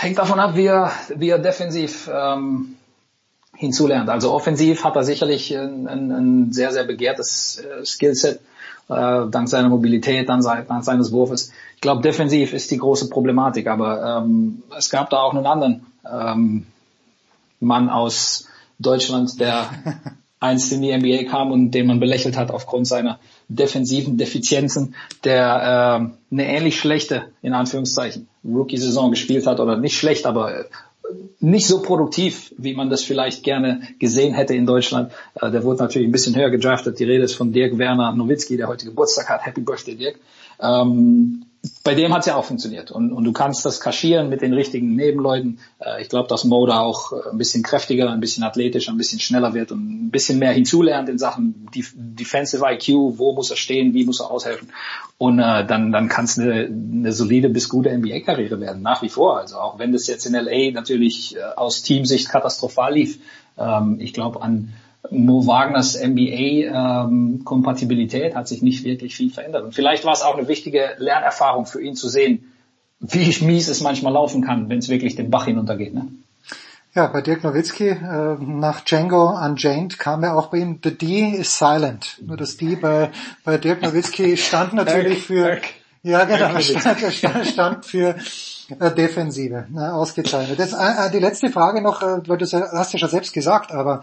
[0.01, 2.77] Hängt davon ab, wie er, wie er defensiv ähm,
[3.55, 4.09] hinzulernt.
[4.09, 8.41] Also offensiv hat er sicherlich ein, ein, ein sehr, sehr begehrtes äh, Skillset,
[8.89, 11.53] äh, dank seiner Mobilität, dank, dank seines Wurfes.
[11.75, 15.87] Ich glaube, defensiv ist die große Problematik, aber ähm, es gab da auch einen anderen
[16.11, 16.67] ähm,
[17.61, 18.49] Mann aus
[18.79, 19.69] Deutschland, der
[20.43, 26.11] einst in die NBA kam und den man belächelt hat aufgrund seiner defensiven Defizienzen, der
[26.31, 30.65] äh, eine ähnlich schlechte, in Anführungszeichen, Rookie-Saison gespielt hat oder nicht schlecht, aber äh,
[31.41, 35.13] nicht so produktiv, wie man das vielleicht gerne gesehen hätte in Deutschland.
[35.35, 36.99] Äh, der wurde natürlich ein bisschen höher gedraftet.
[36.99, 39.47] Die Rede ist von Dirk Werner Nowitzki, der heute Geburtstag hat.
[39.47, 40.19] Happy Birthday, Dirk.
[40.61, 41.45] Ähm,
[41.85, 42.91] bei dem hat es ja auch funktioniert.
[42.91, 45.61] Und, und du kannst das kaschieren mit den richtigen Nebenleuten.
[45.79, 48.99] Äh, ich glaube, dass Mo da auch äh, ein bisschen kräftiger, ein bisschen athletischer, ein
[48.99, 53.57] bisschen schneller wird und ein bisschen mehr hinzulernt in Sachen Defensive IQ, wo muss er
[53.57, 54.71] stehen, wie muss er aushelfen.
[55.19, 59.09] Und äh, dann, dann kann es eine, eine solide bis gute NBA-Karriere werden, nach wie
[59.09, 59.39] vor.
[59.39, 63.21] Also auch wenn das jetzt in LA natürlich äh, aus Teamsicht katastrophal lief.
[63.57, 64.73] Ähm, ich glaube, an
[65.11, 69.65] Mo Wagners NBA-Kompatibilität ähm, hat sich nicht wirklich viel verändert.
[69.65, 72.53] Und vielleicht war es auch eine wichtige Lernerfahrung für ihn zu sehen,
[73.01, 75.93] wie mies es manchmal laufen kann, wenn es wirklich den Bach hinuntergeht.
[75.93, 76.07] Ne?
[76.95, 81.31] Ja, bei Dirk Nowitzki äh, nach Django Unchained kam ja auch bei ihm, the D
[81.31, 82.21] is silent.
[82.25, 83.11] Nur das D bei,
[83.45, 85.59] bei Dirk Nowitzki stand natürlich für,
[86.03, 88.15] ja genau, stand, stand, stand für
[88.79, 90.59] Äh, Defensive, na, ausgezeichnet.
[90.59, 94.03] Das, äh, die letzte Frage noch, äh, weil du hast ja schon selbst gesagt, aber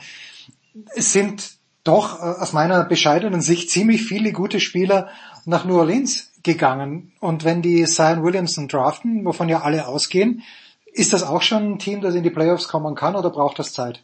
[0.95, 5.09] es sind doch äh, aus meiner bescheidenen Sicht ziemlich viele gute Spieler
[5.45, 7.13] nach New Orleans gegangen.
[7.19, 10.43] Und wenn die Zion Williamson draften, wovon ja alle ausgehen,
[10.91, 13.73] ist das auch schon ein Team, das in die Playoffs kommen kann oder braucht das
[13.73, 14.01] Zeit?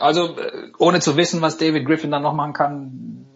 [0.00, 0.36] Also
[0.78, 3.26] ohne zu wissen, was David Griffin dann noch machen kann,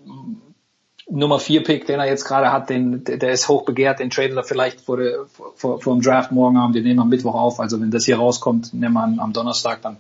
[1.09, 4.37] Nummer 4 Pick, den er jetzt gerade hat, den, der ist hoch begehrt, den traden
[4.37, 7.35] wir vielleicht vor, der, vor, vor dem Draft morgen Abend, den nehmen wir am Mittwoch
[7.35, 7.59] auf.
[7.59, 9.97] Also wenn das hier rauskommt, nehmen wir am Donnerstag dann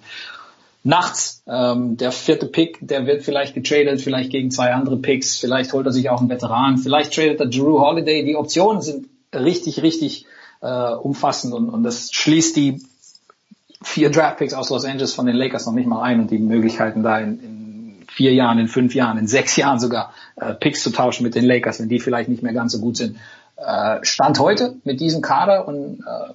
[0.83, 1.42] nachts.
[1.47, 5.86] Ähm, der vierte Pick, der wird vielleicht getradet, vielleicht gegen zwei andere Picks, vielleicht holt
[5.86, 8.25] er sich auch einen Veteran, vielleicht tradet er Drew Holiday.
[8.25, 10.26] Die Optionen sind richtig, richtig
[10.60, 12.83] äh, umfassend und, und das schließt die
[13.83, 16.39] vier Draft Picks aus Los Angeles von den Lakers noch nicht mal ein und die
[16.39, 20.83] Möglichkeiten da in, in vier Jahren, in fünf Jahren, in sechs Jahren sogar äh, Picks
[20.83, 23.17] zu tauschen mit den Lakers, wenn die vielleicht nicht mehr ganz so gut sind.
[23.57, 26.33] Äh, Stand heute mit diesem Kader und äh,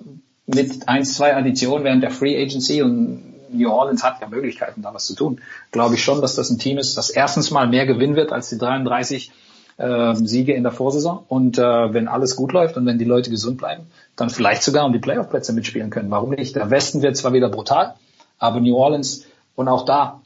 [0.48, 4.94] mit eins, zwei Additionen während der Free Agency und New Orleans hat ja Möglichkeiten, da
[4.94, 5.42] was zu tun.
[5.72, 8.50] Glaube ich schon, dass das ein Team ist, das erstens mal mehr gewinnen wird als
[8.50, 9.32] die 33
[9.78, 11.24] äh, Siege in der Vorsaison.
[11.28, 14.86] Und äh, wenn alles gut läuft und wenn die Leute gesund bleiben, dann vielleicht sogar
[14.86, 16.12] um die Playoff-Plätze mitspielen können.
[16.12, 16.56] Warum nicht?
[16.56, 17.96] Der Westen wird zwar wieder brutal,
[18.38, 19.26] aber New Orleans
[19.56, 20.22] und auch da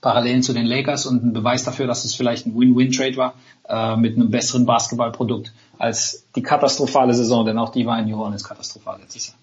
[0.00, 3.34] Parallelen zu den Lakers und ein Beweis dafür, dass es vielleicht ein Win-Win-Trade war
[3.68, 8.20] äh, mit einem besseren Basketballprodukt als die katastrophale Saison, denn auch die war in New
[8.20, 9.36] Orleans katastrophal letztes Jahr.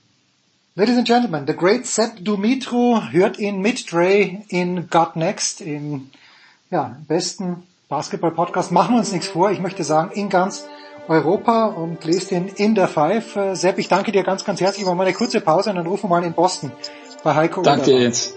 [0.76, 6.10] Ladies and Gentlemen, the great Sepp Dumitru hört ihn mit Dre in Got Next, im
[6.72, 8.72] ja, besten Basketball-Podcast.
[8.72, 9.52] Machen wir uns nichts vor.
[9.52, 10.66] Ich möchte sagen, in ganz
[11.08, 13.36] Europa und lest ihn in der Five.
[13.36, 14.88] Äh, Sepp, ich danke dir ganz, ganz herzlich.
[14.88, 16.72] Wir machen eine kurze Pause und dann rufen wir mal in Boston
[17.24, 17.62] bei Heiko.
[17.62, 18.34] Danke jetzt.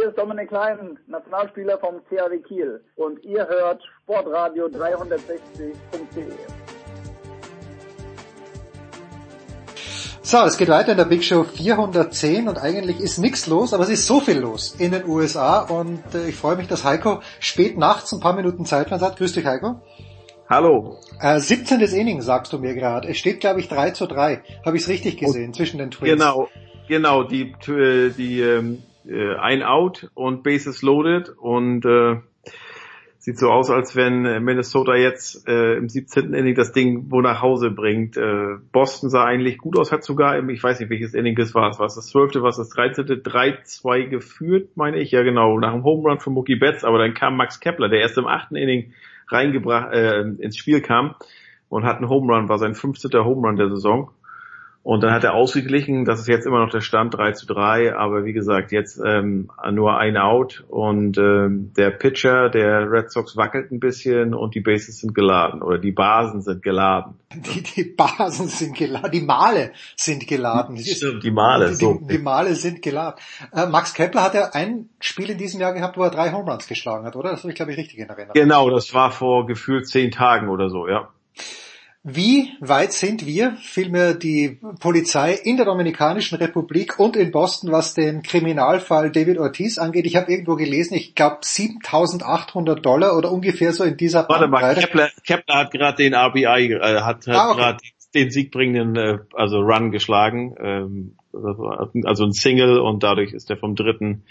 [0.00, 6.24] Hier ist Dominik Klein, Nationalspieler vom CAW Kiel und ihr hört Sportradio 360.de.
[10.22, 13.82] So, es geht weiter in der Big Show 410 und eigentlich ist nichts los, aber
[13.82, 17.20] es ist so viel los in den USA und äh, ich freue mich, dass Heiko
[17.38, 19.18] spät nachts ein paar Minuten Zeit hat.
[19.18, 19.82] Grüß dich, Heiko.
[20.48, 20.96] Hallo.
[21.20, 21.78] Äh, 17.
[21.78, 23.06] Inning, sagst du mir gerade.
[23.06, 24.40] Es steht, glaube ich, 3 zu 3.
[24.64, 26.10] Habe ich es richtig gesehen, und zwischen den Twins.
[26.10, 26.48] Genau,
[26.88, 32.16] genau, die, die, die ähm, äh, ein Out und Bases loaded und äh,
[33.20, 36.32] sieht so aus, als wenn Minnesota jetzt äh, im 17.
[36.32, 38.16] Inning das Ding wo nach Hause bringt.
[38.16, 41.54] Äh, Boston sah eigentlich gut aus, hat sogar, im, ich weiß nicht welches Inning es
[41.54, 45.84] war, was das 12., was das 13., 3-2 geführt, meine ich, ja genau, nach dem
[45.84, 48.52] Home Run von Mookie Betts, aber dann kam Max Kepler, der erst im 8.
[48.52, 48.94] Inning
[49.28, 51.14] reingebracht, äh, ins Spiel kam
[51.68, 53.12] und hat einen Home Run, war sein 15.
[53.22, 54.10] Home Run der Saison
[54.82, 57.94] und dann hat er ausgeglichen, das ist jetzt immer noch der Stand 3 zu 3,
[57.94, 63.36] aber wie gesagt, jetzt ähm, nur ein Out und ähm, der Pitcher der Red Sox
[63.36, 67.16] wackelt ein bisschen und die Bases sind geladen oder die Basen sind geladen.
[67.34, 70.78] Die, die Basen sind geladen, die Male sind geladen.
[70.78, 72.00] Stimmt, die Male, die, so.
[72.00, 73.20] Die, die Male sind geladen.
[73.52, 76.50] Äh, Max Kepler hat ja ein Spiel in diesem Jahr gehabt, wo er drei Home
[76.50, 77.30] Runs geschlagen hat, oder?
[77.30, 78.32] Das habe ich, glaube ich, richtig in Erinnerung.
[78.32, 81.10] Genau, das war vor gefühlt zehn Tagen oder so, ja.
[82.02, 87.92] Wie weit sind wir, vielmehr die Polizei in der Dominikanischen Republik und in Boston, was
[87.92, 90.06] den Kriminalfall David Ortiz angeht?
[90.06, 94.74] Ich habe irgendwo gelesen, ich glaube 7.800 Dollar oder ungefähr so in dieser Warte mal,
[94.74, 97.60] Kepler, Kepler hat gerade den RBI, äh, hat, hat ah, okay.
[97.60, 97.78] gerade
[98.14, 103.74] den siegbringenden äh, also Run geschlagen, ähm, also ein Single und dadurch ist er vom
[103.74, 104.24] dritten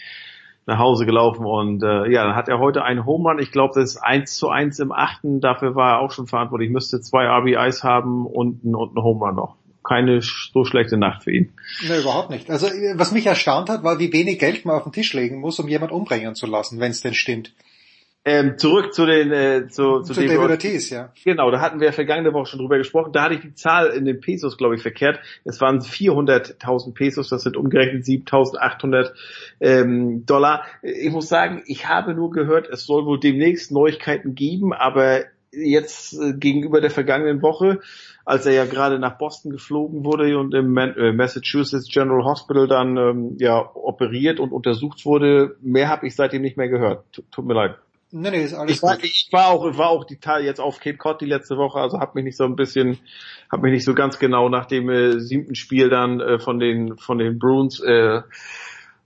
[0.70, 3.40] nach Hause gelaufen und äh, ja, dann hat er heute einen Home Run.
[3.40, 5.42] Ich glaube, das ist eins zu eins im achten.
[5.42, 6.70] Dafür war er auch schon verantwortlich.
[6.70, 9.58] Müsste zwei RBIs haben und, und einen Home Run noch.
[9.84, 11.52] Keine so schlechte Nacht für ihn.
[11.88, 12.50] Ne, überhaupt nicht.
[12.50, 15.60] Also was mich erstaunt hat, war, wie wenig Geld man auf den Tisch legen muss,
[15.60, 17.54] um jemand umbringen zu lassen, wenn es denn stimmt.
[18.30, 21.12] Ähm, zurück zu den äh, zu, zu, zu David Ortiz, ja.
[21.24, 23.12] Genau, da hatten wir vergangene Woche schon drüber gesprochen.
[23.12, 25.20] Da hatte ich die Zahl in den Pesos, glaube ich, verkehrt.
[25.46, 29.14] Es waren 400.000 Pesos, das sind umgerechnet 7.800
[29.60, 30.64] ähm, Dollar.
[30.84, 36.14] Ich muss sagen, ich habe nur gehört, es soll wohl demnächst Neuigkeiten geben, aber jetzt
[36.14, 37.80] äh, gegenüber der vergangenen Woche,
[38.26, 42.96] als er ja gerade nach Boston geflogen wurde und im äh, Massachusetts General Hospital dann
[42.96, 47.06] ähm, ja operiert und untersucht wurde, mehr habe ich seitdem nicht mehr gehört.
[47.32, 47.76] Tut mir leid.
[48.12, 49.04] Nee, nee, ist alles ich war, gut.
[49.04, 52.00] Ich war auch, war auch die Teil jetzt auf Cape Cod die letzte Woche, also
[52.00, 52.98] habe mich nicht so ein bisschen,
[53.52, 56.98] habe mich nicht so ganz genau nach dem äh, siebten Spiel dann äh, von den
[56.98, 58.22] von den Bruins äh,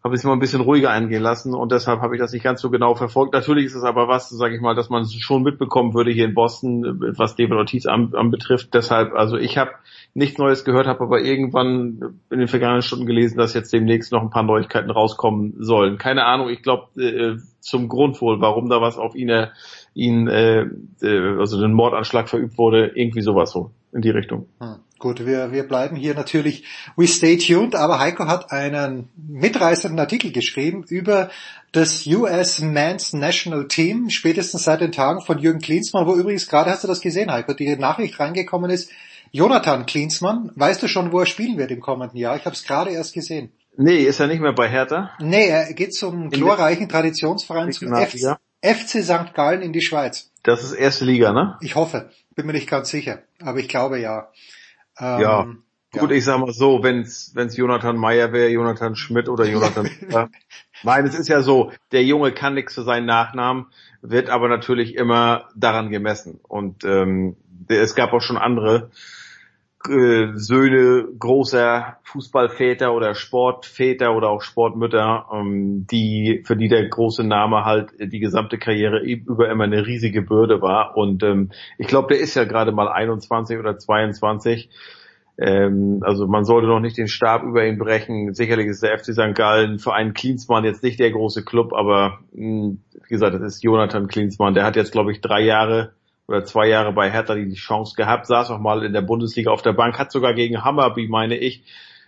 [0.04, 2.44] habe ich es mal ein bisschen ruhiger eingehen lassen und deshalb habe ich das nicht
[2.44, 3.34] ganz so genau verfolgt.
[3.34, 6.26] Natürlich ist es aber was, sage ich mal, dass man es schon mitbekommen würde hier
[6.26, 8.74] in Boston, was David Ortiz anbetrifft.
[8.74, 9.72] Deshalb, also ich habe
[10.16, 14.22] nichts Neues gehört, habe aber irgendwann in den vergangenen Stunden gelesen, dass jetzt demnächst noch
[14.22, 15.98] ein paar Neuigkeiten rauskommen sollen.
[15.98, 19.48] Keine Ahnung, ich glaube äh, zum Grund wohl, warum da was auf ihn, äh,
[19.96, 20.68] ihn äh,
[21.02, 24.48] äh, also den Mordanschlag verübt wurde, irgendwie sowas so in die Richtung.
[24.60, 24.76] Hm.
[25.00, 26.64] Gut, wir, wir bleiben hier natürlich,
[26.96, 31.30] we stay tuned, aber Heiko hat einen mitreißenden Artikel geschrieben über
[31.74, 36.70] das US Men's National Team, spätestens seit den Tagen von Jürgen Klinsmann, wo übrigens gerade,
[36.70, 38.92] hast du das gesehen, Heiko, die Nachricht reingekommen ist,
[39.36, 42.36] Jonathan Klinsmann, weißt du schon, wo er spielen wird im kommenden Jahr?
[42.36, 43.52] Ich habe es gerade erst gesehen.
[43.76, 45.10] Nee, ist er nicht mehr bei Hertha?
[45.18, 49.34] Nee, er geht zum glorreichen Traditionsverein zum FC, FC St.
[49.34, 50.32] Gallen in die Schweiz.
[50.44, 51.58] Das ist erste Liga, ne?
[51.62, 54.30] Ich hoffe, bin mir nicht ganz sicher, aber ich glaube ja.
[55.00, 55.48] Ähm, ja.
[55.94, 56.16] Gut, ja.
[56.16, 59.90] ich sag mal so, wenn's wenn's Jonathan Meyer wäre, Jonathan Schmidt oder Jonathan.
[60.84, 63.66] Nein, es ist ja so, der Junge kann nichts für seinen Nachnamen,
[64.04, 66.40] wird aber natürlich immer daran gemessen.
[66.44, 67.36] Und ähm,
[67.68, 68.92] es gab auch schon andere
[69.90, 77.24] äh, Söhne großer Fußballväter oder Sportväter oder auch Sportmütter, ähm, die für die der große
[77.24, 80.96] Name halt die gesamte Karriere über immer eine riesige Bürde war.
[80.96, 84.70] Und ähm, ich glaube, der ist ja gerade mal 21 oder 22.
[85.38, 88.34] Ähm, also man sollte noch nicht den Stab über ihn brechen.
[88.34, 89.36] Sicherlich ist der FC St.
[89.36, 94.08] Gallen Verein Klinsmann jetzt nicht der große Club, aber mh, wie gesagt, das ist Jonathan
[94.08, 94.54] Klinsmann.
[94.54, 95.94] Der hat jetzt, glaube ich, drei Jahre
[96.28, 99.62] oder zwei Jahre bei Hertha die Chance gehabt, saß auch mal in der Bundesliga auf
[99.62, 101.64] der Bank, hat sogar gegen Hammerby, meine ich,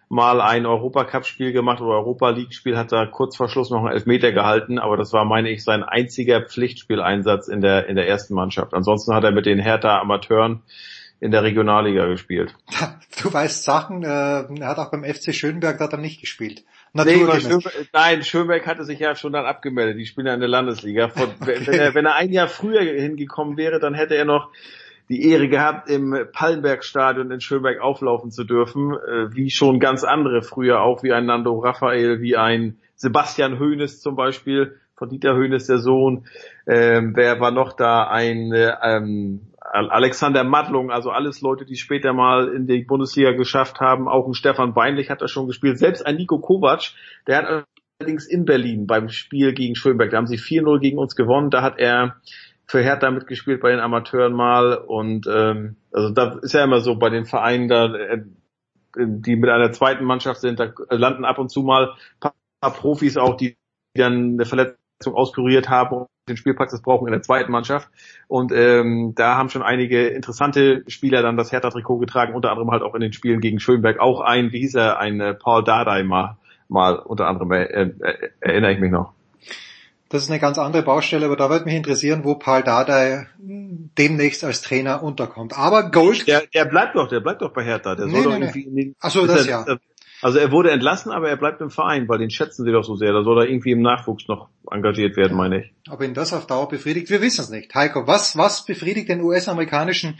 [0.07, 4.31] mal ein Europacup-Spiel gemacht oder Europa League-Spiel, hat da kurz vor Schluss noch einen Elfmeter
[4.31, 8.73] gehalten, aber das war, meine ich, sein einziger Pflichtspieleinsatz in der, in der ersten Mannschaft.
[8.73, 10.61] Ansonsten hat er mit den Hertha-Amateuren
[11.19, 12.55] in der Regionalliga gespielt.
[13.23, 16.65] Du weißt Sachen, äh, er hat auch beim FC Schönberg da dann nicht gespielt.
[17.03, 19.97] Nee, Schönberg, nein, Schönberg hatte sich ja schon dann abgemeldet.
[19.97, 21.09] Die spielen ja in der Landesliga.
[21.09, 21.59] Von, okay.
[21.65, 24.49] wenn, er, wenn er ein Jahr früher hingekommen wäre, dann hätte er noch
[25.09, 30.41] die Ehre gehabt, im Pallenbergstadion in Schönberg auflaufen zu dürfen, äh, wie schon ganz andere
[30.41, 35.67] früher auch, wie ein Nando Raphael, wie ein Sebastian Hoeneß zum Beispiel, von Dieter Hoeneß
[35.67, 36.25] der Sohn.
[36.65, 38.07] Ähm, wer war noch da?
[38.07, 39.41] Ein äh, ähm,
[39.75, 44.07] Alexander Madlung, also alles Leute, die später mal in die Bundesliga geschafft haben.
[44.07, 45.77] Auch ein Stefan Beinlich hat da schon gespielt.
[45.77, 46.93] Selbst ein Nico Kovac,
[47.27, 47.65] der hat
[47.99, 51.49] allerdings in Berlin beim Spiel gegen Schönberg, da haben sie 4-0 gegen uns gewonnen.
[51.49, 52.15] Da hat er
[52.67, 54.75] für Hertha mitgespielt bei den Amateuren mal.
[54.75, 58.23] Und ähm, also da ist ja immer so bei den Vereinen, da, äh,
[58.97, 62.33] die mit einer zweiten Mannschaft sind, da landen ab und zu mal paar
[62.73, 63.57] Profis auch, die
[63.93, 67.89] dann eine Verletzung auskuriert haben den Spielpraxis brauchen in der zweiten Mannschaft.
[68.27, 72.81] Und ähm, da haben schon einige interessante Spieler dann das Hertha-Trikot getragen, unter anderem halt
[72.81, 73.99] auch in den Spielen gegen Schönberg.
[73.99, 76.37] Auch ein, wie hieß er, ein äh, Paul Dardai mal,
[76.67, 79.13] mal unter anderem, äh, äh, erinnere ich mich noch.
[80.09, 84.43] Das ist eine ganz andere Baustelle, aber da würde mich interessieren, wo Paul Dardai demnächst
[84.43, 85.57] als Trainer unterkommt.
[85.57, 86.27] Aber Gold...
[86.27, 87.95] Der, der bleibt doch, der bleibt doch bei Hertha.
[87.95, 88.93] Der nee, soll nee, doch irgendwie nee.
[88.99, 89.65] Ach so, das ja.
[90.21, 92.95] Also er wurde entlassen, aber er bleibt im Verein, weil den schätzen sie doch so
[92.95, 93.11] sehr.
[93.11, 95.73] Da soll er irgendwie im Nachwuchs noch engagiert werden, meine ich.
[95.89, 97.73] Ob ihn das auf Dauer befriedigt, wir wissen es nicht.
[97.75, 100.17] Heiko, was, was befriedigt den US-amerikanischen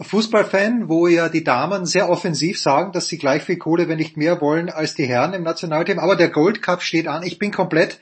[0.00, 4.16] Fußballfan, wo ja die Damen sehr offensiv sagen, dass sie gleich viel Kohle, wenn nicht
[4.16, 5.98] mehr wollen, als die Herren im Nationalteam.
[5.98, 7.22] Aber der Gold Cup steht an.
[7.22, 8.00] Ich bin komplett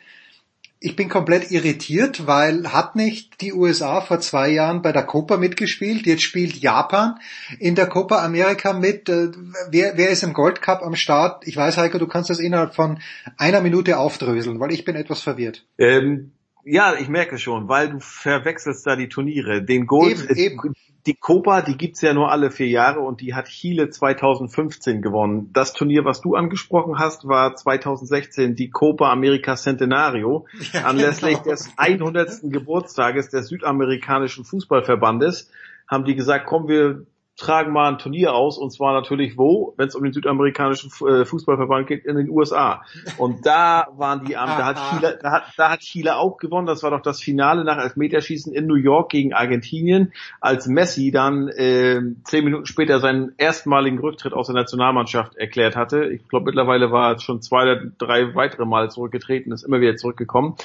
[0.82, 5.36] ich bin komplett irritiert, weil hat nicht die USA vor zwei Jahren bei der Copa
[5.36, 6.06] mitgespielt?
[6.06, 7.20] Jetzt spielt Japan
[7.58, 9.10] in der Copa America mit.
[9.10, 9.28] Äh,
[9.70, 11.46] wer, wer ist im Gold Cup am Start?
[11.46, 12.98] Ich weiß, Heiko, du kannst das innerhalb von
[13.36, 15.66] einer Minute aufdröseln, weil ich bin etwas verwirrt.
[15.76, 16.32] Ähm,
[16.64, 19.62] ja, ich merke schon, weil du verwechselst da die Turniere.
[19.62, 20.74] Den Gold, eben, eben
[21.06, 25.50] die Copa, die gibt's ja nur alle vier Jahre und die hat Chile 2015 gewonnen.
[25.52, 31.50] Das Turnier, was du angesprochen hast, war 2016 die Copa America Centenario ja, anlässlich genau.
[31.50, 32.40] des 100.
[32.44, 35.50] Geburtstages des südamerikanischen Fußballverbandes
[35.88, 37.06] haben die gesagt, komm, wir
[37.40, 41.24] tragen mal ein Turnier aus und zwar natürlich wo, wenn es um den südamerikanischen äh,
[41.24, 42.82] Fußballverband geht, in den USA.
[43.16, 46.66] Und da waren die, da hat Chile, da hat, da hat Chile auch gewonnen.
[46.66, 51.48] Das war doch das Finale nach Elfmeterschießen in New York gegen Argentinien, als Messi dann
[51.48, 56.04] äh, zehn Minuten später seinen erstmaligen Rücktritt aus der Nationalmannschaft erklärt hatte.
[56.04, 59.96] Ich glaube mittlerweile war er schon zwei oder drei weitere Mal zurückgetreten, ist immer wieder
[59.96, 60.56] zurückgekommen.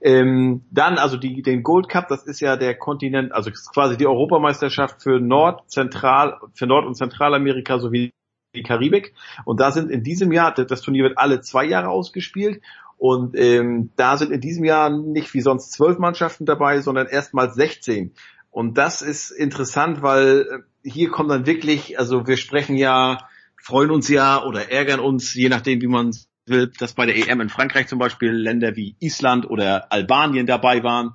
[0.00, 4.06] Ähm, dann also die, den Gold Cup, das ist ja der Kontinent, also quasi die
[4.06, 8.12] Europameisterschaft für Nord, Zentral, für Nord- und Zentralamerika sowie
[8.54, 9.14] die Karibik.
[9.44, 12.62] Und da sind in diesem Jahr, das Turnier wird alle zwei Jahre ausgespielt.
[12.96, 17.52] Und ähm, da sind in diesem Jahr nicht wie sonst zwölf Mannschaften dabei, sondern erstmal
[17.52, 18.12] 16.
[18.50, 23.28] Und das ist interessant, weil äh, hier kommt dann wirklich, also wir sprechen ja,
[23.62, 26.12] freuen uns ja oder ärgern uns, je nachdem, wie man
[26.48, 30.82] will, dass bei der EM in Frankreich zum Beispiel Länder wie Island oder Albanien dabei
[30.82, 31.14] waren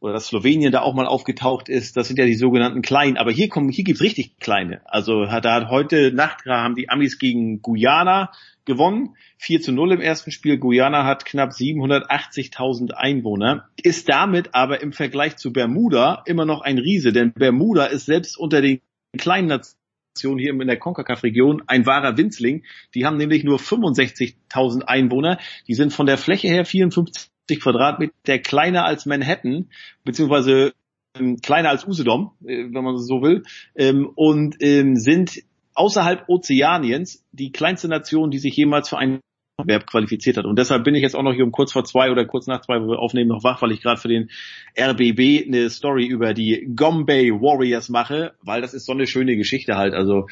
[0.00, 1.96] oder dass Slowenien da auch mal aufgetaucht ist.
[1.96, 3.16] Das sind ja die sogenannten kleinen.
[3.16, 4.80] Aber hier kommen, hier gibt's richtig kleine.
[4.84, 8.32] Also da hat heute Nacht haben die Amis gegen Guyana
[8.64, 9.16] gewonnen.
[9.38, 10.58] 4 zu 0 im ersten Spiel.
[10.58, 16.78] Guyana hat knapp 780.000 Einwohner, ist damit aber im Vergleich zu Bermuda immer noch ein
[16.78, 18.80] Riese, denn Bermuda ist selbst unter den
[19.16, 19.81] kleinen Nationen
[20.18, 22.64] hier in der CONCACAF-Region ein wahrer Winzling.
[22.94, 25.38] Die haben nämlich nur 65.000 Einwohner.
[25.68, 29.70] Die sind von der Fläche her 54 Quadratmeter kleiner als Manhattan,
[30.04, 30.72] beziehungsweise
[31.18, 33.42] ähm, kleiner als Usedom, äh, wenn man so will,
[33.74, 35.42] ähm, und ähm, sind
[35.74, 39.20] außerhalb Ozeaniens die kleinste Nation, die sich jemals für einen
[39.62, 40.44] Wettbewerb qualifiziert hat.
[40.44, 42.60] Und deshalb bin ich jetzt auch noch hier um kurz vor zwei oder kurz nach
[42.60, 44.30] zwei, wo wir aufnehmen, noch wach, weil ich gerade für den
[44.78, 49.76] RBB eine Story über die Gombay Warriors mache, weil das ist so eine schöne Geschichte
[49.76, 49.94] halt.
[49.94, 50.26] Also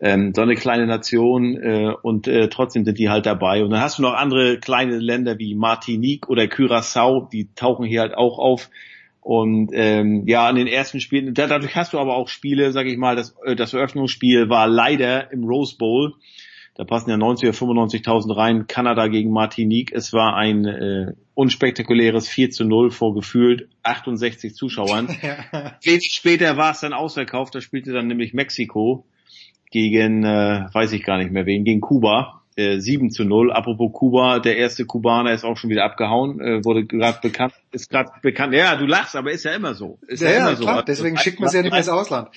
[0.00, 3.62] ähm, so eine kleine Nation äh, und äh, trotzdem sind die halt dabei.
[3.62, 8.00] Und dann hast du noch andere kleine Länder wie Martinique oder Curaçao, die tauchen hier
[8.00, 8.70] halt auch auf.
[9.20, 12.98] Und ähm, ja, an den ersten Spielen, dadurch hast du aber auch Spiele, sag ich
[12.98, 16.14] mal, das, äh, das Eröffnungsspiel war leider im Rose Bowl.
[16.76, 18.66] Da passen ja 90 oder 95.000 rein.
[18.66, 19.92] Kanada gegen Martinique.
[19.92, 25.08] Es war ein äh, unspektakuläres 4 zu 0 vor gefühlt 68 Zuschauern.
[25.82, 27.54] Wenig später war es dann ausverkauft.
[27.54, 29.06] Da spielte dann nämlich Mexiko
[29.70, 32.42] gegen, äh, weiß ich gar nicht mehr wen, gegen Kuba.
[32.56, 33.52] Äh, 7 zu 0.
[33.52, 37.90] Apropos Kuba, der erste Kubaner ist auch schon wieder abgehauen, äh, wurde gerade bekannt, ist
[37.90, 38.54] gerade bekannt.
[38.54, 39.98] Ja, du lachst, aber ist ja immer so.
[40.06, 40.82] Ist ja, ja, ja immer klar, so.
[40.82, 42.28] deswegen schickt man sie ja nicht mehr ins Ausland.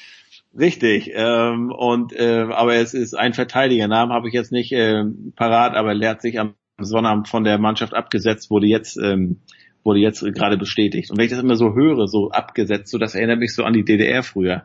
[0.58, 5.04] Richtig, ähm, und äh, aber es ist ein Verteidiger, Namen habe ich jetzt nicht äh,
[5.36, 9.42] parat, aber er hat sich am Sonnabend von der Mannschaft abgesetzt, wurde jetzt ähm,
[9.84, 11.12] wurde jetzt gerade bestätigt.
[11.12, 13.74] Und wenn ich das immer so höre, so abgesetzt, so das erinnert mich so an
[13.74, 14.64] die DDR früher,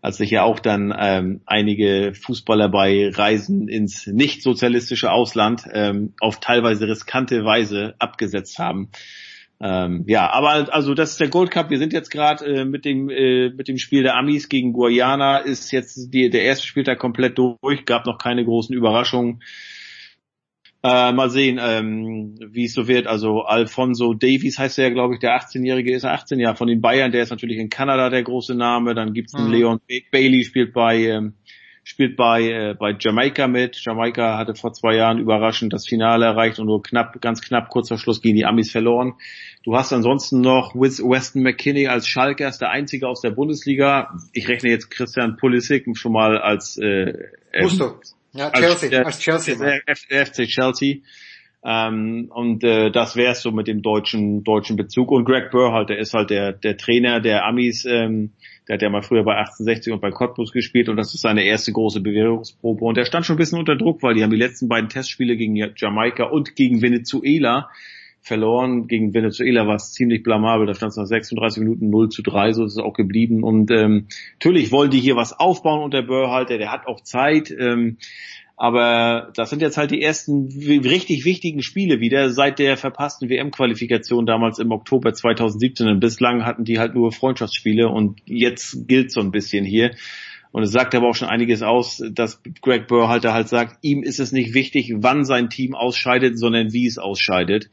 [0.00, 6.14] als sich ja auch dann ähm, einige Fußballer bei Reisen ins nicht sozialistische Ausland ähm,
[6.20, 8.90] auf teilweise riskante Weise abgesetzt haben.
[9.60, 11.70] Ähm, ja, aber also das ist der Gold Cup.
[11.70, 15.38] Wir sind jetzt gerade äh, mit dem äh, mit dem Spiel der Amis gegen Guyana
[15.38, 17.84] ist jetzt die, der erste Spieltag komplett durch.
[17.84, 19.42] Gab noch keine großen Überraschungen.
[20.84, 23.08] Äh, mal sehen, ähm, wie es so wird.
[23.08, 26.68] Also Alfonso Davies heißt er ja, glaube ich, der 18-Jährige ist er 18 Jahre von
[26.68, 27.10] den Bayern.
[27.10, 28.94] Der ist natürlich in Kanada der große Name.
[28.94, 29.52] Dann gibt's einen Mhm.
[29.52, 29.80] Leon
[30.12, 31.34] Bailey spielt bei ähm,
[31.88, 33.82] spielt bei äh, bei Jamaika mit.
[33.82, 37.88] Jamaika hatte vor zwei Jahren überraschend das Finale erreicht und nur knapp, ganz knapp kurz
[37.88, 39.14] vor Schluss gegen die Amis verloren.
[39.64, 44.18] Du hast ansonsten noch Weston McKinney als Schalker, ist der einzige aus der Bundesliga.
[44.34, 47.14] Ich rechne jetzt Christian Pulisic schon mal als äh,
[47.62, 47.94] Musst ähm.
[48.34, 49.80] Ja, als, Chelsea, äh, als Chelsea.
[50.26, 50.96] FC Chelsea.
[51.70, 55.10] Ähm, und äh, das wär's so mit dem deutschen deutschen Bezug.
[55.10, 57.84] Und Greg Burr halt, der ist halt der der Trainer der Amis.
[57.84, 58.30] Ähm,
[58.66, 61.44] der hat ja mal früher bei 1860 und bei Cottbus gespielt und das ist seine
[61.44, 62.86] erste große Bewährungsprobe.
[62.86, 65.36] Und der stand schon ein bisschen unter Druck, weil die haben die letzten beiden Testspiele
[65.36, 67.68] gegen Jamaika und gegen Venezuela
[68.22, 68.86] verloren.
[68.86, 70.66] Gegen Venezuela war es ziemlich blamabel.
[70.66, 73.42] Da stand es nach 36 Minuten 0 zu 3, so ist es auch geblieben.
[73.42, 77.50] Und ähm, natürlich wollen die hier was aufbauen unter Börhalter, der hat auch Zeit.
[77.50, 77.98] Ähm,
[78.60, 84.26] aber das sind jetzt halt die ersten richtig wichtigen Spiele wieder seit der verpassten WM-Qualifikation
[84.26, 85.86] damals im Oktober 2017.
[85.86, 89.92] Und bislang hatten die halt nur Freundschaftsspiele und jetzt gilt so ein bisschen hier.
[90.50, 94.18] Und es sagt aber auch schon einiges aus, dass Greg Burhalter halt sagt, ihm ist
[94.18, 97.70] es nicht wichtig, wann sein Team ausscheidet, sondern wie es ausscheidet.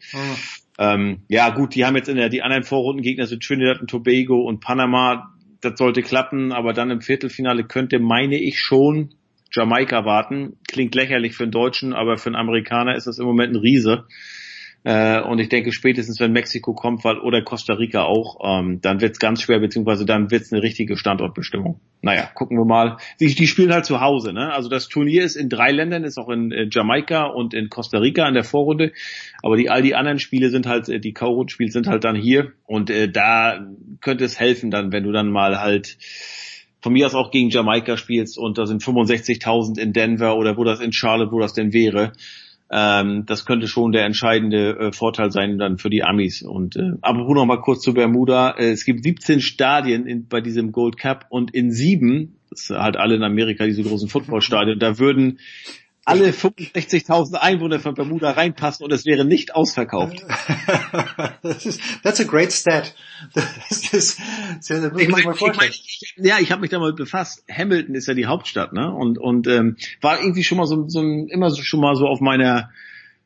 [0.78, 4.44] Ähm, ja gut, die haben jetzt in der, die anderen Vorrundengegner sind Trinidad und Tobago
[4.44, 5.34] und Panama.
[5.62, 9.16] Das sollte klappen, aber dann im Viertelfinale könnte, meine ich schon,
[9.56, 10.58] Jamaika warten.
[10.68, 14.06] Klingt lächerlich für einen Deutschen, aber für einen Amerikaner ist das im Moment ein Riese.
[14.86, 19.02] Äh, und ich denke, spätestens wenn Mexiko kommt, weil, oder Costa Rica auch, ähm, dann
[19.02, 21.80] wird's ganz schwer, beziehungsweise dann wird's eine richtige Standortbestimmung.
[22.04, 22.98] Naja, gucken wir mal.
[23.20, 24.54] Die, die spielen halt zu Hause, ne?
[24.54, 27.98] Also das Turnier ist in drei Ländern, ist auch in äh, Jamaika und in Costa
[27.98, 28.92] Rica in der Vorrunde.
[29.42, 32.52] Aber die all die anderen Spiele sind halt, äh, die K.O.-Spiele sind halt dann hier.
[32.68, 33.68] Und äh, da
[34.02, 35.98] könnte es helfen dann, wenn du dann mal halt
[36.86, 40.64] von mir aus auch gegen Jamaika spielst und da sind 65.000 in Denver oder wo
[40.64, 42.12] das in Charlotte, wo das denn wäre.
[42.70, 46.44] Ähm, das könnte schon der entscheidende äh, Vorteil sein dann für die Amis.
[46.44, 48.52] Und äh, apropos noch mal kurz zu Bermuda.
[48.52, 52.70] Äh, es gibt 17 Stadien in, bei diesem Gold Cup und in sieben, das ist
[52.70, 55.40] halt alle in Amerika diese großen Footballstadien, da würden
[56.06, 60.24] alle 65.000 Einwohner von Bermuda reinpassen und es wäre nicht ausverkauft.
[61.42, 62.96] das ist, that's a great stat.
[63.34, 64.20] Das ist,
[64.60, 67.44] sehr, sehr, Ich mein, mal ich mein, ich, ja, ich habe mich damit befasst.
[67.50, 68.94] Hamilton ist ja die Hauptstadt, ne?
[68.94, 72.20] Und und ähm, war irgendwie schon mal so, so immer so schon mal so auf
[72.20, 72.70] meiner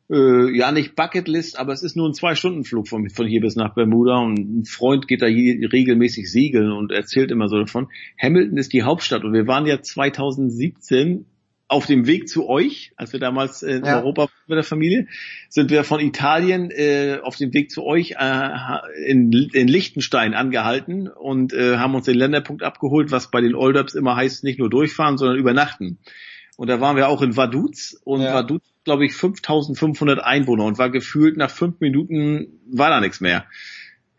[0.09, 3.41] äh, ja nicht Bucketlist, aber es ist nur ein zwei Stunden Flug von von hier
[3.41, 7.58] bis nach Bermuda und ein Freund geht da hier regelmäßig segeln und erzählt immer so
[7.58, 7.90] davon.
[8.22, 11.25] Hamilton ist die Hauptstadt und wir waren ja 2017
[11.70, 13.98] auf dem Weg zu euch, als wir damals in Ja.
[14.00, 15.08] Europa waren mit der Familie,
[15.50, 18.50] sind wir von Italien äh, auf dem Weg zu euch äh,
[19.06, 23.94] in, in Liechtenstein angehalten und äh, haben uns den Länderpunkt abgeholt, was bei den Oldups
[23.94, 26.00] immer heißt, nicht nur durchfahren, sondern übernachten.
[26.58, 28.34] Und da waren wir auch in Vaduz und Ja.
[28.34, 33.46] Vaduz, glaube ich, 5500 Einwohner und war gefühlt nach fünf Minuten war da nichts mehr.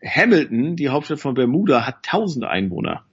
[0.03, 3.05] Hamilton, die Hauptstadt von Bermuda, hat 1000 Einwohner.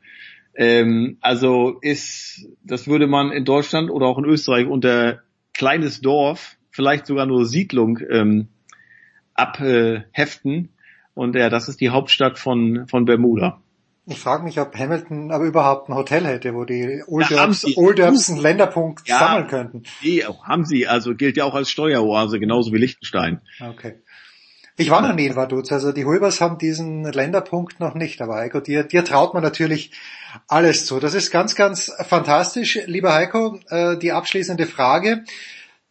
[0.60, 5.20] Ähm, also ist, das würde man in Deutschland oder auch in Österreich unter
[5.54, 8.48] kleines Dorf, vielleicht sogar nur Siedlung ähm,
[9.34, 10.70] abheften.
[11.14, 13.60] Und ja, das ist die Hauptstadt von, von Bermuda.
[14.06, 17.50] Ich frage mich, ob Hamilton aber überhaupt ein Hotel hätte, wo die Old Ja, haben
[17.52, 17.74] Derbs, sie.
[17.76, 19.18] Old Derbs einen Länderpunkt Ja.
[19.18, 19.82] sammeln könnten.
[20.02, 23.42] Nee, haben sie, also gilt ja auch als Steueroase, genauso wie Liechtenstein.
[23.60, 23.96] Okay.
[24.80, 28.36] Ich war noch nie in Vaduz, also die Hulbers haben diesen Länderpunkt noch nicht, aber
[28.36, 29.90] Heiko, dir, dir traut man natürlich
[30.46, 31.00] alles zu.
[31.00, 32.78] Das ist ganz, ganz fantastisch.
[32.86, 35.24] Lieber Heiko, äh, die abschließende Frage,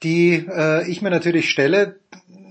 [0.04, 2.00] die äh, ich mir natürlich stelle,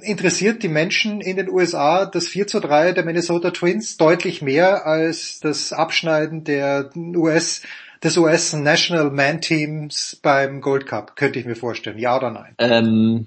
[0.03, 4.85] interessiert die Menschen in den USA das 4 zu 3 der Minnesota Twins deutlich mehr
[4.85, 7.63] als das Abschneiden der US,
[8.05, 11.99] des US National Man Teams beim Gold Cup, könnte ich mir vorstellen.
[11.99, 12.55] Ja oder nein?
[12.59, 13.27] Ähm,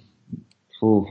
[0.80, 1.08] puh,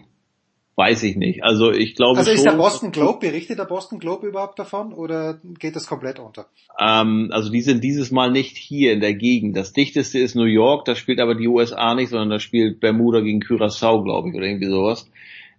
[0.78, 1.42] weiß ich nicht.
[1.42, 4.92] Also ich glaube Also ist schon, der Boston Globe, berichtet der Boston Globe überhaupt davon
[4.92, 6.46] oder geht das komplett unter?
[6.80, 9.56] Ähm, also die sind dieses Mal nicht hier in der Gegend.
[9.56, 13.20] Das dichteste ist New York, da spielt aber die USA nicht, sondern da spielt Bermuda
[13.20, 15.10] gegen Curaçao, glaube ich, oder irgendwie sowas.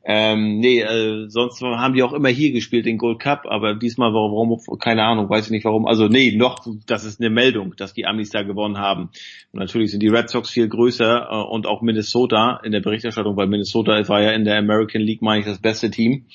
[0.03, 4.14] Ähm, nee, äh, sonst haben die auch immer hier gespielt, den Gold Cup, aber diesmal
[4.14, 5.86] warum, keine Ahnung, weiß ich nicht warum.
[5.86, 9.10] Also nee, noch, das ist eine Meldung, dass die Amis da gewonnen haben.
[9.52, 13.36] Und natürlich sind die Red Sox viel größer äh, und auch Minnesota in der Berichterstattung,
[13.36, 16.26] weil Minnesota war ja in der American League, meine ich, das beste Team.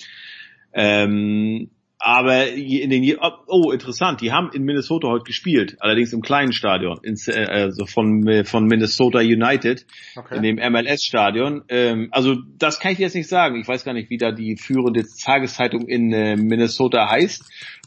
[0.75, 1.70] Ähm,
[2.05, 3.16] aber in den
[3.47, 8.28] oh interessant, die haben in Minnesota heute gespielt, allerdings im kleinen Stadion, äh, also von
[8.28, 10.36] äh, von Minnesota United Okay.
[10.36, 11.62] in dem MLS-Stadion.
[11.70, 13.58] Ähm, also das kann ich jetzt nicht sagen.
[13.58, 17.42] Ich weiß gar nicht, wie da die führende Tageszeitung in äh, Minnesota heißt.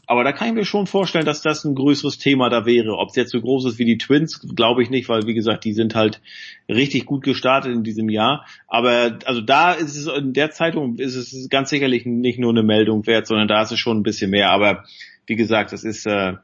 [0.08, 2.96] Aber da kann ich mir schon vorstellen, dass das ein größeres Thema da wäre.
[2.96, 5.64] Ob es jetzt so groß ist wie die Twins, glaube ich nicht, weil wie gesagt,
[5.64, 6.22] die sind halt
[6.66, 8.46] richtig gut gestartet in diesem Jahr.
[8.68, 12.62] Aber also da ist es in der Zeitung ist es ganz sicherlich nicht nur eine
[12.62, 14.50] Meldung wert, sondern da ist es schon ein bisschen mehr.
[14.50, 14.84] Aber
[15.26, 16.36] wie gesagt, das ist äh,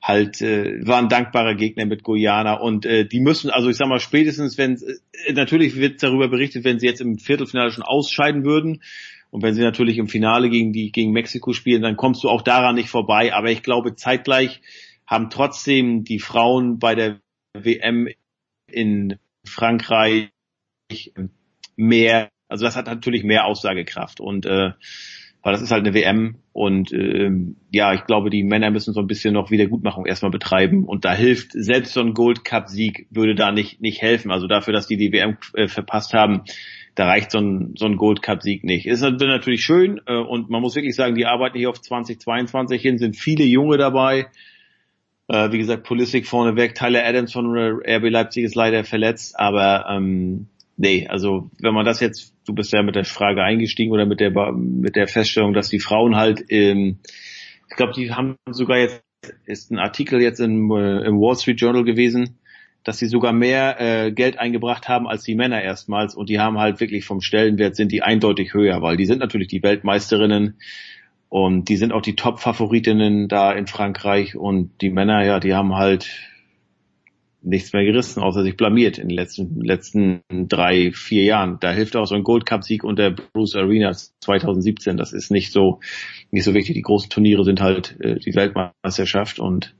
[0.00, 3.88] halt äh, war ein dankbarer Gegner mit Guyana und äh, die müssen, also ich sag
[3.88, 4.74] mal spätestens, wenn
[5.26, 8.80] äh, natürlich wird darüber berichtet, wenn sie jetzt im Viertelfinale schon ausscheiden würden.
[9.30, 12.42] Und wenn sie natürlich im Finale gegen die gegen Mexiko spielen, dann kommst du auch
[12.42, 13.34] daran nicht vorbei.
[13.34, 14.60] Aber ich glaube, zeitgleich
[15.06, 17.20] haben trotzdem die Frauen bei der
[17.54, 18.08] WM
[18.70, 20.30] in Frankreich
[21.76, 24.72] mehr, also das hat natürlich mehr Aussagekraft und äh,
[25.42, 29.00] weil das ist halt eine WM und ähm, ja, ich glaube, die Männer müssen so
[29.00, 33.06] ein bisschen noch Wiedergutmachung erstmal betreiben und da hilft selbst so ein Gold Cup Sieg
[33.10, 34.30] würde da nicht nicht helfen.
[34.32, 36.42] Also dafür, dass die die WM äh, verpasst haben,
[36.98, 38.86] da reicht so ein, so ein Gold Cup Sieg nicht.
[38.86, 42.98] Ist natürlich schön äh, und man muss wirklich sagen, die arbeiten hier auf 2022 hin,
[42.98, 44.26] sind viele Junge dabei.
[45.28, 50.48] Äh, wie gesagt, Pulisic vorneweg, Tyler Adams von RB Leipzig ist leider verletzt, aber ähm,
[50.76, 54.18] nee, also wenn man das jetzt, du bist ja mit der Frage eingestiegen oder mit
[54.18, 56.98] der mit der Feststellung, dass die Frauen halt, ähm,
[57.70, 59.04] ich glaube, die haben sogar jetzt
[59.46, 62.37] ist ein Artikel jetzt im, äh, im Wall Street Journal gewesen,
[62.88, 66.56] dass sie sogar mehr äh, Geld eingebracht haben als die Männer erstmals und die haben
[66.56, 70.56] halt wirklich vom Stellenwert sind die eindeutig höher, weil die sind natürlich die Weltmeisterinnen
[71.28, 75.74] und die sind auch die Top-Favoritinnen da in Frankreich und die Männer, ja, die haben
[75.74, 76.08] halt
[77.42, 81.58] nichts mehr gerissen, außer sich blamiert in den letzten, letzten drei, vier Jahren.
[81.60, 84.96] Da hilft auch so ein Gold Cup Sieg unter Bruce Arena 2017.
[84.96, 85.80] Das ist nicht so,
[86.30, 86.74] nicht so wichtig.
[86.74, 89.74] Die großen Turniere sind halt äh, die Weltmeisterschaft und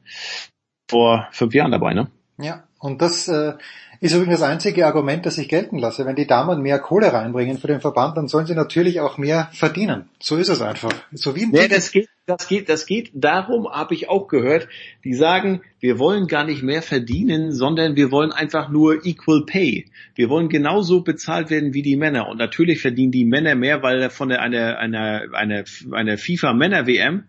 [0.91, 2.11] vor fünf Jahren dabei, ne?
[2.39, 3.55] Ja, und das äh,
[4.01, 6.07] ist übrigens das einzige Argument, das ich gelten lasse.
[6.07, 9.49] Wenn die Damen mehr Kohle reinbringen für den Verband, dann sollen sie natürlich auch mehr
[9.53, 10.09] verdienen.
[10.21, 10.93] So ist es einfach.
[11.13, 14.69] So wie Nee, das geht, das geht, das geht darum, habe ich auch gehört.
[15.03, 19.87] Die sagen, wir wollen gar nicht mehr verdienen, sondern wir wollen einfach nur equal pay.
[20.15, 22.29] Wir wollen genauso bezahlt werden wie die Männer.
[22.29, 27.25] Und natürlich verdienen die Männer mehr, weil von einer, einer, einer, einer FIFA Männer WM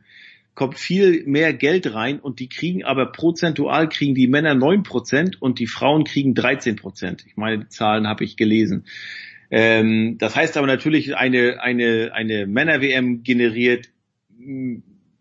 [0.56, 5.42] kommt viel mehr Geld rein und die kriegen aber prozentual kriegen die Männer neun Prozent
[5.42, 7.24] und die Frauen kriegen 13 Prozent.
[7.28, 8.86] Ich meine, die Zahlen habe ich gelesen.
[9.52, 13.90] Ähm, das heißt aber natürlich, eine, eine, eine Männer-WM generiert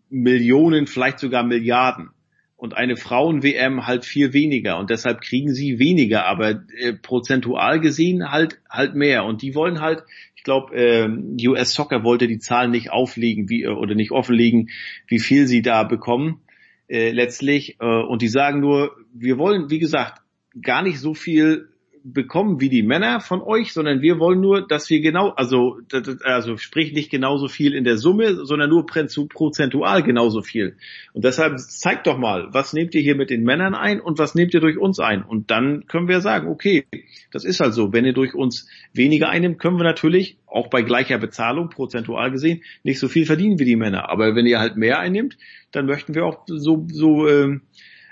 [0.09, 2.09] Millionen, vielleicht sogar Milliarden.
[2.55, 4.77] Und eine Frauen-WM halt viel weniger.
[4.79, 9.23] Und deshalb kriegen sie weniger, aber äh, prozentual gesehen halt halt mehr.
[9.23, 10.03] Und die wollen halt,
[10.39, 14.69] ich glaube, äh, US Soccer wollte die Zahlen nicht auflegen wie, oder nicht offenlegen,
[15.05, 16.39] wie viel sie da bekommen
[16.87, 17.75] äh, letztlich.
[17.81, 20.21] Äh, und die sagen nur, wir wollen, wie gesagt,
[20.61, 21.67] gar nicht so viel
[22.03, 25.79] bekommen wie die Männer von euch, sondern wir wollen nur, dass wir genau, also,
[26.23, 30.75] also sprich nicht genauso viel in der Summe, sondern nur prozentual genauso viel.
[31.13, 34.35] Und deshalb zeigt doch mal, was nehmt ihr hier mit den Männern ein und was
[34.35, 35.23] nehmt ihr durch uns ein?
[35.23, 36.85] Und dann können wir sagen, okay,
[37.31, 37.93] das ist halt so.
[37.93, 42.63] Wenn ihr durch uns weniger einnimmt, können wir natürlich auch bei gleicher Bezahlung prozentual gesehen
[42.83, 44.09] nicht so viel verdienen wie die Männer.
[44.09, 45.37] Aber wenn ihr halt mehr einnimmt,
[45.71, 47.59] dann möchten wir auch so so äh,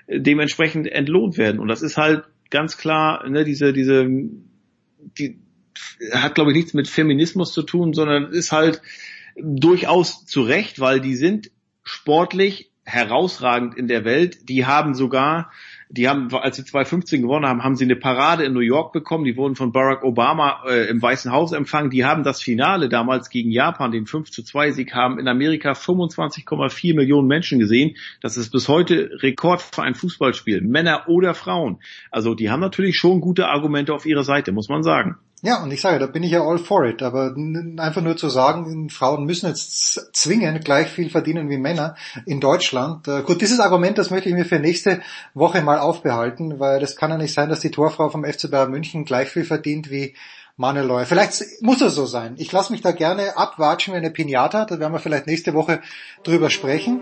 [0.08, 1.60] dementsprechend entlohnt werden.
[1.60, 4.08] Und das ist halt ganz klar, ne, diese, diese,
[5.18, 5.40] die
[6.12, 8.82] hat glaube ich nichts mit Feminismus zu tun, sondern ist halt
[9.36, 11.52] durchaus zu Recht, weil die sind
[11.84, 14.50] sportlich herausragend in der Welt.
[14.50, 15.52] Die haben sogar
[15.90, 19.24] die haben, als sie 2015 gewonnen haben, haben sie eine Parade in New York bekommen.
[19.24, 21.90] Die wurden von Barack Obama äh, im Weißen Haus empfangen.
[21.90, 25.72] Die haben das Finale damals gegen Japan, den 5 zu 2 Sieg, haben in Amerika
[25.72, 27.96] 25,4 Millionen Menschen gesehen.
[28.22, 31.80] Das ist bis heute Rekord für ein Fußballspiel, Männer oder Frauen.
[32.12, 35.18] Also die haben natürlich schon gute Argumente auf ihrer Seite, muss man sagen.
[35.44, 37.36] Ja, und ich sage, da bin ich ja all for it, aber
[37.78, 43.08] einfach nur zu sagen, Frauen müssen jetzt zwingend gleich viel verdienen wie Männer in Deutschland.
[43.08, 45.00] Äh, gut, dieses Argument, das möchte ich mir für nächste
[45.36, 48.72] Woche mal aufbehalten, weil das kann ja nicht sein, dass die Torfrau vom FC Bayern
[48.72, 50.16] München gleich viel verdient wie
[50.56, 51.06] Manuel.
[51.06, 52.34] Vielleicht muss es so sein.
[52.38, 55.82] Ich lasse mich da gerne abwatschen wie eine Pinata, da werden wir vielleicht nächste Woche
[56.24, 57.00] drüber sprechen.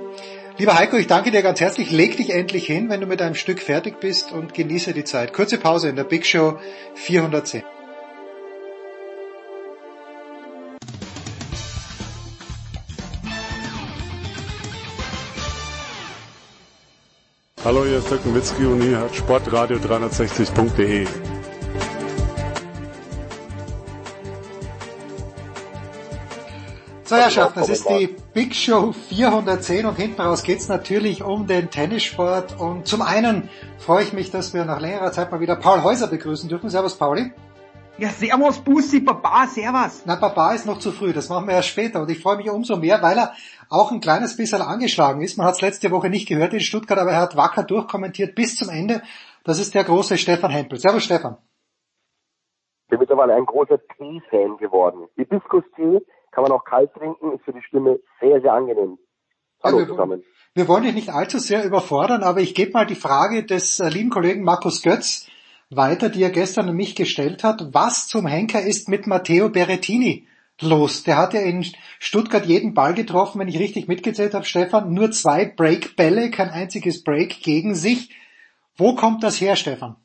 [0.58, 1.90] Lieber Heiko, ich danke dir ganz herzlich.
[1.90, 5.32] Leg dich endlich hin, wenn du mit deinem Stück fertig bist und genieße die Zeit.
[5.32, 6.60] Kurze Pause in der Big Show
[6.96, 7.75] 410.
[17.66, 21.08] Hallo, hier ist Dirk Nowitzki und hier hat Sportradio 360.de.
[27.06, 31.72] So, Herrschaften, das ist die Big Show 410 und hinten raus geht's natürlich um den
[31.72, 32.60] Tennissport.
[32.60, 36.06] Und zum einen freue ich mich, dass wir nach längerer Zeit mal wieder Paul Häuser
[36.06, 36.70] begrüßen dürfen.
[36.70, 37.32] Servus, Pauli.
[37.98, 40.04] Ja, servus, Bussi, Papa, servus.
[40.06, 42.02] Na, Papa ist noch zu früh, das machen wir erst später.
[42.02, 43.32] Und ich freue mich umso mehr, weil er
[43.70, 45.38] auch ein kleines bisschen angeschlagen ist.
[45.38, 48.58] Man hat es letzte Woche nicht gehört in Stuttgart, aber er hat wacker durchkommentiert bis
[48.58, 49.02] zum Ende.
[49.46, 50.78] Das ist der große Stefan Hempel.
[50.78, 51.38] Servus, Stefan.
[52.84, 55.08] Ich bin mittlerweile ein großer Tee-Fan geworden.
[55.16, 56.00] Hibiskus-Tee
[56.32, 58.98] kann man auch kalt trinken, ist für die Stimme sehr, sehr angenehm.
[59.64, 60.24] Hallo ja, wir, zusammen.
[60.54, 63.88] Wir wollen dich nicht allzu sehr überfordern, aber ich gebe mal die Frage des äh,
[63.88, 65.30] lieben Kollegen Markus Götz
[65.76, 67.74] weiter, die er gestern an mich gestellt hat.
[67.74, 70.28] Was zum Henker ist mit Matteo Berrettini
[70.62, 71.04] los?
[71.04, 71.64] Der hat ja in
[72.00, 74.94] Stuttgart jeden Ball getroffen, wenn ich richtig mitgezählt habe, Stefan.
[74.94, 78.16] Nur zwei Breakbälle, kein einziges Break gegen sich.
[78.78, 79.96] Wo kommt das her, Stefan?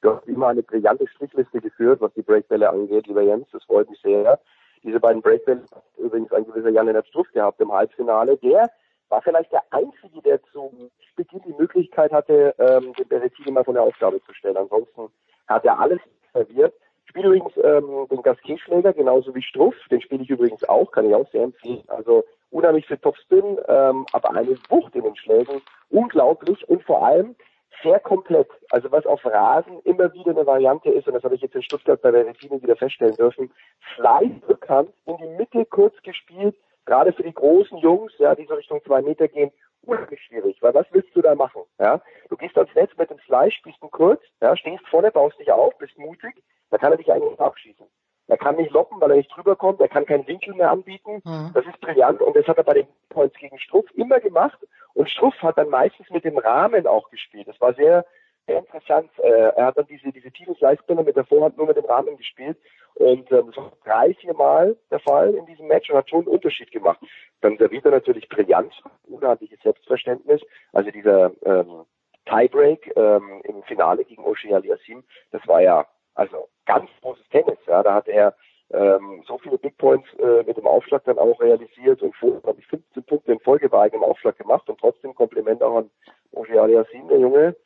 [0.00, 3.48] Du hast immer eine brillante Strichliste geführt, was die Breakbälle angeht, lieber Jens.
[3.52, 4.38] Das freut mich sehr.
[4.82, 8.36] Diese beiden Breakbälle hat übrigens ein gewisser Jan Lennart Struff gehabt im Halbfinale.
[8.36, 8.70] Der
[9.08, 13.74] war vielleicht der Einzige, der zum Beginn die Möglichkeit hatte, ähm, den Berrettini mal von
[13.74, 14.56] der Aufgabe zu stellen.
[14.56, 15.08] Ansonsten
[15.46, 16.00] hat er alles
[16.32, 16.74] serviert.
[17.04, 19.74] Ich spiele übrigens ähm, den Gasquet-Schläger, genauso wie Struff.
[19.90, 21.84] Den spiele ich übrigens auch, kann ich auch sehr empfehlen.
[21.86, 25.62] Also unheimlich für Topspin, ähm, aber eine Wucht in den Schlägen.
[25.88, 27.36] Unglaublich und vor allem
[27.82, 28.48] sehr komplett.
[28.70, 31.62] Also was auf Rasen immer wieder eine Variante ist, und das habe ich jetzt in
[31.62, 33.50] Stuttgart bei Berrettini wieder feststellen dürfen,
[33.94, 38.54] Slide bekannt, in die Mitte kurz gespielt, gerade für die großen Jungs, ja, die so
[38.54, 39.50] Richtung zwei Meter gehen,
[39.82, 41.62] unheimlich schwierig, weil was willst du da machen?
[41.78, 42.00] Ja?
[42.28, 45.50] Du gehst ans Netz mit dem Slice, spielst ihn kurz, ja, stehst vorne, baust dich
[45.50, 47.86] auf, bist mutig, dann kann er dich eigentlich abschießen.
[48.28, 51.22] Er kann nicht loppen, weil er nicht drüber kommt, er kann keinen Winkel mehr anbieten.
[51.24, 51.50] Mhm.
[51.54, 54.58] Das ist brillant und das hat er bei den Points gegen Struff immer gemacht
[54.94, 57.46] und Struff hat dann meistens mit dem Rahmen auch gespielt.
[57.46, 58.04] Das war sehr,
[58.46, 59.10] sehr interessant.
[59.18, 62.16] Äh, er hat dann diese, diese tiefen Slice-Bälle mit der Vorhand nur mit dem Rahmen
[62.16, 62.56] gespielt
[62.94, 66.20] und ähm, das war drei, vier Mal der Fall in diesem Match und hat schon
[66.20, 67.00] einen Unterschied gemacht.
[67.40, 68.72] Dann serviert er natürlich brillant,
[69.04, 70.40] unheimliches Selbstverständnis.
[70.72, 71.84] Also dieser ähm,
[72.26, 77.58] Tiebreak ähm, im Finale gegen Oshie Aliassim, das war ja also ganz großes Tennis.
[77.66, 78.34] Ja, da hat er
[78.72, 82.58] ähm, so viele Big Points äh, mit dem Aufschlag dann auch realisiert und vorher habe
[82.58, 85.90] ich 15 Punkte in Folge bei eigenem Aufschlag gemacht und trotzdem Kompliment auch an
[86.32, 87.56] Oshie Aliassim, der Junge,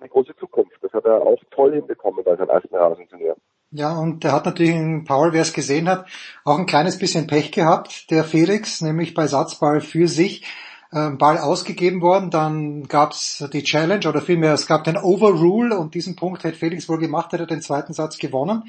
[0.00, 0.76] eine große Zukunft.
[0.82, 3.36] Das hat er auch toll hinbekommen bei seinem ersten Rasenturnier.
[3.70, 6.06] Ja, und der hat natürlich in Paul, wer es gesehen hat,
[6.44, 10.44] auch ein kleines bisschen Pech gehabt, der Felix, nämlich bei Satzball für sich.
[10.92, 15.94] Äh, Ball ausgegeben worden, dann gab's die Challenge oder vielmehr es gab den Overrule und
[15.94, 18.64] diesen Punkt hätte Felix wohl gemacht, hätte den zweiten Satz gewonnen.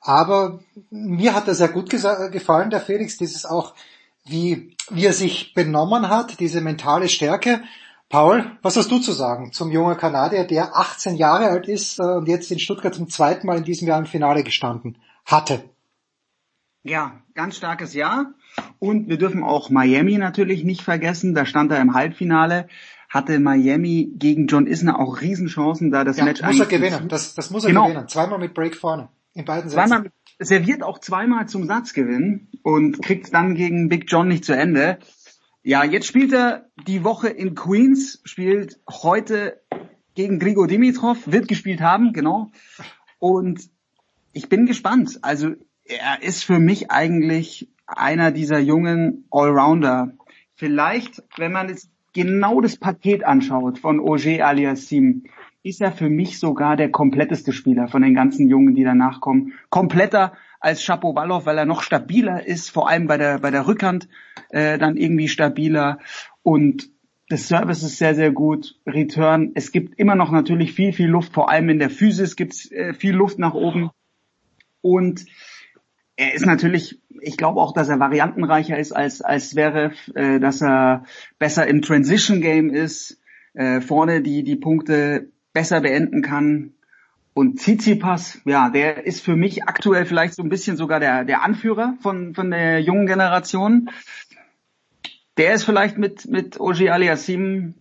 [0.00, 0.58] Aber
[0.90, 3.74] mir hat er sehr gut gefallen, der Felix, dieses auch,
[4.24, 7.62] wie, wie er sich benommen hat, diese mentale Stärke.
[8.08, 12.02] Paul, was hast du zu sagen zum jungen Kanadier, der 18 Jahre alt ist äh,
[12.02, 14.96] und jetzt in Stuttgart zum zweiten Mal in diesem Jahr im Finale gestanden
[15.26, 15.62] hatte?
[16.84, 18.32] Ja, ganz starkes Jahr.
[18.78, 21.34] Und wir dürfen auch Miami natürlich nicht vergessen.
[21.34, 22.68] Da stand er im Halbfinale.
[23.10, 27.08] hatte Miami gegen John Isner auch Riesenchancen, da das Ja, Match muss er gewinnen.
[27.08, 27.86] Das, das muss er Genau.
[27.88, 28.06] gewinnen.
[28.08, 29.08] Zweimal mit Break vorne.
[29.32, 29.88] In beiden Sätzen.
[29.88, 34.98] Zweimal, serviert auch zweimal zum Satzgewinn und kriegt dann gegen Big John nicht zu Ende.
[35.62, 39.60] Ja, jetzt spielt er die Woche in Queens, spielt heute
[40.14, 42.50] gegen Grigor Dimitrov, wird gespielt haben, genau.
[43.18, 43.68] Und
[44.32, 45.18] ich bin gespannt.
[45.22, 45.54] Also
[45.84, 50.12] er ist für mich eigentlich einer dieser jungen Allrounder.
[50.54, 55.24] Vielleicht, wenn man jetzt genau das Paket anschaut von Auger Aliassim,
[55.62, 59.54] ist er für mich sogar der kompletteste Spieler von den ganzen Jungen, die danach kommen.
[59.70, 64.08] Kompletter als Shapovalov, weil er noch stabiler ist, vor allem bei der bei der Rückhand
[64.50, 65.98] äh, dann irgendwie stabiler
[66.42, 66.90] und
[67.28, 68.76] das Service ist sehr, sehr gut.
[68.86, 69.52] Return.
[69.54, 71.34] Es gibt immer noch natürlich viel, viel Luft.
[71.34, 73.90] Vor allem in der Physis gibt es äh, viel Luft nach oben.
[74.80, 75.26] Und
[76.16, 80.62] er ist natürlich, ich glaube auch, dass er variantenreicher ist als, als Zverev, äh, dass
[80.62, 81.04] er
[81.38, 83.20] besser im Transition Game ist,
[83.52, 86.72] äh, vorne die, die Punkte besser beenden kann.
[87.38, 91.44] Und Tsitsipas, ja, der ist für mich aktuell vielleicht so ein bisschen sogar der, der
[91.44, 93.90] Anführer von, von der jungen Generation.
[95.36, 97.76] Der ist vielleicht mit, mit Oji Aliassim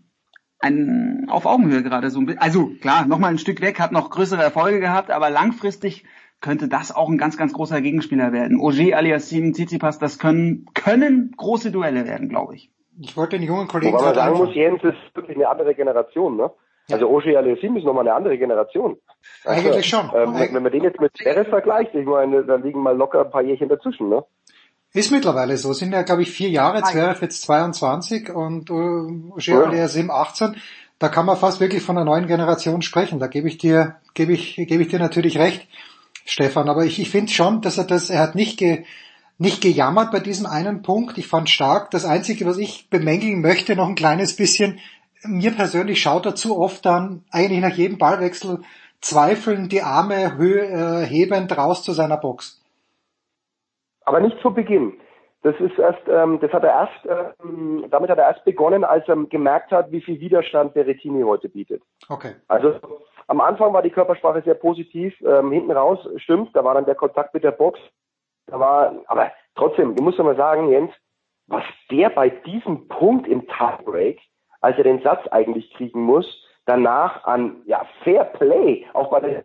[0.59, 2.39] ein, auf Augenhöhe gerade so ein bisschen.
[2.39, 6.05] Also klar, nochmal ein Stück weg, hat noch größere Erfolge gehabt, aber langfristig
[6.39, 8.59] könnte das auch ein ganz, ganz großer Gegenspieler werden.
[8.59, 12.69] Oje Aliassim, Tsitsipas, das können, können große Duelle werden, glaube ich.
[13.01, 16.37] Ich wollte den jungen Kollegen Wobei man sagen muss, Jens ist wirklich eine andere Generation,
[16.37, 16.51] ne?
[16.89, 18.97] Also Oje Aliassim ist nochmal eine andere Generation.
[19.43, 20.09] Eigentlich schon.
[20.15, 23.25] Ähm, wenn, wenn man den jetzt mit Zverev vergleicht, ich meine, dann liegen mal locker
[23.25, 24.23] ein paar Jährchen dazwischen, ne?
[24.93, 25.73] Ist mittlerweile so.
[25.73, 26.81] Sind ja, glaube ich, vier Jahre.
[26.83, 29.63] Zverev jetzt 22 und äh, Ja.
[29.63, 30.55] Aliassim 18.
[30.97, 33.19] Da kann man fast wirklich von einer neuen Generation sprechen.
[33.19, 35.67] Da gebe ich dir, gebe ich, gebe ich dir natürlich recht,
[36.25, 36.69] Stefan.
[36.69, 38.85] Aber ich, ich finde schon, dass er das, er hat nicht ge,
[39.37, 41.17] nicht gejammert bei diesem einen Punkt.
[41.17, 41.91] Ich fand stark.
[41.91, 44.79] Das Einzige, was ich bemängeln möchte, noch ein kleines bisschen,
[45.23, 48.59] mir persönlich schaut er zu oft dann eigentlich nach jedem Ballwechsel
[49.01, 52.63] zweifeln die Arme äh, hebend raus zu seiner Box.
[54.05, 54.99] Aber nicht zu Beginn.
[55.43, 59.07] Das ist erst, ähm, das hat er erst, ähm, damit hat er erst begonnen, als
[59.07, 61.83] er gemerkt hat, wie viel Widerstand Berrettini heute bietet.
[62.09, 62.35] Okay.
[62.47, 62.79] Also
[63.27, 66.95] am Anfang war die Körpersprache sehr positiv, ähm, hinten raus stimmt, da war dann der
[66.95, 67.79] Kontakt mit der Box.
[68.47, 70.91] Da war, aber trotzdem, du musst doch mal sagen, Jens,
[71.47, 74.19] was der bei diesem Punkt im Tiebreak,
[74.61, 76.25] als er den Satz eigentlich kriegen muss,
[76.65, 79.43] danach an ja Fair Play auch bei der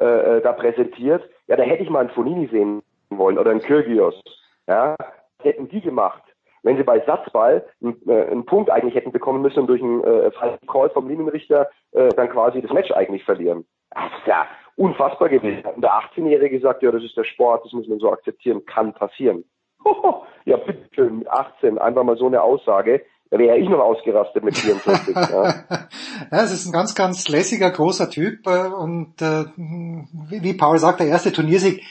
[0.00, 3.60] äh, äh, da präsentiert, ja, da hätte ich mal einen Fonini sehen wollen oder einen
[3.60, 4.14] Kyrgios.
[4.68, 4.94] Ja,
[5.42, 6.22] hätten die gemacht,
[6.62, 10.04] wenn sie bei Satzball einen, äh, einen Punkt eigentlich hätten bekommen müssen und durch einen
[10.04, 10.30] äh,
[10.70, 13.64] Call vom Linienrichter äh, dann quasi das Match eigentlich verlieren.
[13.90, 14.46] Das ist ja
[14.76, 15.64] unfassbar gewesen.
[15.74, 18.94] Und der 18-Jährige sagt, ja, das ist der Sport, das muss man so akzeptieren, kann
[18.94, 19.44] passieren.
[20.44, 23.04] Ja, bitteschön, mit 18, einfach mal so eine Aussage.
[23.30, 25.08] Da wäre ich noch ausgerastet mit 44.
[25.14, 25.64] ja.
[26.30, 31.00] Ja, es ist ein ganz, ganz lässiger, großer Typ äh, und äh, wie, Paul sagt,
[31.00, 31.82] der erste Turniersieg,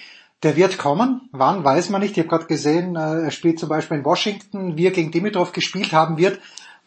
[0.43, 1.29] der wird kommen.
[1.31, 2.17] Wann, weiß man nicht.
[2.17, 5.51] Ich habe gerade gesehen, äh, er spielt zum Beispiel in Washington, wie er gegen Dimitrov
[5.51, 6.39] gespielt haben wird.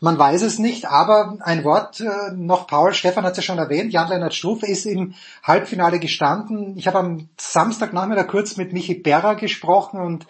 [0.02, 3.58] Man weiß es nicht, aber ein Wort äh, noch, Paul, Stefan hat es ja schon
[3.58, 6.76] erwähnt, Jan-Lennart Struff ist im Halbfinale gestanden.
[6.78, 10.26] Ich habe am Samstagnachmittag kurz mit Michi Berra gesprochen und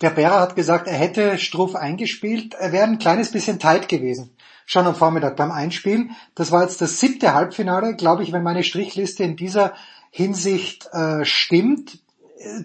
[0.00, 4.30] der Berra hat gesagt, er hätte Struff eingespielt, er wäre ein kleines bisschen tight gewesen.
[4.64, 6.12] Schon am Vormittag beim Einspielen.
[6.34, 9.74] Das war jetzt das siebte Halbfinale, glaube ich, wenn meine Strichliste in dieser
[10.10, 11.98] Hinsicht äh, stimmt.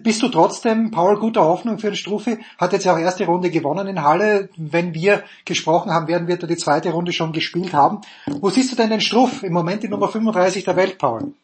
[0.02, 2.38] Bist du trotzdem, Paul, guter Hoffnung für den Struffi?
[2.56, 4.48] Hat jetzt ja auch erste Runde gewonnen in Halle.
[4.56, 8.00] Wenn wir gesprochen haben, werden wir da die zweite Runde schon gespielt haben.
[8.26, 9.42] Wo siehst du denn den Struff?
[9.42, 11.34] Im Moment die Nummer 35 der Welt, Paul.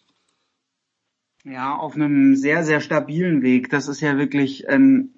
[1.45, 3.69] Ja, auf einem sehr, sehr stabilen Weg.
[3.69, 5.11] Das ist ja wirklich, ähm,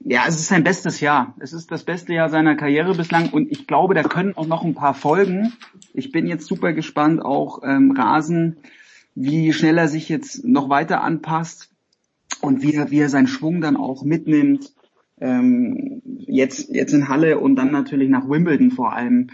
[0.00, 1.34] ja, es ist sein bestes Jahr.
[1.38, 4.64] Es ist das beste Jahr seiner Karriere bislang und ich glaube, da können auch noch
[4.64, 5.52] ein paar folgen.
[5.94, 8.56] Ich bin jetzt super gespannt, auch ähm, Rasen,
[9.14, 11.70] wie schnell er sich jetzt noch weiter anpasst
[12.40, 14.72] und wie er, wie er seinen Schwung dann auch mitnimmt.
[15.20, 19.28] Ähm, jetzt, jetzt in Halle und dann natürlich nach Wimbledon vor allem.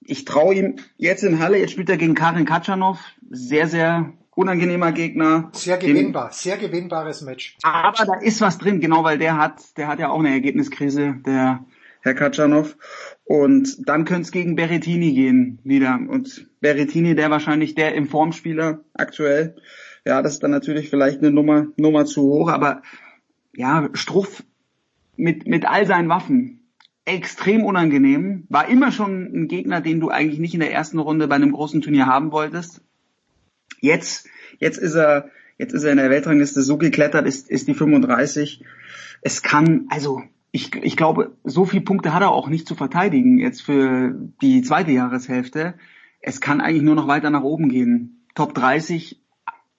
[0.00, 4.92] Ich traue ihm jetzt in Halle, jetzt spielt er gegen Karin Katschanov, sehr, sehr unangenehmer
[4.92, 5.50] Gegner.
[5.52, 7.56] Sehr Den- gewinnbar, sehr gewinnbares Match.
[7.62, 11.16] aber da ist was drin, genau, weil der hat, der hat ja auch eine Ergebniskrise,
[11.24, 11.64] der
[12.00, 12.76] Herr Katschanov.
[13.24, 15.98] Und dann könnte es gegen Berrettini gehen wieder.
[16.06, 19.56] Und Berrettini, der wahrscheinlich der Informspieler aktuell.
[20.04, 22.82] Ja, das ist dann natürlich vielleicht eine Nummer, Nummer zu hoch, aber
[23.54, 24.42] ja, Struff
[25.16, 26.60] mit, mit all seinen Waffen
[27.06, 28.44] extrem unangenehm.
[28.50, 31.52] War immer schon ein Gegner, den du eigentlich nicht in der ersten Runde bei einem
[31.52, 32.82] großen Turnier haben wolltest.
[33.80, 34.26] Jetzt,
[34.58, 38.64] jetzt ist er, jetzt ist er in der Weltrangliste so geklettert, ist, ist die 35.
[39.22, 43.38] Es kann, also, ich, ich glaube, so viele Punkte hat er auch nicht zu verteidigen
[43.38, 45.74] jetzt für die zweite Jahreshälfte.
[46.20, 48.24] Es kann eigentlich nur noch weiter nach oben gehen.
[48.34, 49.20] Top 30,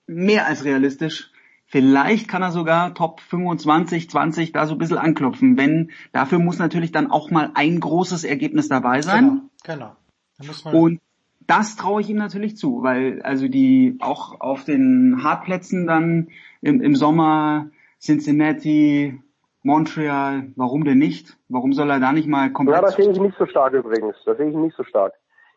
[0.06, 1.32] mehr als realistisch.
[1.68, 5.58] Vielleicht kann er sogar Top 25, 20 da so ein bisschen anklopfen.
[5.58, 9.50] Wenn, dafür muss natürlich dann auch mal ein großes Ergebnis dabei sein.
[9.64, 9.96] Genau,
[10.40, 10.78] genau.
[10.78, 11.02] Und
[11.48, 16.30] das traue ich ihm natürlich zu, weil also die auch auf den Hartplätzen dann
[16.62, 17.68] im, im Sommer
[18.00, 19.20] Cincinnati,
[19.64, 21.38] Montreal, warum denn nicht?
[21.50, 22.78] Warum soll er da nicht mal komplett...
[22.78, 24.16] Ja, das sehe ich nicht so stark übrigens.
[24.26, 25.14] Das sehe ich nicht so stark.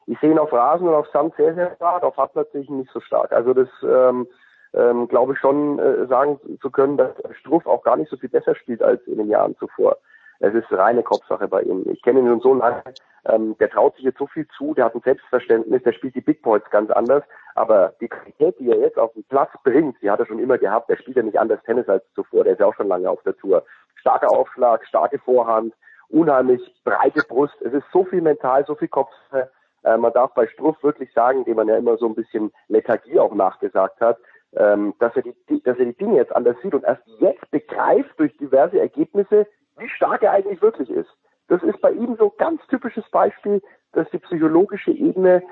[0.07, 2.71] Ich sehe ihn auf Rasen und auf Sand sehr, sehr stark, auf Hartplatz sehe ich
[2.71, 3.33] ihn nicht so stark.
[3.33, 4.27] Also das ähm,
[4.73, 8.31] ähm, glaube ich schon äh, sagen zu können, dass Struff auch gar nicht so viel
[8.31, 9.99] besser spielt als in den Jahren zuvor.
[10.41, 11.85] Es ist reine Kopfsache bei ihm.
[11.91, 12.83] Ich kenne ihn nun so lange,
[13.27, 16.21] ähm, der traut sich jetzt so viel zu, der hat ein Selbstverständnis, der spielt die
[16.21, 20.11] Big Points ganz anders, aber die Qualität, die er jetzt auf den Platz bringt, die
[20.11, 20.89] hat er schon immer gehabt.
[20.89, 23.23] Der spielt ja nicht anders Tennis als zuvor, der ist ja auch schon lange auf
[23.25, 23.65] der Tour.
[23.97, 25.75] Starker Aufschlag, starke Vorhand,
[26.09, 27.61] unheimlich breite Brust.
[27.63, 29.51] Es ist so viel mental, so viel Kopfsache.
[29.83, 33.19] Äh, man darf bei Struff wirklich sagen, dem man ja immer so ein bisschen Lethargie
[33.19, 34.19] auch nachgesagt hat,
[34.57, 38.19] ähm, dass er die, dass er die Dinge jetzt anders sieht und erst jetzt begreift
[38.19, 39.47] durch diverse Ergebnisse,
[39.79, 41.11] wie stark er eigentlich wirklich ist.
[41.49, 45.43] Das ist bei ihm so ein ganz typisches Beispiel, dass die psychologische Ebene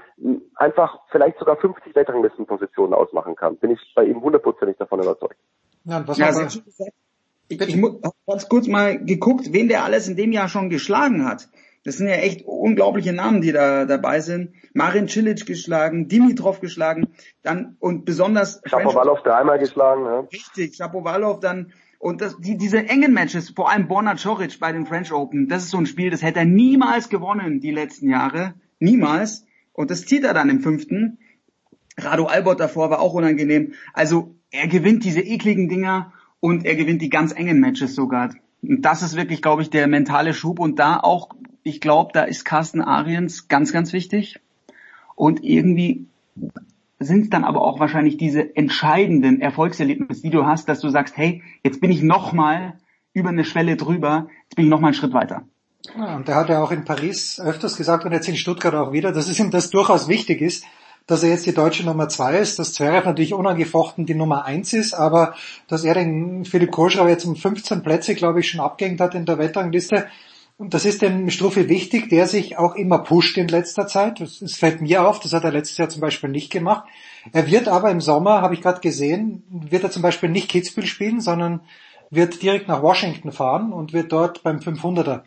[0.57, 3.57] einfach vielleicht sogar 50 Weltranglistenpositionen ausmachen kann.
[3.57, 5.37] Bin ich bei ihm hundertprozentig davon überzeugt.
[5.85, 6.63] Ja, was ja, aber, ich,
[7.49, 11.49] ich habe ganz kurz mal geguckt, wen der alles in dem Jahr schon geschlagen hat.
[11.85, 14.55] Das sind ja echt unglaubliche Namen, die da dabei sind.
[14.75, 17.15] Marin Cilic geschlagen, Dimitrov geschlagen,
[17.45, 20.05] dann und besonders Shapovalov dreimal geschlagen.
[20.05, 20.19] Ja.
[20.21, 21.73] Richtig, Shapovalov dann
[22.07, 25.65] und das, die, diese engen Matches, vor allem Borna Coric bei den French Open, das
[25.65, 28.55] ist so ein Spiel, das hätte er niemals gewonnen die letzten Jahre.
[28.79, 29.45] Niemals.
[29.73, 31.19] Und das zieht er dann im fünften.
[31.99, 33.73] Rado Albert davor war auch unangenehm.
[33.93, 38.33] Also er gewinnt diese ekligen Dinger und er gewinnt die ganz engen Matches sogar.
[38.63, 40.61] Und das ist wirklich, glaube ich, der mentale Schub.
[40.61, 41.31] Und da auch,
[41.65, 44.39] ich glaube, da ist Carsten Ariens ganz, ganz wichtig.
[45.17, 46.07] Und irgendwie
[46.99, 51.43] sind dann aber auch wahrscheinlich diese entscheidenden Erfolgserlebnisse, die du hast, dass du sagst, hey,
[51.63, 52.79] jetzt bin ich nochmal
[53.13, 55.43] über eine Schwelle drüber, jetzt bin ich nochmal einen Schritt weiter.
[55.97, 58.93] Ja, und der hat ja auch in Paris öfters gesagt und jetzt in Stuttgart auch
[58.93, 60.65] wieder, dass es ihm das durchaus wichtig ist,
[61.07, 64.73] dass er jetzt die deutsche Nummer zwei ist, dass Zverev natürlich unangefochten die Nummer eins
[64.73, 65.35] ist, aber
[65.69, 69.25] dass er den Philipp Kohlschreiber jetzt um 15 Plätze, glaube ich, schon abgehängt hat in
[69.25, 70.09] der Weltrangliste,
[70.59, 74.21] und das ist dem Struffi wichtig, der sich auch immer pusht in letzter Zeit.
[74.21, 76.89] Das, das, fällt mir auf, das hat er letztes Jahr zum Beispiel nicht gemacht.
[77.33, 80.87] Er wird aber im Sommer, habe ich gerade gesehen, wird er zum Beispiel nicht Kitzbühel
[80.87, 81.61] spielen, sondern
[82.11, 85.23] wird direkt nach Washington fahren und wird dort beim 500er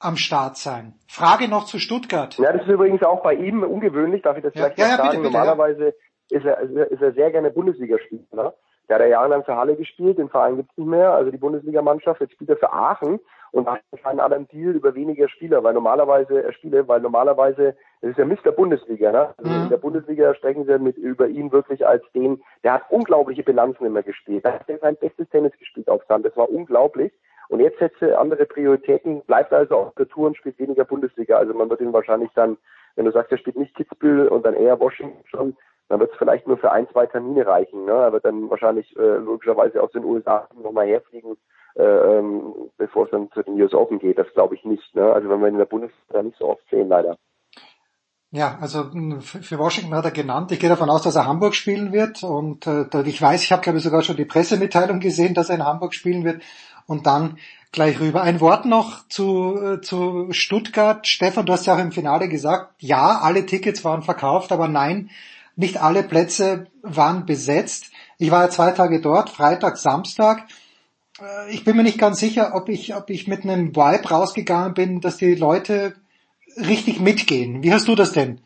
[0.00, 0.94] am Start sein.
[1.06, 2.36] Frage noch zu Stuttgart.
[2.36, 5.08] Ja, das ist übrigens auch bei ihm ungewöhnlich, darf ich das vielleicht ja, ja, sagen?
[5.10, 5.94] Bitte, bitte, Normalerweise
[6.30, 6.38] ja.
[6.38, 8.54] ist, er, ist er sehr gerne Bundesligaspieler.
[8.86, 12.20] Der hat ja jahrelang für Halle gespielt, den Verein gibt's nicht mehr, also die Bundesligamannschaft,
[12.20, 13.18] jetzt spielt er für Aachen
[13.54, 18.10] und hat keinen anderen Deal über weniger Spieler, weil normalerweise er Spiele, weil normalerweise es
[18.10, 18.50] ist ja Mr.
[18.50, 19.32] Bundesliga, ne?
[19.36, 19.62] Also mhm.
[19.62, 23.86] in der Bundesliga sprechen sie mit über ihn wirklich als den, der hat unglaubliche Bilanzen
[23.86, 24.44] immer gespielt.
[24.44, 27.12] Er hat sein bestes Tennis gespielt auf Sand, das war unglaublich.
[27.48, 31.36] Und jetzt setzt er andere Prioritäten, bleibt also auf der Tour und spielt weniger Bundesliga.
[31.36, 32.56] Also man wird ihn wahrscheinlich dann,
[32.96, 35.56] wenn du sagst, er spielt nicht Kitzbühel und dann eher Washington schon,
[35.88, 37.84] dann wird es vielleicht nur für ein, zwei Termine reichen.
[37.84, 37.92] Ne?
[37.92, 41.36] Er wird dann wahrscheinlich äh, logischerweise aus den USA nochmal herfliegen äh,
[41.76, 44.18] ähm, bevor es dann zu den US Open geht.
[44.18, 44.94] Das glaube ich nicht.
[44.94, 45.12] Ne?
[45.12, 47.16] Also wenn wir in der Bundesliga nicht so oft sehen, leider.
[48.30, 50.50] Ja, also für Washington hat er genannt.
[50.50, 52.22] Ich gehe davon aus, dass er Hamburg spielen wird.
[52.24, 55.56] Und äh, ich weiß, ich habe glaube ich sogar schon die Pressemitteilung gesehen, dass er
[55.56, 56.42] in Hamburg spielen wird.
[56.86, 57.38] Und dann
[57.70, 58.22] gleich rüber.
[58.22, 61.06] Ein Wort noch zu, äh, zu Stuttgart.
[61.06, 65.10] Stefan, du hast ja auch im Finale gesagt, ja, alle Tickets waren verkauft, aber nein,
[65.56, 67.92] nicht alle Plätze waren besetzt.
[68.18, 70.63] Ich war ja zwei Tage dort, Freitag, Samstag äh,
[71.50, 75.00] ich bin mir nicht ganz sicher, ob ich, ob ich mit einem Vibe rausgegangen bin,
[75.00, 75.94] dass die Leute
[76.56, 77.62] richtig mitgehen.
[77.62, 78.40] Wie hast du das denn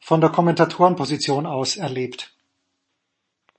[0.00, 2.34] von der Kommentatorenposition aus erlebt?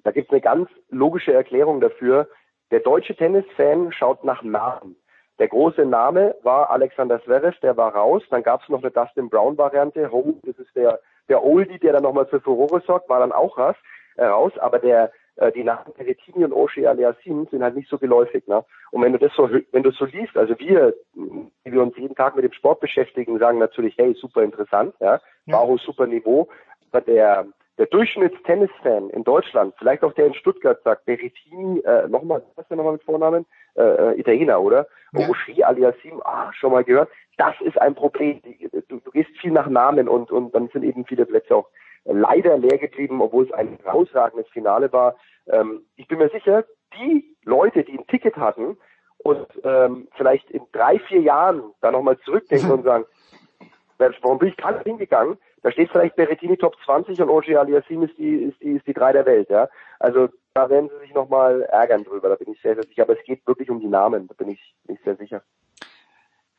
[0.03, 2.29] Da gibt es eine ganz logische Erklärung dafür.
[2.71, 4.95] Der deutsche Tennisfan schaut nach Namen.
[5.37, 8.23] Der große Name war Alexander Zverev, der war raus.
[8.29, 10.11] Dann gab es noch eine Dustin Brown Variante.
[10.11, 13.57] Home, das ist der, der Oldie, der dann nochmal für Furore sorgt, war dann auch
[13.57, 13.75] raus.
[14.15, 14.53] Äh, raus.
[14.59, 18.47] Aber der, äh, die Namen Peretini und Oshie Aliassim sind halt nicht so geläufig.
[18.47, 18.63] Ne?
[18.91, 22.15] Und wenn du das so, wenn du so liest, also wir, die wir uns jeden
[22.15, 25.77] Tag mit dem Sport beschäftigen, sagen natürlich, hey, super interessant, ja, ja.
[25.77, 26.47] Super Niveau,
[26.91, 27.45] aber der,
[27.77, 32.69] der Durchschnittstennisfan in Deutschland, vielleicht auch der in Stuttgart sagt, Berrettini, äh, nochmal, was ist
[32.69, 33.45] der nochmal mit Vornamen?
[33.75, 34.87] Äh, äh, Italiener, oder?
[35.11, 35.27] Ja.
[35.27, 37.09] Oshie Aliassim, ah, schon mal gehört.
[37.37, 38.41] Das ist ein Problem.
[38.87, 41.67] Du, du gehst viel nach Namen und, und dann sind eben viele Plätze auch
[42.05, 45.15] leider leer geblieben, obwohl es ein herausragendes Finale war.
[45.47, 48.77] Ähm, ich bin mir sicher, die Leute, die ein Ticket hatten
[49.17, 53.05] und ähm, vielleicht in drei, vier Jahren da nochmal zurückdenken und sagen,
[53.97, 55.37] warum bin ich gerade hingegangen?
[55.63, 58.93] Da steht vielleicht Berrettini Top 20 und Oji Aliassim ist die, ist die, ist die
[58.93, 59.67] drei der Welt, ja.
[59.99, 63.01] Also da werden sie sich nochmal ärgern drüber, da bin ich sehr, sehr sicher.
[63.01, 65.41] Aber es geht wirklich um die Namen, da bin ich, bin ich sehr sicher.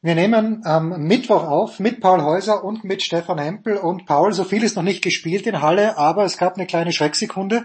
[0.03, 4.45] Wir nehmen am Mittwoch auf mit Paul Häuser und mit Stefan Hempel und Paul, so
[4.45, 7.65] viel ist noch nicht gespielt in Halle, aber es gab eine kleine Schrecksekunde.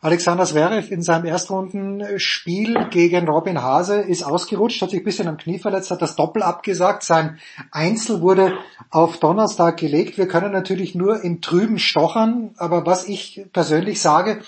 [0.00, 5.36] Alexander Zverev in seinem Erstrundenspiel gegen Robin Hase ist ausgerutscht, hat sich ein bisschen am
[5.36, 7.04] Knie verletzt, hat das Doppel abgesagt.
[7.04, 7.38] Sein
[7.70, 8.58] Einzel wurde
[8.90, 10.18] auf Donnerstag gelegt.
[10.18, 14.40] Wir können natürlich nur im Trüben stochern, aber was ich persönlich sage,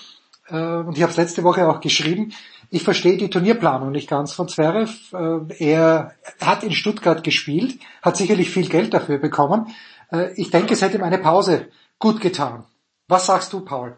[0.49, 2.33] äh, und ich habe es letzte Woche auch geschrieben,
[2.73, 5.13] ich verstehe die Turnierplanung nicht ganz von Zverev.
[5.13, 9.67] Äh, er hat in Stuttgart gespielt, hat sicherlich viel Geld dafür bekommen.
[10.09, 11.67] Äh, ich denke, es hätte ihm eine Pause
[11.99, 12.63] gut getan.
[13.09, 13.97] Was sagst du, Paul?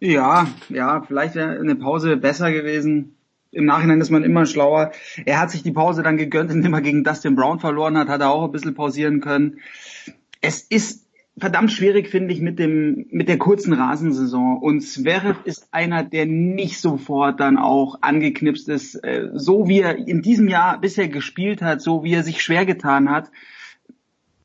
[0.00, 3.16] Ja, ja, vielleicht wäre eine Pause besser gewesen.
[3.52, 4.92] Im Nachhinein ist man immer schlauer.
[5.24, 8.20] Er hat sich die Pause dann gegönnt, indem er gegen Dustin Brown verloren hat, hat
[8.20, 9.60] er auch ein bisschen pausieren können.
[10.42, 11.06] Es ist
[11.40, 14.58] verdammt schwierig, finde ich, mit dem, mit der kurzen Rasensaison.
[14.58, 18.96] Und Zverev ist einer, der nicht sofort dann auch angeknipst ist.
[18.96, 22.66] Äh, so wie er in diesem Jahr bisher gespielt hat, so wie er sich schwer
[22.66, 23.30] getan hat,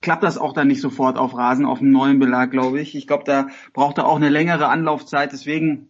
[0.02, 2.96] klappt das auch dann nicht sofort auf Rasen, auf einem neuen Belag, glaube ich.
[2.96, 5.34] Ich glaube, da braucht er auch eine längere Anlaufzeit.
[5.34, 5.90] Deswegen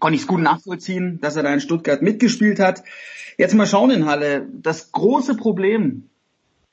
[0.00, 2.84] konnte ich es gut nachvollziehen, dass er da in Stuttgart mitgespielt hat.
[3.38, 4.48] Jetzt mal schauen in Halle.
[4.52, 6.10] Das große Problem,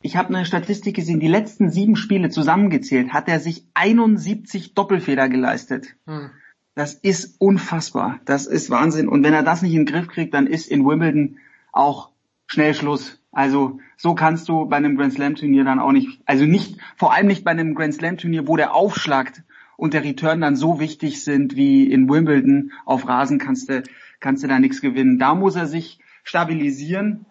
[0.02, 5.30] ich habe eine Statistik gesehen, die letzten sieben Spiele zusammengezählt, hat er sich 71 Doppelfehler
[5.30, 5.96] geleistet.
[6.06, 6.32] Hm.
[6.74, 8.20] Das ist unfassbar.
[8.26, 9.08] Das ist Wahnsinn.
[9.08, 11.38] Und wenn er das nicht in den Griff kriegt, dann ist in Wimbledon
[11.72, 12.10] auch
[12.48, 13.20] schnell Schluss.
[13.32, 17.14] Also so kannst du bei einem Grand Slam Turnier dann auch nicht, also nicht, vor
[17.14, 19.44] allem nicht bei einem Grand Slam Turnier, wo der Aufschlag
[19.78, 23.84] und der Return dann so wichtig sind wie in Wimbledon auf Rasen kannst du,
[24.20, 25.18] kannst du da nichts gewinnen.
[25.18, 27.26] Da muss er sich stabilisieren.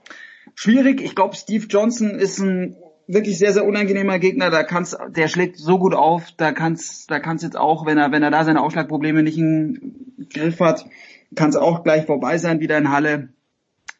[0.54, 1.00] Schwierig.
[1.00, 4.50] Ich glaube, Steve Johnson ist ein wirklich sehr, sehr unangenehmer Gegner.
[4.50, 6.32] Da kannst, der schlägt so gut auf.
[6.36, 10.14] Da kannst, da kannst jetzt auch, wenn er, wenn er da seine Aufschlagprobleme nicht im
[10.32, 10.86] Griff hat,
[11.34, 13.30] kann es auch gleich vorbei sein wieder in Halle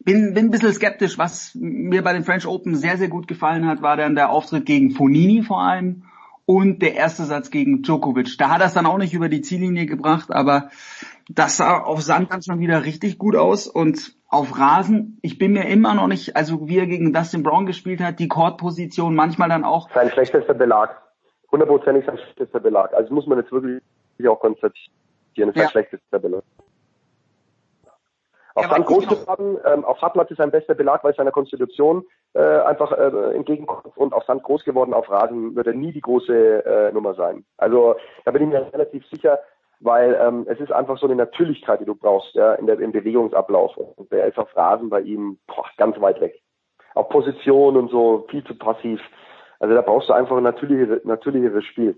[0.04, 1.18] bin, bin ein bisschen skeptisch.
[1.18, 4.66] Was mir bei den French Open sehr, sehr gut gefallen hat, war dann der Auftritt
[4.66, 6.04] gegen Fonini vor allem
[6.46, 8.36] und der erste Satz gegen Djokovic.
[8.38, 10.70] Da hat er es dann auch nicht über die Ziellinie gebracht, aber
[11.34, 15.52] das sah auf Sand dann schon wieder richtig gut aus und auf Rasen, ich bin
[15.52, 19.48] mir immer noch nicht, also wie er gegen Dustin Brown gespielt hat, die Court-Position manchmal
[19.48, 19.90] dann auch.
[19.90, 21.00] Sein schlechtester Belag.
[21.50, 22.92] Hundertprozentig sein schlechtester Belag.
[22.94, 23.80] Also muss man jetzt wirklich
[24.28, 24.92] auch konstatieren,
[25.36, 25.68] sein ja.
[25.68, 26.42] schlechtester Belag.
[28.54, 32.40] Auf Sand groß geworden, ähm, auf Hartplatz ist sein bester Belag, weil seiner Konstitution äh,
[32.40, 36.64] einfach äh, entgegenkommt und auf Sand groß geworden, auf Rasen wird er nie die große
[36.64, 37.44] äh, Nummer sein.
[37.56, 37.94] Also
[38.24, 39.38] da bin ich mir relativ sicher,
[39.80, 42.92] weil ähm, es ist einfach so eine Natürlichkeit, die du brauchst ja, in der, im
[42.92, 43.76] Bewegungsablauf.
[43.76, 46.40] Und der ist auf Rasen bei ihm boah, ganz weit weg.
[46.94, 49.00] Auf Position und so viel zu passiv.
[49.58, 51.96] Also da brauchst du einfach ein natürlicheres, natürlicheres Spiel.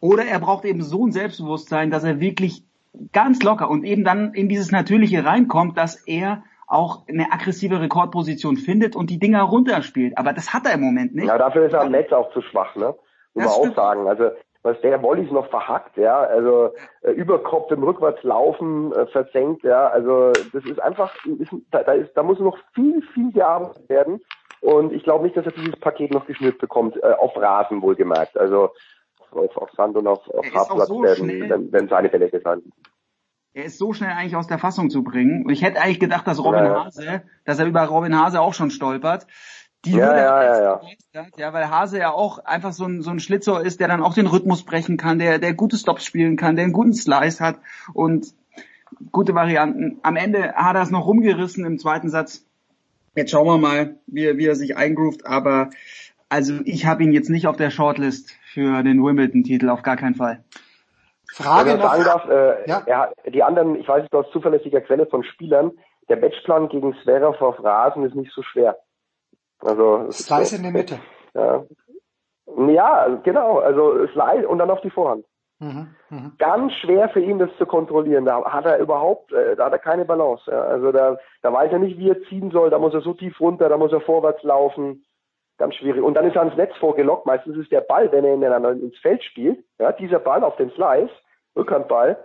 [0.00, 2.64] Oder er braucht eben so ein Selbstbewusstsein, dass er wirklich
[3.12, 8.56] ganz locker und eben dann in dieses Natürliche reinkommt, dass er auch eine aggressive Rekordposition
[8.56, 10.18] findet und die Dinger runterspielt.
[10.18, 11.26] Aber das hat er im Moment nicht.
[11.26, 12.94] Ja, dafür ist er am Netz auch zu schwach, ne?
[13.34, 14.08] Muss man auch sagen.
[14.08, 14.30] Also
[14.66, 16.70] was der Wolli noch verhackt, ja, also
[17.02, 22.12] äh, Überkopf im Rückwärtslaufen äh, versenkt, ja, also das ist einfach, ist, da, da, ist,
[22.14, 24.20] da muss noch viel, viel gearbeitet werden
[24.60, 28.36] und ich glaube nicht, dass er dieses Paket noch geschnürt bekommt, äh, auf Rasen wohlgemerkt.
[28.36, 28.70] Also
[29.30, 32.62] auf, auf Sand und auf, auf Hartplatz so werden, wenn seine Fälle sein.
[33.52, 35.44] Er ist so schnell eigentlich aus der Fassung zu bringen.
[35.44, 38.54] Und ich hätte eigentlich gedacht, dass Robin ja, Hase, dass er über Robin Hase auch
[38.54, 39.26] schon stolpert.
[39.86, 40.80] Die ja, ja, ja,
[41.14, 41.26] ja.
[41.36, 44.14] ja, weil Hase ja auch einfach so ein, so ein Schlitzer ist, der dann auch
[44.14, 47.60] den Rhythmus brechen kann, der, der gute Stops spielen kann, der einen guten Slice hat
[47.94, 48.34] und
[49.12, 50.00] gute Varianten.
[50.02, 52.44] Am Ende hat er es noch rumgerissen im zweiten Satz.
[53.14, 55.70] Jetzt schauen wir mal, wie, wie er sich eingroovt, aber
[56.28, 60.16] also ich habe ihn jetzt nicht auf der Shortlist für den Wimbledon-Titel, auf gar keinen
[60.16, 60.42] Fall.
[61.32, 62.82] Frage Wenn ich sagen darf, äh, ja.
[62.86, 65.70] er, die anderen, ich weiß es aus zuverlässiger Quelle von Spielern,
[66.08, 68.78] der Matchplan gegen Zverev auf Rasen ist nicht so schwer.
[69.60, 70.98] Also Slice so, in der Mitte.
[71.34, 71.64] Ja.
[72.68, 73.58] ja, genau.
[73.58, 75.26] Also Slice und dann auf die Vorhand.
[75.58, 76.32] Mhm, mh.
[76.38, 78.24] Ganz schwer für ihn, das zu kontrollieren.
[78.24, 80.50] Da hat er überhaupt, äh, da hat er keine Balance.
[80.50, 80.62] Ja.
[80.62, 82.70] Also da, da weiß er nicht, wie er ziehen soll.
[82.70, 85.04] Da muss er so tief runter, da muss er vorwärts laufen
[85.58, 86.02] ganz schwierig.
[86.02, 87.26] Und dann ist er ans Netz vorgelockt.
[87.26, 90.56] Meistens ist der Ball, wenn er ihn dann ins Feld spielt, ja, dieser Ball auf
[90.56, 91.10] den Slice,
[91.56, 92.18] Rückhandball,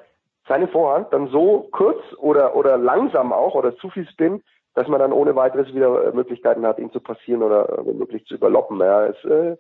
[0.48, 4.44] seine Vorhand dann so kurz oder, oder langsam auch oder zu viel Spin,
[4.74, 8.26] dass man dann ohne weiteres wieder äh, Möglichkeiten hat, ihn zu passieren oder äh, womöglich
[8.26, 8.80] zu überloppen.
[8.80, 9.58] Ja, es, äh,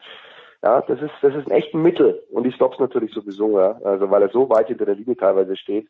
[0.63, 2.23] ja, das ist, das ist ein echtes Mittel.
[2.31, 3.79] Und die Stops natürlich sowieso, ja.
[3.83, 5.87] Also, weil er so weit hinter der Linie teilweise steht.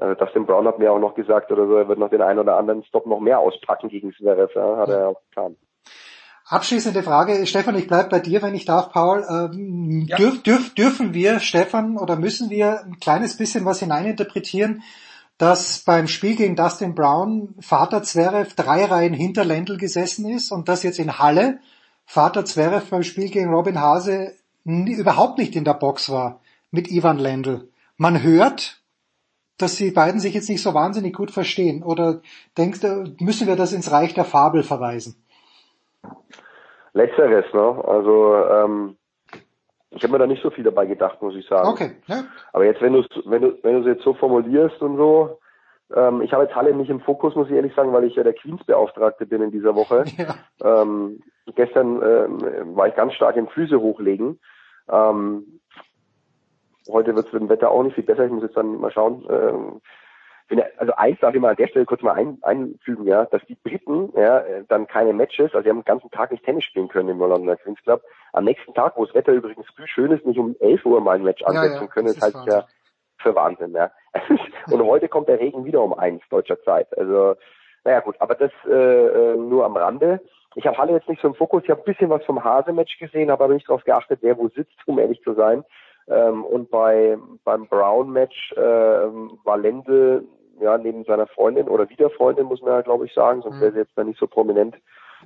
[0.00, 2.38] Also Dustin Brown hat mir auch noch gesagt oder so, er wird noch den einen
[2.38, 5.56] oder anderen Stop noch mehr auspacken gegen Zverev, ja, hat er auch getan.
[6.46, 9.24] Abschließende Frage, Stefan, ich bleib bei dir, wenn ich darf, Paul.
[9.28, 10.16] Ähm, Ja.
[10.16, 14.82] dürf, dürf, dürfen wir, Stefan, oder müssen wir ein kleines bisschen was hineininterpretieren,
[15.38, 20.68] dass beim Spiel gegen Dustin Brown Vater Zverev drei Reihen hinter Lendl gesessen ist und
[20.68, 21.60] dass jetzt in Halle
[22.04, 24.34] Vater Zverev beim Spiel gegen Robin Hase
[24.64, 27.68] überhaupt nicht in der Box war mit Ivan Lendl.
[27.96, 28.82] Man hört,
[29.58, 31.82] dass die beiden sich jetzt nicht so wahnsinnig gut verstehen.
[31.82, 32.20] Oder
[32.56, 35.16] denkst du, müssen wir das ins Reich der Fabel verweisen?
[36.92, 37.84] Letzteres, ne?
[37.84, 38.96] Also ähm,
[39.90, 41.68] ich habe mir da nicht so viel dabei gedacht, muss ich sagen.
[41.68, 42.24] Okay, ja.
[42.52, 45.38] Aber jetzt, wenn du wenn du wenn du es jetzt so formulierst und so,
[45.94, 48.22] ähm, ich habe jetzt Halle nicht im Fokus, muss ich ehrlich sagen, weil ich ja
[48.22, 50.04] der Queens-Beauftragte bin in dieser Woche.
[50.60, 51.22] Ähm,
[51.54, 54.40] gestern ähm, war ich ganz stark im Füße hochlegen.
[54.90, 55.60] Ähm,
[56.88, 58.24] heute wird es mit dem Wetter auch nicht viel besser.
[58.24, 59.24] Ich muss jetzt dann mal schauen.
[60.50, 63.44] Ja, also eins darf ich mal an der Stelle kurz mal ein, einfügen, ja, dass
[63.46, 66.64] die Briten ja äh, dann keine Matches, also sie haben den ganzen Tag nicht Tennis
[66.64, 68.02] spielen können im Londoner Queens Club.
[68.32, 71.16] Am nächsten Tag, wo das Wetter übrigens früh schön ist, nicht um 11 Uhr mal
[71.16, 72.64] ein Match Ja, ansetzen ja, können, das ist halt ist ja
[73.18, 73.90] für Wahnsinn, ja.
[74.70, 76.96] Und heute kommt der Regen wieder um eins deutscher Zeit.
[76.96, 77.34] Also,
[77.84, 80.20] naja gut, aber das äh, äh, nur am Rande.
[80.54, 82.98] Ich habe Halle jetzt nicht so im Fokus, ich habe ein bisschen was vom Hase-Match
[82.98, 85.64] gesehen, habe aber nicht darauf geachtet, wer wo sitzt, um ehrlich zu sein.
[86.08, 90.26] Ähm, und bei beim Brown-Match äh, war Lendl
[90.60, 93.72] ja neben seiner Freundin oder wieder Freundin, muss man ja glaube ich sagen, sonst wäre
[93.72, 94.76] sie jetzt da nicht so prominent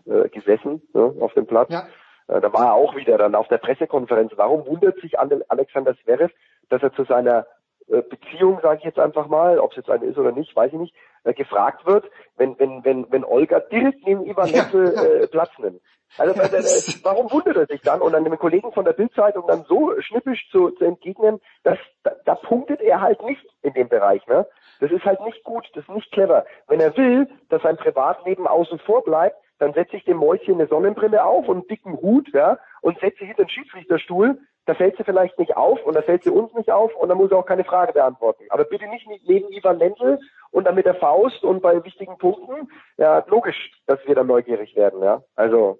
[0.07, 1.71] äh, gesessen ne, auf dem Platz.
[1.71, 1.87] Ja.
[2.29, 4.33] Äh, da war er auch wieder dann auf der Pressekonferenz.
[4.37, 6.33] Warum wundert sich Ale- Alexander Zverev,
[6.69, 7.47] dass er zu seiner
[7.87, 10.79] Beziehung, sage ich jetzt einfach mal, ob es jetzt eine ist oder nicht, weiß ich
[10.79, 10.95] nicht,
[11.25, 12.05] äh, gefragt wird,
[12.37, 15.81] wenn wenn wenn wenn Olga direkt neben Ivan Lendl äh, Platz nimmt.
[16.19, 19.45] Also äh, äh, warum wundert er sich dann und dann dem Kollegen von der Bildzeitung
[19.47, 23.89] dann so schnippisch zu, zu entgegnen, dass da, da punktet er halt nicht in dem
[23.89, 24.47] Bereich, ne?
[24.81, 26.45] Das ist halt nicht gut, das ist nicht clever.
[26.67, 30.67] Wenn er will, dass sein Privatleben außen vor bleibt, dann setze ich dem Mäuschen eine
[30.67, 34.39] Sonnenbrille auf und einen dicken Hut, ja, und setze sie hinter den Schiedsrichterstuhl.
[34.67, 37.19] Da fällt sie vielleicht nicht auf und da fällt sie uns nicht auf und dann
[37.19, 38.45] muss er auch keine Frage beantworten.
[38.51, 40.19] Aber bitte nicht neben Ivan Lendl
[40.53, 42.71] und dann mit der Faust und bei wichtigen Punkten.
[42.97, 45.23] Ja, logisch, dass wir dann neugierig werden, ja.
[45.35, 45.79] Also,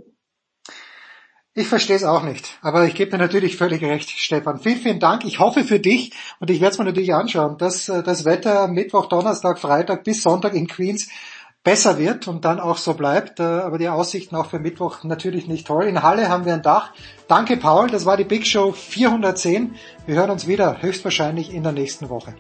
[1.55, 4.59] Ich verstehe es auch nicht, aber ich gebe dir natürlich völlig recht, Stefan.
[4.59, 5.27] Vielen, vielen Dank.
[5.27, 8.69] Ich hoffe für dich und ich werde es mir natürlich anschauen, dass äh, das Wetter
[8.69, 11.11] Mittwoch, Donnerstag, Freitag bis Sonntag in Queens
[11.65, 13.41] besser wird und dann auch so bleibt.
[13.41, 15.85] Äh, Aber die Aussichten auch für Mittwoch natürlich nicht toll.
[15.85, 16.93] In Halle haben wir ein Dach.
[17.29, 17.91] Danke, Paul.
[17.91, 19.75] Das war die Big Show 410.
[20.07, 22.35] Wir hören uns wieder höchstwahrscheinlich in der nächsten Woche.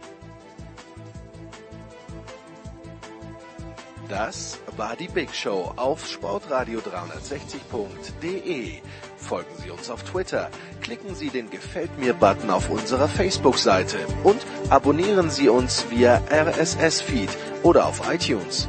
[4.09, 8.81] Das war die Big Show auf sportradio360.de.
[9.17, 10.51] Folgen Sie uns auf Twitter,
[10.83, 17.31] klicken Sie den Gefällt mir Button auf unserer Facebook-Seite und abonnieren Sie uns via RSS-Feed
[17.63, 18.69] oder auf iTunes.